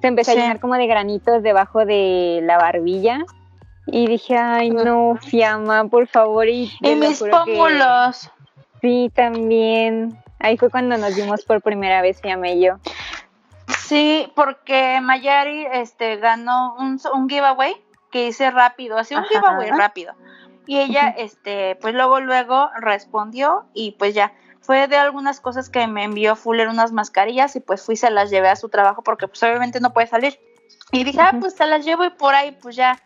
se 0.00 0.06
empezó 0.08 0.32
Sí. 0.32 0.38
a 0.38 0.40
llenar 0.42 0.60
como 0.60 0.74
de 0.74 0.86
granitos 0.86 1.42
debajo 1.42 1.84
de 1.84 2.40
la 2.42 2.56
barbilla. 2.58 3.24
Y 3.86 4.06
dije, 4.06 4.36
ay, 4.36 4.70
no, 4.70 5.16
Fiamma, 5.20 5.84
por 5.88 6.06
favor. 6.06 6.48
Y, 6.48 6.72
Y 6.80 6.94
mis 6.94 7.20
que- 7.22 7.30
pómulos. 7.30 8.30
Sí, 8.80 9.10
también. 9.14 10.16
Ahí 10.38 10.56
fue 10.56 10.70
cuando 10.70 10.96
nos 10.98 11.14
vimos 11.16 11.44
por 11.44 11.60
primera 11.62 12.00
vez, 12.02 12.20
Fiamma 12.20 12.48
y 12.50 12.64
yo. 12.64 12.76
Sí, 13.86 14.30
porque 14.34 15.00
Mayari 15.00 15.66
este, 15.72 16.16
ganó 16.16 16.74
un, 16.78 17.00
un 17.12 17.28
giveaway 17.28 17.74
que 18.10 18.26
hice 18.28 18.50
rápido, 18.50 18.98
así 18.98 19.14
un 19.14 19.20
Ajá. 19.20 19.28
giveaway 19.30 19.70
rápido. 19.70 20.14
Y 20.66 20.78
ella, 20.78 21.08
este, 21.16 21.76
pues 21.76 21.94
luego, 21.94 22.20
luego 22.20 22.70
respondió 22.80 23.66
y 23.74 23.92
pues 23.92 24.14
ya, 24.14 24.32
fue 24.60 24.86
de 24.86 24.96
algunas 24.96 25.40
cosas 25.40 25.68
que 25.68 25.86
me 25.86 26.04
envió 26.04 26.36
Fuller 26.36 26.68
unas 26.68 26.92
mascarillas 26.92 27.56
y 27.56 27.60
pues 27.60 27.82
fui, 27.82 27.96
se 27.96 28.10
las 28.10 28.30
llevé 28.30 28.48
a 28.48 28.56
su 28.56 28.68
trabajo 28.68 29.02
porque 29.02 29.26
pues 29.26 29.42
obviamente 29.42 29.80
no 29.80 29.92
puede 29.92 30.06
salir. 30.06 30.38
Y 30.92 31.04
dije, 31.04 31.20
ah, 31.20 31.36
pues 31.38 31.54
se 31.54 31.66
las 31.66 31.84
llevo 31.84 32.04
y 32.04 32.10
por 32.10 32.34
ahí 32.34 32.52
pues 32.52 32.76
ya, 32.76 33.02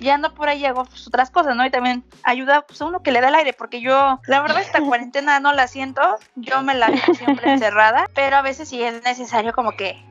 ya 0.00 0.14
ando 0.14 0.34
por 0.34 0.48
ahí 0.48 0.60
y 0.60 0.66
hago 0.66 0.84
pues, 0.84 1.06
otras 1.08 1.30
cosas, 1.30 1.56
¿no? 1.56 1.64
Y 1.64 1.70
también 1.70 2.04
ayuda 2.24 2.62
pues 2.62 2.80
a 2.82 2.86
uno 2.86 3.02
que 3.02 3.10
le 3.10 3.20
da 3.20 3.28
el 3.28 3.34
aire, 3.36 3.54
porque 3.54 3.80
yo, 3.80 4.20
la 4.26 4.42
verdad, 4.42 4.60
esta 4.60 4.80
cuarentena 4.80 5.40
no 5.40 5.52
la 5.52 5.66
siento, 5.66 6.02
yo 6.36 6.62
me 6.62 6.74
la 6.74 6.88
dejo 6.88 7.14
siempre 7.14 7.52
encerrada, 7.52 8.08
pero 8.14 8.36
a 8.36 8.42
veces 8.42 8.68
sí 8.68 8.82
es 8.82 9.02
necesario 9.02 9.54
como 9.54 9.72
que 9.72 10.04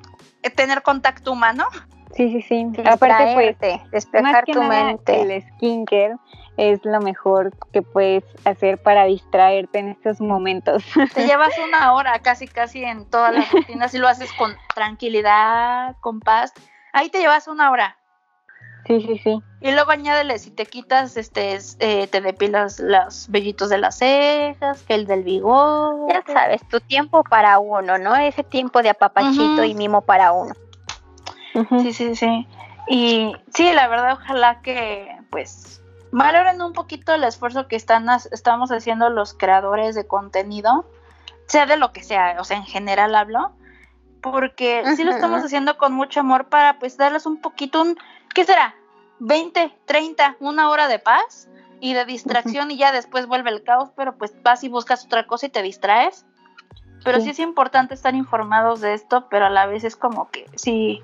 tener 0.55 0.81
contacto 0.81 1.31
humano. 1.31 1.67
Sí, 2.15 2.31
sí, 2.31 2.41
sí. 2.41 2.67
Aparte, 2.85 3.57
pues, 3.59 3.91
despejar 3.91 4.45
que 4.45 4.53
tu 4.53 4.63
nada, 4.63 4.85
mente. 4.85 5.21
el 5.21 5.41
skincare 5.41 6.15
es 6.57 6.83
lo 6.83 6.99
mejor 6.99 7.53
que 7.71 7.81
puedes 7.81 8.23
hacer 8.45 8.81
para 8.81 9.05
distraerte 9.05 9.79
en 9.79 9.89
estos 9.89 10.19
momentos. 10.19 10.83
Te 11.13 11.25
llevas 11.25 11.53
una 11.67 11.93
hora 11.93 12.19
casi, 12.19 12.47
casi 12.47 12.83
en 12.83 13.05
todas 13.09 13.33
las 13.33 13.51
rutinas 13.51 13.93
y 13.93 13.99
lo 13.99 14.07
haces 14.07 14.31
con 14.33 14.55
tranquilidad, 14.73 15.95
con 15.99 16.19
paz. 16.19 16.53
Ahí 16.93 17.09
te 17.09 17.19
llevas 17.19 17.47
una 17.47 17.69
hora. 17.69 17.97
Sí, 18.87 19.01
sí, 19.01 19.17
sí. 19.21 19.43
Y 19.59 19.71
luego 19.71 19.91
añádele, 19.91 20.39
si 20.39 20.49
te 20.49 20.65
quitas, 20.65 21.17
este, 21.17 21.53
es, 21.53 21.75
eh, 21.79 22.07
te 22.07 22.21
depilas 22.21 22.79
los 22.79 23.29
vellitos 23.29 23.69
de 23.69 23.77
las 23.77 23.97
cejas, 23.97 24.81
que 24.83 24.95
el 24.95 25.05
del 25.05 25.23
bigote. 25.23 26.13
Ya 26.13 26.33
sabes, 26.33 26.65
tu 26.69 26.79
tiempo 26.79 27.23
para 27.23 27.59
uno, 27.59 27.97
¿no? 27.97 28.15
Ese 28.15 28.43
tiempo 28.43 28.81
de 28.81 28.89
apapachito 28.89 29.65
y 29.65 29.75
mimo 29.75 30.01
para 30.01 30.31
uno. 30.31 30.53
Sí, 31.81 31.93
sí, 31.93 32.15
sí. 32.15 32.47
Y 32.87 33.33
sí, 33.53 33.71
la 33.73 33.87
verdad, 33.87 34.13
ojalá 34.13 34.61
que, 34.61 35.15
pues, 35.29 35.81
valoren 36.11 36.61
un 36.61 36.73
poquito 36.73 37.13
el 37.13 37.23
esfuerzo 37.23 37.67
que 37.67 37.75
están, 37.75 38.07
estamos 38.31 38.71
haciendo 38.71 39.09
los 39.09 39.33
creadores 39.33 39.95
de 39.95 40.07
contenido, 40.07 40.85
sea 41.47 41.65
de 41.65 41.77
lo 41.77 41.91
que 41.91 42.03
sea, 42.03 42.37
o 42.39 42.43
sea, 42.43 42.57
en 42.57 42.63
general 42.65 43.15
hablo, 43.15 43.51
porque 44.21 44.83
sí 44.95 45.03
lo 45.03 45.11
estamos 45.11 45.43
haciendo 45.43 45.77
con 45.77 45.93
mucho 45.93 46.21
amor 46.21 46.47
para, 46.47 46.79
pues, 46.79 46.97
darles 46.97 47.25
un 47.25 47.41
poquito, 47.41 47.81
un, 47.81 47.97
¿qué 48.33 48.45
será? 48.45 48.75
20, 49.19 49.73
30, 49.85 50.37
una 50.39 50.69
hora 50.69 50.87
de 50.87 50.99
paz 50.99 51.49
y 51.79 51.93
de 51.93 52.05
distracción 52.05 52.71
y 52.71 52.77
ya 52.77 52.91
después 52.91 53.27
vuelve 53.27 53.49
el 53.49 53.63
caos, 53.63 53.89
pero 53.95 54.17
pues 54.17 54.33
vas 54.43 54.63
y 54.63 54.69
buscas 54.69 55.05
otra 55.05 55.27
cosa 55.27 55.47
y 55.47 55.49
te 55.49 55.61
distraes. 55.61 56.25
Pero 57.03 57.19
sí, 57.19 57.25
Sí. 57.25 57.29
es 57.31 57.39
importante 57.39 57.93
estar 57.93 58.15
informados 58.15 58.81
de 58.81 58.93
esto, 58.93 59.27
pero 59.29 59.45
a 59.45 59.49
la 59.49 59.65
vez 59.65 59.83
es 59.83 59.95
como 59.95 60.29
que 60.29 60.45
sí 60.55 61.01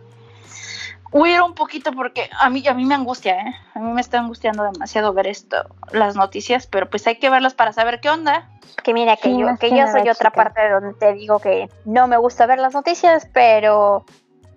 huir 1.14 1.42
un 1.42 1.54
poquito 1.54 1.94
porque 1.94 2.30
a 2.40 2.50
mí 2.50 2.68
a 2.68 2.74
mí 2.74 2.86
me 2.86 2.96
angustia, 2.96 3.36
¿eh? 3.36 3.56
A 3.76 3.80
mí 3.80 3.92
me 3.94 4.02
está 4.02 4.20
angustiando 4.20 4.64
demasiado 4.64 5.14
ver 5.14 5.28
esto, 5.28 5.64
las 5.92 6.16
noticias, 6.16 6.68
pero 6.68 6.90
pues 6.90 7.06
hay 7.08 7.18
que 7.18 7.30
verlas 7.30 7.54
para 7.54 7.72
saber 7.72 8.02
qué 8.02 8.10
onda. 8.10 8.50
Que 8.84 8.94
mira, 8.94 9.16
que 9.16 9.30
Sí, 9.30 9.40
yo, 9.40 9.48
que 9.60 9.70
yo 9.70 9.88
soy 9.88 10.10
otra 10.10 10.32
parte 10.32 10.62
de 10.62 10.70
donde 10.72 10.94
te 10.96 11.14
digo 11.14 11.40
que 11.40 11.70
no 11.86 12.08
me 12.08 12.18
gusta 12.18 12.46
ver 12.48 12.60
las 12.60 12.74
noticias, 12.74 13.28
pero 13.32 14.04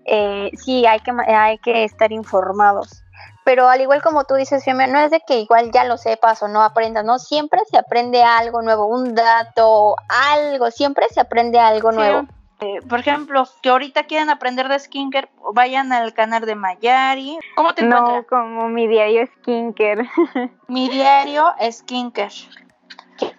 eh, 0.07 0.50
sí 0.54 0.86
hay 0.86 1.00
que, 1.00 1.12
hay 1.12 1.59
que 1.59 1.84
estar 1.84 2.11
informados. 2.11 3.02
Pero 3.44 3.68
al 3.68 3.80
igual 3.80 4.02
como 4.02 4.24
tú 4.24 4.34
dices, 4.34 4.64
Fiamma, 4.64 4.88
no 4.88 4.98
es 4.98 5.11
de 5.11 5.20
que 5.24 5.38
igual 5.38 5.70
ya 5.72 5.84
lo 5.84 5.98
sepas 5.98 6.42
o 6.42 6.48
no 6.48 6.62
aprendas, 6.62 7.04
¿no? 7.04 7.18
Siempre 7.18 7.61
se 7.70 7.78
aprende 7.78 8.22
algo 8.24 8.61
nuevo, 8.62 8.86
un 8.86 9.14
dato, 9.14 9.94
algo, 10.09 10.70
siempre 10.70 11.07
se 11.11 11.20
aprende 11.20 11.61
algo 11.61 11.90
Sí. 11.90 11.96
nuevo. 11.96 12.26
Eh, 12.61 12.80
por 12.88 13.00
ejemplo, 13.00 13.46
que 13.61 13.68
ahorita 13.68 14.04
quieren 14.04 14.30
aprender 14.30 14.68
de 14.68 14.78
skincare, 14.78 15.28
vayan 15.52 15.92
al 15.92 16.14
canal 16.14 16.46
de 16.46 16.54
Mayari. 16.54 17.38
¿Cómo 17.54 17.74
te 17.74 17.82
No, 17.84 17.96
encuentras? 17.98 18.26
como 18.28 18.68
mi 18.68 18.86
diario 18.88 19.26
skincare. 19.26 20.09
Mi 20.68 20.88
diario 20.88 21.44
skincare. 21.70 22.32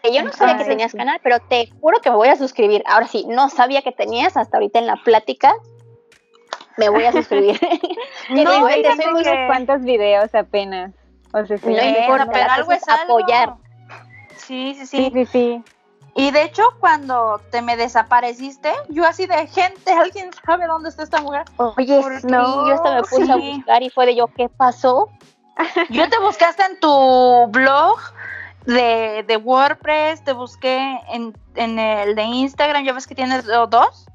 Que 0.04 0.12
yo 0.14 0.24
no 0.24 0.32
sabía 0.32 0.58
que 0.58 0.66
tenías 0.66 0.92
sí. 0.92 0.98
canal, 0.98 1.20
pero 1.24 1.40
te 1.40 1.70
juro 1.82 2.00
que 2.02 2.10
me 2.10 2.16
voy 2.16 2.28
a 2.30 2.36
suscribir. 2.36 2.84
Ahora 2.88 3.08
sí, 3.08 3.26
no 3.28 3.50
sabía 3.50 3.82
que 3.82 3.92
tenías 3.92 4.38
hasta 4.38 4.58
ahorita 4.58 4.80
en 4.80 4.88
la 4.88 4.96
plática. 4.98 5.54
Me 6.78 6.90
voy 6.90 7.04
a 7.06 7.12
suscribir. 7.12 7.60
No, 8.30 8.52
digo, 8.52 8.68
fíjate 8.68 8.82
te 8.84 8.90
soy 8.90 8.98
tengo 8.98 9.12
muy- 9.14 9.22
unos 9.28 9.46
cuantos 9.48 9.82
videos 9.84 10.36
apenas. 10.36 10.94
O 11.34 11.46
sea, 11.46 11.58
sí. 11.58 11.70
No 11.74 11.82
importa, 11.84 12.28
pero 12.32 12.52
algo 12.52 12.72
es 12.72 12.88
algo. 12.88 13.18
apoyar. 13.20 13.54
Sí, 14.36 14.76
sí, 14.76 14.86
sí, 14.86 14.86
sí. 14.86 15.12
sí, 15.14 15.26
sí. 15.26 15.64
Y 16.18 16.32
de 16.32 16.44
hecho, 16.44 16.64
cuando 16.80 17.40
te 17.52 17.62
me 17.62 17.78
desapareciste, 17.78 18.74
yo 18.90 19.06
así 19.06 19.28
de 19.28 19.46
gente, 19.48 19.92
¿alguien 19.94 20.32
sabe 20.46 20.66
dónde 20.66 20.90
está 20.90 21.04
esta 21.04 21.22
mujer? 21.22 21.46
Oye, 21.58 22.02
sí, 22.22 22.28
yo 22.28 22.74
hasta 22.74 22.92
me 22.96 23.02
puse 23.04 23.32
a 23.32 23.36
sí. 23.36 23.54
buscar 23.58 23.84
y 23.84 23.90
fue 23.92 24.08
de 24.08 24.16
yo, 24.16 24.28
¿qué 24.36 24.50
pasó? 24.50 25.10
Yo 25.90 26.08
te 26.10 26.20
busqué 26.20 26.46
hasta 26.46 26.66
en 26.68 26.80
tu 26.80 27.48
blog 27.50 27.98
de, 28.66 29.24
de 29.28 29.38
WordPress, 29.38 30.24
te 30.24 30.34
busqué 30.34 31.00
en, 31.10 31.36
en 31.56 31.80
el 31.80 32.14
de 32.16 32.24
Instagram, 32.24 32.84
ya 32.84 32.94
ves 32.94 33.08
que 33.08 33.16
tienes 33.16 33.46
dos. 33.46 34.06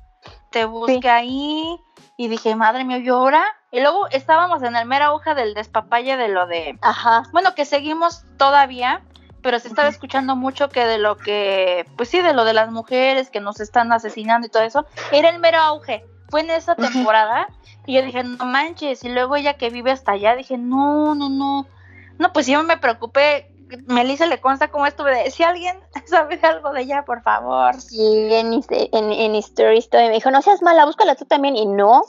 Te 0.51 0.65
busqué 0.67 1.01
Sí. 1.01 1.09
ahí 1.09 1.81
y 2.17 2.29
dije, 2.29 2.55
madre 2.55 2.85
mía, 2.85 2.99
¿y 2.99 3.09
ahora? 3.09 3.45
Y 3.73 3.81
luego 3.81 4.07
estábamos 4.11 4.63
en 4.63 4.77
el 4.77 4.87
mera 4.87 5.13
hoja 5.13 5.35
del 5.35 5.55
despapalle 5.55 6.17
de 6.17 6.29
lo 6.29 6.47
de 6.47 6.79
Ajá. 6.83 7.25
bueno, 7.33 7.55
que 7.57 7.65
seguimos 7.65 8.23
todavía, 8.37 9.03
pero 9.43 9.59
se 9.59 9.69
estaba 9.69 9.89
escuchando 9.89 10.37
mucho 10.37 10.69
que 10.69 10.85
de 10.85 10.99
lo 10.99 11.17
que, 11.19 11.87
pues 11.97 12.09
sí, 12.09 12.21
de 12.23 12.33
lo 12.33 12.45
de 12.45 12.55
las 12.55 12.71
mujeres 12.71 13.31
que 13.31 13.41
nos 13.41 13.61
están 13.61 13.93
asesinando 13.93 14.47
y 14.47 14.51
todo 14.51 14.63
eso, 14.63 14.87
era 15.11 15.29
el 15.29 15.41
mero 15.41 15.59
auge. 15.59 16.05
Fue 16.29 16.41
en 16.41 16.51
esa 16.51 16.75
temporada 16.75 17.49
y 17.85 17.95
yo 17.95 18.03
dije, 18.03 18.23
no 18.25 18.45
manches, 18.47 19.05
y 19.05 19.09
luego 19.11 19.37
ella 19.37 19.55
que 19.55 19.69
vive 19.71 19.91
hasta 19.91 20.13
allá, 20.13 20.35
dije, 20.37 20.57
no, 20.57 21.15
no, 21.15 21.29
no. 21.29 21.67
No, 22.19 22.33
pues 22.33 22.47
yo 22.47 22.63
me 22.63 22.77
preocupé. 22.77 23.49
Melissa 23.87 24.27
le 24.27 24.41
consta 24.41 24.69
cómo 24.69 24.87
estuve 24.87 25.15
de, 25.15 25.31
si 25.31 25.43
alguien 25.43 25.79
sabe 26.07 26.39
algo 26.43 26.73
de 26.73 26.83
ella, 26.83 27.05
por 27.05 27.23
favor. 27.23 27.81
Sí, 27.81 28.29
en, 28.31 28.53
en, 28.71 29.13
en 29.13 29.43
todavía 29.55 30.09
me 30.09 30.15
dijo, 30.15 30.31
no 30.31 30.41
seas 30.43 30.63
mala, 30.63 30.87
búscala 30.87 31.17
tú 31.17 31.25
también. 31.25 31.57
Y 31.57 31.67
no, 31.67 32.03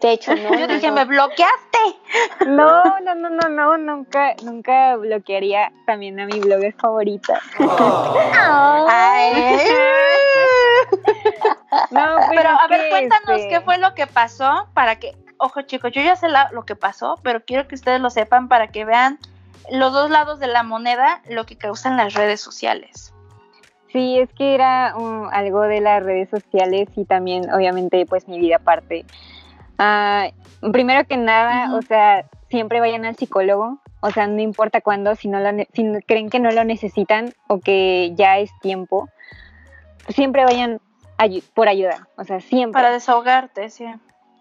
De 0.00 0.12
hecho, 0.12 0.34
no. 0.34 0.58
Yo 0.58 0.66
dije, 0.66 0.88
no. 0.88 0.94
me 0.94 1.04
bloqueaste. 1.04 1.78
No, 2.46 2.98
no, 3.00 3.14
no, 3.14 3.30
no, 3.30 3.48
no, 3.48 3.78
nunca, 3.78 4.34
nunca 4.42 4.96
bloquearía 4.96 5.70
también 5.86 6.18
a 6.18 6.26
mi 6.26 6.40
blogger 6.40 6.74
favorita. 6.74 7.38
Ay. 8.88 9.58
No, 11.90 12.16
Pero 12.28 12.48
a 12.50 12.66
ver, 12.68 12.88
cuéntanos 12.90 13.40
este, 13.40 13.48
qué 13.48 13.60
fue 13.60 13.78
lo 13.78 13.94
que 13.94 14.06
pasó 14.06 14.68
para 14.74 14.96
que, 14.96 15.16
ojo 15.38 15.62
chicos, 15.62 15.92
yo 15.92 16.02
ya 16.02 16.16
sé 16.16 16.28
la- 16.28 16.50
lo 16.52 16.64
que 16.64 16.74
pasó, 16.76 17.18
pero 17.22 17.42
quiero 17.44 17.66
que 17.68 17.74
ustedes 17.74 18.00
lo 18.00 18.10
sepan 18.10 18.48
para 18.48 18.68
que 18.68 18.84
vean 18.84 19.18
los 19.70 19.92
dos 19.92 20.10
lados 20.10 20.38
de 20.40 20.46
la 20.48 20.62
moneda, 20.62 21.22
lo 21.28 21.46
que 21.46 21.56
causan 21.56 21.96
las 21.96 22.14
redes 22.14 22.40
sociales. 22.40 23.12
Sí, 23.92 24.18
es 24.18 24.28
que 24.34 24.54
era 24.54 24.94
um, 24.96 25.28
algo 25.32 25.62
de 25.62 25.80
las 25.80 26.02
redes 26.02 26.28
sociales 26.30 26.88
y 26.96 27.04
también, 27.04 27.52
obviamente, 27.52 28.04
pues 28.06 28.28
mi 28.28 28.38
vida 28.38 28.56
aparte. 28.56 29.04
Ah, 29.82 30.28
primero 30.72 31.06
que 31.06 31.16
nada, 31.16 31.74
o 31.74 31.80
sea, 31.80 32.26
siempre 32.50 32.80
vayan 32.80 33.06
al 33.06 33.16
psicólogo, 33.16 33.78
o 34.00 34.10
sea, 34.10 34.26
no 34.26 34.40
importa 34.42 34.82
cuándo, 34.82 35.14
si, 35.14 35.26
no 35.26 35.40
lo 35.40 35.64
si 35.72 35.90
creen 36.06 36.28
que 36.28 36.38
no 36.38 36.50
lo 36.52 36.64
necesitan 36.64 37.32
o 37.48 37.60
que 37.60 38.12
ya 38.14 38.36
es 38.36 38.50
tiempo, 38.60 39.08
siempre 40.08 40.44
vayan 40.44 40.80
ayu- 41.16 41.42
por 41.54 41.68
ayuda, 41.68 42.08
o 42.18 42.24
sea, 42.24 42.40
siempre. 42.40 42.72
Para 42.78 42.90
desahogarte, 42.92 43.70
sí. 43.70 43.86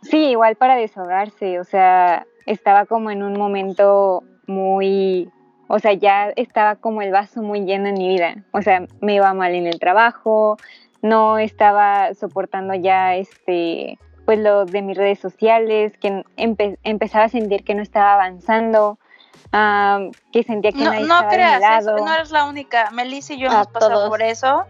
Sí, 0.01 0.17
igual 0.31 0.57
para 0.57 0.75
desahogarse, 0.75 1.57
o 1.61 1.63
sea, 1.63 2.27
estaba 2.45 2.85
como 2.85 3.09
en 3.09 3.23
un 3.23 3.39
momento 3.39 4.23
muy, 4.45 5.29
o 5.69 5.79
sea, 5.79 5.93
ya 5.93 6.33
estaba 6.35 6.75
como 6.75 7.01
el 7.01 7.11
vaso 7.11 7.41
muy 7.41 7.61
lleno 7.61 7.87
en 7.87 7.93
mi 7.97 8.09
vida, 8.09 8.43
o 8.51 8.61
sea, 8.61 8.85
me 8.99 9.15
iba 9.15 9.33
mal 9.33 9.55
en 9.55 9.67
el 9.67 9.79
trabajo, 9.79 10.57
no 11.01 11.37
estaba 11.37 12.13
soportando 12.13 12.73
ya 12.73 13.15
este, 13.15 13.97
pues 14.29 14.37
lo 14.37 14.65
de 14.65 14.83
mis 14.83 14.95
redes 14.95 15.17
sociales, 15.17 15.91
que 15.99 16.23
empe- 16.37 16.77
empezaba 16.83 17.23
a 17.25 17.29
sentir 17.29 17.63
que 17.63 17.73
no 17.73 17.81
estaba 17.81 18.13
avanzando, 18.13 18.99
ah, 19.51 20.01
que 20.31 20.43
sentía 20.43 20.71
que 20.71 20.83
No, 20.83 20.91
nadie 20.91 21.07
no 21.07 21.15
estaba 21.15 21.31
de 21.31 21.37
mi 21.37 21.43
creas, 21.43 21.61
lado. 21.61 21.95
eso, 21.97 22.05
no 22.05 22.13
eres 22.13 22.29
la 22.29 22.45
única. 22.45 22.91
Melissa 22.91 23.33
y 23.33 23.39
yo 23.39 23.49
A 23.49 23.53
hemos 23.53 23.67
pasado 23.69 23.93
todos. 23.95 24.09
por 24.09 24.21
eso. 24.21 24.65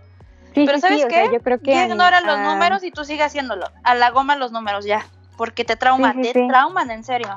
Sí, 0.56 0.66
Pero 0.66 0.76
sí, 0.76 0.80
¿sabes 0.80 1.00
sí, 1.00 1.04
o 1.04 1.10
qué? 1.10 1.16
sea, 1.16 1.32
yo 1.34 1.42
creo 1.42 1.60
que 1.60 1.74
ignora 1.74 2.22
los 2.22 2.38
ah, 2.38 2.54
números 2.54 2.86
y 2.86 2.92
tú 2.92 3.04
sigue 3.04 3.22
haciéndolo. 3.22 3.66
A 3.84 3.96
la 3.96 4.12
goma 4.12 4.38
los 4.38 4.54
números 4.54 4.86
ya. 4.86 5.06
Porque 5.36 5.66
te 5.66 5.76
trauman, 5.76 6.22
te 6.22 6.32
trauman, 6.32 6.90
en 6.92 7.04
serio. 7.04 7.28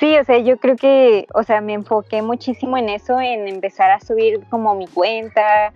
Sí, 0.00 0.18
o 0.18 0.24
sea, 0.24 0.38
yo 0.38 0.56
creo 0.56 0.74
que, 0.74 1.28
o 1.32 1.44
sea, 1.44 1.60
me 1.60 1.74
enfoqué 1.74 2.22
muchísimo 2.22 2.76
en 2.76 2.88
eso, 2.88 3.20
en 3.20 3.46
empezar 3.46 3.92
a 3.92 4.00
subir 4.00 4.40
como 4.50 4.74
mi 4.74 4.88
cuenta, 4.88 5.72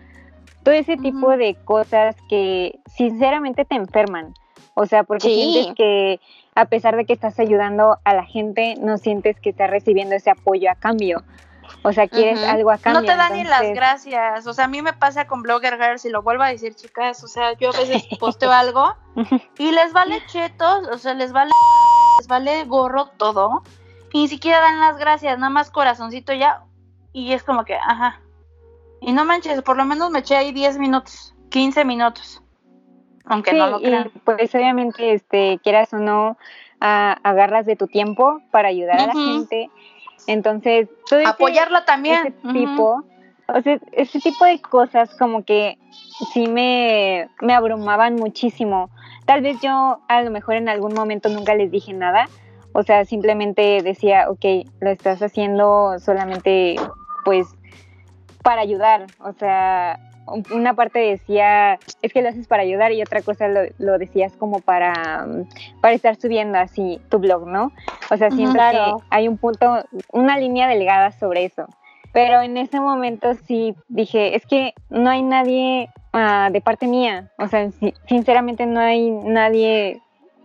todo 0.64 0.74
ese 0.74 0.96
tipo 0.96 1.36
de 1.36 1.54
cosas 1.64 2.16
que 2.28 2.80
sinceramente 2.86 3.64
te 3.64 3.76
enferman. 3.76 4.34
O 4.74 4.86
sea, 4.86 5.04
porque 5.04 5.28
Sí. 5.28 5.52
sientes 5.52 5.74
que 5.76 6.20
a 6.54 6.66
pesar 6.66 6.96
de 6.96 7.04
que 7.04 7.12
estás 7.12 7.38
ayudando 7.38 7.98
a 8.04 8.14
la 8.14 8.24
gente, 8.24 8.76
no 8.80 8.98
sientes 8.98 9.40
que 9.40 9.50
estás 9.50 9.70
recibiendo 9.70 10.14
ese 10.14 10.30
apoyo 10.30 10.70
a 10.70 10.74
cambio. 10.74 11.22
O 11.82 11.92
sea, 11.92 12.08
quieres 12.08 12.42
algo 12.42 12.70
a 12.70 12.78
cambio. 12.78 13.00
no 13.02 13.06
te 13.06 13.16
dan 13.16 13.32
ni 13.32 13.44
las 13.44 13.62
gracias. 13.74 14.46
O 14.46 14.52
sea, 14.52 14.66
a 14.66 14.68
mí 14.68 14.82
me 14.82 14.92
pasa 14.92 15.26
con 15.26 15.42
Blogger 15.42 15.76
Girls 15.76 16.04
y 16.04 16.10
lo 16.10 16.22
vuelvo 16.22 16.42
a 16.42 16.48
decir, 16.48 16.74
chicas. 16.74 17.24
O 17.24 17.26
sea, 17.28 17.54
yo 17.54 17.70
a 17.70 17.72
veces 17.78 18.04
posteo 18.20 18.52
algo 18.52 18.94
y 19.58 19.72
les 19.72 19.92
vale 19.92 20.22
chetos, 20.26 20.88
o 20.88 20.98
sea, 20.98 21.14
les 21.14 21.32
vale, 21.32 21.50
les 22.18 22.28
vale 22.28 22.64
gorro 22.64 23.06
todo. 23.16 23.62
Y 24.12 24.22
ni 24.22 24.28
siquiera 24.28 24.60
dan 24.60 24.78
las 24.78 24.96
gracias, 24.98 25.38
nada 25.38 25.50
más 25.50 25.70
corazoncito 25.70 26.32
ya. 26.32 26.62
Y 27.12 27.32
es 27.32 27.42
como 27.42 27.64
que, 27.64 27.74
ajá. 27.74 28.20
Y 29.00 29.12
no 29.12 29.24
manches, 29.24 29.60
por 29.62 29.76
lo 29.76 29.84
menos 29.84 30.10
me 30.10 30.20
eché 30.20 30.36
ahí 30.36 30.52
10 30.52 30.78
minutos, 30.78 31.34
15 31.50 31.84
minutos. 31.84 32.40
Aunque 33.24 33.52
Sí, 33.52 33.56
no 33.58 33.66
lo 33.68 33.80
y 33.80 33.84
crean. 33.84 34.10
pues 34.24 34.54
obviamente, 34.54 35.12
este, 35.14 35.58
quieras 35.62 35.92
o 35.94 35.98
no, 35.98 36.36
a- 36.80 37.12
agarras 37.22 37.66
de 37.66 37.76
tu 37.76 37.86
tiempo 37.86 38.40
para 38.50 38.68
ayudar 38.68 39.00
a 39.00 39.06
la 39.06 39.14
gente. 39.14 39.70
Entonces, 40.26 40.88
todo 41.08 41.20
ese- 41.20 41.28
Apoyarla 41.30 41.84
también. 41.84 42.18
ese 42.26 42.30
tipo, 42.52 43.04
o 43.48 43.60
sea, 43.62 43.78
ese 43.92 44.20
tipo 44.20 44.44
de 44.44 44.60
cosas 44.60 45.14
como 45.18 45.44
que 45.44 45.78
sí 46.32 46.46
me, 46.48 47.28
me 47.40 47.54
abrumaban 47.54 48.14
muchísimo. 48.16 48.90
Tal 49.26 49.40
vez 49.42 49.60
yo 49.60 50.00
a 50.08 50.22
lo 50.22 50.30
mejor 50.30 50.54
en 50.56 50.68
algún 50.68 50.94
momento 50.94 51.28
nunca 51.28 51.54
les 51.54 51.70
dije 51.70 51.92
nada, 51.92 52.28
o 52.72 52.82
sea, 52.82 53.04
simplemente 53.04 53.82
decía, 53.82 54.28
ok, 54.30 54.44
lo 54.80 54.90
estás 54.90 55.22
haciendo 55.22 55.98
solamente 55.98 56.76
pues 57.24 57.48
para 58.42 58.60
ayudar, 58.60 59.06
o 59.20 59.32
sea, 59.32 59.98
una 60.50 60.74
parte 60.74 60.98
decía, 60.98 61.78
es 62.02 62.12
que 62.12 62.22
lo 62.22 62.28
haces 62.28 62.46
para 62.46 62.62
ayudar 62.62 62.92
y 62.92 63.02
otra 63.02 63.22
cosa 63.22 63.48
lo, 63.48 63.60
lo 63.78 63.98
decías 63.98 64.32
como 64.36 64.60
para, 64.60 65.24
mm, 65.26 65.48
para 65.80 65.94
estar 65.94 66.16
subiendo 66.16 66.58
así 66.58 67.00
tu 67.10 67.18
blog, 67.18 67.46
¿no? 67.46 67.72
O 68.10 68.16
sea, 68.16 68.28
Ujú, 68.28 68.36
siento 68.36 68.54
claro. 68.54 68.98
que 68.98 69.06
hay 69.10 69.28
un 69.28 69.38
punto, 69.38 69.84
una 70.12 70.38
línea 70.38 70.68
delgada 70.68 71.12
sobre 71.12 71.44
eso. 71.44 71.66
Pero 72.12 72.40
en 72.42 72.56
ese 72.56 72.78
momento 72.80 73.34
sí 73.34 73.74
dije, 73.88 74.36
es 74.36 74.46
que 74.46 74.74
no 74.88 75.10
hay 75.10 75.22
nadie 75.22 75.88
ah, 76.12 76.48
de 76.52 76.60
parte 76.60 76.86
mía, 76.86 77.28
o 77.38 77.48
sea, 77.48 77.70
si- 77.72 77.92
sinceramente 78.06 78.66
no 78.66 78.78
hay 78.80 79.10
nadie 79.10 80.00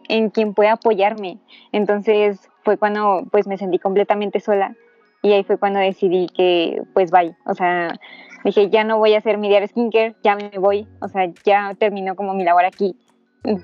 en 0.07 0.31
quien 0.31 0.55
pueda 0.55 0.73
apoyarme. 0.73 1.37
Entonces 1.71 2.49
fue 2.63 2.77
cuando 2.77 3.23
pues 3.31 3.45
me 3.47 3.57
sentí 3.57 3.77
completamente 3.77 4.39
sola 4.39 4.75
y 5.21 5.33
ahí 5.33 5.43
fue 5.43 5.57
cuando 5.59 5.79
decidí 5.79 6.25
que 6.35 6.81
pues 6.95 7.11
bye, 7.11 7.35
o 7.45 7.53
sea, 7.53 7.99
dije 8.43 8.69
ya 8.69 8.83
no 8.83 8.97
voy 8.97 9.13
a 9.13 9.17
hacer 9.19 9.37
mi 9.37 9.49
diario 9.49 9.67
skincare, 9.67 10.15
ya 10.23 10.35
me 10.35 10.49
voy, 10.59 10.87
o 11.01 11.07
sea, 11.07 11.31
ya 11.45 11.73
terminó 11.77 12.15
como 12.15 12.33
mi 12.33 12.43
labor 12.43 12.65
aquí. 12.65 12.95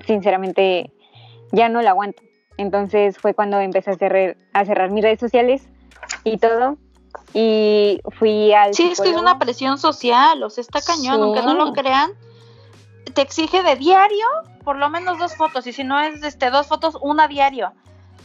Sinceramente 0.06 0.92
ya 1.52 1.68
no 1.68 1.82
la 1.82 1.90
aguanto. 1.90 2.22
Entonces 2.56 3.18
fue 3.18 3.34
cuando 3.34 3.60
empecé 3.60 3.90
a 3.90 3.94
cerrar, 3.96 4.36
a 4.52 4.64
cerrar 4.64 4.90
mis 4.90 5.04
redes 5.04 5.20
sociales 5.20 5.68
y 6.24 6.38
todo. 6.38 6.76
Y 7.34 8.00
fui 8.18 8.52
al 8.52 8.74
Sí, 8.74 8.82
es 8.84 8.88
que 8.88 8.92
es 8.92 8.98
psicólogo. 8.98 9.20
una 9.22 9.38
presión 9.38 9.78
social, 9.78 10.42
o 10.42 10.50
sea, 10.50 10.62
está 10.62 10.80
cañón, 10.80 11.16
Sí. 11.16 11.22
aunque 11.22 11.42
no 11.42 11.54
lo 11.54 11.72
crean, 11.72 12.10
te 13.14 13.22
exige 13.22 13.62
de 13.62 13.76
diario 13.76 14.26
por 14.64 14.76
lo 14.78 14.90
menos 14.90 15.18
dos 15.18 15.36
fotos, 15.36 15.66
y 15.66 15.72
si 15.72 15.84
no 15.84 15.98
es 16.00 16.22
este 16.24 16.50
dos 16.50 16.66
fotos, 16.66 16.98
una 17.00 17.28
diario. 17.28 17.72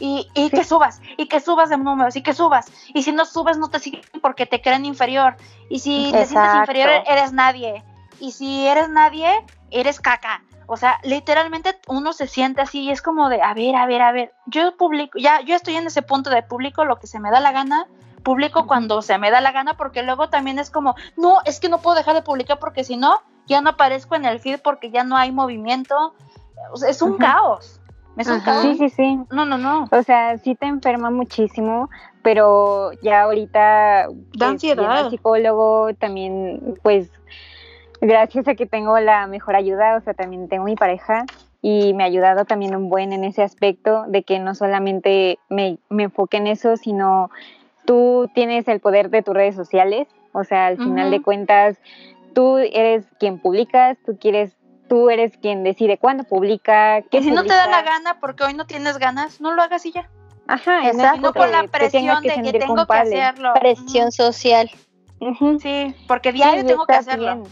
Y, 0.04 0.28
y 0.34 0.49
que 0.49 0.64
subas, 0.64 0.99
y 1.16 1.28
que 1.28 1.39
subas 1.39 1.70
de 1.70 1.78
números, 1.78 2.16
y 2.16 2.24
que 2.24 2.34
subas. 2.34 2.72
Y 2.91 3.04
si 3.04 3.12
no 3.12 3.24
subes, 3.24 3.60
no 3.60 3.70
te 3.70 3.78
siguen 3.78 4.02
porque 4.20 4.47
te 4.47 4.60
creen 4.60 4.84
inferior. 4.84 5.38
Y 5.70 5.78
si 5.78 6.12
te 6.12 6.26
sientes 6.26 6.56
inferior, 6.56 6.89
eres 7.06 7.32
nadie. 7.34 7.84
Y 8.20 8.32
si 8.32 8.66
eres 8.66 8.89
nadie, 8.89 9.30
eres 9.70 9.99
caca. 9.99 10.41
O 10.66 10.76
sea, 10.76 10.99
literalmente 11.04 11.80
uno 11.88 12.14
se 12.14 12.28
siente 12.28 12.62
así 12.62 12.84
y 12.84 12.91
es 12.91 13.04
como 13.04 13.30
de, 13.30 13.43
a 13.43 13.54
ver, 13.54 13.76
a 13.76 13.86
ver, 13.86 14.02
a 14.02 14.12
ver. 14.12 14.34
Yo 14.45 14.76
publico, 14.78 15.20
ya, 15.20 15.41
yo 15.41 15.54
estoy 15.56 15.76
en 15.76 15.86
ese 15.86 16.02
punto 16.02 16.30
de 16.30 16.43
público 16.43 16.86
lo 16.86 16.97
que 16.97 17.08
se 17.08 17.20
me 17.20 17.30
da 17.30 17.39
la 17.39 17.52
gana, 17.52 17.88
publico 18.24 18.66
cuando 18.68 19.02
se 19.02 19.18
me 19.18 19.32
da 19.32 19.41
la 19.41 19.52
gana, 19.52 19.76
porque 19.76 20.02
luego 20.02 20.30
también 20.30 20.60
es 20.60 20.70
como, 20.70 20.95
no, 21.18 21.39
es 21.45 21.60
que 21.60 21.68
no 21.70 21.82
puedo 21.82 21.97
dejar 21.97 22.16
de 22.16 22.22
publicar 22.22 22.58
porque 22.58 22.84
si 22.84 22.95
no, 22.95 23.22
ya 23.47 23.62
no 23.62 23.72
aparezco 23.72 24.16
en 24.16 24.26
el 24.26 24.39
feed 24.39 24.62
porque 24.62 24.89
ya 24.91 25.04
no 25.04 25.18
hay 25.18 25.32
movimiento. 25.32 26.16
O 26.72 26.78
sea, 26.78 26.89
es 26.89 27.02
un 27.02 27.18
caos. 27.18 27.80
Caos. 28.16 28.62
Sí, 28.62 28.76
sí, 28.76 28.89
sí. 28.89 29.20
No, 29.32 29.45
no, 29.45 29.57
no. 29.57 29.88
O 29.91 30.03
sea, 30.03 30.38
sí 30.38 30.55
te 30.55 30.68
enferma 30.68 31.09
muchísimo, 31.09 31.89
pero 32.22 32.91
ya 33.01 33.24
ahorita 33.24 34.07
pues, 34.38 34.41
ansiedad. 34.41 35.09
psicólogo 35.09 35.93
también, 35.95 36.78
pues, 36.84 37.09
gracias 38.01 38.47
a 38.47 38.55
que 38.55 38.66
tengo 38.66 38.99
la 38.99 39.28
mejor 39.28 39.55
ayuda, 39.55 39.95
o 39.97 40.01
sea, 40.01 40.14
también 40.14 40.49
tengo 40.49 40.66
mi 40.66 40.76
pareja 40.76 41.26
y 41.62 41.93
me 41.93 42.03
ha 42.03 42.07
ayudado 42.07 42.45
también 42.45 42.76
un 42.76 42.89
buen 42.89 43.14
en 43.14 43.24
ese 43.24 43.43
aspecto 43.43 44.05
de 44.07 44.24
que 44.24 44.39
no 44.39 44.55
solamente 44.55 45.38
me, 45.49 45.78
me 45.89 46.03
enfoque 46.03 46.38
en 46.38 46.47
eso, 46.47 46.76
sino 46.76 47.30
tú 47.86 48.30
tienes 48.34 48.68
el 48.68 48.80
poder 48.80 49.09
de 49.09 49.22
tus 49.22 49.36
redes 49.36 49.55
sociales, 49.55 50.07
o 50.34 50.43
sea, 50.43 50.68
al 50.68 50.78
final 50.78 51.12
de 51.12 51.22
cuentas, 51.22 51.78
tú 52.34 52.57
eres 52.57 53.05
quien 53.20 53.39
publicas, 53.39 53.97
tú 54.05 54.18
quieres, 54.20 54.55
tú 54.92 55.10
eres 55.10 55.38
quien 55.38 55.64
decide 55.64 55.98
cuándo 55.98 56.26
publica, 56.26 57.02
qué 57.04 57.20
Y 57.20 57.24
si 57.24 57.32
no 57.32 57.44
te 57.44 57.54
da 57.54 57.66
la 57.68 57.82
gana 57.82 58.20
porque 58.20 58.44
hoy 58.44 58.54
no 58.54 58.68
tienes 58.68 58.98
ganas, 58.98 59.39
no 59.39 59.54
lo 59.54 59.62
hagas 59.62 59.86
y 59.86 59.94
ya. 59.94 60.10
Ajá, 60.50 60.86
Exacto. 60.89 61.22
No 61.22 61.34
con 61.34 61.50
la 61.50 61.62
que 61.62 61.70
presión 61.70 62.22
de 62.22 62.52
que 62.52 62.60
tengo 62.60 62.76
culpable. 62.76 63.12
que 63.12 63.22
hacerlo. 63.22 63.54
Presión 63.54 64.12
social. 64.12 64.70
Sí, 65.62 65.96
porque 66.10 66.34
diario 66.34 66.64
y 66.64 66.66
tengo 66.66 66.86
que 66.86 66.96
hacerlo. 66.96 67.44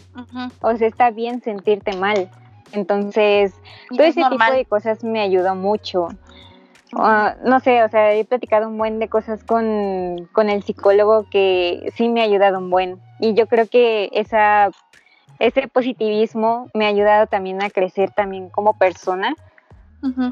O 0.61 0.75
sea, 0.75 0.85
está 0.85 1.11
bien 1.11 1.41
sentirte 1.41 1.95
mal. 1.95 2.29
Entonces, 2.73 3.53
Y 3.89 3.95
todo 3.95 4.07
es 4.07 4.17
ese 4.17 4.19
normal. 4.19 4.47
tipo 4.49 4.57
de 4.57 4.65
cosas 4.65 5.03
me 5.05 5.21
ayudó 5.21 5.55
mucho. 5.55 6.09
Ah, 6.97 7.35
no 7.45 7.61
sé, 7.61 7.83
o 7.83 7.89
sea, 7.89 8.15
he 8.15 8.25
platicado 8.25 8.67
un 8.67 8.77
buen 8.77 8.99
de 8.99 9.07
cosas 9.07 9.45
con, 9.45 10.27
con 10.33 10.49
el 10.49 10.61
psicólogo 10.63 11.25
que 11.29 11.93
sí 11.95 12.09
me 12.09 12.19
ha 12.19 12.25
ayudado 12.25 12.57
un 12.57 12.69
buen. 12.69 12.99
Y 13.21 13.33
yo 13.33 13.47
creo 13.47 13.65
que 13.67 14.09
esa, 14.11 14.71
ese 15.39 15.67
positivismo 15.67 16.69
me 16.73 16.85
ha 16.85 16.89
ayudado 16.89 17.27
también 17.27 17.61
a 17.63 17.69
crecer 17.69 18.11
también 18.11 18.49
como 18.49 18.77
persona. 18.77 19.35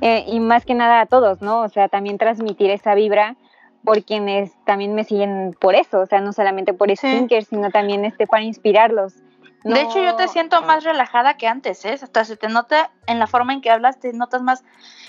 Eh, 0.01 0.23
y 0.27 0.39
más 0.39 0.63
que 0.63 0.73
nada 0.73 1.01
a 1.01 1.05
todos, 1.07 1.41
¿no? 1.41 1.61
O 1.61 1.69
sea, 1.69 1.89
también 1.89 2.17
transmitir 2.17 2.69
esa 2.69 2.95
vibra 2.95 3.35
por 3.83 4.03
quienes 4.03 4.53
también 4.65 4.95
me 4.95 5.03
siguen 5.03 5.55
por 5.59 5.75
eso, 5.75 5.99
o 5.99 6.05
sea, 6.05 6.21
no 6.21 6.31
solamente 6.33 6.73
por 6.73 6.89
Sí. 6.89 6.95
skincare, 6.97 7.43
sino 7.43 7.69
también 7.69 8.05
este 8.05 8.27
para 8.27 8.43
inspirarlos. 8.43 9.15
De 9.63 9.81
hecho, 9.81 10.01
yo 10.01 10.15
te 10.15 10.27
siento 10.29 10.61
más 10.61 10.83
relajada 10.85 11.33
que 11.33 11.47
antes, 11.47 11.83
¿eh? 11.83 11.97
Hasta 12.01 12.23
se 12.23 12.37
te 12.37 12.47
nota 12.47 12.91
en 13.07 13.19
la 13.19 13.27
forma 13.27 13.51
en 13.53 13.61
que 13.61 13.69
hablas, 13.69 13.99
te 13.99 14.13
notas 14.13 14.41
más 14.41 14.63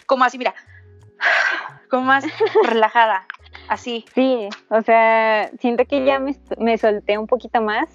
como 0.07 0.25
así, 0.25 0.39
mira. 0.39 0.55
como 1.91 2.05
más 2.05 2.25
relajada, 2.65 3.27
así. 3.69 4.05
Sí, 4.15 4.49
o 4.71 4.83
sea, 4.83 5.51
siento 5.61 5.85
que 5.85 6.05
ya 6.05 6.19
me, 6.19 6.37
me 6.59 6.79
solté 6.79 7.19
un 7.19 7.27
poquito 7.27 7.61
más. 7.61 7.89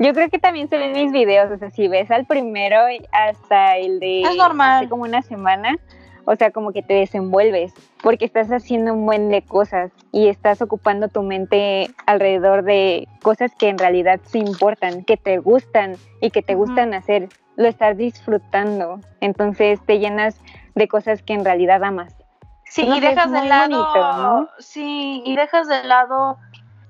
Yo 0.00 0.14
creo 0.14 0.30
que 0.30 0.38
también 0.38 0.66
se 0.70 0.78
ven 0.78 0.92
mis 0.92 1.12
videos, 1.12 1.50
o 1.50 1.58
sea, 1.58 1.68
si 1.70 1.86
ves 1.86 2.10
al 2.10 2.24
primero 2.24 2.78
hasta 3.12 3.76
el 3.76 4.00
de 4.00 4.22
Es 4.22 4.34
normal. 4.34 4.78
hace 4.78 4.88
como 4.88 5.02
una 5.02 5.20
semana, 5.20 5.76
o 6.24 6.34
sea, 6.36 6.50
como 6.52 6.72
que 6.72 6.82
te 6.82 6.94
desenvuelves, 6.94 7.74
porque 8.02 8.24
estás 8.24 8.48
haciendo 8.50 8.94
un 8.94 9.04
buen 9.04 9.28
de 9.28 9.42
cosas 9.42 9.92
y 10.10 10.28
estás 10.28 10.62
ocupando 10.62 11.08
tu 11.08 11.22
mente 11.22 11.90
alrededor 12.06 12.64
de 12.64 13.08
cosas 13.20 13.54
que 13.54 13.68
en 13.68 13.76
realidad 13.76 14.20
sí 14.24 14.38
importan, 14.38 15.04
que 15.04 15.18
te 15.18 15.36
gustan 15.36 15.96
y 16.22 16.30
que 16.30 16.40
te 16.40 16.54
gustan 16.54 16.94
hacer, 16.94 17.28
lo 17.56 17.68
estás 17.68 17.98
disfrutando, 17.98 19.00
entonces 19.20 19.80
te 19.84 19.98
llenas 19.98 20.40
de 20.74 20.88
cosas 20.88 21.22
que 21.22 21.34
en 21.34 21.44
realidad 21.44 21.84
amas. 21.84 22.16
Sí, 22.64 22.86
No 22.86 22.96
y 22.96 23.00
dejas 23.00 23.30
de 23.30 23.46
lado, 23.46 23.68
bonito, 23.68 24.12
¿no? 24.16 24.48
sí, 24.60 25.22
y 25.26 25.36
dejas 25.36 25.68
de 25.68 25.84
lado, 25.84 26.38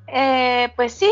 eh, 0.07 0.69
pues 0.77 0.93
sí, 0.93 1.11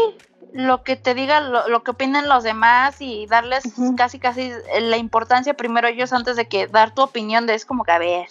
lo 0.53 0.83
que 0.83 0.97
te 0.97 1.15
diga, 1.15 1.41
lo, 1.41 1.69
lo 1.69 1.83
que 1.83 1.93
opinen 1.93 2.29
los 2.29 2.43
demás 2.43 3.01
y 3.01 3.27
darles 3.27 3.65
casi, 3.97 4.19
casi 4.19 4.43
eh, 4.43 4.81
la 4.81 4.97
importancia 4.97 5.55
primero 5.55 5.89
ellos 5.89 6.13
antes 6.13 6.37
de 6.37 6.47
que 6.47 6.67
dar 6.67 6.95
tu 6.95 7.03
opinión 7.03 7.47
de 7.47 7.55
es 7.55 7.65
como 7.65 7.85
que 7.85 7.93
a 7.93 7.99
ver. 7.99 8.27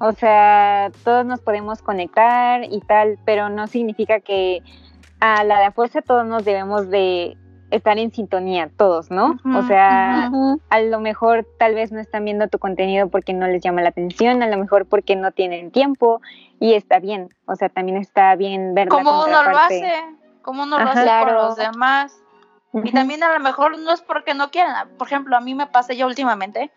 O 0.00 0.12
sea, 0.12 0.90
todos 1.04 1.26
nos 1.26 1.40
podemos 1.40 1.82
conectar 1.82 2.62
y 2.64 2.80
tal, 2.80 3.18
pero 3.24 3.48
no 3.48 3.66
significa 3.66 4.20
que 4.20 4.62
a 5.20 5.42
la 5.42 5.60
de 5.60 5.72
fuerza 5.72 6.02
todos 6.02 6.24
nos 6.24 6.44
debemos 6.44 6.88
de 6.88 7.36
estar 7.70 7.98
en 7.98 8.12
sintonía, 8.12 8.70
todos, 8.76 9.10
¿no? 9.10 9.36
O 9.54 9.62
sea, 9.62 10.30
a 10.70 10.80
lo 10.80 11.00
mejor 11.00 11.46
tal 11.58 11.74
vez 11.74 11.92
no 11.92 12.00
están 12.00 12.24
viendo 12.24 12.48
tu 12.48 12.58
contenido 12.58 13.08
porque 13.08 13.34
no 13.34 13.46
les 13.46 13.62
llama 13.62 13.82
la 13.82 13.90
atención, 13.90 14.42
a 14.42 14.46
lo 14.46 14.56
mejor 14.56 14.86
porque 14.86 15.16
no 15.16 15.32
tienen 15.32 15.70
tiempo 15.70 16.22
y 16.60 16.74
está 16.74 16.98
bien, 16.98 17.28
o 17.46 17.56
sea, 17.56 17.68
también 17.68 17.98
está 17.98 18.34
bien 18.36 18.74
ver 18.74 18.88
Como 18.88 19.24
uno 19.24 19.42
lo 19.42 19.58
hace, 19.58 19.92
como 20.48 20.62
uno 20.62 20.78
lo 20.78 20.88
hace 20.88 21.02
Claro. 21.02 21.26
con 21.26 21.34
los 21.34 21.56
demás. 21.56 22.16
Y 22.72 22.90
también 22.92 23.22
a 23.22 23.30
lo 23.32 23.38
mejor 23.40 23.78
no 23.78 23.92
es 23.92 24.00
porque 24.00 24.32
no 24.32 24.50
quieran. 24.50 24.88
Por 24.96 25.06
ejemplo, 25.06 25.36
a 25.36 25.40
mí 25.40 25.54
me 25.54 25.66
pasa 25.66 25.92
ya 25.92 26.06
últimamente, 26.06 26.70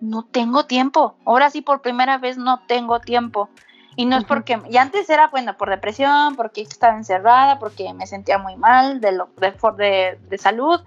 no 0.00 0.22
tengo 0.24 0.64
tiempo. 0.64 1.16
Ahora 1.26 1.50
sí, 1.50 1.60
por 1.60 1.82
primera 1.82 2.16
vez 2.16 2.38
no 2.38 2.60
tengo 2.66 3.00
tiempo. 3.00 3.50
Y 3.96 4.06
no 4.06 4.16
es 4.16 4.24
porque, 4.24 4.58
y 4.70 4.78
antes 4.78 5.10
era, 5.10 5.28
bueno, 5.28 5.58
por 5.58 5.68
depresión, 5.68 6.36
porque 6.36 6.62
estaba 6.62 6.94
encerrada, 6.96 7.58
porque 7.58 7.92
me 7.92 8.06
sentía 8.06 8.38
muy 8.38 8.56
mal 8.56 9.00
de, 9.02 9.12
lo, 9.12 9.28
de, 9.36 9.52
for- 9.52 9.76
de, 9.76 10.18
de 10.30 10.38
salud. 10.38 10.80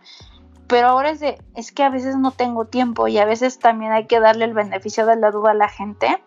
Pero 0.66 0.88
ahora 0.88 1.12
es 1.12 1.20
de, 1.20 1.40
es 1.56 1.72
que 1.72 1.84
a 1.84 1.90
veces 1.90 2.16
no 2.16 2.32
tengo 2.32 2.66
tiempo 2.66 3.08
y 3.08 3.20
a 3.20 3.26
veces 3.26 3.60
también 3.60 3.92
hay 3.92 4.08
que 4.08 4.20
darle 4.20 4.46
el 4.46 4.54
beneficio 4.56 5.06
de 5.06 5.16
la 5.16 5.30
duda 5.30 5.52
a 5.52 5.54
la 5.54 5.70
gente. 5.70 6.24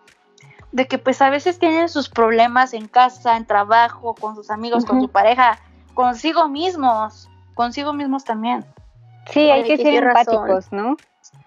De 0.71 0.87
que 0.87 0.97
pues 0.97 1.21
a 1.21 1.29
veces 1.29 1.57
tienen 1.57 1.89
sus 1.89 2.09
problemas 2.09 2.73
en 2.73 2.87
casa, 2.87 3.37
en 3.37 3.45
trabajo, 3.45 4.13
con 4.13 4.35
sus 4.35 4.49
amigos, 4.49 4.85
con 4.85 5.01
su 5.01 5.09
pareja, 5.09 5.57
consigo 5.95 6.47
mismos, 6.47 7.29
consigo 7.55 7.93
mismos 7.93 8.23
también. 8.23 8.63
Sí, 9.31 9.49
hay 9.49 9.63
que 9.63 9.77
ser 9.77 10.03
razón. 10.03 10.35
empáticos, 10.35 10.71
¿no? 10.71 10.95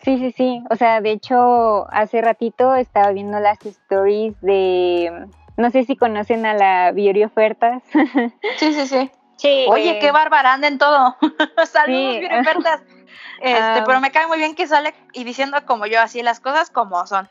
Sí, 0.02 0.18
sí, 0.18 0.32
sí. 0.32 0.64
O 0.70 0.74
sea, 0.76 1.00
de 1.00 1.12
hecho, 1.12 1.86
hace 1.92 2.20
ratito 2.20 2.74
estaba 2.74 3.12
viendo 3.12 3.38
las 3.38 3.64
stories 3.64 4.34
de, 4.40 5.26
no 5.56 5.70
sé 5.70 5.84
si 5.84 5.94
conocen 5.96 6.44
a 6.46 6.54
la 6.54 6.90
Beauty 6.92 7.22
Ofertas. 7.24 7.82
Sí, 8.58 8.72
sí, 8.74 8.86
sí. 8.86 9.10
Sí. 9.36 9.66
Oye, 9.70 9.90
Eh, 9.90 9.98
qué 10.00 10.10
bárbara, 10.10 10.54
anda 10.54 10.66
en 10.66 10.78
todo. 10.78 11.16
Saludos, 11.66 12.14
Sí. 12.14 12.20
Virifertas. 12.20 12.82
Este, 13.40 13.56
Ah. 13.60 13.84
pero 13.86 14.00
me 14.00 14.10
cae 14.10 14.26
muy 14.26 14.38
bien 14.38 14.56
que 14.56 14.66
sale 14.66 14.92
y 15.12 15.22
diciendo 15.22 15.56
como 15.64 15.86
yo, 15.86 16.00
así 16.00 16.22
las 16.24 16.40
cosas 16.40 16.70
como 16.70 17.06
son. 17.06 17.28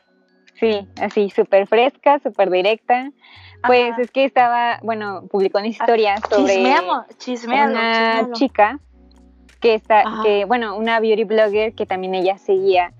Sí, 0.54 0.88
así, 1.02 1.28
súper 1.28 1.66
fresca, 1.66 2.18
súper 2.20 2.48
directa. 2.50 3.10
Pues 3.66 3.92
Ajá. 3.92 4.02
es 4.02 4.10
que 4.10 4.24
estaba, 4.24 4.78
bueno, 4.82 5.24
publicó 5.30 5.58
una 5.58 5.68
historia 5.68 6.16
sobre 6.30 6.54
Chismeamos, 6.54 7.06
una 7.08 7.16
chismealo. 7.18 8.32
chica 8.34 8.80
que 9.60 9.74
está, 9.74 10.00
Ajá. 10.00 10.22
que, 10.22 10.44
bueno, 10.44 10.76
una 10.76 11.00
beauty 11.00 11.24
blogger 11.24 11.74
que 11.74 11.84
también 11.84 12.14
ella 12.14 12.38
seguía 12.38 12.92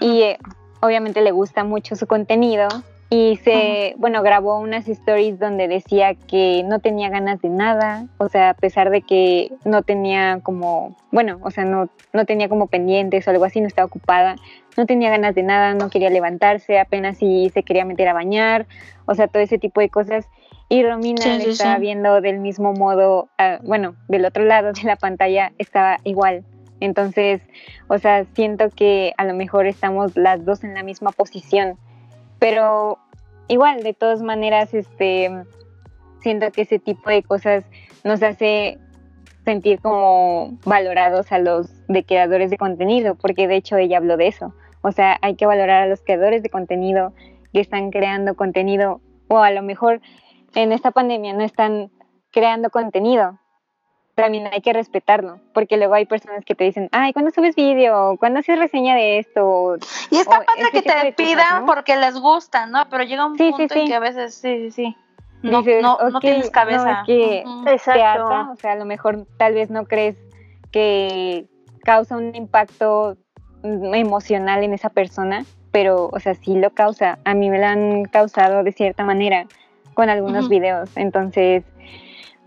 y 0.00 0.22
eh, 0.22 0.38
obviamente 0.80 1.22
le 1.22 1.30
gusta 1.30 1.64
mucho 1.64 1.96
su 1.96 2.06
contenido 2.06 2.68
y 3.08 3.36
se, 3.36 3.94
bueno, 3.98 4.22
grabó 4.22 4.58
unas 4.58 4.88
stories 4.88 5.38
donde 5.38 5.68
decía 5.68 6.14
que 6.14 6.62
no 6.64 6.78
tenía 6.78 7.10
ganas 7.10 7.42
de 7.42 7.50
nada, 7.50 8.06
o 8.16 8.28
sea, 8.30 8.50
a 8.50 8.54
pesar 8.54 8.88
de 8.88 9.02
que 9.02 9.52
no 9.66 9.82
tenía 9.82 10.40
como, 10.42 10.96
bueno, 11.10 11.38
o 11.42 11.50
sea, 11.50 11.66
no, 11.66 11.90
no 12.14 12.24
tenía 12.24 12.48
como 12.48 12.68
pendientes 12.68 13.26
o 13.26 13.30
algo 13.30 13.44
así, 13.44 13.60
no 13.60 13.66
estaba 13.66 13.84
ocupada, 13.84 14.36
no 14.76 14.86
tenía 14.86 15.10
ganas 15.10 15.34
de 15.34 15.42
nada, 15.42 15.74
no 15.74 15.90
quería 15.90 16.10
levantarse, 16.10 16.78
apenas 16.78 17.18
si 17.18 17.50
se 17.50 17.62
quería 17.62 17.84
meter 17.84 18.08
a 18.08 18.14
bañar, 18.14 18.66
o 19.06 19.14
sea, 19.14 19.28
todo 19.28 19.42
ese 19.42 19.58
tipo 19.58 19.80
de 19.80 19.88
cosas. 19.88 20.28
Y 20.68 20.82
Romina 20.82 21.22
Sí, 21.22 21.28
le 21.28 21.44
sí, 21.44 21.50
estaba 21.50 21.74
sí. 21.76 21.82
viendo 21.82 22.20
del 22.20 22.38
mismo 22.38 22.72
modo, 22.72 23.28
ah, 23.38 23.58
bueno, 23.62 23.94
del 24.08 24.24
otro 24.24 24.44
lado 24.44 24.72
de 24.72 24.82
la 24.84 24.96
pantalla 24.96 25.52
estaba 25.58 25.98
igual. 26.04 26.44
Entonces, 26.80 27.42
o 27.88 27.98
sea, 27.98 28.24
siento 28.34 28.70
que 28.70 29.12
a 29.16 29.24
lo 29.24 29.34
mejor 29.34 29.66
estamos 29.66 30.16
las 30.16 30.44
dos 30.44 30.64
en 30.64 30.74
la 30.74 30.82
misma 30.82 31.12
posición, 31.12 31.78
pero 32.38 32.98
igual, 33.48 33.82
de 33.82 33.92
todas 33.94 34.22
maneras, 34.22 34.74
este, 34.74 35.30
siento 36.20 36.50
que 36.50 36.62
ese 36.62 36.78
tipo 36.78 37.10
de 37.10 37.22
cosas 37.22 37.64
nos 38.02 38.22
hace 38.22 38.78
sentir 39.44 39.80
como 39.80 40.58
valorados 40.64 41.30
a 41.32 41.38
los 41.38 41.86
de 41.86 42.04
creadores 42.04 42.50
de 42.50 42.56
contenido, 42.56 43.14
porque 43.14 43.46
de 43.46 43.56
hecho 43.56 43.76
ella 43.76 43.98
habló 43.98 44.16
de 44.16 44.28
eso. 44.28 44.54
O 44.82 44.92
sea, 44.92 45.18
hay 45.22 45.36
que 45.36 45.46
valorar 45.46 45.82
a 45.82 45.86
los 45.86 46.02
creadores 46.02 46.42
de 46.42 46.50
contenido 46.50 47.12
que 47.52 47.60
están 47.60 47.90
creando 47.90 48.34
contenido, 48.34 49.00
o 49.28 49.38
a 49.38 49.50
lo 49.50 49.62
mejor 49.62 50.00
en 50.54 50.72
esta 50.72 50.90
pandemia 50.90 51.32
no 51.32 51.44
están 51.44 51.90
creando 52.30 52.70
contenido. 52.70 53.38
También 54.14 54.46
hay 54.52 54.60
que 54.60 54.74
respetarlo, 54.74 55.40
porque 55.54 55.78
luego 55.78 55.94
hay 55.94 56.04
personas 56.04 56.44
que 56.44 56.54
te 56.54 56.64
dicen, 56.64 56.88
ay, 56.92 57.14
¿cuándo 57.14 57.30
subes 57.30 57.54
vídeo? 57.56 58.16
¿Cuándo 58.18 58.40
haces 58.40 58.58
reseña 58.58 58.94
de 58.94 59.18
esto? 59.18 59.76
Y 60.10 60.16
está 60.18 60.42
padre 60.44 60.62
ese 60.64 60.72
que 60.72 60.82
te 60.82 60.92
cosas, 60.92 61.14
pidan 61.16 61.60
¿no? 61.60 61.66
porque 61.66 61.96
les 61.96 62.18
gusta, 62.20 62.66
¿no? 62.66 62.86
Pero 62.90 63.04
llega 63.04 63.24
un 63.24 63.38
Sí, 63.38 63.46
sí, 63.52 63.52
punto 63.52 63.74
en 63.74 63.80
sí. 63.82 63.86
que 63.86 63.94
a 63.94 64.00
veces, 64.00 64.34
sí, 64.34 64.58
sí, 64.64 64.70
sí. 64.70 64.96
No, 65.42 65.58
Dices, 65.58 65.82
no, 65.82 65.96
no 66.10 66.18
"Ok, 66.18 66.20
tienes 66.20 66.50
cabeza. 66.50 66.84
No, 66.84 66.90
es 67.00 67.06
que 67.06 67.42
Ujú. 67.46 67.64
te 67.64 67.72
Exacto. 67.72 68.02
harta, 68.04 68.50
o 68.52 68.56
sea, 68.56 68.72
a 68.72 68.76
lo 68.76 68.84
mejor 68.84 69.26
tal 69.38 69.54
vez 69.54 69.70
no 69.70 69.86
crees 69.86 70.16
que 70.70 71.46
causa 71.84 72.16
un 72.16 72.34
impacto 72.34 73.16
emocional 73.62 74.62
en 74.64 74.74
esa 74.74 74.88
persona, 74.88 75.44
pero, 75.70 76.10
o 76.12 76.20
sea, 76.20 76.34
sí 76.34 76.54
lo 76.56 76.70
causa. 76.70 77.18
A 77.24 77.34
mí 77.34 77.48
me 77.50 77.58
lo 77.58 77.66
han 77.66 78.04
causado 78.04 78.62
de 78.62 78.72
cierta 78.72 79.04
manera 79.04 79.46
con 79.94 80.08
algunos 80.10 80.48
videos. 80.48 80.90
Entonces, 80.96 81.64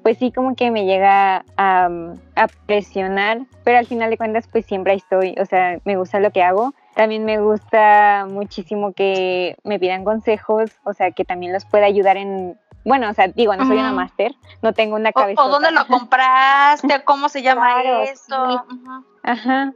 pues 0.03 0.17
sí, 0.19 0.31
como 0.31 0.55
que 0.55 0.69
me 0.69 0.85
llega 0.85 1.43
a, 1.57 1.89
a 2.35 2.47
presionar, 2.67 3.39
pero 3.63 3.79
al 3.79 3.87
final 3.87 4.09
de 4.11 4.17
cuentas, 4.17 4.47
pues 4.51 4.65
siempre 4.65 4.91
ahí 4.93 4.97
estoy. 4.99 5.35
O 5.39 5.45
sea, 5.45 5.79
me 5.83 5.97
gusta 5.97 6.19
lo 6.19 6.29
que 6.31 6.43
hago. 6.43 6.73
También 6.93 7.25
me 7.25 7.39
gusta 7.39 8.27
muchísimo 8.29 8.93
que 8.93 9.57
me 9.63 9.79
pidan 9.79 10.03
consejos, 10.03 10.71
o 10.83 10.93
sea, 10.93 11.11
que 11.11 11.25
también 11.25 11.53
los 11.53 11.65
pueda 11.65 11.85
ayudar 11.87 12.17
en... 12.17 12.57
Bueno, 12.85 13.09
o 13.09 13.13
sea, 13.13 13.29
digo, 13.29 13.55
no 13.55 13.65
soy 13.65 13.77
una 13.79 13.93
máster, 13.93 14.35
no 14.61 14.71
tengo 14.73 14.95
una 14.95 15.11
cabeza. 15.11 15.43
o 15.43 15.49
dónde 15.49 15.71
lo 15.71 15.87
compraste, 15.87 17.03
cómo 17.03 17.27
se 17.29 17.41
llama 17.41 17.81
Claro, 17.81 18.03
esto. 18.03 18.61
sí. 18.69 18.75
Ujú. 18.75 19.05
Ajá. 19.23 19.73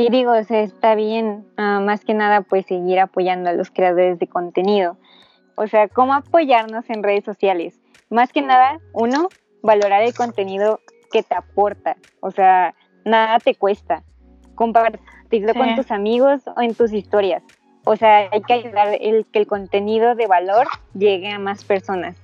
Y 0.00 0.10
digo, 0.10 0.32
o 0.32 0.42
sea, 0.44 0.60
está 0.60 0.94
bien, 0.94 1.46
ah, 1.56 1.80
más 1.80 2.04
que 2.04 2.14
nada, 2.14 2.40
pues 2.42 2.66
seguir 2.66 2.98
apoyando 3.00 3.50
a 3.50 3.52
los 3.52 3.70
creadores 3.70 4.18
de 4.18 4.26
contenido. 4.26 4.96
O 5.56 5.66
sea, 5.66 5.88
¿cómo 5.88 6.14
apoyarnos 6.14 6.88
en 6.88 7.02
redes 7.02 7.24
sociales? 7.24 7.78
Más 8.08 8.32
que 8.32 8.40
nada, 8.40 8.80
uno, 8.94 9.28
valorar 9.62 10.02
el 10.02 10.14
contenido 10.14 10.80
que 11.12 11.22
te 11.22 11.34
aporta. 11.34 11.96
O 12.20 12.30
sea, 12.30 12.74
nada 13.04 13.38
te 13.40 13.54
cuesta. 13.54 14.02
Compartirlo 14.54 15.52
Sí. 15.52 15.58
con 15.58 15.74
tus 15.76 15.90
amigos 15.90 16.42
o 16.56 16.60
en 16.62 16.74
tus 16.74 16.92
historias. 16.92 17.42
O 17.84 17.96
sea, 17.96 18.28
hay 18.32 18.40
que 18.42 18.54
ayudar 18.54 18.96
el, 19.00 19.26
que 19.26 19.38
el 19.38 19.46
contenido 19.46 20.14
de 20.14 20.26
valor 20.26 20.66
llegue 20.94 21.30
a 21.30 21.38
más 21.38 21.64
personas. 21.64 22.16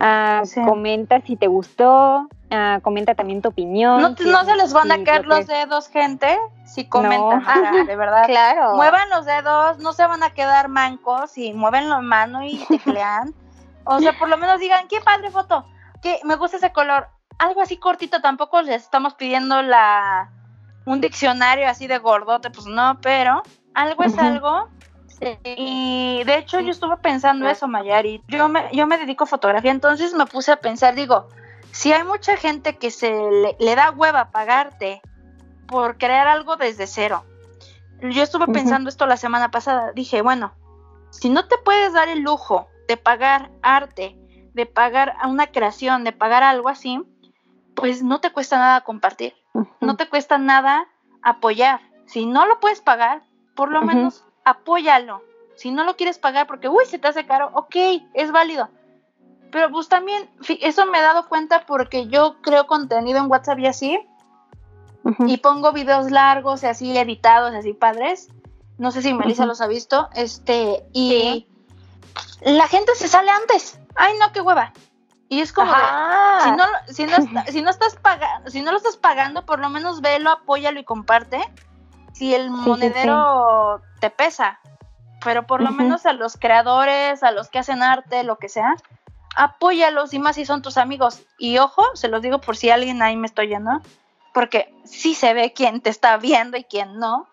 Ah, 0.00 0.42
Sí. 0.44 0.60
Comenta 0.62 1.20
si 1.20 1.36
te 1.36 1.46
gustó, 1.46 2.28
ah, 2.52 2.80
comenta 2.82 3.14
también 3.14 3.42
tu 3.42 3.48
opinión. 3.48 4.00
No, 4.02 4.44
se 4.44 4.56
les 4.56 4.72
van 4.72 4.92
a 4.92 5.02
caer 5.02 5.26
lo 5.26 5.36
los 5.36 5.46
dedos, 5.46 5.88
gente, 5.88 6.38
si 6.64 6.86
comentan. 6.86 7.42
No. 7.42 7.62
nada, 7.62 7.84
de 7.86 7.96
verdad. 7.96 8.26
Claro. 8.26 8.76
Muevan 8.76 9.08
los 9.10 9.26
dedos, 9.26 9.78
no 9.78 9.92
se 9.92 10.06
van 10.06 10.22
a 10.22 10.30
quedar 10.30 10.68
mancos 10.68 11.36
y 11.38 11.52
mueven 11.52 11.88
la 11.88 12.00
mano 12.00 12.44
y 12.44 12.58
teclean. 12.68 13.34
o 13.84 13.98
sea, 14.00 14.12
por 14.18 14.28
lo 14.28 14.36
menos 14.36 14.60
digan, 14.60 14.86
qué 14.88 15.00
padre 15.00 15.30
foto, 15.30 15.66
que 16.02 16.20
me 16.24 16.36
gusta 16.36 16.58
ese 16.58 16.72
color. 16.72 17.08
Algo 17.38 17.62
así 17.62 17.76
cortito, 17.76 18.20
tampoco 18.20 18.62
les 18.62 18.82
estamos 18.82 19.14
pidiendo 19.14 19.62
la 19.62 20.30
un 20.84 21.00
diccionario 21.00 21.68
así 21.68 21.86
de 21.86 21.98
gordote, 21.98 22.50
pues 22.50 22.66
no, 22.66 22.98
pero 23.00 23.42
algo 23.74 24.02
es 24.04 24.18
algo. 24.18 24.68
Sí. 25.06 25.38
Y 25.44 26.24
de 26.24 26.38
hecho 26.38 26.60
yo 26.60 26.70
estuve 26.70 26.96
pensando 26.96 27.48
eso, 27.48 27.68
Mayari. 27.68 28.22
Yo 28.28 28.48
me, 28.48 28.68
yo 28.72 28.86
me 28.86 28.98
dedico 28.98 29.24
a 29.24 29.28
fotografía, 29.28 29.70
entonces 29.70 30.12
me 30.14 30.26
puse 30.26 30.52
a 30.52 30.56
pensar, 30.56 30.94
digo, 30.94 31.28
si 31.72 31.92
hay 31.92 32.04
mucha 32.04 32.36
gente 32.36 32.78
que 32.78 32.90
se 32.90 33.10
le, 33.10 33.56
le 33.58 33.74
da 33.74 33.90
hueva 33.90 34.30
pagarte 34.30 35.02
por 35.66 35.98
crear 35.98 36.28
algo 36.28 36.56
desde 36.56 36.86
cero. 36.86 37.24
Yo 38.02 38.22
estuve 38.22 38.46
pensando 38.46 38.88
esto 38.88 39.06
la 39.06 39.16
semana 39.16 39.50
pasada. 39.50 39.92
Dije, 39.92 40.22
bueno, 40.22 40.52
si 41.10 41.30
no 41.30 41.46
te 41.46 41.56
puedes 41.58 41.92
dar 41.92 42.08
el 42.08 42.20
lujo 42.20 42.68
de 42.88 42.96
pagar 42.96 43.50
arte, 43.62 44.18
de 44.54 44.66
pagar 44.66 45.14
a 45.20 45.28
una 45.28 45.46
creación, 45.46 46.04
de 46.04 46.12
pagar 46.12 46.42
algo 46.42 46.68
así, 46.68 47.00
pues 47.74 48.02
no 48.02 48.20
te 48.20 48.32
cuesta 48.32 48.58
nada 48.58 48.82
compartir, 48.82 49.34
no 49.80 49.96
te 49.96 50.08
cuesta 50.08 50.36
nada 50.36 50.88
apoyar. 51.22 51.80
Si 52.06 52.26
no 52.26 52.46
lo 52.46 52.60
puedes 52.60 52.80
pagar, 52.80 53.22
por 53.54 53.70
lo 53.70 53.82
menos 53.82 54.24
apóyalo. 54.44 55.22
Si 55.54 55.70
no 55.70 55.84
lo 55.84 55.96
quieres 55.96 56.18
pagar 56.18 56.46
porque, 56.46 56.68
uy, 56.68 56.84
se 56.86 56.98
te 56.98 57.08
hace 57.08 57.24
caro, 57.24 57.50
ok, 57.54 57.76
es 58.14 58.32
válido. 58.32 58.68
Pero 59.52 59.70
pues 59.70 59.88
también, 59.88 60.28
eso 60.60 60.86
me 60.86 60.98
he 60.98 61.02
dado 61.02 61.28
cuenta 61.28 61.66
porque 61.66 62.08
yo 62.08 62.40
creo 62.40 62.66
contenido 62.66 63.18
en 63.18 63.30
WhatsApp 63.30 63.58
y 63.60 63.66
así, 63.66 64.00
y 65.26 65.36
pongo 65.36 65.72
videos 65.72 66.10
largos 66.10 66.62
y 66.62 66.66
así 66.66 66.96
editados, 66.96 67.54
así 67.54 67.72
padres. 67.74 68.28
No 68.78 68.90
sé 68.90 69.02
si 69.02 69.12
Melissa 69.12 69.46
los 69.46 69.60
ha 69.60 69.66
visto. 69.66 70.08
Este, 70.14 70.84
y 70.92 71.46
la 72.40 72.66
gente 72.66 72.94
se 72.94 73.08
sale 73.08 73.30
antes. 73.30 73.78
Ay, 73.94 74.14
no, 74.18 74.32
qué 74.32 74.40
hueva. 74.40 74.72
Y 75.28 75.40
es 75.40 75.52
como 75.52 75.72
de, 75.72 75.78
si 76.44 76.50
no, 76.52 76.64
si 76.88 77.06
no, 77.06 77.16
está- 77.16 77.52
si 77.52 77.62
no 77.62 77.70
estás 77.70 77.96
pagando, 77.96 78.50
si 78.50 78.62
no 78.62 78.70
lo 78.70 78.76
estás 78.78 78.96
pagando, 78.96 79.44
por 79.44 79.60
lo 79.60 79.68
menos 79.70 80.00
velo, 80.00 80.30
apóyalo 80.30 80.80
y 80.80 80.84
comparte. 80.84 81.40
Si 82.12 82.34
el 82.34 82.44
sí, 82.44 82.50
monedero 82.50 83.82
te 84.00 84.10
pesa. 84.10 84.60
Pero 85.24 85.46
por 85.46 85.62
lo 85.62 85.70
menos 85.70 86.04
a 86.06 86.12
los 86.12 86.36
creadores, 86.36 87.22
a 87.22 87.30
los 87.32 87.48
que 87.48 87.58
hacen 87.58 87.82
arte, 87.82 88.24
lo 88.24 88.38
que 88.38 88.48
sea, 88.48 88.74
apóyalos 89.36 90.14
y 90.14 90.18
más 90.18 90.36
si 90.36 90.44
son 90.44 90.62
tus 90.62 90.76
amigos. 90.76 91.22
Y 91.38 91.58
ojo, 91.58 91.84
se 91.94 92.08
los 92.08 92.22
digo 92.22 92.40
por 92.40 92.56
si 92.56 92.70
alguien 92.70 93.02
ahí 93.02 93.16
me 93.16 93.26
está 93.26 93.42
oyendo, 93.42 93.80
porque 94.32 94.74
sí 94.84 95.14
se 95.14 95.34
ve 95.34 95.52
quién 95.52 95.80
te 95.80 95.90
está 95.90 96.16
viendo 96.16 96.56
y 96.56 96.64
quién 96.64 96.98
no. 96.98 97.28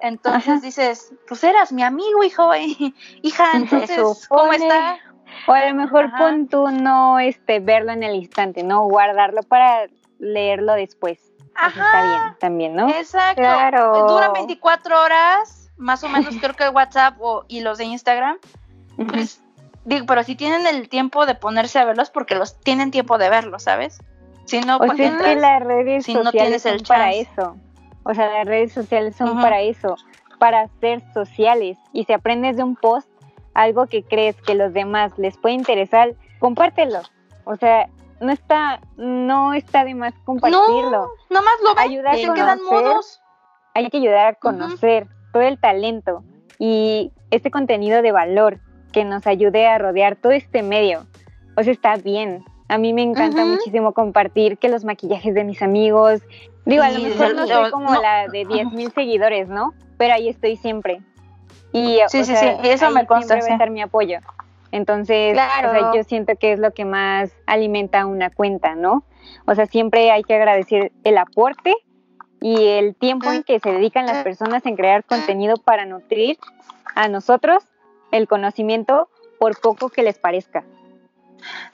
Entonces 0.00 0.48
Ajá. 0.48 0.60
dices, 0.60 1.14
pues 1.28 1.44
eras 1.44 1.72
mi 1.72 1.82
amigo, 1.82 2.24
hijo, 2.24 2.50
hija, 3.22 3.52
entonces, 3.54 4.26
¿cómo 4.28 4.52
está? 4.52 4.98
O 5.46 5.52
a 5.52 5.68
lo 5.68 5.74
mejor 5.74 6.06
Ajá. 6.06 6.18
pon 6.18 6.48
tú 6.48 6.70
no 6.70 7.18
este, 7.18 7.60
verlo 7.60 7.92
en 7.92 8.02
el 8.02 8.16
instante, 8.16 8.62
¿no? 8.62 8.84
Guardarlo 8.84 9.42
para 9.42 9.86
leerlo 10.18 10.74
después. 10.74 11.20
Eso 11.56 11.80
está 11.80 11.98
Ajá. 11.98 12.02
bien 12.02 12.36
también, 12.40 12.74
¿no? 12.74 12.88
Exacto. 12.88 13.42
Claro. 13.42 14.06
Duran 14.06 14.32
24 14.32 15.00
horas, 15.00 15.70
más 15.76 16.02
o 16.02 16.08
menos 16.08 16.36
creo 16.40 16.54
que 16.54 16.68
WhatsApp 16.68 17.16
o, 17.20 17.44
y 17.48 17.60
los 17.60 17.78
de 17.78 17.84
Instagram. 17.84 18.38
Pues, 18.96 19.42
digo, 19.84 20.06
pero 20.06 20.22
si 20.22 20.34
tienen 20.36 20.66
el 20.66 20.88
tiempo 20.88 21.26
de 21.26 21.34
ponerse 21.34 21.78
a 21.78 21.84
verlos, 21.84 22.10
porque 22.10 22.34
los 22.34 22.58
tienen 22.60 22.90
tiempo 22.90 23.18
de 23.18 23.28
verlos, 23.28 23.62
¿sabes? 23.64 23.98
Si 24.46 24.60
no, 24.60 24.76
O 24.76 24.78
sea, 24.78 24.86
pues 24.88 24.98
es 25.00 25.10
que 25.10 25.32
entras- 25.32 25.40
las 25.40 25.62
redes 25.62 26.04
si 26.04 26.14
no 26.14 26.24
sociales 26.24 26.62
tienes 26.62 26.66
el 26.66 26.78
son 26.86 26.86
para 26.88 27.04
chance. 27.12 27.20
eso. 27.32 27.56
O 28.04 28.14
sea, 28.14 28.28
las 28.32 28.44
redes 28.46 28.72
sociales 28.72 29.14
son 29.16 29.40
para 29.40 29.60
eso, 29.60 29.96
para 30.38 30.66
ser 30.80 31.00
sociales. 31.14 31.78
Y 31.92 32.04
si 32.04 32.12
aprendes 32.12 32.56
de 32.56 32.64
un 32.64 32.74
post 32.76 33.08
algo 33.54 33.86
que 33.86 34.02
crees 34.02 34.34
que 34.42 34.54
los 34.54 34.72
demás 34.72 35.12
les 35.18 35.36
puede 35.36 35.54
interesar, 35.54 36.14
compártelo. 36.40 37.00
O 37.44 37.56
sea, 37.56 37.88
no 38.20 38.32
está, 38.32 38.80
no 38.96 39.52
está 39.54 39.84
de 39.84 39.94
más 39.94 40.14
compartirlo. 40.24 41.10
nomás 41.30 41.54
lo 41.62 41.74
ven 41.74 41.84
Ayudar 41.90 42.18
y 42.18 42.24
a 42.24 42.34
quedan 42.34 42.58
conocer. 42.58 42.84
mudos. 42.88 43.20
Hay 43.74 43.88
que 43.90 43.96
ayudar 43.98 44.26
a 44.26 44.34
conocer 44.34 45.06
todo 45.32 45.42
el 45.42 45.58
talento 45.60 46.24
y 46.58 47.12
este 47.30 47.50
contenido 47.50 48.02
de 48.02 48.10
valor 48.12 48.58
que 48.92 49.04
nos 49.04 49.26
ayude 49.26 49.66
a 49.66 49.78
rodear 49.78 50.16
todo 50.16 50.32
este 50.32 50.62
medio. 50.62 51.06
O 51.56 51.62
sea, 51.62 51.72
está 51.72 51.96
bien. 51.96 52.44
A 52.68 52.78
mí 52.78 52.92
me 52.92 53.02
encanta 53.02 53.44
muchísimo 53.44 53.92
compartir 53.92 54.56
que 54.58 54.68
los 54.68 54.84
maquillajes 54.84 55.34
de 55.34 55.44
mis 55.44 55.60
amigos. 55.60 56.22
Digo, 56.64 56.82
a 56.82 56.90
lo 56.90 57.00
mejor 57.00 57.34
no 57.34 57.46
soy 57.46 57.70
como 57.70 57.92
no. 57.92 58.00
la 58.00 58.28
de 58.28 58.44
10 58.46 58.72
mil 58.72 58.90
seguidores, 58.92 59.48
¿no? 59.48 59.74
Pero 59.98 60.14
ahí 60.14 60.28
estoy 60.28 60.56
siempre. 60.56 61.02
Y, 61.72 61.98
Sí, 62.08 62.20
o 62.20 62.24
sí, 62.24 62.24
sea, 62.24 62.62
sí, 62.62 62.68
eso 62.68 62.86
ahí 62.86 62.94
me 62.94 63.06
consta, 63.06 63.34
Siempre 63.34 63.40
va 63.40 63.46
sí. 63.46 63.50
a 63.50 63.54
estar 63.56 63.70
mi 63.70 63.82
apoyo. 63.82 64.18
Entonces, 64.70 65.34
Claro. 65.34 65.68
o 65.70 65.72
sea, 65.72 65.90
yo 65.94 66.02
siento 66.04 66.34
que 66.36 66.52
es 66.52 66.58
lo 66.58 66.72
que 66.72 66.84
más 66.86 67.30
alimenta 67.46 68.06
una 68.06 68.30
cuenta, 68.30 68.74
¿no? 68.74 69.04
O 69.46 69.54
sea, 69.54 69.66
siempre 69.66 70.10
hay 70.10 70.22
que 70.22 70.34
agradecer 70.34 70.92
el 71.04 71.18
aporte 71.18 71.74
y 72.40 72.64
el 72.68 72.94
tiempo 72.94 73.30
en 73.30 73.42
que 73.42 73.60
se 73.60 73.70
dedican 73.70 74.06
las 74.06 74.24
personas 74.24 74.64
en 74.66 74.76
crear 74.76 75.04
contenido 75.04 75.56
para 75.58 75.84
nutrir 75.84 76.38
a 76.94 77.08
nosotros 77.08 77.64
el 78.12 78.28
conocimiento 78.28 79.08
por 79.40 79.58
poco 79.60 79.88
que 79.88 80.02
les 80.04 80.18
parezca. 80.18 80.62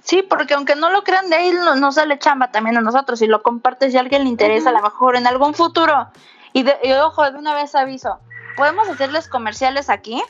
Sí, 0.02 0.22
porque 0.22 0.54
aunque 0.54 0.74
no 0.76 0.88
lo 0.88 1.04
crean, 1.04 1.28
de 1.28 1.36
ahí 1.36 1.50
no- 1.52 1.74
nos 1.74 1.96
sale 1.96 2.18
chamba 2.18 2.50
también 2.50 2.78
a 2.78 2.80
nosotros. 2.80 3.18
Si 3.18 3.26
lo 3.26 3.42
compartes, 3.42 3.92
si 3.92 3.98
a 3.98 4.00
alguien 4.00 4.24
le 4.24 4.30
interesa, 4.30 4.70
a 4.70 4.72
lo 4.72 4.80
mejor 4.82 5.16
en 5.16 5.26
algún 5.26 5.52
futuro. 5.52 6.08
Y, 6.54 6.62
de, 6.62 6.74
y 6.82 6.92
ojo, 6.92 7.30
de 7.30 7.36
una 7.38 7.54
vez 7.54 7.74
aviso, 7.74 8.18
podemos 8.56 8.88
hacerles 8.88 9.28
comerciales 9.28 9.90
aquí 9.90 10.22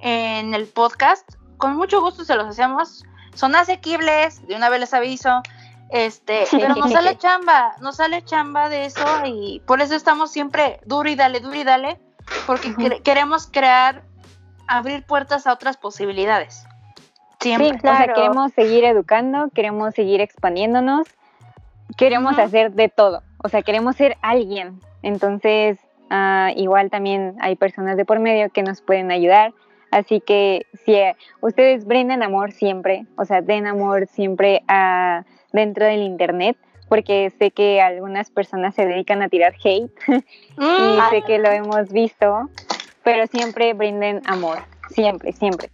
en 0.00 0.54
el 0.54 0.66
podcast. 0.66 1.26
Con 1.56 1.76
mucho 1.76 2.00
gusto 2.02 2.24
se 2.24 2.34
los 2.34 2.46
hacemos. 2.46 3.04
Son 3.34 3.54
asequibles, 3.56 4.46
de 4.46 4.56
una 4.56 4.68
vez 4.68 4.80
les 4.80 4.94
aviso. 4.94 5.42
Este, 5.90 6.44
pero 6.50 6.74
nos 6.74 6.92
sale 6.92 7.16
chamba, 7.16 7.72
nos 7.80 7.96
sale 7.96 8.22
chamba 8.22 8.68
de 8.68 8.84
eso 8.84 9.06
y 9.24 9.62
por 9.66 9.80
eso 9.80 9.94
estamos 9.94 10.30
siempre 10.30 10.80
duro 10.84 11.08
y 11.08 11.14
dale, 11.14 11.40
duro 11.40 11.54
y 11.56 11.64
dale, 11.64 11.98
porque 12.46 12.74
cre- 12.74 13.02
queremos 13.02 13.46
crear, 13.50 14.02
abrir 14.68 15.04
puertas 15.04 15.46
a 15.46 15.52
otras 15.52 15.76
posibilidades. 15.76 16.66
Siempre. 17.40 17.68
Sí, 17.68 17.74
o 17.76 17.80
sea, 17.80 17.96
claro. 17.96 18.14
queremos 18.14 18.52
seguir 18.52 18.84
educando, 18.84 19.48
queremos 19.54 19.94
seguir 19.94 20.20
expandiéndonos, 20.20 21.08
queremos 21.96 22.38
hacer 22.38 22.72
de 22.72 22.88
todo, 22.88 23.22
o 23.42 23.48
sea, 23.48 23.62
queremos 23.62 23.96
ser 23.96 24.16
alguien. 24.22 24.80
Entonces, 25.02 25.78
ah, 26.10 26.50
igual 26.56 26.90
también 26.90 27.36
hay 27.40 27.56
personas 27.56 27.96
de 27.96 28.04
por 28.04 28.18
medio 28.18 28.50
que 28.50 28.62
nos 28.62 28.80
pueden 28.82 29.10
ayudar. 29.10 29.52
Así 29.90 30.20
que 30.20 30.66
si 30.84 30.94
eh, 30.94 31.16
ustedes 31.40 31.86
brindan 31.86 32.22
amor 32.22 32.52
siempre, 32.52 33.06
o 33.16 33.24
sea, 33.24 33.40
den 33.40 33.66
amor 33.66 34.06
siempre 34.06 34.62
a, 34.68 35.24
dentro 35.52 35.86
del 35.86 36.02
internet, 36.02 36.58
porque 36.88 37.30
sé 37.38 37.50
que 37.50 37.80
algunas 37.80 38.30
personas 38.30 38.74
se 38.74 38.86
dedican 38.86 39.22
a 39.22 39.28
tirar 39.28 39.54
hate 39.62 39.90
y 40.08 40.12
Mm, 40.60 41.10
sé 41.10 41.22
que 41.22 41.38
lo 41.38 41.50
hemos 41.50 41.90
visto, 41.90 42.50
pero 43.08 43.26
siempre 43.26 43.72
brinden 43.72 44.20
amor, 44.26 44.58
siempre, 44.90 45.32
siempre. 45.32 45.70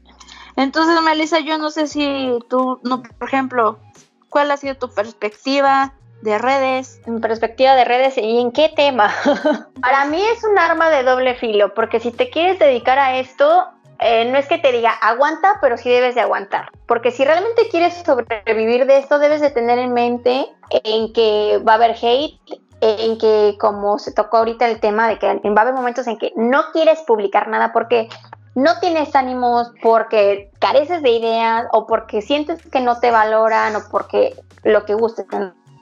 Entonces, 0.54 1.02
Melissa, 1.02 1.40
yo 1.40 1.58
no 1.58 1.72
sé 1.72 1.88
si 1.88 2.32
tú, 2.48 2.78
no, 2.84 3.02
por 3.02 3.26
ejemplo, 3.26 3.80
¿cuál 4.28 4.52
ha 4.52 4.56
sido 4.56 4.76
tu 4.76 4.88
perspectiva 4.88 5.94
de 6.22 6.38
redes? 6.38 7.00
En 7.06 7.20
perspectiva 7.20 7.74
de 7.74 7.84
redes 7.84 8.16
y 8.18 8.38
en 8.38 8.52
qué 8.52 8.68
tema. 8.68 9.12
Para 9.82 10.04
mí 10.04 10.22
es 10.22 10.44
un 10.44 10.56
arma 10.60 10.90
de 10.90 11.02
doble 11.02 11.34
filo, 11.34 11.74
porque 11.74 11.98
si 11.98 12.12
te 12.12 12.30
quieres 12.30 12.60
dedicar 12.60 13.00
a 13.00 13.18
esto, 13.18 13.66
eh, 13.98 14.24
no 14.26 14.38
es 14.38 14.46
que 14.46 14.58
te 14.58 14.70
diga 14.70 14.92
aguanta, 14.92 15.58
pero 15.60 15.76
sí 15.76 15.90
debes 15.90 16.14
de 16.14 16.20
aguantar. 16.20 16.70
Porque 16.86 17.10
si 17.10 17.24
realmente 17.24 17.68
quieres 17.68 17.94
sobrevivir 18.06 18.86
de 18.86 18.98
esto, 18.98 19.18
debes 19.18 19.40
de 19.40 19.50
tener 19.50 19.80
en 19.80 19.92
mente 19.92 20.46
en 20.70 21.12
que 21.12 21.60
va 21.66 21.72
a 21.72 21.76
haber 21.76 21.96
hate, 22.00 22.38
en 22.84 23.18
que 23.18 23.56
como 23.58 23.98
se 23.98 24.12
tocó 24.12 24.38
ahorita 24.38 24.68
el 24.68 24.78
tema 24.78 25.08
de 25.08 25.18
que 25.18 25.26
va 25.26 25.58
a 25.58 25.60
haber 25.62 25.74
momentos 25.74 26.06
en 26.06 26.18
que 26.18 26.32
no 26.36 26.64
quieres 26.72 27.00
publicar 27.06 27.48
nada 27.48 27.72
porque 27.72 28.08
no 28.54 28.78
tienes 28.78 29.14
ánimos, 29.16 29.72
porque 29.82 30.50
careces 30.60 31.02
de 31.02 31.10
ideas 31.10 31.66
o 31.72 31.86
porque 31.86 32.20
sientes 32.20 32.62
que 32.70 32.80
no 32.80 33.00
te 33.00 33.10
valoran 33.10 33.74
o 33.74 33.80
porque 33.90 34.34
lo 34.62 34.84
que 34.84 34.94
gustes, 34.94 35.26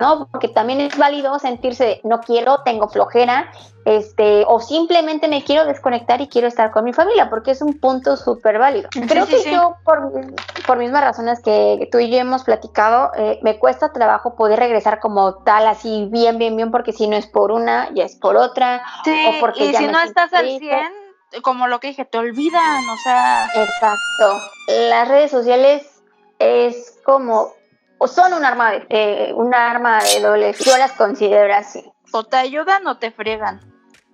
¿no? 0.02 0.26
Porque 0.32 0.48
también 0.48 0.80
es 0.80 0.98
válido 0.98 1.38
sentirse 1.38 1.84
de, 1.84 2.00
no 2.02 2.20
quiero, 2.20 2.62
tengo 2.64 2.88
flojera, 2.88 3.52
este, 3.84 4.44
o 4.48 4.58
simplemente 4.58 5.28
me 5.28 5.44
quiero 5.44 5.64
desconectar 5.64 6.20
y 6.20 6.26
quiero 6.26 6.48
estar 6.48 6.72
con 6.72 6.82
mi 6.82 6.92
familia, 6.92 7.30
porque 7.30 7.52
es 7.52 7.62
un 7.62 7.78
punto 7.78 8.16
súper 8.16 8.58
válido. 8.58 8.88
Creo 9.08 9.26
sí, 9.26 9.32
que 9.32 9.38
sí. 9.38 9.52
yo, 9.52 9.76
por, 9.84 10.10
por 10.66 10.78
mismas 10.78 11.04
razones 11.04 11.40
que 11.40 11.88
tú 11.92 12.00
y 12.00 12.10
yo 12.10 12.18
hemos 12.18 12.42
platicado, 12.42 13.12
eh, 13.16 13.38
me 13.42 13.60
cuesta 13.60 13.92
trabajo 13.92 14.34
poder 14.34 14.58
regresar 14.58 14.98
como 14.98 15.34
tal, 15.44 15.68
así 15.68 16.08
bien, 16.10 16.36
bien, 16.36 16.56
bien, 16.56 16.72
porque 16.72 16.92
si 16.92 17.06
no 17.06 17.14
es 17.14 17.28
por 17.28 17.52
una, 17.52 17.88
ya 17.94 18.02
es 18.02 18.16
por 18.16 18.36
otra. 18.36 18.82
Sí, 19.04 19.14
O 19.28 19.38
porque 19.38 19.66
y 19.66 19.72
ya 19.72 19.78
si 19.78 19.86
no 19.86 20.00
estás 20.00 20.32
al 20.32 20.46
triste. 20.46 20.68
100, 21.30 21.42
como 21.42 21.68
lo 21.68 21.78
que 21.78 21.88
dije, 21.88 22.04
te 22.04 22.18
olvidan, 22.18 22.88
o 22.88 22.96
sea, 23.04 23.46
Exacto. 23.54 24.40
Las 24.66 25.06
redes 25.06 25.30
sociales 25.30 26.02
es 26.40 26.98
como, 27.04 27.52
o 28.02 28.08
son 28.08 28.32
un 28.32 28.44
arma 28.44 28.72
de, 28.72 28.86
eh, 28.88 29.32
un 29.32 29.54
arma 29.54 30.02
de 30.02 30.20
doble 30.20 30.52
filo. 30.54 30.72
Yo 30.72 30.78
las 30.78 30.92
considero 30.92 31.54
así. 31.54 31.84
o 32.12 32.24
te 32.24 32.36
ayudan 32.36 32.84
o 32.88 32.98
te 32.98 33.12
friegan. 33.12 33.60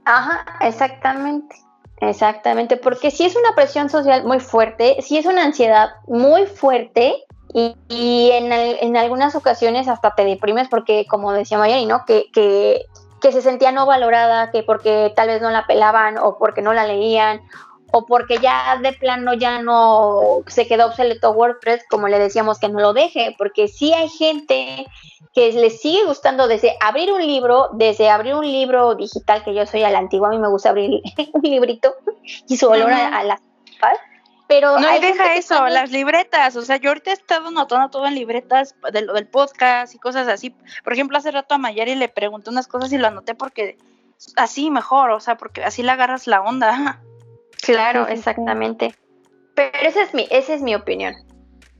Ajá, 0.05 0.45
exactamente. 0.61 1.57
Exactamente, 2.01 2.77
porque 2.77 3.11
si 3.11 3.25
es 3.25 3.35
una 3.35 3.57
presión 3.57 3.89
social 3.91 4.25
muy 4.25 4.39
fuerte, 4.39 4.99
si 5.01 5.19
es 5.19 5.27
una 5.27 5.43
ansiedad 5.43 5.89
muy 6.07 6.47
fuerte 6.47 7.25
y, 7.53 7.75
y 7.89 8.31
en, 8.33 8.53
en 8.53 8.97
algunas 8.97 9.35
ocasiones 9.35 9.89
hasta 9.89 10.15
te 10.15 10.25
deprimes 10.25 10.69
porque, 10.69 11.07
como 11.09 11.33
decía 11.33 11.59
Mayari, 11.59 11.87
¿no? 11.87 12.05
Que, 12.05 12.31
que, 12.33 12.83
que 13.21 13.33
se 13.33 13.43
sentía 13.43 13.73
no 13.73 13.85
valorada, 13.87 14.53
que 14.53 14.63
porque 14.63 15.13
tal 15.17 15.27
vez 15.27 15.43
no 15.43 15.51
la 15.51 15.67
pelaban 15.67 16.19
o 16.19 16.39
porque 16.39 16.63
no 16.63 16.73
la 16.73 16.87
leían 16.87 17.41
o 17.91 18.07
porque 18.07 18.39
ya 18.39 18.79
de 18.83 18.93
plano 18.93 19.35
ya 19.35 19.63
no 19.63 20.43
se 20.47 20.67
quedó 20.67 20.87
obsoleto 20.87 21.31
WordPress, 21.31 21.85
como 21.89 22.09
le 22.09 22.19
decíamos 22.19 22.59
que 22.59 22.69
no 22.69 22.81
lo 22.81 22.93
deje, 22.93 23.35
porque 23.39 23.69
sí 23.69 23.93
hay 23.93 24.09
gente 24.09 24.87
que 25.35 25.53
les 25.53 25.81
sigue 25.81 26.05
gustando 26.05 26.49
desde 26.49 26.77
abrir 26.81 27.13
un 27.13 27.27
libro, 27.27 27.71
desde 27.73 28.11
abrir 28.11 28.35
un 28.35 28.45
libro 28.45 28.95
digital, 28.95 29.43
que 29.45 29.55
yo 29.55 29.67
soy 29.67 29.83
a 29.85 29.91
la 29.91 29.99
antigua, 29.99 30.29
a 30.29 30.31
mí 30.33 30.39
me 30.39 30.49
gusta 30.49 30.71
abrir 30.71 31.01
un 31.33 31.43
librito 31.43 31.95
y 32.47 32.57
su 32.57 32.69
olor 32.69 32.93
a, 32.93 33.19
a 33.19 33.25
las 33.25 33.41
hojas, 33.41 33.99
Pero 34.49 34.79
No, 34.79 34.95
y 34.95 35.01
deja 35.01 35.35
eso, 35.35 35.67
las 35.69 35.91
libretas. 35.91 36.57
O 36.57 36.63
sea, 36.63 36.77
yo 36.77 36.91
ahorita 36.91 37.11
he 37.11 37.15
estado 37.15 37.49
anotando 37.49 37.89
todo 37.89 38.07
en 38.07 38.15
libretas 38.15 38.75
de 38.93 39.03
lo 39.03 39.15
del 39.15 39.27
podcast 39.27 39.95
y 39.95 39.99
cosas 39.99 40.29
así. 40.29 40.55
Por 40.85 40.93
ejemplo, 40.93 41.17
hace 41.17 41.31
rato 41.31 41.55
a 41.55 41.59
Mayari 41.59 41.95
le 41.95 42.09
pregunté 42.09 42.51
unas 42.51 42.67
cosas 42.67 42.93
y 42.93 42.99
lo 42.99 43.07
anoté 43.07 43.35
porque 43.35 43.79
así 44.37 44.71
mejor, 44.71 45.11
o 45.11 45.21
sea, 45.21 45.37
porque 45.37 45.65
así 45.65 45.83
le 45.83 45.93
agarras 45.93 46.27
la 46.27 46.43
onda. 46.43 47.01
Claro, 47.63 48.07
exactamente. 48.07 48.95
Pero 49.55 49.71
esa 49.83 50.03
es 50.03 50.15
mi, 50.15 50.27
esa 50.31 50.55
es 50.55 50.63
mi 50.63 50.75
opinión. 50.75 51.15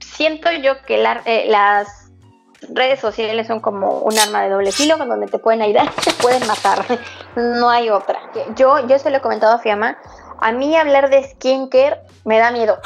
Siento 0.01 0.51
yo 0.53 0.83
que 0.83 0.99
la- 0.99 1.23
eh, 1.25 1.45
las 1.49 2.11
redes 2.71 2.99
sociales 3.01 3.47
son 3.47 3.61
como 3.61 4.01
un 4.01 4.19
arma 4.19 4.43
de 4.43 4.49
doble 4.51 4.73
filo 4.73 4.97
donde 4.97 5.27
te 5.29 5.39
pueden 5.39 5.63
ayudar, 5.63 5.91
te 6.05 6.13
pueden 6.13 6.47
matar. 6.47 6.85
No 7.37 7.71
hay 7.71 7.89
otra. 7.91 8.19
Yo, 8.57 8.87
yo 8.87 8.99
se 8.99 9.11
lo 9.11 9.19
he 9.19 9.21
comentado 9.21 9.55
a 9.55 9.59
Fiamma. 9.59 9.97
A 10.41 10.53
mí 10.53 10.77
hablar 10.77 11.09
de 11.11 11.23
skincare 11.25 12.01
me 12.25 12.39
da 12.39 12.51
miedo. 12.51 12.79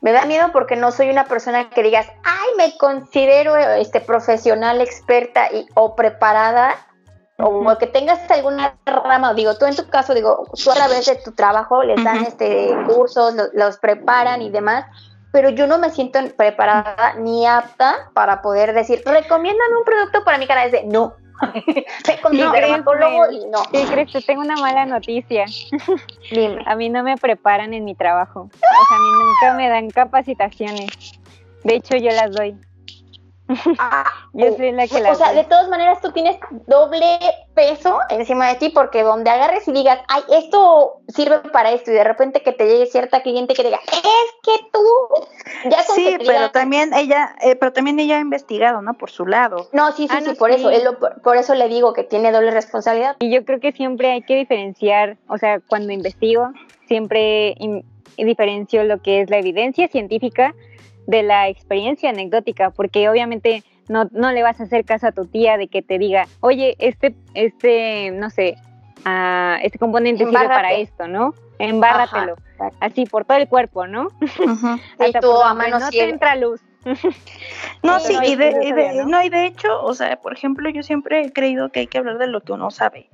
Me 0.00 0.10
da 0.12 0.24
miedo 0.24 0.50
porque 0.52 0.74
no 0.74 0.90
soy 0.90 1.10
una 1.10 1.26
persona 1.26 1.70
que 1.70 1.82
digas, 1.82 2.08
ay, 2.24 2.48
me 2.56 2.76
considero 2.76 3.56
este 3.56 4.00
profesional, 4.00 4.80
experta 4.80 5.48
y, 5.52 5.66
o 5.74 5.94
preparada 5.94 6.74
o 7.42 7.78
que 7.78 7.86
tengas 7.86 8.30
alguna 8.30 8.74
rama, 8.86 9.34
digo, 9.34 9.56
tú 9.56 9.66
en 9.66 9.76
tu 9.76 9.88
caso, 9.88 10.14
digo, 10.14 10.46
tú 10.62 10.70
a 10.70 10.74
través 10.74 11.06
de 11.06 11.16
tu 11.16 11.32
trabajo 11.32 11.82
les 11.82 12.02
dan 12.02 12.18
este 12.24 12.74
cursos, 12.86 13.34
lo- 13.34 13.48
los 13.52 13.76
preparan 13.78 14.42
y 14.42 14.50
demás, 14.50 14.86
pero 15.32 15.48
yo 15.50 15.66
no 15.66 15.78
me 15.78 15.90
siento 15.90 16.18
preparada 16.36 17.14
ni 17.18 17.46
apta 17.46 18.10
para 18.14 18.42
poder 18.42 18.72
decir, 18.74 19.02
recomiéndame 19.04 19.76
un 19.76 19.84
producto 19.84 20.24
para 20.24 20.38
mi 20.38 20.46
cara, 20.46 20.68
de 20.68 20.84
no. 20.84 21.14
Ve 22.06 22.20
con 22.22 22.36
No, 22.36 22.52
dermatólogo 22.52 23.30
y 23.32 23.46
no. 23.46 23.62
¿Qué 23.72 23.84
crees? 23.86 24.12
Te 24.12 24.20
tengo 24.20 24.42
una 24.42 24.56
mala 24.56 24.86
noticia. 24.86 25.46
Dime. 26.30 26.62
A 26.66 26.76
mí 26.76 26.88
no 26.88 27.02
me 27.02 27.16
preparan 27.16 27.74
en 27.74 27.84
mi 27.84 27.94
trabajo. 27.94 28.42
O 28.42 28.84
sea, 28.88 28.96
a 28.96 29.00
mí 29.00 29.10
nunca 29.10 29.54
me 29.56 29.68
dan 29.68 29.90
capacitaciones. 29.90 30.90
De 31.64 31.74
hecho, 31.74 31.96
yo 31.96 32.10
las 32.12 32.30
doy. 32.32 32.54
Ah, 33.78 34.04
Yo 34.34 34.52
soy 34.56 34.72
la 34.72 34.86
que 34.86 35.02
o 35.10 35.14
sea, 35.14 35.32
de 35.34 35.44
todas 35.44 35.68
maneras 35.68 36.00
tú 36.00 36.10
tienes 36.12 36.36
doble 36.66 37.18
peso 37.54 37.98
encima 38.08 38.48
de 38.48 38.54
ti 38.54 38.70
porque 38.70 39.02
donde 39.02 39.28
agarres 39.30 39.68
y 39.68 39.72
digas, 39.72 39.98
ay, 40.08 40.22
esto 40.30 41.02
sirve 41.08 41.38
para 41.50 41.72
esto 41.72 41.90
y 41.90 41.94
de 41.94 42.04
repente 42.04 42.42
que 42.42 42.52
te 42.52 42.66
llegue 42.66 42.86
cierta 42.86 43.22
cliente 43.22 43.52
que 43.54 43.62
diga, 43.62 43.78
es 43.86 44.32
que 44.42 44.52
tú 44.72 44.80
ya 45.70 45.82
Sí, 45.82 46.14
pero 46.18 46.30
diga- 46.32 46.52
también 46.52 46.94
ella, 46.94 47.34
eh, 47.42 47.56
pero 47.56 47.72
también 47.72 48.00
ella 48.00 48.16
ha 48.16 48.20
investigado, 48.20 48.80
¿no? 48.80 48.94
Por 48.94 49.10
su 49.10 49.26
lado. 49.26 49.68
No, 49.72 49.92
sí, 49.92 50.08
sí, 50.08 50.14
Ah, 50.16 50.20
sí, 50.22 50.28
no, 50.30 50.34
por 50.34 50.50
sí. 50.50 50.56
eso, 50.60 50.70
es 50.70 50.82
lo- 50.82 50.98
por, 50.98 51.20
por 51.20 51.36
eso 51.36 51.54
le 51.54 51.68
digo 51.68 51.92
que 51.92 52.04
tiene 52.04 52.32
doble 52.32 52.50
responsabilidad. 52.52 53.16
Y 53.20 53.30
yo 53.34 53.44
creo 53.44 53.60
que 53.60 53.72
siempre 53.72 54.12
hay 54.12 54.22
que 54.22 54.36
diferenciar, 54.36 55.18
o 55.28 55.36
sea, 55.36 55.60
cuando 55.60 55.92
investigo, 55.92 56.48
siempre 56.88 57.54
in- 57.58 57.84
diferencio 58.16 58.84
lo 58.84 59.00
que 59.00 59.22
es 59.22 59.30
la 59.30 59.38
evidencia 59.38 59.88
científica 59.88 60.54
de 61.06 61.22
la 61.22 61.48
experiencia 61.48 62.10
anecdótica, 62.10 62.70
porque 62.70 63.08
obviamente 63.08 63.62
no, 63.88 64.08
no 64.12 64.32
le 64.32 64.42
vas 64.42 64.60
a 64.60 64.64
hacer 64.64 64.84
caso 64.84 65.08
a 65.08 65.12
tu 65.12 65.26
tía 65.26 65.56
de 65.58 65.68
que 65.68 65.82
te 65.82 65.98
diga, 65.98 66.26
oye, 66.40 66.76
este, 66.78 67.14
este, 67.34 68.10
no 68.12 68.30
sé, 68.30 68.56
ah, 69.04 69.58
este 69.62 69.78
componente 69.78 70.24
sirve 70.24 70.48
para 70.48 70.72
esto, 70.72 71.08
¿no? 71.08 71.34
Embárratelo, 71.58 72.36
Ajá. 72.58 72.70
así 72.80 73.06
por 73.06 73.24
todo 73.24 73.38
el 73.38 73.48
cuerpo, 73.48 73.86
¿no? 73.86 74.08
Hasta 74.98 75.20
tú 75.20 75.30
por 75.32 75.44
a 75.46 75.54
mano 75.54 75.78
no 75.78 75.90
te 75.90 76.08
entra 76.08 76.34
luz. 76.36 76.60
No, 77.82 77.98
Sí, 78.00 78.16
y 78.24 78.36
de, 78.36 78.56
y 78.62 78.72
de- 78.72 79.04
¿no? 79.06 79.22
y 79.22 79.28
de 79.28 79.46
hecho, 79.46 79.82
o 79.82 79.94
sea, 79.94 80.16
por 80.16 80.32
ejemplo, 80.32 80.68
yo 80.70 80.82
siempre 80.82 81.24
he 81.24 81.32
creído 81.32 81.70
que 81.70 81.80
hay 81.80 81.86
que 81.88 81.98
hablar 81.98 82.18
de 82.18 82.26
lo 82.28 82.40
que 82.40 82.52
uno 82.52 82.70
sabe. 82.70 83.08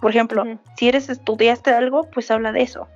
Por 0.00 0.10
ejemplo, 0.10 0.44
si 0.76 0.88
eres 0.88 1.08
estudiaste 1.08 1.70
algo, 1.72 2.08
pues 2.10 2.30
habla 2.30 2.52
de 2.52 2.62
eso. 2.62 2.88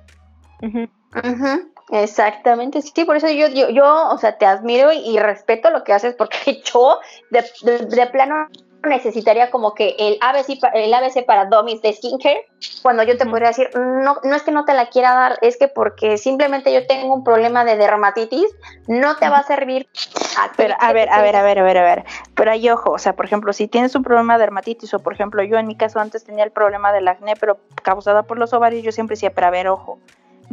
Ujú. 0.61 0.87
Ujú, 1.15 1.70
Exactamente, 1.91 2.81
sí, 2.81 3.05
por 3.05 3.17
eso 3.17 3.29
yo, 3.29 3.47
yo, 3.49 3.69
yo, 3.69 4.09
o 4.09 4.17
sea, 4.17 4.37
te 4.37 4.45
admiro 4.45 4.91
y, 4.93 4.99
y 4.99 5.19
respeto 5.19 5.69
lo 5.69 5.83
que 5.83 5.93
haces 5.93 6.15
porque 6.15 6.61
yo 6.73 6.99
de, 7.29 7.43
de- 7.63 7.85
de 7.85 8.07
plano 8.07 8.47
necesitaría 8.83 9.51
como 9.51 9.75
que 9.75 9.95
el 9.99 10.17
ABC, 10.21 10.57
el 10.73 10.91
ABC 10.91 11.23
para 11.23 11.45
dummies 11.45 11.83
de 11.83 11.93
skincare, 11.93 12.47
cuando 12.81 13.03
yo 13.03 13.15
te 13.15 13.25
podría 13.27 13.49
decir, 13.49 13.69
no, 13.75 14.17
no 14.23 14.35
es 14.35 14.41
que 14.41 14.49
no 14.51 14.65
te 14.65 14.73
la 14.73 14.87
quiera 14.87 15.13
dar, 15.13 15.37
es 15.41 15.57
que 15.57 15.67
porque 15.67 16.17
simplemente 16.17 16.73
yo 16.73 16.87
tengo 16.87 17.13
un 17.13 17.23
problema 17.23 17.63
de 17.63 17.75
dermatitis, 17.77 18.47
no 18.87 19.17
te 19.17 19.29
va 19.29 19.37
a 19.37 19.43
servir. 19.43 19.87
a 20.35 20.51
Pero, 20.57 20.73
a 20.79 20.93
ver, 20.93 21.09
a 21.11 21.21
ver, 21.21 21.35
a 21.35 21.43
ver, 21.43 21.59
a 21.59 21.63
ver, 21.63 21.77
a 21.77 21.83
ver. 21.83 22.05
Pero 22.33 22.49
ahí 22.51 22.67
ojo, 22.71 22.89
o 22.91 22.97
sea, 22.97 23.13
por 23.13 23.25
ejemplo, 23.25 23.53
si 23.53 23.67
tienes 23.67 23.93
un 23.93 24.01
problema 24.01 24.33
de 24.35 24.39
dermatitis, 24.45 24.91
o 24.95 24.99
por 24.99 25.13
ejemplo, 25.13 25.43
yo 25.43 25.59
en 25.59 25.67
mi 25.67 25.75
caso 25.75 25.99
antes 25.99 26.23
tenía 26.23 26.43
el 26.43 26.51
problema 26.51 26.91
del 26.91 27.07
acné, 27.07 27.35
pero 27.39 27.59
causada 27.83 28.23
por 28.23 28.39
los 28.39 28.51
ovarios, 28.53 28.81
yo 28.83 28.91
siempre 28.91 29.13
decía, 29.13 29.31
pero 29.35 29.45
a 29.45 29.51
ver, 29.51 29.67
ojo, 29.67 29.99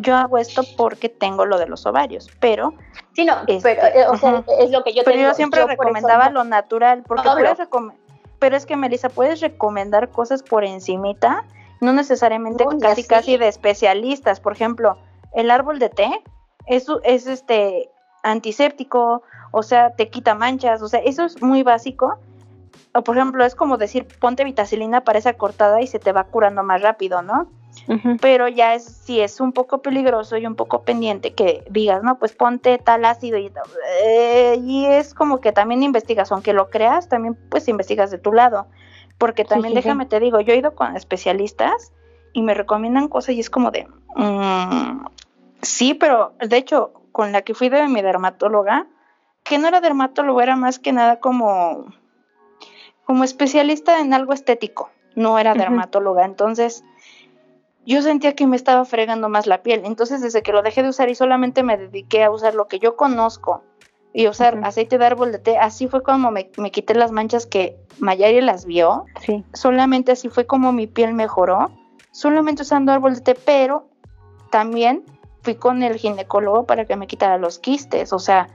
yo 0.01 0.17
hago 0.17 0.39
esto 0.39 0.63
porque 0.77 1.09
tengo 1.09 1.47
lo 1.47 1.59
de 1.59 1.67
los 1.67 1.87
ovarios, 1.87 2.29
pero, 2.41 2.75
Sí, 3.15 3.25
no, 3.25 3.35
este, 3.47 3.75
pero, 3.75 3.87
eh, 3.87 4.07
o 4.09 4.17
sea, 4.17 4.45
es 4.61 4.71
lo 4.71 4.85
que 4.85 4.93
yo 4.93 5.03
te 5.03 5.11
pero 5.11 5.21
yo 5.21 5.35
siempre 5.35 5.65
recomendaba 5.67 6.31
lo 6.31 6.45
natural, 6.45 7.03
porque 7.07 7.29
puedes 7.29 7.59
pero 8.39 8.57
es 8.57 8.67
que 8.67 8.77
Melissa, 8.77 9.09
puedes 9.09 9.41
recomendar 9.41 10.11
cosas 10.11 10.43
por 10.43 10.65
encimita, 10.65 11.45
no 11.81 11.93
necesariamente 11.93 12.65
No, 12.65 12.79
casi 12.79 13.05
casi 13.05 13.37
de 13.37 13.49
especialistas, 13.49 14.41
por 14.41 14.53
ejemplo, 14.53 14.99
el 15.33 15.51
árbol 15.51 15.79
de 15.79 15.89
té 15.89 16.23
es, 16.67 16.87
es 17.03 17.27
este 17.27 17.91
antiséptico, 18.23 19.23
o 19.51 19.63
sea, 19.63 19.91
te 19.91 20.09
quita 20.09 20.35
manchas, 20.35 20.83
o 20.83 20.89
sea, 20.89 21.01
eso 21.01 21.25
es 21.25 21.43
muy 21.43 21.63
básico. 21.63 22.19
O 22.95 23.03
por 23.03 23.17
ejemplo, 23.17 23.45
es 23.45 23.55
como 23.55 23.77
decir, 23.77 24.07
ponte 24.19 24.45
vitacilina 24.45 25.03
para 25.03 25.19
esa 25.19 25.35
cortada 25.35 25.81
y 25.81 25.87
se 25.87 25.99
te 25.99 26.13
va 26.13 26.25
curando 26.25 26.63
más 26.63 26.81
rápido, 26.81 27.23
¿no? 27.23 27.49
Pero 28.21 28.49
ya 28.49 28.75
es, 28.75 28.85
si 28.85 29.21
es 29.21 29.41
un 29.41 29.53
poco 29.53 29.83
peligroso 29.83 30.37
y 30.37 30.47
un 30.47 30.55
poco 30.55 30.83
pendiente 30.83 31.35
que 31.35 31.65
digas, 31.71 32.03
no, 32.03 32.19
pues 32.19 32.33
ponte 32.33 32.79
tal 32.79 33.05
ácido 33.05 33.39
y, 33.39 33.53
eh, 34.05 34.61
y 34.63 34.87
es 34.87 35.15
como 35.15 35.41
que 35.41 35.53
también 35.53 35.83
investigas, 35.83 36.33
aunque 36.33 36.53
lo 36.53 36.71
creas, 36.71 37.09
también 37.09 37.37
pues 37.49 37.69
investigas 37.69 38.11
de 38.11 38.19
tu 38.19 38.33
lado. 38.33 38.67
Porque 39.19 39.45
también 39.45 39.73
sí, 39.73 39.81
sí. 39.81 39.83
déjame 39.83 40.07
te 40.07 40.21
digo, 40.21 40.41
yo 40.41 40.53
he 40.53 40.57
ido 40.57 40.75
con 40.75 40.97
especialistas 40.97 41.93
y 42.33 42.43
me 42.43 42.55
recomiendan 42.55 43.09
cosas 43.09 43.35
y 43.35 43.41
es 43.41 43.51
como 43.51 43.71
de, 43.71 43.89
mm, 44.15 45.07
sí, 45.63 45.95
pero 45.95 46.35
de 46.41 46.57
hecho, 46.57 46.93
con 47.13 47.33
la 47.33 47.43
que 47.43 47.55
fui 47.55 47.69
de 47.69 47.89
mi 47.89 48.01
dermatóloga, 48.01 48.87
que 49.43 49.59
no 49.59 49.69
era 49.69 49.81
dermatólogo, 49.81 50.41
era 50.41 50.57
más 50.57 50.79
que 50.79 50.93
nada 50.93 51.21
como, 51.21 51.87
como 53.05 53.25
especialista 53.25 54.01
en 54.01 54.15
algo 54.15 54.33
estético, 54.33 54.91
no 55.15 55.39
era 55.39 55.55
dermatóloga. 55.55 56.25
Entonces, 56.25 56.85
yo 57.95 58.03
sentía 58.03 58.35
que 58.35 58.47
me 58.47 58.57
estaba 58.57 58.85
fregando 58.85 59.29
más 59.29 59.47
la 59.47 59.63
piel. 59.63 59.83
Entonces, 59.85 60.21
desde 60.21 60.43
que 60.43 60.53
lo 60.53 60.63
dejé 60.63 60.83
de 60.83 60.91
usar 60.91 61.09
y 61.09 61.15
solamente 61.15 61.63
me 61.63 61.79
dediqué 61.79 62.23
a 62.23 62.31
usar 62.31 62.55
lo 62.55 62.69
que 62.69 62.79
yo 62.79 62.97
conozco 62.97 63.63
y 64.13 64.29
usar 64.29 64.61
aceite 64.63 64.99
de 64.99 65.07
árbol 65.07 65.33
de 65.33 65.39
té, 65.39 65.59
así 65.59 65.89
fue 65.89 66.03
como 66.03 66.31
me, 66.31 66.51
me 66.59 66.71
quité 66.71 66.95
las 66.95 67.13
manchas 67.13 67.47
que 67.47 67.79
Mayari 67.99 68.43
las 68.43 68.67
vio. 68.67 69.07
Sí. 69.21 69.43
Solamente 69.55 70.13
así 70.13 70.29
fue 70.29 70.47
como 70.47 70.71
mi 70.73 70.87
piel 70.87 71.15
mejoró. 71.15 71.71
Solamente 72.11 72.63
usando 72.63 72.93
árbol 72.93 73.15
de 73.15 73.21
té, 73.23 73.35
pero 73.35 73.89
también 74.51 75.05
fui 75.43 75.55
con 75.55 75.83
el 75.83 75.97
ginecólogo 75.97 76.67
para 76.67 76.85
que 76.85 76.97
me 76.97 77.07
quitara 77.07 77.39
los 77.39 77.59
quistes. 77.59 78.13
O 78.13 78.19
sea, 78.19 78.49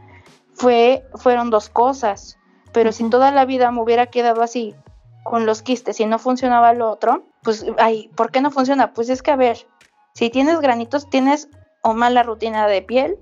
fue, 0.54 1.06
fueron 1.16 1.50
dos 1.50 1.70
cosas. 1.70 2.38
Pero 2.72 2.92
si 2.92 3.04
Ujú. 3.04 3.12
toda 3.12 3.32
la 3.32 3.46
vida 3.46 3.72
me 3.72 3.82
hubiera 3.82 4.08
quedado 4.08 4.44
así 4.44 4.76
con 5.24 5.46
los 5.46 5.62
quistes 5.62 6.00
y 6.00 6.06
no 6.06 6.20
funcionaba 6.20 6.74
lo 6.74 6.90
otro, 6.90 7.24
pues, 7.42 7.66
ay, 7.78 8.10
¿por 8.16 8.32
qué 8.32 8.42
no 8.42 8.52
funciona? 8.52 8.94
Pues 8.94 9.10
es 9.10 9.22
que, 9.22 9.32
a 9.32 9.36
ver, 9.36 9.68
si 10.14 10.30
tienes 10.30 10.60
granitos, 10.60 11.10
tienes 11.10 11.50
o 11.82 11.94
mala 11.94 12.24
rutina 12.24 12.68
de 12.68 12.82
piel, 12.82 13.18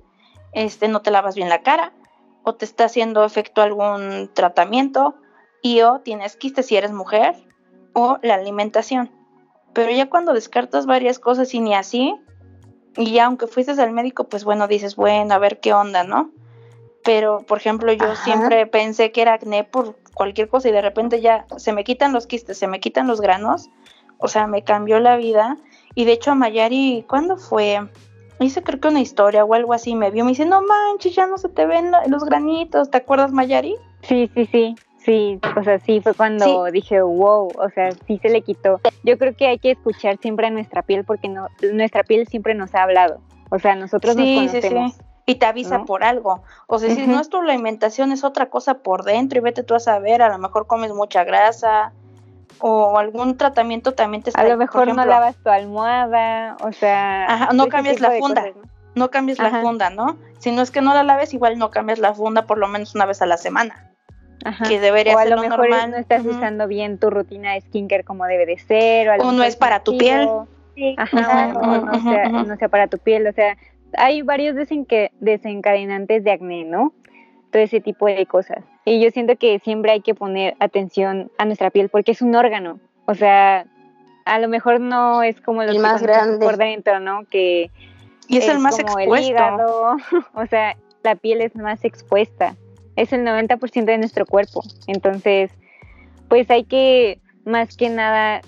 este, 0.53 0.88
no 0.88 1.02
te 1.02 1.11
lavas 1.11 1.36
bien 1.36 1.49
la 1.49 1.61
cara, 1.61 1.94
o 2.44 2.56
te 2.56 2.65
está 2.65 2.86
haciendo 2.86 3.23
efecto 3.23 3.61
algún 3.61 4.30
tratamiento, 4.34 5.15
y 5.61 5.82
o 5.82 5.99
tienes 5.99 6.36
quistes 6.36 6.65
si 6.65 6.76
eres 6.76 6.91
mujer, 6.91 7.36
o 7.94 8.18
la 8.22 8.36
alimentación. 8.36 9.11
Pero 9.73 9.91
ya 9.91 10.10
cuando 10.10 10.34
descartas 10.34 10.86
varias 10.86 11.19
cosas 11.19 11.53
y 11.53 11.60
ni 11.60 11.76
así, 11.76 12.15
y 12.98 13.11
ya 13.11 13.26
aunque 13.26 13.48
fuiste 13.48 13.72
al 13.72 13.91
médico, 13.91 14.26
pues 14.26 14.44
bueno, 14.44 14.68
dices, 14.68 14.95
bueno, 14.95 15.34
a 15.34 15.38
ver 15.38 15.60
qué 15.60 15.73
onda, 15.73 16.03
¿no? 16.03 16.32
Pero, 17.03 17.40
por 17.40 17.57
ejemplo, 17.57 17.91
yo 17.94 18.11
Ajá. 18.11 18.23
siempre 18.23 18.68
pensé 18.68 19.11
que 19.11 19.22
era 19.22 19.34
acné 19.34 19.64
por 19.64 19.95
cualquier 20.22 20.49
cosa 20.49 20.69
y 20.69 20.72
de 20.72 20.84
repente 20.84 21.19
ya 21.19 21.48
se 21.57 21.73
me 21.73 21.84
quitan 21.84 22.14
los 22.14 22.27
quistes, 22.27 22.56
se 22.56 22.68
me 22.68 22.80
quitan 22.80 23.07
los 23.07 23.22
granos, 23.22 23.72
o 24.19 24.27
sea, 24.27 24.45
me 24.45 24.64
cambió 24.64 24.99
la 24.99 25.18
vida. 25.18 25.57
Y 25.95 26.06
de 26.06 26.11
hecho 26.11 26.30
a 26.30 26.35
Mayari, 26.35 27.03
¿cuándo 27.10 27.38
fue? 27.38 27.80
Hice 28.39 28.61
creo 28.61 28.80
que 28.80 28.89
una 28.89 29.02
historia 29.02 29.43
o 29.43 29.56
algo 29.56 29.73
así, 29.73 29.95
me 29.95 30.11
vio, 30.11 30.23
me 30.23 30.30
dice, 30.30 30.45
no 30.45 30.61
manches, 30.61 31.15
ya 31.15 31.26
no 31.26 31.39
se 31.39 31.49
te 31.49 31.65
ven 31.65 31.91
los 32.06 32.23
granitos, 32.23 32.91
¿te 32.91 32.98
acuerdas 32.98 33.31
Mayari? 33.31 33.77
Sí, 34.03 34.30
sí, 34.35 34.45
sí, 34.45 34.76
sí, 35.03 35.39
o 35.57 35.64
sea, 35.64 35.80
sí 35.80 36.02
fue 36.02 36.14
cuando 36.14 36.65
dije, 36.65 37.02
wow, 37.02 37.52
o 37.57 37.69
sea, 37.73 37.91
sí 38.06 38.19
se 38.22 38.30
le 38.30 38.43
quitó. 38.43 38.80
Yo 39.03 39.18
creo 39.18 39.35
que 39.35 39.48
hay 39.48 39.57
que 39.57 39.72
escuchar 39.72 40.19
siempre 40.22 40.45
a 40.45 40.52
nuestra 40.52 40.84
piel 40.84 41.03
porque 41.03 41.30
no, 41.30 41.48
nuestra 41.73 42.03
piel 42.03 42.27
siempre 42.27 42.53
nos 42.53 42.76
ha 42.76 42.84
hablado, 42.84 43.22
o 43.49 43.57
sea, 43.57 43.73
nosotros 43.73 44.15
nos 44.15 44.27
conocemos. 44.27 45.02
Y 45.26 45.35
te 45.35 45.45
avisa 45.45 45.80
¿no? 45.80 45.85
por 45.85 46.03
algo. 46.03 46.43
O 46.68 46.80
sea, 46.80 46.93
si 46.93 47.06
no 47.07 47.19
es 47.19 47.30
tu 47.30 47.38
alimentación, 47.38 48.11
es 48.11 48.23
otra 48.23 48.48
cosa 48.49 48.80
por 48.80 49.03
dentro 49.03 49.38
y 49.39 49.41
vete 49.41 49.64
tú 49.64 49.76
a 49.76 49.80
saber, 49.80 50.22
a 50.22 50.30
lo 50.30 50.38
mejor 50.39 50.68
comes 50.68 50.93
mucha 50.93 51.23
grasa 51.23 51.93
o 52.60 52.98
algún 52.98 53.38
tratamiento 53.38 53.93
también 53.93 54.23
te 54.23 54.30
está 54.30 54.41
A 54.41 54.48
lo 54.48 54.57
mejor 54.57 54.88
no 54.93 55.06
lavas 55.06 55.35
tu 55.38 55.49
almohada, 55.49 56.57
o 56.61 56.72
sea, 56.72 57.26
Ajá, 57.26 57.49
no 57.53 57.68
cambias 57.69 57.99
la 57.99 58.11
funda. 58.11 58.41
cosas, 58.41 58.56
¿no? 58.56 58.69
no 58.93 59.10
cambies 59.10 59.39
la 59.39 59.48
Ajá. 59.48 59.61
funda, 59.61 59.89
¿no? 59.89 60.18
Si 60.39 60.52
no 60.52 60.61
es 60.61 60.72
que 60.72 60.81
no 60.81 60.93
la 60.93 61.03
laves, 61.03 61.34
igual 61.34 61.57
no 61.57 61.72
cambias 61.72 61.99
la 61.99 62.14
funda 62.14 62.43
por 62.43 62.57
lo 62.57 62.68
menos 62.68 62.93
una 62.95 63.06
vez 63.06 63.22
a 63.22 63.26
la 63.26 63.38
semana, 63.38 63.88
Ajá. 64.43 64.65
que 64.65 64.80
debería 64.80 65.15
o 65.15 65.18
a 65.19 65.23
ser 65.23 65.31
lo 65.35 65.41
mejor 65.41 65.60
normal. 65.60 65.91
no 65.91 65.98
estás 65.98 66.26
usando 66.26 66.68
bien 66.68 66.98
tu 66.98 67.10
rutina 67.10 67.53
de 67.53 67.61
skincare 67.61 68.03
como 68.03 68.26
debe 68.26 68.45
de 68.45 68.57
ser. 68.57 69.10
O, 69.22 69.30
O 69.30 69.31
no 69.31 69.43
es 69.43 69.56
para 69.56 69.81
tu 69.81 69.98
piel. 69.98 70.30
Sí, 70.76 70.95
Ajá, 70.98 71.52
o 71.56 71.77
no, 71.85 71.98
Ujú, 71.98 72.10
sea, 72.10 72.30
no 72.30 72.56
sea 72.57 72.69
para 72.69 72.88
tu 72.88 72.98
piel, 72.98 73.27
o 73.27 73.34
sea, 73.34 73.57
hay 73.97 74.22
varios 74.22 74.55
desencadenantes 75.19 76.23
de 76.23 76.31
acné, 76.31 76.63
¿no? 76.63 76.93
Todo 77.51 77.61
ese 77.61 77.81
tipo 77.81 78.05
de 78.07 78.26
cosas. 78.26 78.63
Y 78.85 79.01
yo 79.01 79.11
siento 79.11 79.35
que 79.35 79.59
siempre 79.59 79.91
hay 79.91 80.01
que 80.01 80.15
poner 80.15 80.55
atención 80.59 81.31
a 81.38 81.45
nuestra 81.45 81.69
piel 81.69 81.89
porque 81.89 82.11
es 82.11 82.22
un 82.22 82.35
órgano, 82.35 82.80
o 83.05 83.15
sea, 83.15 83.65
a 84.26 84.39
lo 84.39 84.47
mejor 84.47 84.80
no 84.80 85.23
es 85.23 85.39
como 85.41 85.61
los 85.63 85.72
El 85.72 85.77
que 85.77 85.81
más 85.81 86.01
grande. 86.01 86.45
por 86.45 86.57
dentro, 86.57 86.99
¿no? 86.99 87.26
Que 87.26 87.69
Y 88.27 88.38
es, 88.38 88.47
el 88.47 88.59
más 88.59 88.77
como 88.77 88.99
expuesto. 88.99 89.15
el 89.15 89.31
hígado, 89.31 89.97
o 90.34 90.45
sea, 90.45 90.77
la 91.03 91.15
piel 91.15 91.41
es 91.41 91.55
más 91.55 91.84
expuesta, 91.84 92.55
es 92.95 93.13
el 93.13 93.26
90% 93.26 93.85
de 93.85 93.97
nuestro 93.97 94.26
cuerpo, 94.26 94.61
entonces, 94.88 95.51
pues 96.30 96.49
hay 96.49 96.63
que 96.63 97.19
más 97.45 97.76
que 97.76 97.89
nada 97.89 98.41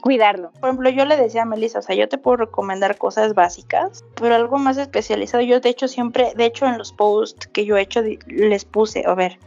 cuidarlo. 0.00 0.52
Por 0.52 0.68
ejemplo, 0.68 0.90
yo 0.90 1.04
le 1.04 1.16
decía 1.16 1.42
a 1.42 1.46
Melissa, 1.46 1.80
o 1.80 1.82
sea, 1.82 1.96
yo 1.96 2.08
te 2.08 2.18
puedo 2.18 2.38
recomendar 2.38 2.96
cosas 2.98 3.34
básicas, 3.34 4.04
pero 4.14 4.34
algo 4.34 4.58
más 4.58 4.76
especializado. 4.76 5.42
Yo, 5.42 5.60
de 5.60 5.68
hecho, 5.68 5.88
siempre, 5.88 6.32
de 6.36 6.44
hecho, 6.46 6.66
en 6.66 6.78
los 6.78 6.92
posts 6.92 7.48
que 7.48 7.64
yo 7.64 7.76
he 7.76 7.82
hecho, 7.82 8.02
les 8.26 8.64
puse, 8.64 9.04
a 9.06 9.14
ver, 9.14 9.38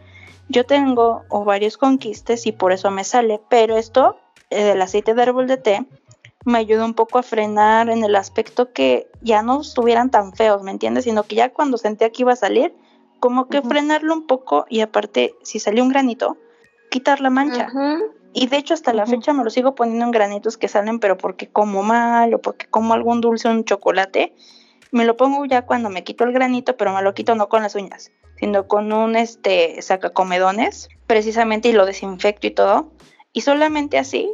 yo 0.49 0.65
tengo 0.65 1.23
ovarios 1.29 1.77
con 1.77 1.97
quistes 1.97 2.45
y 2.45 2.51
por 2.51 2.73
eso 2.73 2.91
me 2.91 3.03
sale, 3.03 3.39
pero 3.49 3.77
esto 3.77 4.17
eh, 4.49 4.63
del 4.63 4.81
aceite 4.81 5.13
de 5.13 5.21
árbol 5.21 5.47
de 5.47 5.57
té 5.57 5.85
me 6.43 6.57
ayuda 6.57 6.85
un 6.85 6.93
poco 6.93 7.19
a 7.19 7.23
frenar 7.23 7.89
en 7.89 8.03
el 8.03 8.15
aspecto 8.15 8.73
que 8.73 9.07
ya 9.21 9.43
no 9.43 9.61
estuvieran 9.61 10.09
tan 10.09 10.33
feos, 10.33 10.63
¿me 10.63 10.71
entiendes? 10.71 11.03
Sino 11.03 11.23
que 11.23 11.35
ya 11.35 11.53
cuando 11.53 11.77
sentía 11.77 12.09
que 12.09 12.23
iba 12.23 12.33
a 12.33 12.35
salir, 12.35 12.73
como 13.19 13.47
que 13.47 13.61
frenarlo 13.61 14.13
un 14.13 14.25
poco 14.25 14.65
y 14.67 14.81
aparte, 14.81 15.35
si 15.43 15.59
salió 15.59 15.83
un 15.83 15.89
granito, 15.89 16.37
quitar 16.89 17.21
la 17.21 17.29
mancha. 17.29 17.67
Ujú. 17.67 18.20
Y 18.33 18.47
de 18.47 18.57
hecho 18.57 18.73
hasta 18.73 18.93
la 18.93 19.05
fecha 19.05 19.33
me 19.33 19.43
lo 19.43 19.49
sigo 19.49 19.75
poniendo 19.75 20.05
en 20.05 20.11
granitos 20.11 20.57
que 20.57 20.67
salen, 20.67 20.99
pero 20.99 21.17
porque 21.17 21.47
como 21.47 21.83
mal 21.83 22.33
o 22.33 22.41
porque 22.41 22.65
como 22.67 22.93
algún 22.93 23.21
dulce 23.21 23.47
o 23.47 23.51
un 23.51 23.65
chocolate. 23.65 24.33
Me 24.91 25.05
lo 25.05 25.15
pongo 25.15 25.45
ya 25.45 25.63
cuando 25.63 25.89
me 25.89 26.03
quito 26.03 26.23
el 26.23 26.33
granito, 26.33 26.75
pero 26.75 26.93
me 26.93 27.01
lo 27.01 27.13
quito 27.13 27.35
no 27.35 27.47
con 27.47 27.61
las 27.61 27.75
uñas, 27.75 28.11
sino 28.37 28.67
con 28.67 28.91
un 28.91 29.15
este 29.15 29.81
sacacomedones, 29.81 30.89
precisamente 31.07 31.69
y 31.69 31.73
lo 31.73 31.85
desinfecto 31.85 32.47
y 32.47 32.51
todo. 32.51 32.91
Y 33.33 33.41
solamente 33.41 33.97
así 33.97 34.33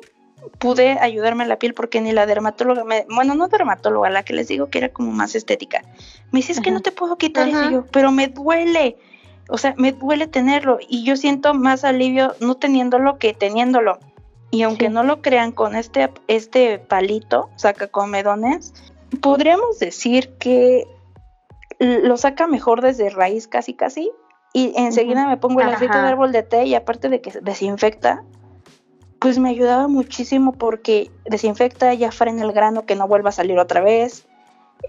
pude 0.59 0.97
ayudarme 0.99 1.43
a 1.43 1.47
la 1.47 1.59
piel 1.59 1.73
porque 1.73 2.01
ni 2.01 2.11
la 2.11 2.25
dermatóloga, 2.25 2.83
me, 2.83 3.05
bueno, 3.09 3.35
no 3.35 3.47
dermatóloga, 3.47 4.09
la 4.09 4.23
que 4.23 4.33
les 4.33 4.47
digo 4.47 4.69
que 4.69 4.79
era 4.79 4.89
como 4.89 5.11
más 5.11 5.35
estética. 5.35 5.81
Me 6.31 6.39
dice, 6.39 6.53
es 6.53 6.61
que 6.61 6.71
no 6.71 6.81
te 6.81 6.91
puedo 6.91 7.17
quitar 7.17 7.47
eso 7.47 7.59
Ajá. 7.59 7.71
Yo, 7.71 7.85
pero 7.91 8.11
me 8.11 8.27
duele. 8.27 8.97
O 9.49 9.57
sea, 9.57 9.73
me 9.77 9.91
duele 9.93 10.27
tenerlo 10.27 10.79
y 10.87 11.03
yo 11.03 11.15
siento 11.15 11.53
más 11.53 11.83
alivio 11.83 12.35
no 12.39 12.55
teniéndolo 12.55 13.17
que 13.17 13.33
teniéndolo. 13.33 13.99
Y 14.51 14.63
aunque 14.63 14.87
Sí. 14.87 14.93
no 14.93 15.03
lo 15.03 15.21
crean 15.21 15.51
con 15.51 15.75
este, 15.75 16.09
este 16.27 16.79
palito, 16.79 17.49
saca 17.55 17.87
comedones, 17.87 18.73
podríamos 19.21 19.79
decir 19.79 20.33
que 20.39 20.85
lo 21.79 22.17
saca 22.17 22.47
mejor 22.47 22.81
desde 22.81 23.09
raíz 23.09 23.47
casi 23.47 23.73
casi. 23.73 24.11
Y 24.53 24.73
enseguida 24.75 25.27
me 25.27 25.37
pongo 25.37 25.61
el 25.61 25.69
aceite 25.69 25.97
de 25.97 26.07
árbol 26.07 26.31
de 26.31 26.43
té 26.43 26.65
y 26.65 26.75
aparte 26.75 27.09
de 27.09 27.21
que 27.21 27.31
desinfecta, 27.41 28.23
pues 29.19 29.37
me 29.39 29.49
ayudaba 29.49 29.87
muchísimo 29.87 30.53
porque 30.53 31.11
desinfecta, 31.25 31.93
ya 31.93 32.11
frena 32.11 32.43
el 32.43 32.53
grano 32.53 32.85
que 32.85 32.95
no 32.95 33.07
vuelva 33.07 33.29
a 33.29 33.33
salir 33.33 33.59
otra 33.59 33.81
vez, 33.81 34.25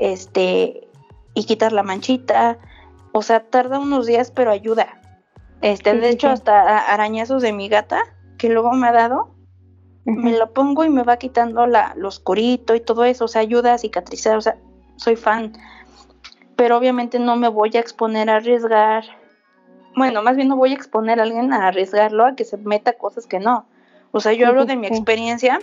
este, 0.01 0.89
y 1.35 1.45
quitar 1.45 1.73
la 1.73 1.83
manchita, 1.83 2.59
o 3.19 3.23
sea, 3.23 3.41
tarda 3.41 3.79
unos 3.79 4.07
días, 4.07 4.31
pero 4.31 4.51
ayuda. 4.51 5.01
Este, 5.61 5.93
Sí, 5.93 5.99
de 5.99 6.07
sí, 6.09 6.15
hecho, 6.15 6.29
hasta 6.31 6.79
arañazos 6.93 7.43
de 7.43 7.53
mi 7.53 7.69
gata, 7.69 8.01
que 8.39 8.49
luego 8.49 8.73
me 8.73 8.87
ha 8.89 8.93
dado, 8.93 9.35
me 10.05 10.37
lo 10.39 10.53
pongo 10.53 10.85
y 10.85 10.89
me 10.89 11.03
va 11.03 11.17
quitando 11.19 11.67
la, 11.67 11.95
lo 11.97 12.09
oscurito 12.09 12.75
y 12.75 12.81
todo 12.81 13.05
eso, 13.05 13.25
o 13.25 13.29
sea, 13.29 13.41
ayuda 13.43 13.75
a 13.75 13.79
cicatrizar, 13.79 14.37
o 14.37 14.41
sea, 14.41 14.57
soy 14.97 15.17
fan. 15.17 15.53
Pero 16.57 16.77
obviamente 16.79 17.19
no 17.19 17.37
me 17.37 17.49
voy 17.49 17.71
a 17.77 17.81
exponer 17.81 18.31
a 18.31 18.37
arriesgar. 18.37 19.05
Bueno, 19.97 20.23
más 20.23 20.37
bien 20.37 20.49
no 20.49 20.57
voy 20.57 20.71
a 20.71 20.75
exponer 20.75 21.19
a 21.19 21.25
alguien 21.25 21.53
a 21.53 21.67
arriesgarlo 21.69 22.25
a 22.25 22.35
que 22.37 22.45
se 22.45 22.57
meta 22.57 22.93
cosas 22.93 23.27
que 23.27 23.41
no. 23.41 23.67
O 24.13 24.21
sea, 24.21 24.33
yo 24.33 24.47
hablo 24.47 24.63
sí, 24.63 24.69
de 24.69 24.77
mi 24.77 24.87
experiencia, 24.87 25.59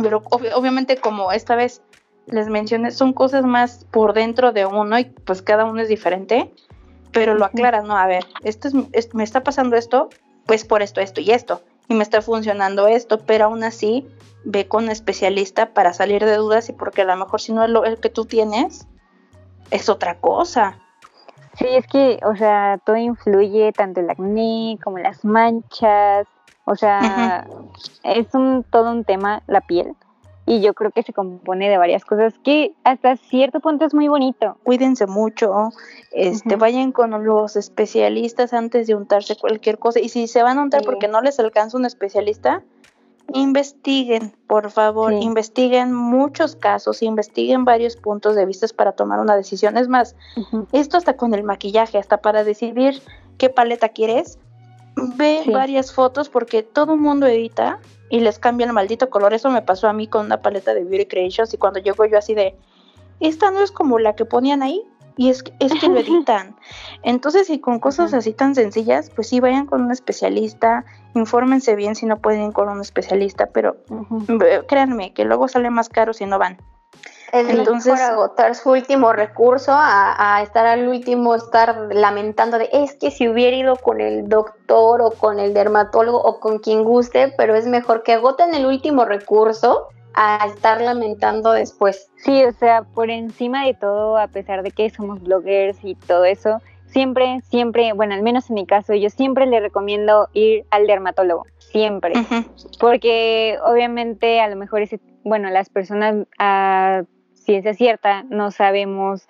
pero 0.00 0.22
obvi- 0.22 0.52
obviamente 0.54 0.96
como 0.96 1.32
esta 1.32 1.56
vez 1.56 1.82
les 2.26 2.48
mencioné, 2.48 2.90
son 2.90 3.12
cosas 3.12 3.44
más 3.44 3.84
por 3.90 4.12
dentro 4.12 4.52
de 4.52 4.64
uno 4.66 4.98
y 4.98 5.04
pues 5.06 5.42
cada 5.42 5.64
uno 5.64 5.80
es 5.80 5.88
diferente, 5.88 6.52
pero 7.12 7.34
lo 7.34 7.44
aclaras, 7.44 7.84
¿no? 7.84 7.96
A 7.96 8.06
ver, 8.06 8.24
esto 8.44 8.68
es, 8.68 8.74
es- 8.92 9.14
me 9.14 9.24
está 9.24 9.42
pasando 9.42 9.76
esto, 9.76 10.10
pues 10.46 10.64
por 10.64 10.82
esto, 10.82 11.00
esto 11.00 11.20
y 11.20 11.30
esto, 11.30 11.62
y 11.88 11.94
me 11.94 12.02
está 12.02 12.22
funcionando 12.22 12.86
esto, 12.86 13.18
pero 13.20 13.46
aún 13.46 13.64
así 13.64 14.06
ve 14.44 14.66
con 14.68 14.84
un 14.84 14.90
especialista 14.90 15.74
para 15.74 15.92
salir 15.92 16.24
de 16.24 16.36
dudas 16.36 16.68
y 16.68 16.72
porque 16.72 17.02
a 17.02 17.04
lo 17.04 17.16
mejor 17.16 17.40
si 17.40 17.52
no 17.52 17.64
es 17.64 17.70
lo 17.70 17.84
el 17.84 17.98
que 17.98 18.08
tú 18.10 18.24
tienes, 18.24 18.86
es 19.70 19.88
otra 19.88 20.18
cosa. 20.20 20.78
Sí, 21.58 21.66
es 21.68 21.86
que, 21.88 22.20
o 22.24 22.36
sea, 22.36 22.78
todo 22.84 22.96
influye, 22.96 23.72
tanto 23.72 24.00
el 24.00 24.08
acné 24.10 24.78
como 24.82 24.98
las 24.98 25.24
manchas, 25.24 26.26
o 26.64 26.76
sea, 26.76 27.46
es 28.04 28.32
un 28.34 28.64
todo 28.70 28.90
un 28.92 29.04
tema 29.04 29.42
la 29.46 29.60
piel 29.60 29.94
y 30.48 30.60
yo 30.62 30.72
creo 30.72 30.90
que 30.90 31.02
se 31.02 31.12
compone 31.12 31.68
de 31.68 31.76
varias 31.76 32.04
cosas 32.04 32.34
que 32.42 32.72
hasta 32.82 33.16
cierto 33.16 33.60
punto 33.60 33.84
es 33.84 33.92
muy 33.92 34.08
bonito. 34.08 34.56
Cuídense 34.64 35.06
mucho, 35.06 35.70
este, 36.10 36.56
vayan 36.56 36.90
con 36.90 37.10
los 37.24 37.54
especialistas 37.54 38.54
antes 38.54 38.86
de 38.86 38.94
untarse 38.94 39.36
cualquier 39.36 39.78
cosa 39.78 40.00
y 40.00 40.08
si 40.08 40.26
se 40.26 40.42
van 40.42 40.58
a 40.58 40.62
untar 40.62 40.80
Sí. 40.80 40.86
porque 40.86 41.06
no 41.06 41.20
les 41.20 41.38
alcanza 41.38 41.76
un 41.76 41.84
especialista, 41.84 42.62
investiguen, 43.34 44.32
por 44.46 44.70
favor, 44.70 45.12
Sí. 45.12 45.18
investiguen 45.20 45.92
muchos 45.92 46.56
casos, 46.56 47.02
investiguen 47.02 47.66
varios 47.66 47.96
puntos 47.96 48.34
de 48.34 48.46
vista 48.46 48.66
para 48.74 48.92
tomar 48.92 49.20
una 49.20 49.36
decisión. 49.36 49.76
Es 49.76 49.88
más, 49.88 50.16
esto 50.72 50.96
hasta 50.96 51.16
con 51.16 51.34
el 51.34 51.42
maquillaje, 51.44 51.98
hasta 51.98 52.18
para 52.18 52.42
decidir 52.42 53.02
qué 53.36 53.50
paleta 53.50 53.90
quieres, 53.90 54.38
ve 55.16 55.42
Sí. 55.44 55.50
varias 55.52 55.92
fotos 55.92 56.28
porque 56.28 56.62
todo 56.62 56.94
el 56.94 57.00
mundo 57.00 57.26
edita 57.26 57.78
y 58.10 58.20
les 58.20 58.38
cambia 58.38 58.66
el 58.66 58.72
maldito 58.72 59.10
color. 59.10 59.34
Eso 59.34 59.50
me 59.50 59.62
pasó 59.62 59.88
a 59.88 59.92
mí 59.92 60.06
con 60.06 60.26
una 60.26 60.40
paleta 60.42 60.74
de 60.74 60.84
Beauty 60.84 61.06
Creations 61.06 61.52
y 61.54 61.58
cuando 61.58 61.80
llego 61.80 62.04
yo 62.06 62.18
así 62.18 62.34
de, 62.34 62.56
esta 63.20 63.50
no 63.50 63.60
es 63.60 63.70
como 63.72 63.98
la 63.98 64.14
que 64.14 64.24
ponían 64.24 64.62
ahí 64.62 64.82
y 65.16 65.30
es, 65.30 65.42
que- 65.42 65.52
es 65.58 65.72
que 65.74 65.88
lo 65.88 65.98
editan. 66.00 66.56
Entonces, 67.02 67.50
y 67.50 67.58
con 67.58 67.80
cosas 67.80 68.14
así 68.14 68.32
tan 68.32 68.54
sencillas, 68.54 69.10
pues 69.10 69.28
sí, 69.28 69.40
vayan 69.40 69.66
con 69.66 69.82
un 69.82 69.90
especialista, 69.90 70.84
infórmense 71.14 71.74
bien 71.74 71.94
si 71.96 72.06
no 72.06 72.18
pueden 72.18 72.42
ir 72.42 72.52
con 72.52 72.68
un 72.68 72.80
especialista, 72.80 73.46
pero 73.46 73.76
créanme 74.68 75.12
que 75.12 75.24
luego 75.24 75.48
sale 75.48 75.70
más 75.70 75.88
caro 75.88 76.12
si 76.12 76.24
no 76.26 76.38
van. 76.38 76.58
Es 77.32 77.48
Entonces- 77.48 77.92
mejor 77.92 78.10
agotar 78.10 78.54
su 78.54 78.70
último 78.70 79.12
recurso 79.12 79.72
a, 79.72 80.36
a 80.36 80.42
estar 80.42 80.66
al 80.66 80.88
último, 80.88 81.34
estar 81.34 81.88
lamentando 81.90 82.58
de 82.58 82.68
es 82.72 82.94
que 82.94 83.10
si 83.10 83.28
hubiera 83.28 83.56
ido 83.56 83.76
con 83.76 84.00
el 84.00 84.28
doctor 84.28 85.02
o 85.02 85.10
con 85.10 85.38
el 85.38 85.52
dermatólogo 85.52 86.18
o 86.20 86.40
con 86.40 86.58
quien 86.58 86.84
guste, 86.84 87.32
pero 87.36 87.54
es 87.54 87.66
mejor 87.66 88.02
que 88.02 88.14
agoten 88.14 88.54
el 88.54 88.66
último 88.66 89.04
recurso 89.04 89.88
a 90.14 90.46
estar 90.46 90.80
lamentando 90.80 91.52
después. 91.52 92.10
Sí, 92.16 92.44
o 92.44 92.52
sea, 92.52 92.82
por 92.82 93.10
encima 93.10 93.64
de 93.66 93.74
todo, 93.74 94.16
a 94.16 94.26
pesar 94.28 94.62
de 94.62 94.70
que 94.70 94.88
somos 94.90 95.22
bloggers 95.22 95.78
y 95.84 95.94
todo 95.94 96.24
eso, 96.24 96.58
siempre, 96.86 97.40
siempre, 97.50 97.92
bueno, 97.92 98.14
al 98.14 98.22
menos 98.22 98.48
en 98.50 98.54
mi 98.54 98.66
caso, 98.66 98.94
yo 98.94 99.10
siempre 99.10 99.46
le 99.46 99.60
recomiendo 99.60 100.28
ir 100.32 100.64
al 100.70 100.86
dermatólogo, 100.86 101.44
siempre. 101.58 102.14
Porque 102.80 103.58
obviamente 103.64 104.40
a 104.40 104.48
lo 104.48 104.56
mejor 104.56 104.82
ese, 104.82 104.98
bueno, 105.24 105.50
las 105.50 105.68
personas 105.68 106.26
a 106.38 107.02
ciencia 107.48 107.72
cierta 107.72 108.24
no 108.24 108.50
sabemos, 108.50 109.26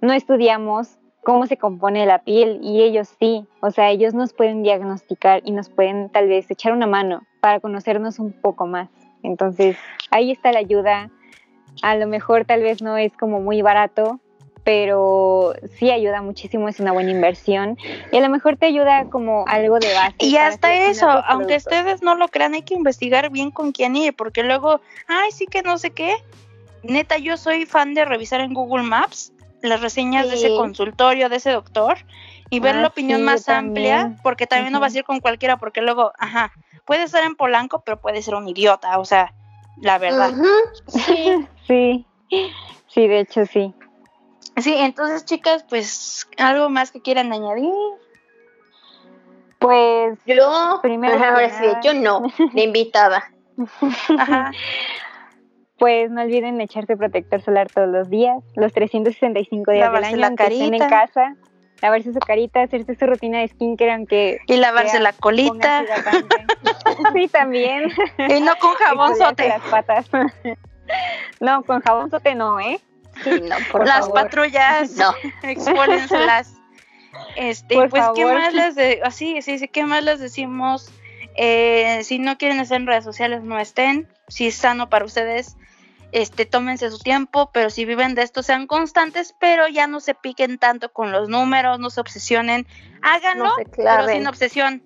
no 0.00 0.12
estudiamos 0.12 0.98
cómo 1.22 1.46
se 1.46 1.56
compone 1.56 2.04
la 2.04 2.18
piel 2.18 2.58
y 2.64 2.82
ellos 2.82 3.14
sí, 3.20 3.46
o 3.60 3.70
sea, 3.70 3.90
ellos 3.90 4.12
nos 4.12 4.32
pueden 4.32 4.64
diagnosticar 4.64 5.40
y 5.44 5.52
nos 5.52 5.68
pueden 5.68 6.08
tal 6.10 6.26
vez 6.26 6.50
echar 6.50 6.72
una 6.72 6.88
mano 6.88 7.22
para 7.40 7.60
conocernos 7.60 8.18
un 8.18 8.32
poco 8.32 8.66
más. 8.66 8.88
Entonces, 9.22 9.76
ahí 10.10 10.32
está 10.32 10.50
la 10.50 10.58
ayuda. 10.58 11.10
A 11.82 11.94
lo 11.94 12.08
mejor 12.08 12.44
tal 12.44 12.62
vez 12.62 12.82
no 12.82 12.96
es 12.96 13.16
como 13.16 13.40
muy 13.40 13.62
barato, 13.62 14.18
pero 14.64 15.54
sí 15.76 15.92
ayuda 15.92 16.22
muchísimo, 16.22 16.68
es 16.68 16.80
una 16.80 16.90
buena 16.90 17.12
inversión 17.12 17.78
y 18.10 18.16
a 18.16 18.20
lo 18.20 18.30
mejor 18.30 18.56
te 18.56 18.66
ayuda 18.66 19.04
como 19.10 19.44
algo 19.46 19.78
de 19.78 19.94
base. 19.94 20.16
Y 20.18 20.36
hasta 20.38 20.74
eso, 20.74 21.08
aunque 21.08 21.56
ustedes 21.56 22.02
no 22.02 22.16
lo 22.16 22.26
crean, 22.26 22.54
hay 22.54 22.62
que 22.62 22.74
investigar 22.74 23.30
bien 23.30 23.52
con 23.52 23.70
quién 23.70 23.94
ir, 23.94 24.16
porque 24.16 24.42
luego, 24.42 24.80
ay, 25.06 25.30
sí 25.30 25.46
que 25.46 25.62
no 25.62 25.78
sé 25.78 25.90
qué. 25.90 26.16
Neta, 26.82 27.18
yo 27.18 27.36
soy 27.36 27.66
fan 27.66 27.94
de 27.94 28.04
revisar 28.04 28.40
en 28.40 28.54
Google 28.54 28.84
Maps 28.84 29.32
las 29.62 29.80
reseñas 29.80 30.28
de 30.28 30.36
ese 30.36 30.54
consultorio, 30.56 31.28
de 31.28 31.36
ese 31.36 31.50
doctor, 31.50 31.98
y 32.48 32.60
ver 32.60 32.76
Ah, 32.76 32.80
la 32.80 32.88
opinión 32.88 33.20
sí, 33.20 33.24
más 33.26 33.48
amplia, 33.48 33.96
también. 33.98 34.20
porque 34.22 34.46
también 34.46 34.72
no 34.72 34.80
vas 34.80 34.94
a 34.94 34.98
ir 34.98 35.04
con 35.04 35.20
cualquiera, 35.20 35.58
porque 35.58 35.82
luego, 35.82 36.12
ajá, 36.18 36.52
puede 36.86 37.02
estar 37.02 37.22
en 37.24 37.36
Polanco, 37.36 37.82
pero 37.84 38.00
puede 38.00 38.22
ser 38.22 38.34
un 38.34 38.48
idiota, 38.48 38.98
o 38.98 39.04
sea, 39.04 39.34
la 39.76 39.98
verdad. 39.98 40.32
Sí. 40.88 41.46
Sí, 41.68 42.04
sí, 42.88 43.06
de 43.06 43.20
hecho 43.20 43.46
sí. 43.46 43.72
Sí, 44.56 44.74
entonces 44.76 45.24
chicas, 45.24 45.64
pues 45.68 46.28
algo 46.36 46.68
más 46.68 46.90
que 46.90 47.00
quieran 47.00 47.32
añadir. 47.32 47.70
Pues 49.60 50.18
Yo, 50.26 50.80
Primero 50.82 51.14
ahora 51.24 51.48
sí, 51.60 51.66
yo 51.84 51.94
no, 51.94 52.22
de 52.52 52.62
invitada. 52.64 53.30
Ajá. 54.18 54.50
Pues 55.80 56.10
no 56.10 56.20
olviden 56.20 56.60
echarse 56.60 56.94
protector 56.96 57.40
solar 57.42 57.68
todos 57.72 57.88
los 57.88 58.10
días, 58.10 58.44
los 58.54 58.72
365 58.74 59.72
días 59.72 59.86
Lavarse 59.86 60.10
del 60.10 60.20
la 60.20 60.26
año, 60.28 60.36
aunque 60.38 60.54
estén 60.54 60.74
en 60.74 60.88
casa, 60.90 61.36
lavarse 61.80 62.12
su 62.12 62.18
carita, 62.20 62.62
hacerse 62.62 62.94
su 62.94 63.06
rutina 63.06 63.40
de 63.40 63.48
skincare, 63.48 63.92
aunque 63.94 64.40
Y 64.46 64.58
lavarse 64.58 64.92
sea, 64.92 65.00
la 65.00 65.14
colita. 65.14 65.82
sí, 67.14 67.28
también. 67.28 67.90
Y 68.28 68.40
no 68.42 68.54
con 68.56 68.74
jabón 68.78 69.16
sote. 69.16 69.48
las 69.48 69.62
patas. 69.62 70.10
no, 71.40 71.62
con 71.64 71.80
jabón 71.80 72.10
sote 72.10 72.34
no, 72.34 72.60
¿eh? 72.60 72.78
Sí, 73.24 73.40
no, 73.40 73.56
por 73.72 73.86
Las 73.86 74.00
favor. 74.00 74.14
patrullas. 74.22 74.96
No. 74.96 75.12
expólenselas. 75.42 76.54
Este, 77.36 77.74
Por 77.74 77.88
pues, 77.88 78.04
¿qué 78.14 78.24
más 78.26 78.52
les 78.52 78.74
de, 78.74 79.00
así, 79.02 79.40
sí, 79.42 79.58
sí, 79.58 79.66
¿qué 79.66 79.84
más 79.84 80.04
les 80.04 80.20
decimos? 80.20 80.92
Eh, 81.36 82.00
si 82.04 82.18
no 82.18 82.36
quieren 82.38 82.60
estar 82.60 82.78
en 82.80 82.86
redes 82.86 83.04
sociales, 83.04 83.42
no 83.42 83.58
estén. 83.58 84.08
Si 84.28 84.46
es 84.48 84.54
sano 84.54 84.88
para 84.90 85.04
ustedes, 85.04 85.56
este, 86.12 86.46
tómense 86.46 86.90
su 86.90 86.98
tiempo, 86.98 87.50
pero 87.52 87.70
si 87.70 87.84
viven 87.84 88.14
de 88.14 88.22
esto, 88.22 88.42
sean 88.42 88.66
constantes, 88.66 89.34
pero 89.40 89.68
ya 89.68 89.86
no 89.86 90.00
se 90.00 90.14
piquen 90.14 90.58
tanto 90.58 90.92
con 90.92 91.12
los 91.12 91.28
números, 91.28 91.78
no 91.78 91.90
se 91.90 92.00
obsesionen. 92.00 92.66
Háganlo, 93.02 93.44
No 93.44 93.52
pero 93.76 94.08
sin 94.08 94.26
obsesión. 94.26 94.82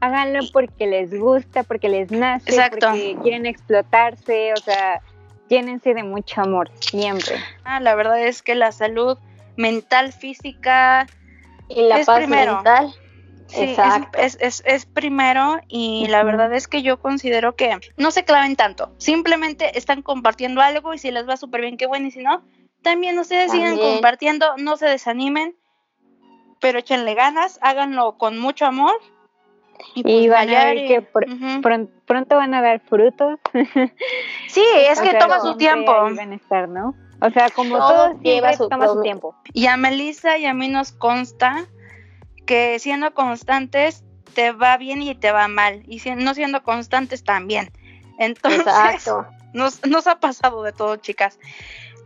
Háganlo 0.00 0.40
porque 0.52 0.86
les 0.86 1.12
gusta, 1.18 1.62
porque 1.64 1.88
les 1.88 2.10
nace, 2.10 2.50
Exacto. 2.50 2.88
porque 2.88 3.16
quieren 3.22 3.46
explotarse, 3.46 4.52
o 4.52 4.56
sea, 4.56 5.00
llénense 5.48 5.92
de 5.94 6.04
mucho 6.04 6.40
amor, 6.40 6.70
siempre. 6.80 7.36
Ah, 7.64 7.80
la 7.80 7.94
verdad 7.96 8.20
es 8.22 8.42
que 8.42 8.54
la 8.54 8.70
salud 8.72 9.18
mental, 9.56 10.12
física, 10.12 11.06
Y 11.68 11.82
la 11.82 12.00
Es 12.00 12.06
paz 12.06 12.18
primero. 12.18 12.54
mental. 12.56 12.92
Sí, 13.50 13.62
es, 13.62 13.70
Exacto. 13.70 14.18
es, 14.18 14.38
es, 14.40 14.62
es 14.66 14.86
primero 14.86 15.60
y 15.68 16.06
la 16.08 16.22
verdad 16.22 16.52
es 16.54 16.68
que 16.68 16.82
yo 16.82 17.00
considero 17.00 17.56
que 17.56 17.76
no 17.96 18.10
se 18.10 18.24
claven 18.24 18.56
tanto. 18.56 18.92
Simplemente 18.98 19.76
están 19.78 20.02
compartiendo 20.02 20.60
algo 20.60 20.94
y 20.94 20.98
si 20.98 21.10
les 21.10 21.28
va 21.28 21.36
súper 21.36 21.60
bien, 21.62 21.76
qué 21.76 21.86
bueno. 21.86 22.06
Y 22.06 22.10
si 22.12 22.22
no, 22.22 22.42
también 22.82 23.18
ustedes 23.18 23.50
sigan 23.52 23.70
También. 23.76 23.92
compartiendo, 23.94 24.46
no 24.58 24.76
se 24.76 24.86
desanimen, 24.86 25.56
pero 26.60 26.78
échenle 26.78 27.14
ganas, 27.14 27.58
háganlo 27.62 28.16
con 28.18 28.38
mucho 28.38 28.66
amor. 28.66 28.92
Y 29.94 30.02
pues, 30.02 30.28
van 30.28 30.50
a 30.50 30.64
ver 30.66 30.86
que 30.86 31.02
pr- 31.12 31.90
pronto 32.06 32.36
van 32.36 32.54
a 32.54 32.62
dar 32.62 32.80
frutos. 32.80 33.38
Sí, 34.48 34.64
es 34.76 34.98
O 34.98 35.02
que 35.02 35.10
sea, 35.10 35.20
toma 35.20 35.40
su 35.40 35.56
tiempo. 35.56 35.92
estar, 36.32 36.68
¿no? 36.68 36.94
O 37.22 37.30
sea, 37.30 37.48
como 37.50 37.76
Todo 37.78 37.88
todo, 38.10 38.20
lleva 38.22 38.52
su 38.54 38.68
toma 38.68 38.88
su 38.88 39.00
tiempo. 39.02 39.34
Y 39.52 39.66
a 39.66 39.76
Melissa 39.76 40.38
y 40.38 40.46
a 40.46 40.54
mí 40.54 40.68
nos 40.68 40.92
consta 40.92 41.66
que 42.50 42.80
siendo 42.80 43.14
constantes 43.14 44.02
te 44.34 44.50
va 44.50 44.76
bien 44.76 45.02
y 45.02 45.14
te 45.14 45.30
va 45.30 45.46
mal. 45.46 45.84
Y 45.86 46.00
si- 46.00 46.16
no 46.16 46.34
siendo 46.34 46.64
constantes 46.64 47.22
también. 47.22 47.70
Entonces, 48.18 48.62
Exacto. 48.62 49.24
Nos, 49.52 49.86
nos 49.86 50.08
ha 50.08 50.18
pasado 50.18 50.64
de 50.64 50.72
todo, 50.72 50.96
chicas. 50.96 51.38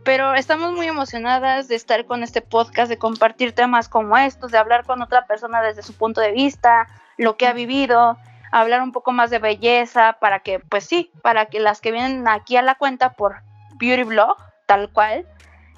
Pero 0.03 0.35
estamos 0.35 0.73
muy 0.73 0.85
emocionadas 0.85 1.67
de 1.67 1.73
estar 1.75 2.05
con 2.05 2.21
este 2.21 2.41
podcast, 2.41 2.89
de 2.89 2.99
compartir 2.99 3.53
temas 3.53 3.89
como 3.89 4.15
estos, 4.17 4.51
de 4.51 4.59
hablar 4.59 4.83
con 4.85 5.01
otra 5.01 5.25
persona 5.25 5.63
desde 5.63 5.81
su 5.81 5.93
punto 5.93 6.21
de 6.21 6.31
vista, 6.31 6.85
lo 7.17 7.37
que 7.37 7.47
ha 7.47 7.53
vivido, 7.53 8.17
hablar 8.51 8.83
un 8.83 8.91
poco 8.91 9.13
más 9.13 9.31
de 9.31 9.39
belleza, 9.39 10.17
para 10.21 10.41
que, 10.41 10.59
pues 10.59 10.85
sí, 10.85 11.11
para 11.23 11.47
que 11.47 11.59
las 11.59 11.81
que 11.81 11.91
vienen 11.91 12.27
aquí 12.27 12.55
a 12.55 12.61
la 12.61 12.75
cuenta 12.75 13.13
por 13.13 13.41
Beauty 13.79 14.03
Blog, 14.03 14.37
tal 14.67 14.91
cual, 14.91 15.27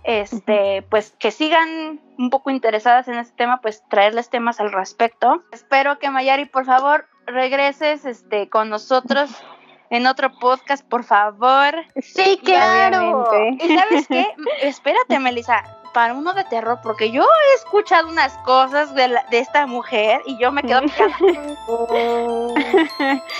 este, 0.07 0.83
pues 0.89 1.13
que 1.19 1.31
sigan 1.31 1.99
un 2.17 2.29
poco 2.29 2.49
interesadas 2.49 3.09
en 3.09 3.15
este 3.15 3.35
tema, 3.35 3.59
pues 3.61 3.83
traerles 3.89 4.29
temas 4.29 4.61
al 4.61 4.71
respecto. 4.71 5.43
Espero 5.51 5.99
que 5.99 6.09
Mayari, 6.09 6.45
por 6.45 6.65
favor, 6.65 7.07
regreses 7.25 8.05
este, 8.05 8.47
con 8.47 8.69
nosotros 8.69 9.29
en 9.89 10.07
otro 10.07 10.31
podcast, 10.39 10.87
por 10.87 11.03
favor. 11.03 11.75
Sí, 11.97 12.39
claro. 12.41 13.27
Obviamente. 13.29 13.65
¿Y 13.73 13.77
sabes 13.77 14.07
qué? 14.07 14.27
Espérate, 14.61 15.19
Melissa, 15.19 15.76
para 15.97 16.13
uno 16.13 16.35
de 16.35 16.43
terror, 16.43 16.77
porque 16.83 17.09
yo 17.09 17.23
he 17.23 17.55
escuchado 17.55 18.07
unas 18.07 18.37
cosas 18.45 18.93
de, 18.93 19.07
la- 19.07 19.23
de 19.31 19.39
esta 19.39 19.65
mujer 19.65 20.21
y 20.27 20.37
yo 20.37 20.51
me 20.51 20.61
quedo 20.61 20.81
picada. 20.83 21.09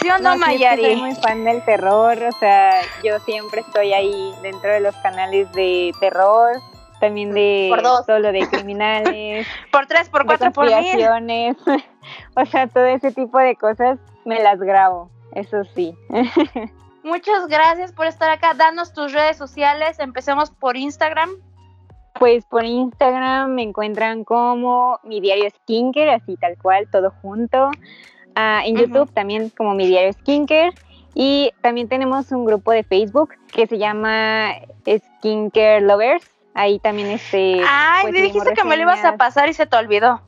¿Sí 0.02 0.10
o 0.10 0.18
no, 0.18 0.34
sí, 0.34 0.40
es 0.40 0.46
que 0.46 0.54
Mayari? 0.54 0.82
soy 0.86 0.96
muy 0.96 1.16
fan 1.16 1.44
del 1.44 1.64
terror, 1.66 2.18
o 2.24 2.32
sea, 2.40 2.82
yo 3.04 3.20
siempre 3.20 3.62
estoy 3.62 3.94
ahí 3.94 4.34
dentro 4.42 4.72
de 4.72 4.80
los 4.80 4.96
canales 4.98 5.52
de 5.52 5.92
terror, 6.00 6.56
también 7.00 7.32
de 7.36 7.68
Por 7.70 7.84
dos. 7.84 8.06
solo 8.08 8.32
de 8.32 8.48
criminales, 8.50 9.46
Por 9.72 9.86
tres, 9.86 10.10
por 10.10 10.26
cuatro, 10.26 10.52
por 10.52 10.66
mil. 10.66 11.56
o 12.36 12.46
sea, 12.48 12.66
todo 12.66 12.86
ese 12.86 13.12
tipo 13.12 13.38
de 13.38 13.56
cosas 13.56 14.00
me 14.26 14.42
las 14.42 14.58
grabo, 14.60 15.12
eso 15.34 15.64
sí. 15.76 15.96
Muchas 17.04 17.46
gracias 17.48 17.92
por 17.94 18.08
estar 18.08 18.32
acá. 18.32 18.56
Danos 18.56 18.94
tus 18.94 19.14
redes 19.14 19.38
sociales. 19.38 20.00
Empecemos 20.00 20.50
por 20.50 20.76
Instagram. 20.76 21.30
Pues 22.20 22.46
por 22.46 22.66
Instagram 22.66 23.52
me 23.52 23.64
encuentran 23.64 24.24
como 24.24 25.00
mi 25.04 25.22
diario 25.22 25.50
Skincare, 25.50 26.14
así 26.14 26.38
tal 26.38 26.58
cual, 26.58 26.88
todo 26.92 27.12
junto. 27.22 27.70
Ah, 28.36 28.62
en. 28.66 28.76
YouTube 28.78 29.12
también 29.14 29.50
como 29.50 29.74
mi 29.76 29.88
diario 29.88 30.14
Skincare. 30.14 30.72
Y 31.14 31.52
también 31.62 31.88
tenemos 31.88 32.32
un 32.32 32.46
grupo 32.46 32.72
de 32.72 32.84
Facebook 32.84 33.34
que 33.52 33.66
se 33.66 33.78
llama 33.78 34.52
Skincare 34.86 35.82
Lovers. 35.82 36.26
Ahí 36.54 36.80
también 36.80 37.08
este. 37.10 37.62
Ay, 37.68 38.04
pues, 38.04 38.14
me 38.14 38.22
dijiste 38.22 38.54
que 38.54 38.64
me 38.64 38.78
lo 38.78 38.84
ibas 38.84 39.04
a 39.04 39.18
pasar 39.18 39.50
y 39.50 39.54
se 39.54 39.66
te 39.66 39.76
olvidó. 39.78 40.22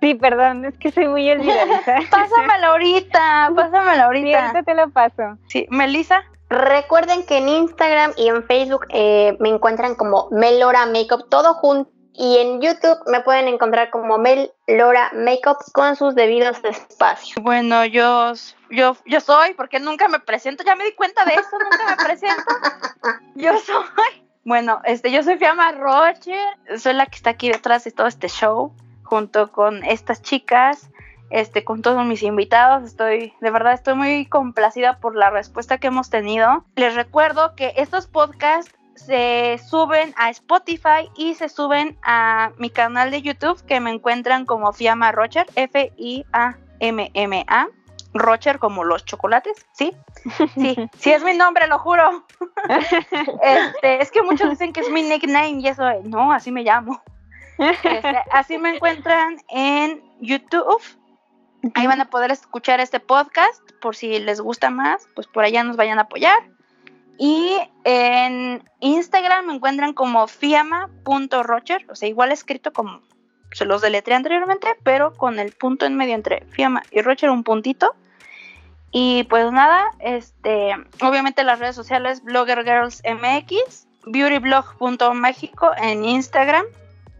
Sí, 0.00 0.14
perdón, 0.14 0.64
es 0.64 0.78
que 0.78 0.92
soy 0.92 1.08
muy 1.08 1.28
olvidadiza. 1.30 1.96
Pásamelo 2.10 2.66
ahorita, 2.68 3.52
pásamelo 3.56 3.94
Sí, 3.96 4.00
ahorita. 4.00 4.40
ahorita 4.46 4.62
te 4.62 4.74
lo 4.74 4.90
paso. 4.90 5.38
Sí, 5.48 5.66
Melissa. 5.70 6.22
Recuerden 6.50 7.26
que 7.26 7.38
en 7.38 7.48
Instagram 7.48 8.12
y 8.16 8.28
en 8.28 8.42
Facebook 8.44 8.86
eh, 8.88 9.36
me 9.38 9.50
encuentran 9.50 9.94
como 9.94 10.28
Melora 10.30 10.86
Makeup, 10.86 11.28
todo 11.28 11.54
junto. 11.54 11.90
Y 12.14 12.38
en 12.38 12.60
YouTube 12.60 12.98
me 13.06 13.20
pueden 13.20 13.46
encontrar 13.46 13.90
como 13.90 14.18
Melora 14.18 15.12
Makeup 15.14 15.58
con 15.72 15.94
sus 15.94 16.16
debidos 16.16 16.56
espacios. 16.64 17.40
Bueno, 17.40 17.84
yo, 17.84 18.32
yo, 18.70 18.96
yo 19.06 19.20
soy, 19.20 19.54
porque 19.54 19.78
nunca 19.78 20.08
me 20.08 20.18
presento, 20.18 20.64
ya 20.64 20.74
me 20.74 20.84
di 20.84 20.92
cuenta 20.94 21.24
de 21.24 21.34
eso, 21.34 21.58
nunca 21.62 21.96
me 21.96 22.04
presento. 22.04 22.42
Yo 23.36 23.56
soy. 23.58 24.24
Bueno, 24.42 24.80
este, 24.84 25.12
yo 25.12 25.22
soy 25.22 25.36
Fiamma 25.36 25.72
Rocher, 25.72 26.40
soy 26.78 26.94
la 26.94 27.06
que 27.06 27.16
está 27.16 27.30
aquí 27.30 27.52
detrás 27.52 27.84
de 27.84 27.92
todo 27.92 28.06
este 28.06 28.28
show, 28.28 28.74
junto 29.04 29.52
con 29.52 29.84
estas 29.84 30.22
chicas, 30.22 30.90
este, 31.30 31.64
con 31.64 31.82
todos 31.82 32.04
mis 32.04 32.22
invitados. 32.22 32.84
Estoy, 32.84 33.34
de 33.40 33.50
verdad, 33.50 33.74
estoy 33.74 33.94
muy 33.94 34.26
complacida 34.26 34.98
por 34.98 35.16
la 35.16 35.30
respuesta 35.30 35.78
que 35.78 35.88
hemos 35.88 36.10
tenido. 36.10 36.64
Les 36.76 36.94
recuerdo 36.94 37.54
que 37.54 37.72
estos 37.76 38.06
podcasts 38.06 38.74
se 38.94 39.58
suben 39.58 40.12
a 40.16 40.30
Spotify 40.30 41.08
y 41.16 41.34
se 41.34 41.48
suben 41.48 41.96
a 42.02 42.50
mi 42.58 42.70
canal 42.70 43.10
de 43.10 43.22
YouTube 43.22 43.64
que 43.64 43.80
me 43.80 43.90
encuentran 43.90 44.44
como 44.44 44.72
Fiamma 44.72 45.12
Rocher, 45.12 45.46
F-I-A-M-M-A. 45.54 46.48
Rocher 48.14 48.58
como 48.58 48.84
los 48.84 49.04
chocolates, 49.04 49.66
¿sí? 49.72 49.94
Sí, 50.54 50.76
sí 50.98 51.12
es 51.12 51.22
mi 51.22 51.36
nombre, 51.36 51.66
lo 51.68 51.78
juro. 51.78 52.26
Este, 53.42 54.02
es 54.02 54.10
que 54.10 54.22
muchos 54.22 54.48
dicen 54.50 54.72
que 54.72 54.80
es 54.80 54.90
mi 54.90 55.02
nickname 55.02 55.60
y 55.60 55.68
eso, 55.68 55.84
no, 56.04 56.32
así 56.32 56.50
me 56.50 56.62
llamo. 56.62 57.02
Este, 57.58 58.22
así 58.32 58.56
me 58.56 58.76
encuentran 58.76 59.36
en 59.48 60.02
YouTube. 60.20 60.80
Ahí 61.74 61.86
van 61.86 62.00
a 62.00 62.10
poder 62.10 62.30
escuchar 62.30 62.80
este 62.80 63.00
podcast 63.00 63.60
por 63.80 63.96
si 63.96 64.18
les 64.18 64.40
gusta 64.40 64.70
más, 64.70 65.08
pues 65.14 65.26
por 65.26 65.44
allá 65.44 65.64
nos 65.64 65.76
vayan 65.76 65.98
a 65.98 66.02
apoyar. 66.02 66.38
Y 67.18 67.56
en 67.84 68.62
Instagram 68.80 69.46
me 69.46 69.54
encuentran 69.54 69.92
como 69.92 70.28
fiama.rocher, 70.28 71.84
o 71.90 71.96
sea, 71.96 72.08
igual 72.08 72.30
escrito 72.30 72.72
como 72.72 73.02
se 73.52 73.64
los 73.64 73.82
deletré 73.82 74.14
anteriormente, 74.14 74.68
pero 74.84 75.14
con 75.14 75.38
el 75.38 75.52
punto 75.52 75.86
en 75.86 75.96
medio 75.96 76.14
entre 76.14 76.44
fiama 76.50 76.82
y 76.92 77.00
rocher, 77.00 77.30
un 77.30 77.42
puntito. 77.42 77.94
Y 78.90 79.24
pues 79.24 79.50
nada, 79.52 79.90
este, 79.98 80.74
obviamente 81.02 81.44
las 81.44 81.58
redes 81.58 81.74
sociales 81.76 82.22
Blogger 82.22 82.64
Girls 82.64 83.02
beautyblog.mexico 84.06 85.70
en 85.76 86.04
Instagram 86.04 86.64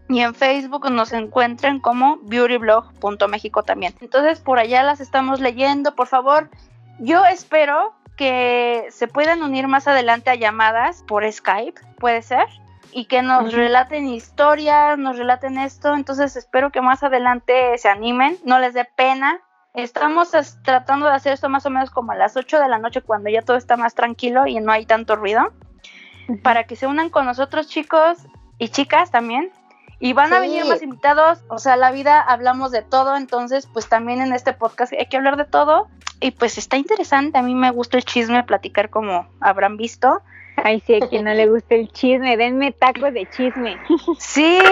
y 0.09 0.21
en 0.21 0.33
Facebook 0.35 0.89
nos 0.91 1.13
encuentran 1.13 1.79
como 1.79 2.17
beautyblog.mexico 2.23 3.63
también. 3.63 3.93
Entonces 4.01 4.39
por 4.39 4.59
allá 4.59 4.83
las 4.83 4.99
estamos 4.99 5.39
leyendo, 5.39 5.95
por 5.95 6.07
favor. 6.07 6.49
Yo 6.99 7.23
espero 7.25 7.93
que 8.17 8.87
se 8.89 9.07
puedan 9.07 9.43
unir 9.43 9.67
más 9.67 9.87
adelante 9.87 10.29
a 10.29 10.35
llamadas 10.35 11.03
por 11.07 11.31
Skype, 11.31 11.79
puede 11.97 12.21
ser, 12.21 12.45
y 12.91 13.05
que 13.05 13.21
nos 13.21 13.53
relaten 13.53 14.07
historias, 14.07 14.97
nos 14.97 15.17
relaten 15.17 15.57
esto. 15.57 15.93
Entonces 15.93 16.35
espero 16.35 16.71
que 16.71 16.81
más 16.81 17.03
adelante 17.03 17.77
se 17.77 17.87
animen, 17.87 18.37
no 18.43 18.59
les 18.59 18.73
dé 18.73 18.83
pena. 18.83 19.39
Estamos 19.75 20.33
es- 20.33 20.61
tratando 20.63 21.05
de 21.05 21.13
hacer 21.13 21.31
esto 21.33 21.47
más 21.47 21.65
o 21.65 21.69
menos 21.69 21.91
como 21.91 22.11
a 22.11 22.15
las 22.15 22.35
8 22.35 22.59
de 22.59 22.67
la 22.67 22.79
noche 22.79 23.01
cuando 23.01 23.29
ya 23.29 23.43
todo 23.43 23.55
está 23.55 23.77
más 23.77 23.93
tranquilo 23.95 24.47
y 24.47 24.59
no 24.59 24.71
hay 24.71 24.85
tanto 24.85 25.15
ruido. 25.15 25.53
Para 26.43 26.65
que 26.65 26.75
se 26.75 26.87
unan 26.87 27.09
con 27.09 27.25
nosotros 27.25 27.67
chicos, 27.67 28.17
y 28.57 28.69
chicas 28.69 29.09
también. 29.11 29.51
Y 30.01 30.13
van 30.13 30.31
a 30.33 30.39
venir 30.39 30.65
más 30.65 30.81
invitados, 30.81 31.39
o 31.49 31.57
sea, 31.59 31.75
la 31.75 31.91
vida 31.91 32.21
hablamos 32.21 32.71
de 32.71 32.81
todo, 32.81 33.17
entonces 33.17 33.67
pues 33.71 33.89
también 33.89 34.21
en 34.21 34.31
este 34.31 34.53
podcast 34.53 34.93
hay 34.93 35.07
que 35.07 35.17
hablar 35.17 35.35
de 35.35 35.45
todo. 35.45 35.87
Y 36.21 36.31
pues 36.31 36.57
está 36.57 36.77
interesante, 36.77 37.37
a 37.37 37.41
mí 37.41 37.53
me 37.53 37.71
gusta 37.71 37.97
el 37.97 38.05
chisme, 38.05 38.43
platicar 38.43 38.89
como 38.89 39.27
habrán 39.41 39.75
visto. 39.77 40.21
Ay, 40.61 40.81
sí, 40.85 40.95
a 41.01 41.07
quien 41.07 41.23
no 41.23 41.33
le 41.33 41.47
gusta 41.47 41.75
el 41.75 41.89
chisme, 41.89 42.35
denme 42.35 42.71
tacos 42.73 43.13
de 43.13 43.25
chisme. 43.29 43.77
Sí, 44.19 44.59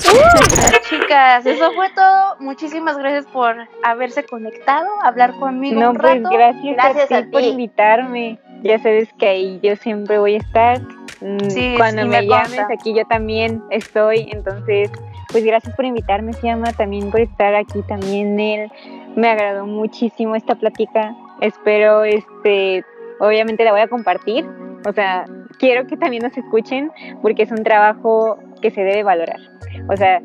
Uh, 0.00 0.88
chicas, 0.88 1.44
eso 1.44 1.72
fue 1.72 1.90
todo. 1.90 2.36
Muchísimas 2.40 2.96
gracias 2.96 3.26
por 3.26 3.54
haberse 3.84 4.24
conectado, 4.24 4.88
hablar 5.02 5.34
conmigo 5.34 5.78
No, 5.80 5.90
un 5.90 5.98
pues 5.98 6.22
rato. 6.22 6.30
gracias, 6.30 6.74
Gracias 6.76 7.12
a 7.12 7.16
a 7.18 7.22
ti 7.22 7.28
por 7.30 7.42
invitarme. 7.42 8.38
Ya 8.62 8.78
sabes 8.78 9.12
que 9.18 9.26
ahí 9.28 9.60
yo 9.62 9.76
siempre 9.76 10.18
voy 10.18 10.34
a 10.34 10.38
estar. 10.38 10.80
Mm, 11.20 11.48
Sí, 11.50 11.74
Cuando 11.76 12.02
sí, 12.02 12.08
me, 12.08 12.20
me 12.22 12.26
llames, 12.26 12.60
aquí 12.72 12.94
yo 12.94 13.04
también 13.06 13.62
estoy. 13.70 14.28
Entonces, 14.32 14.90
pues 15.32 15.44
gracias 15.44 15.74
por 15.76 15.84
invitarme, 15.84 16.32
Siama, 16.34 16.72
también 16.72 17.10
por 17.10 17.20
estar 17.20 17.54
aquí 17.54 17.82
también 17.88 18.38
él. 18.40 18.70
Me 19.16 19.28
agradó 19.28 19.66
muchísimo 19.66 20.34
esta 20.36 20.54
plática. 20.54 21.14
Espero, 21.40 22.04
este, 22.04 22.84
obviamente 23.18 23.64
la 23.64 23.72
voy 23.72 23.80
a 23.80 23.88
compartir. 23.88 24.46
O 24.86 24.92
sea, 24.92 25.24
quiero 25.58 25.86
que 25.86 25.96
también 25.96 26.22
nos 26.22 26.36
escuchen 26.36 26.90
porque 27.22 27.42
es 27.42 27.50
un 27.50 27.62
trabajo 27.64 28.38
que 28.62 28.70
se 28.70 28.82
debe 28.82 29.02
valorar. 29.02 29.40
O 29.88 29.96
sea, 29.96 30.22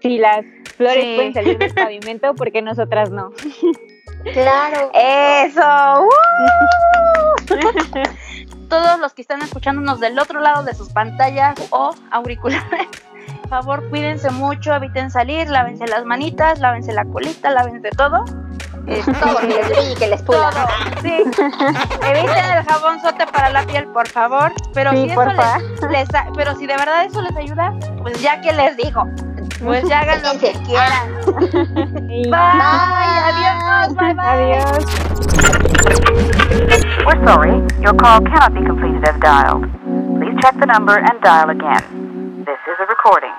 si 0.00 0.18
las 0.18 0.44
flores 0.76 1.04
Sí. 1.04 1.12
pueden 1.16 1.34
salir 1.34 1.58
del 1.58 1.72
pavimento, 1.74 2.34
¿por 2.34 2.52
qué 2.52 2.62
nosotras 2.62 3.10
no? 3.10 3.30
Claro. 4.24 4.90
Eso. 4.94 5.60
¡uh! 6.04 6.10
Todos 8.68 9.00
los 9.00 9.12
que 9.14 9.22
están 9.22 9.42
escuchándonos 9.42 9.98
del 9.98 10.18
otro 10.18 10.40
lado 10.40 10.62
de 10.62 10.74
sus 10.74 10.90
pantallas 10.90 11.56
o 11.70 11.94
auriculares, 12.12 12.86
por 13.40 13.48
favor, 13.48 13.88
cuídense 13.90 14.30
mucho, 14.30 14.72
eviten 14.72 15.10
salir, 15.10 15.48
lávense 15.48 15.88
las 15.88 16.04
manitas, 16.04 16.60
lávense 16.60 16.92
la 16.92 17.04
colita, 17.04 17.50
lávense 17.50 17.90
todo. 17.90 18.24
Eh, 18.86 19.02
Todo 19.20 19.36
que 19.38 19.46
les 19.46 19.68
brille 19.68 19.92
y 19.92 19.94
que 19.94 20.06
les 20.08 20.22
pula. 20.22 20.50
todo, 20.50 20.66
sí. 21.02 21.22
Eviten 22.02 22.44
el 22.56 22.64
jabonzote 22.64 23.26
para 23.28 23.50
la 23.50 23.62
piel, 23.64 23.86
por 23.88 24.08
favor. 24.08 24.52
Pero 24.74 24.90
Sí, 24.90 24.96
si 25.04 25.10
eso 25.10 25.24
les, 25.26 25.90
les 25.90 26.08
pero 26.36 26.54
si 26.56 26.66
de 26.66 26.76
verdad 26.76 27.04
eso 27.04 27.20
les 27.22 27.36
ayuda, 27.36 27.72
pues 28.02 28.20
ya 28.20 28.40
que 28.40 28.52
les 28.52 28.76
digo, 28.76 29.04
pues 29.62 29.84
ya 29.88 30.00
hagan 30.00 30.22
lo 30.22 30.32
que 30.40 30.52
quieran. 30.64 32.10
Y- 32.10 32.28
Bye, 32.30 33.20
adiós, 33.30 33.94
bye 33.94 34.14
bye. 34.14 34.26
Adiós. 34.26 34.84
We're 37.06 37.24
sorry, 37.26 37.62
your 37.80 37.94
call 37.96 38.20
cannot 38.22 38.54
be 38.54 38.64
completed 38.66 39.06
as 39.08 39.18
dialed. 39.20 39.66
Please 40.18 40.36
check 40.42 40.58
the 40.58 40.66
number 40.66 40.96
and 40.98 41.20
dial 41.22 41.50
again. 41.50 42.44
This 42.44 42.58
is 42.66 42.76
a 42.80 42.86
recording. 42.86 43.30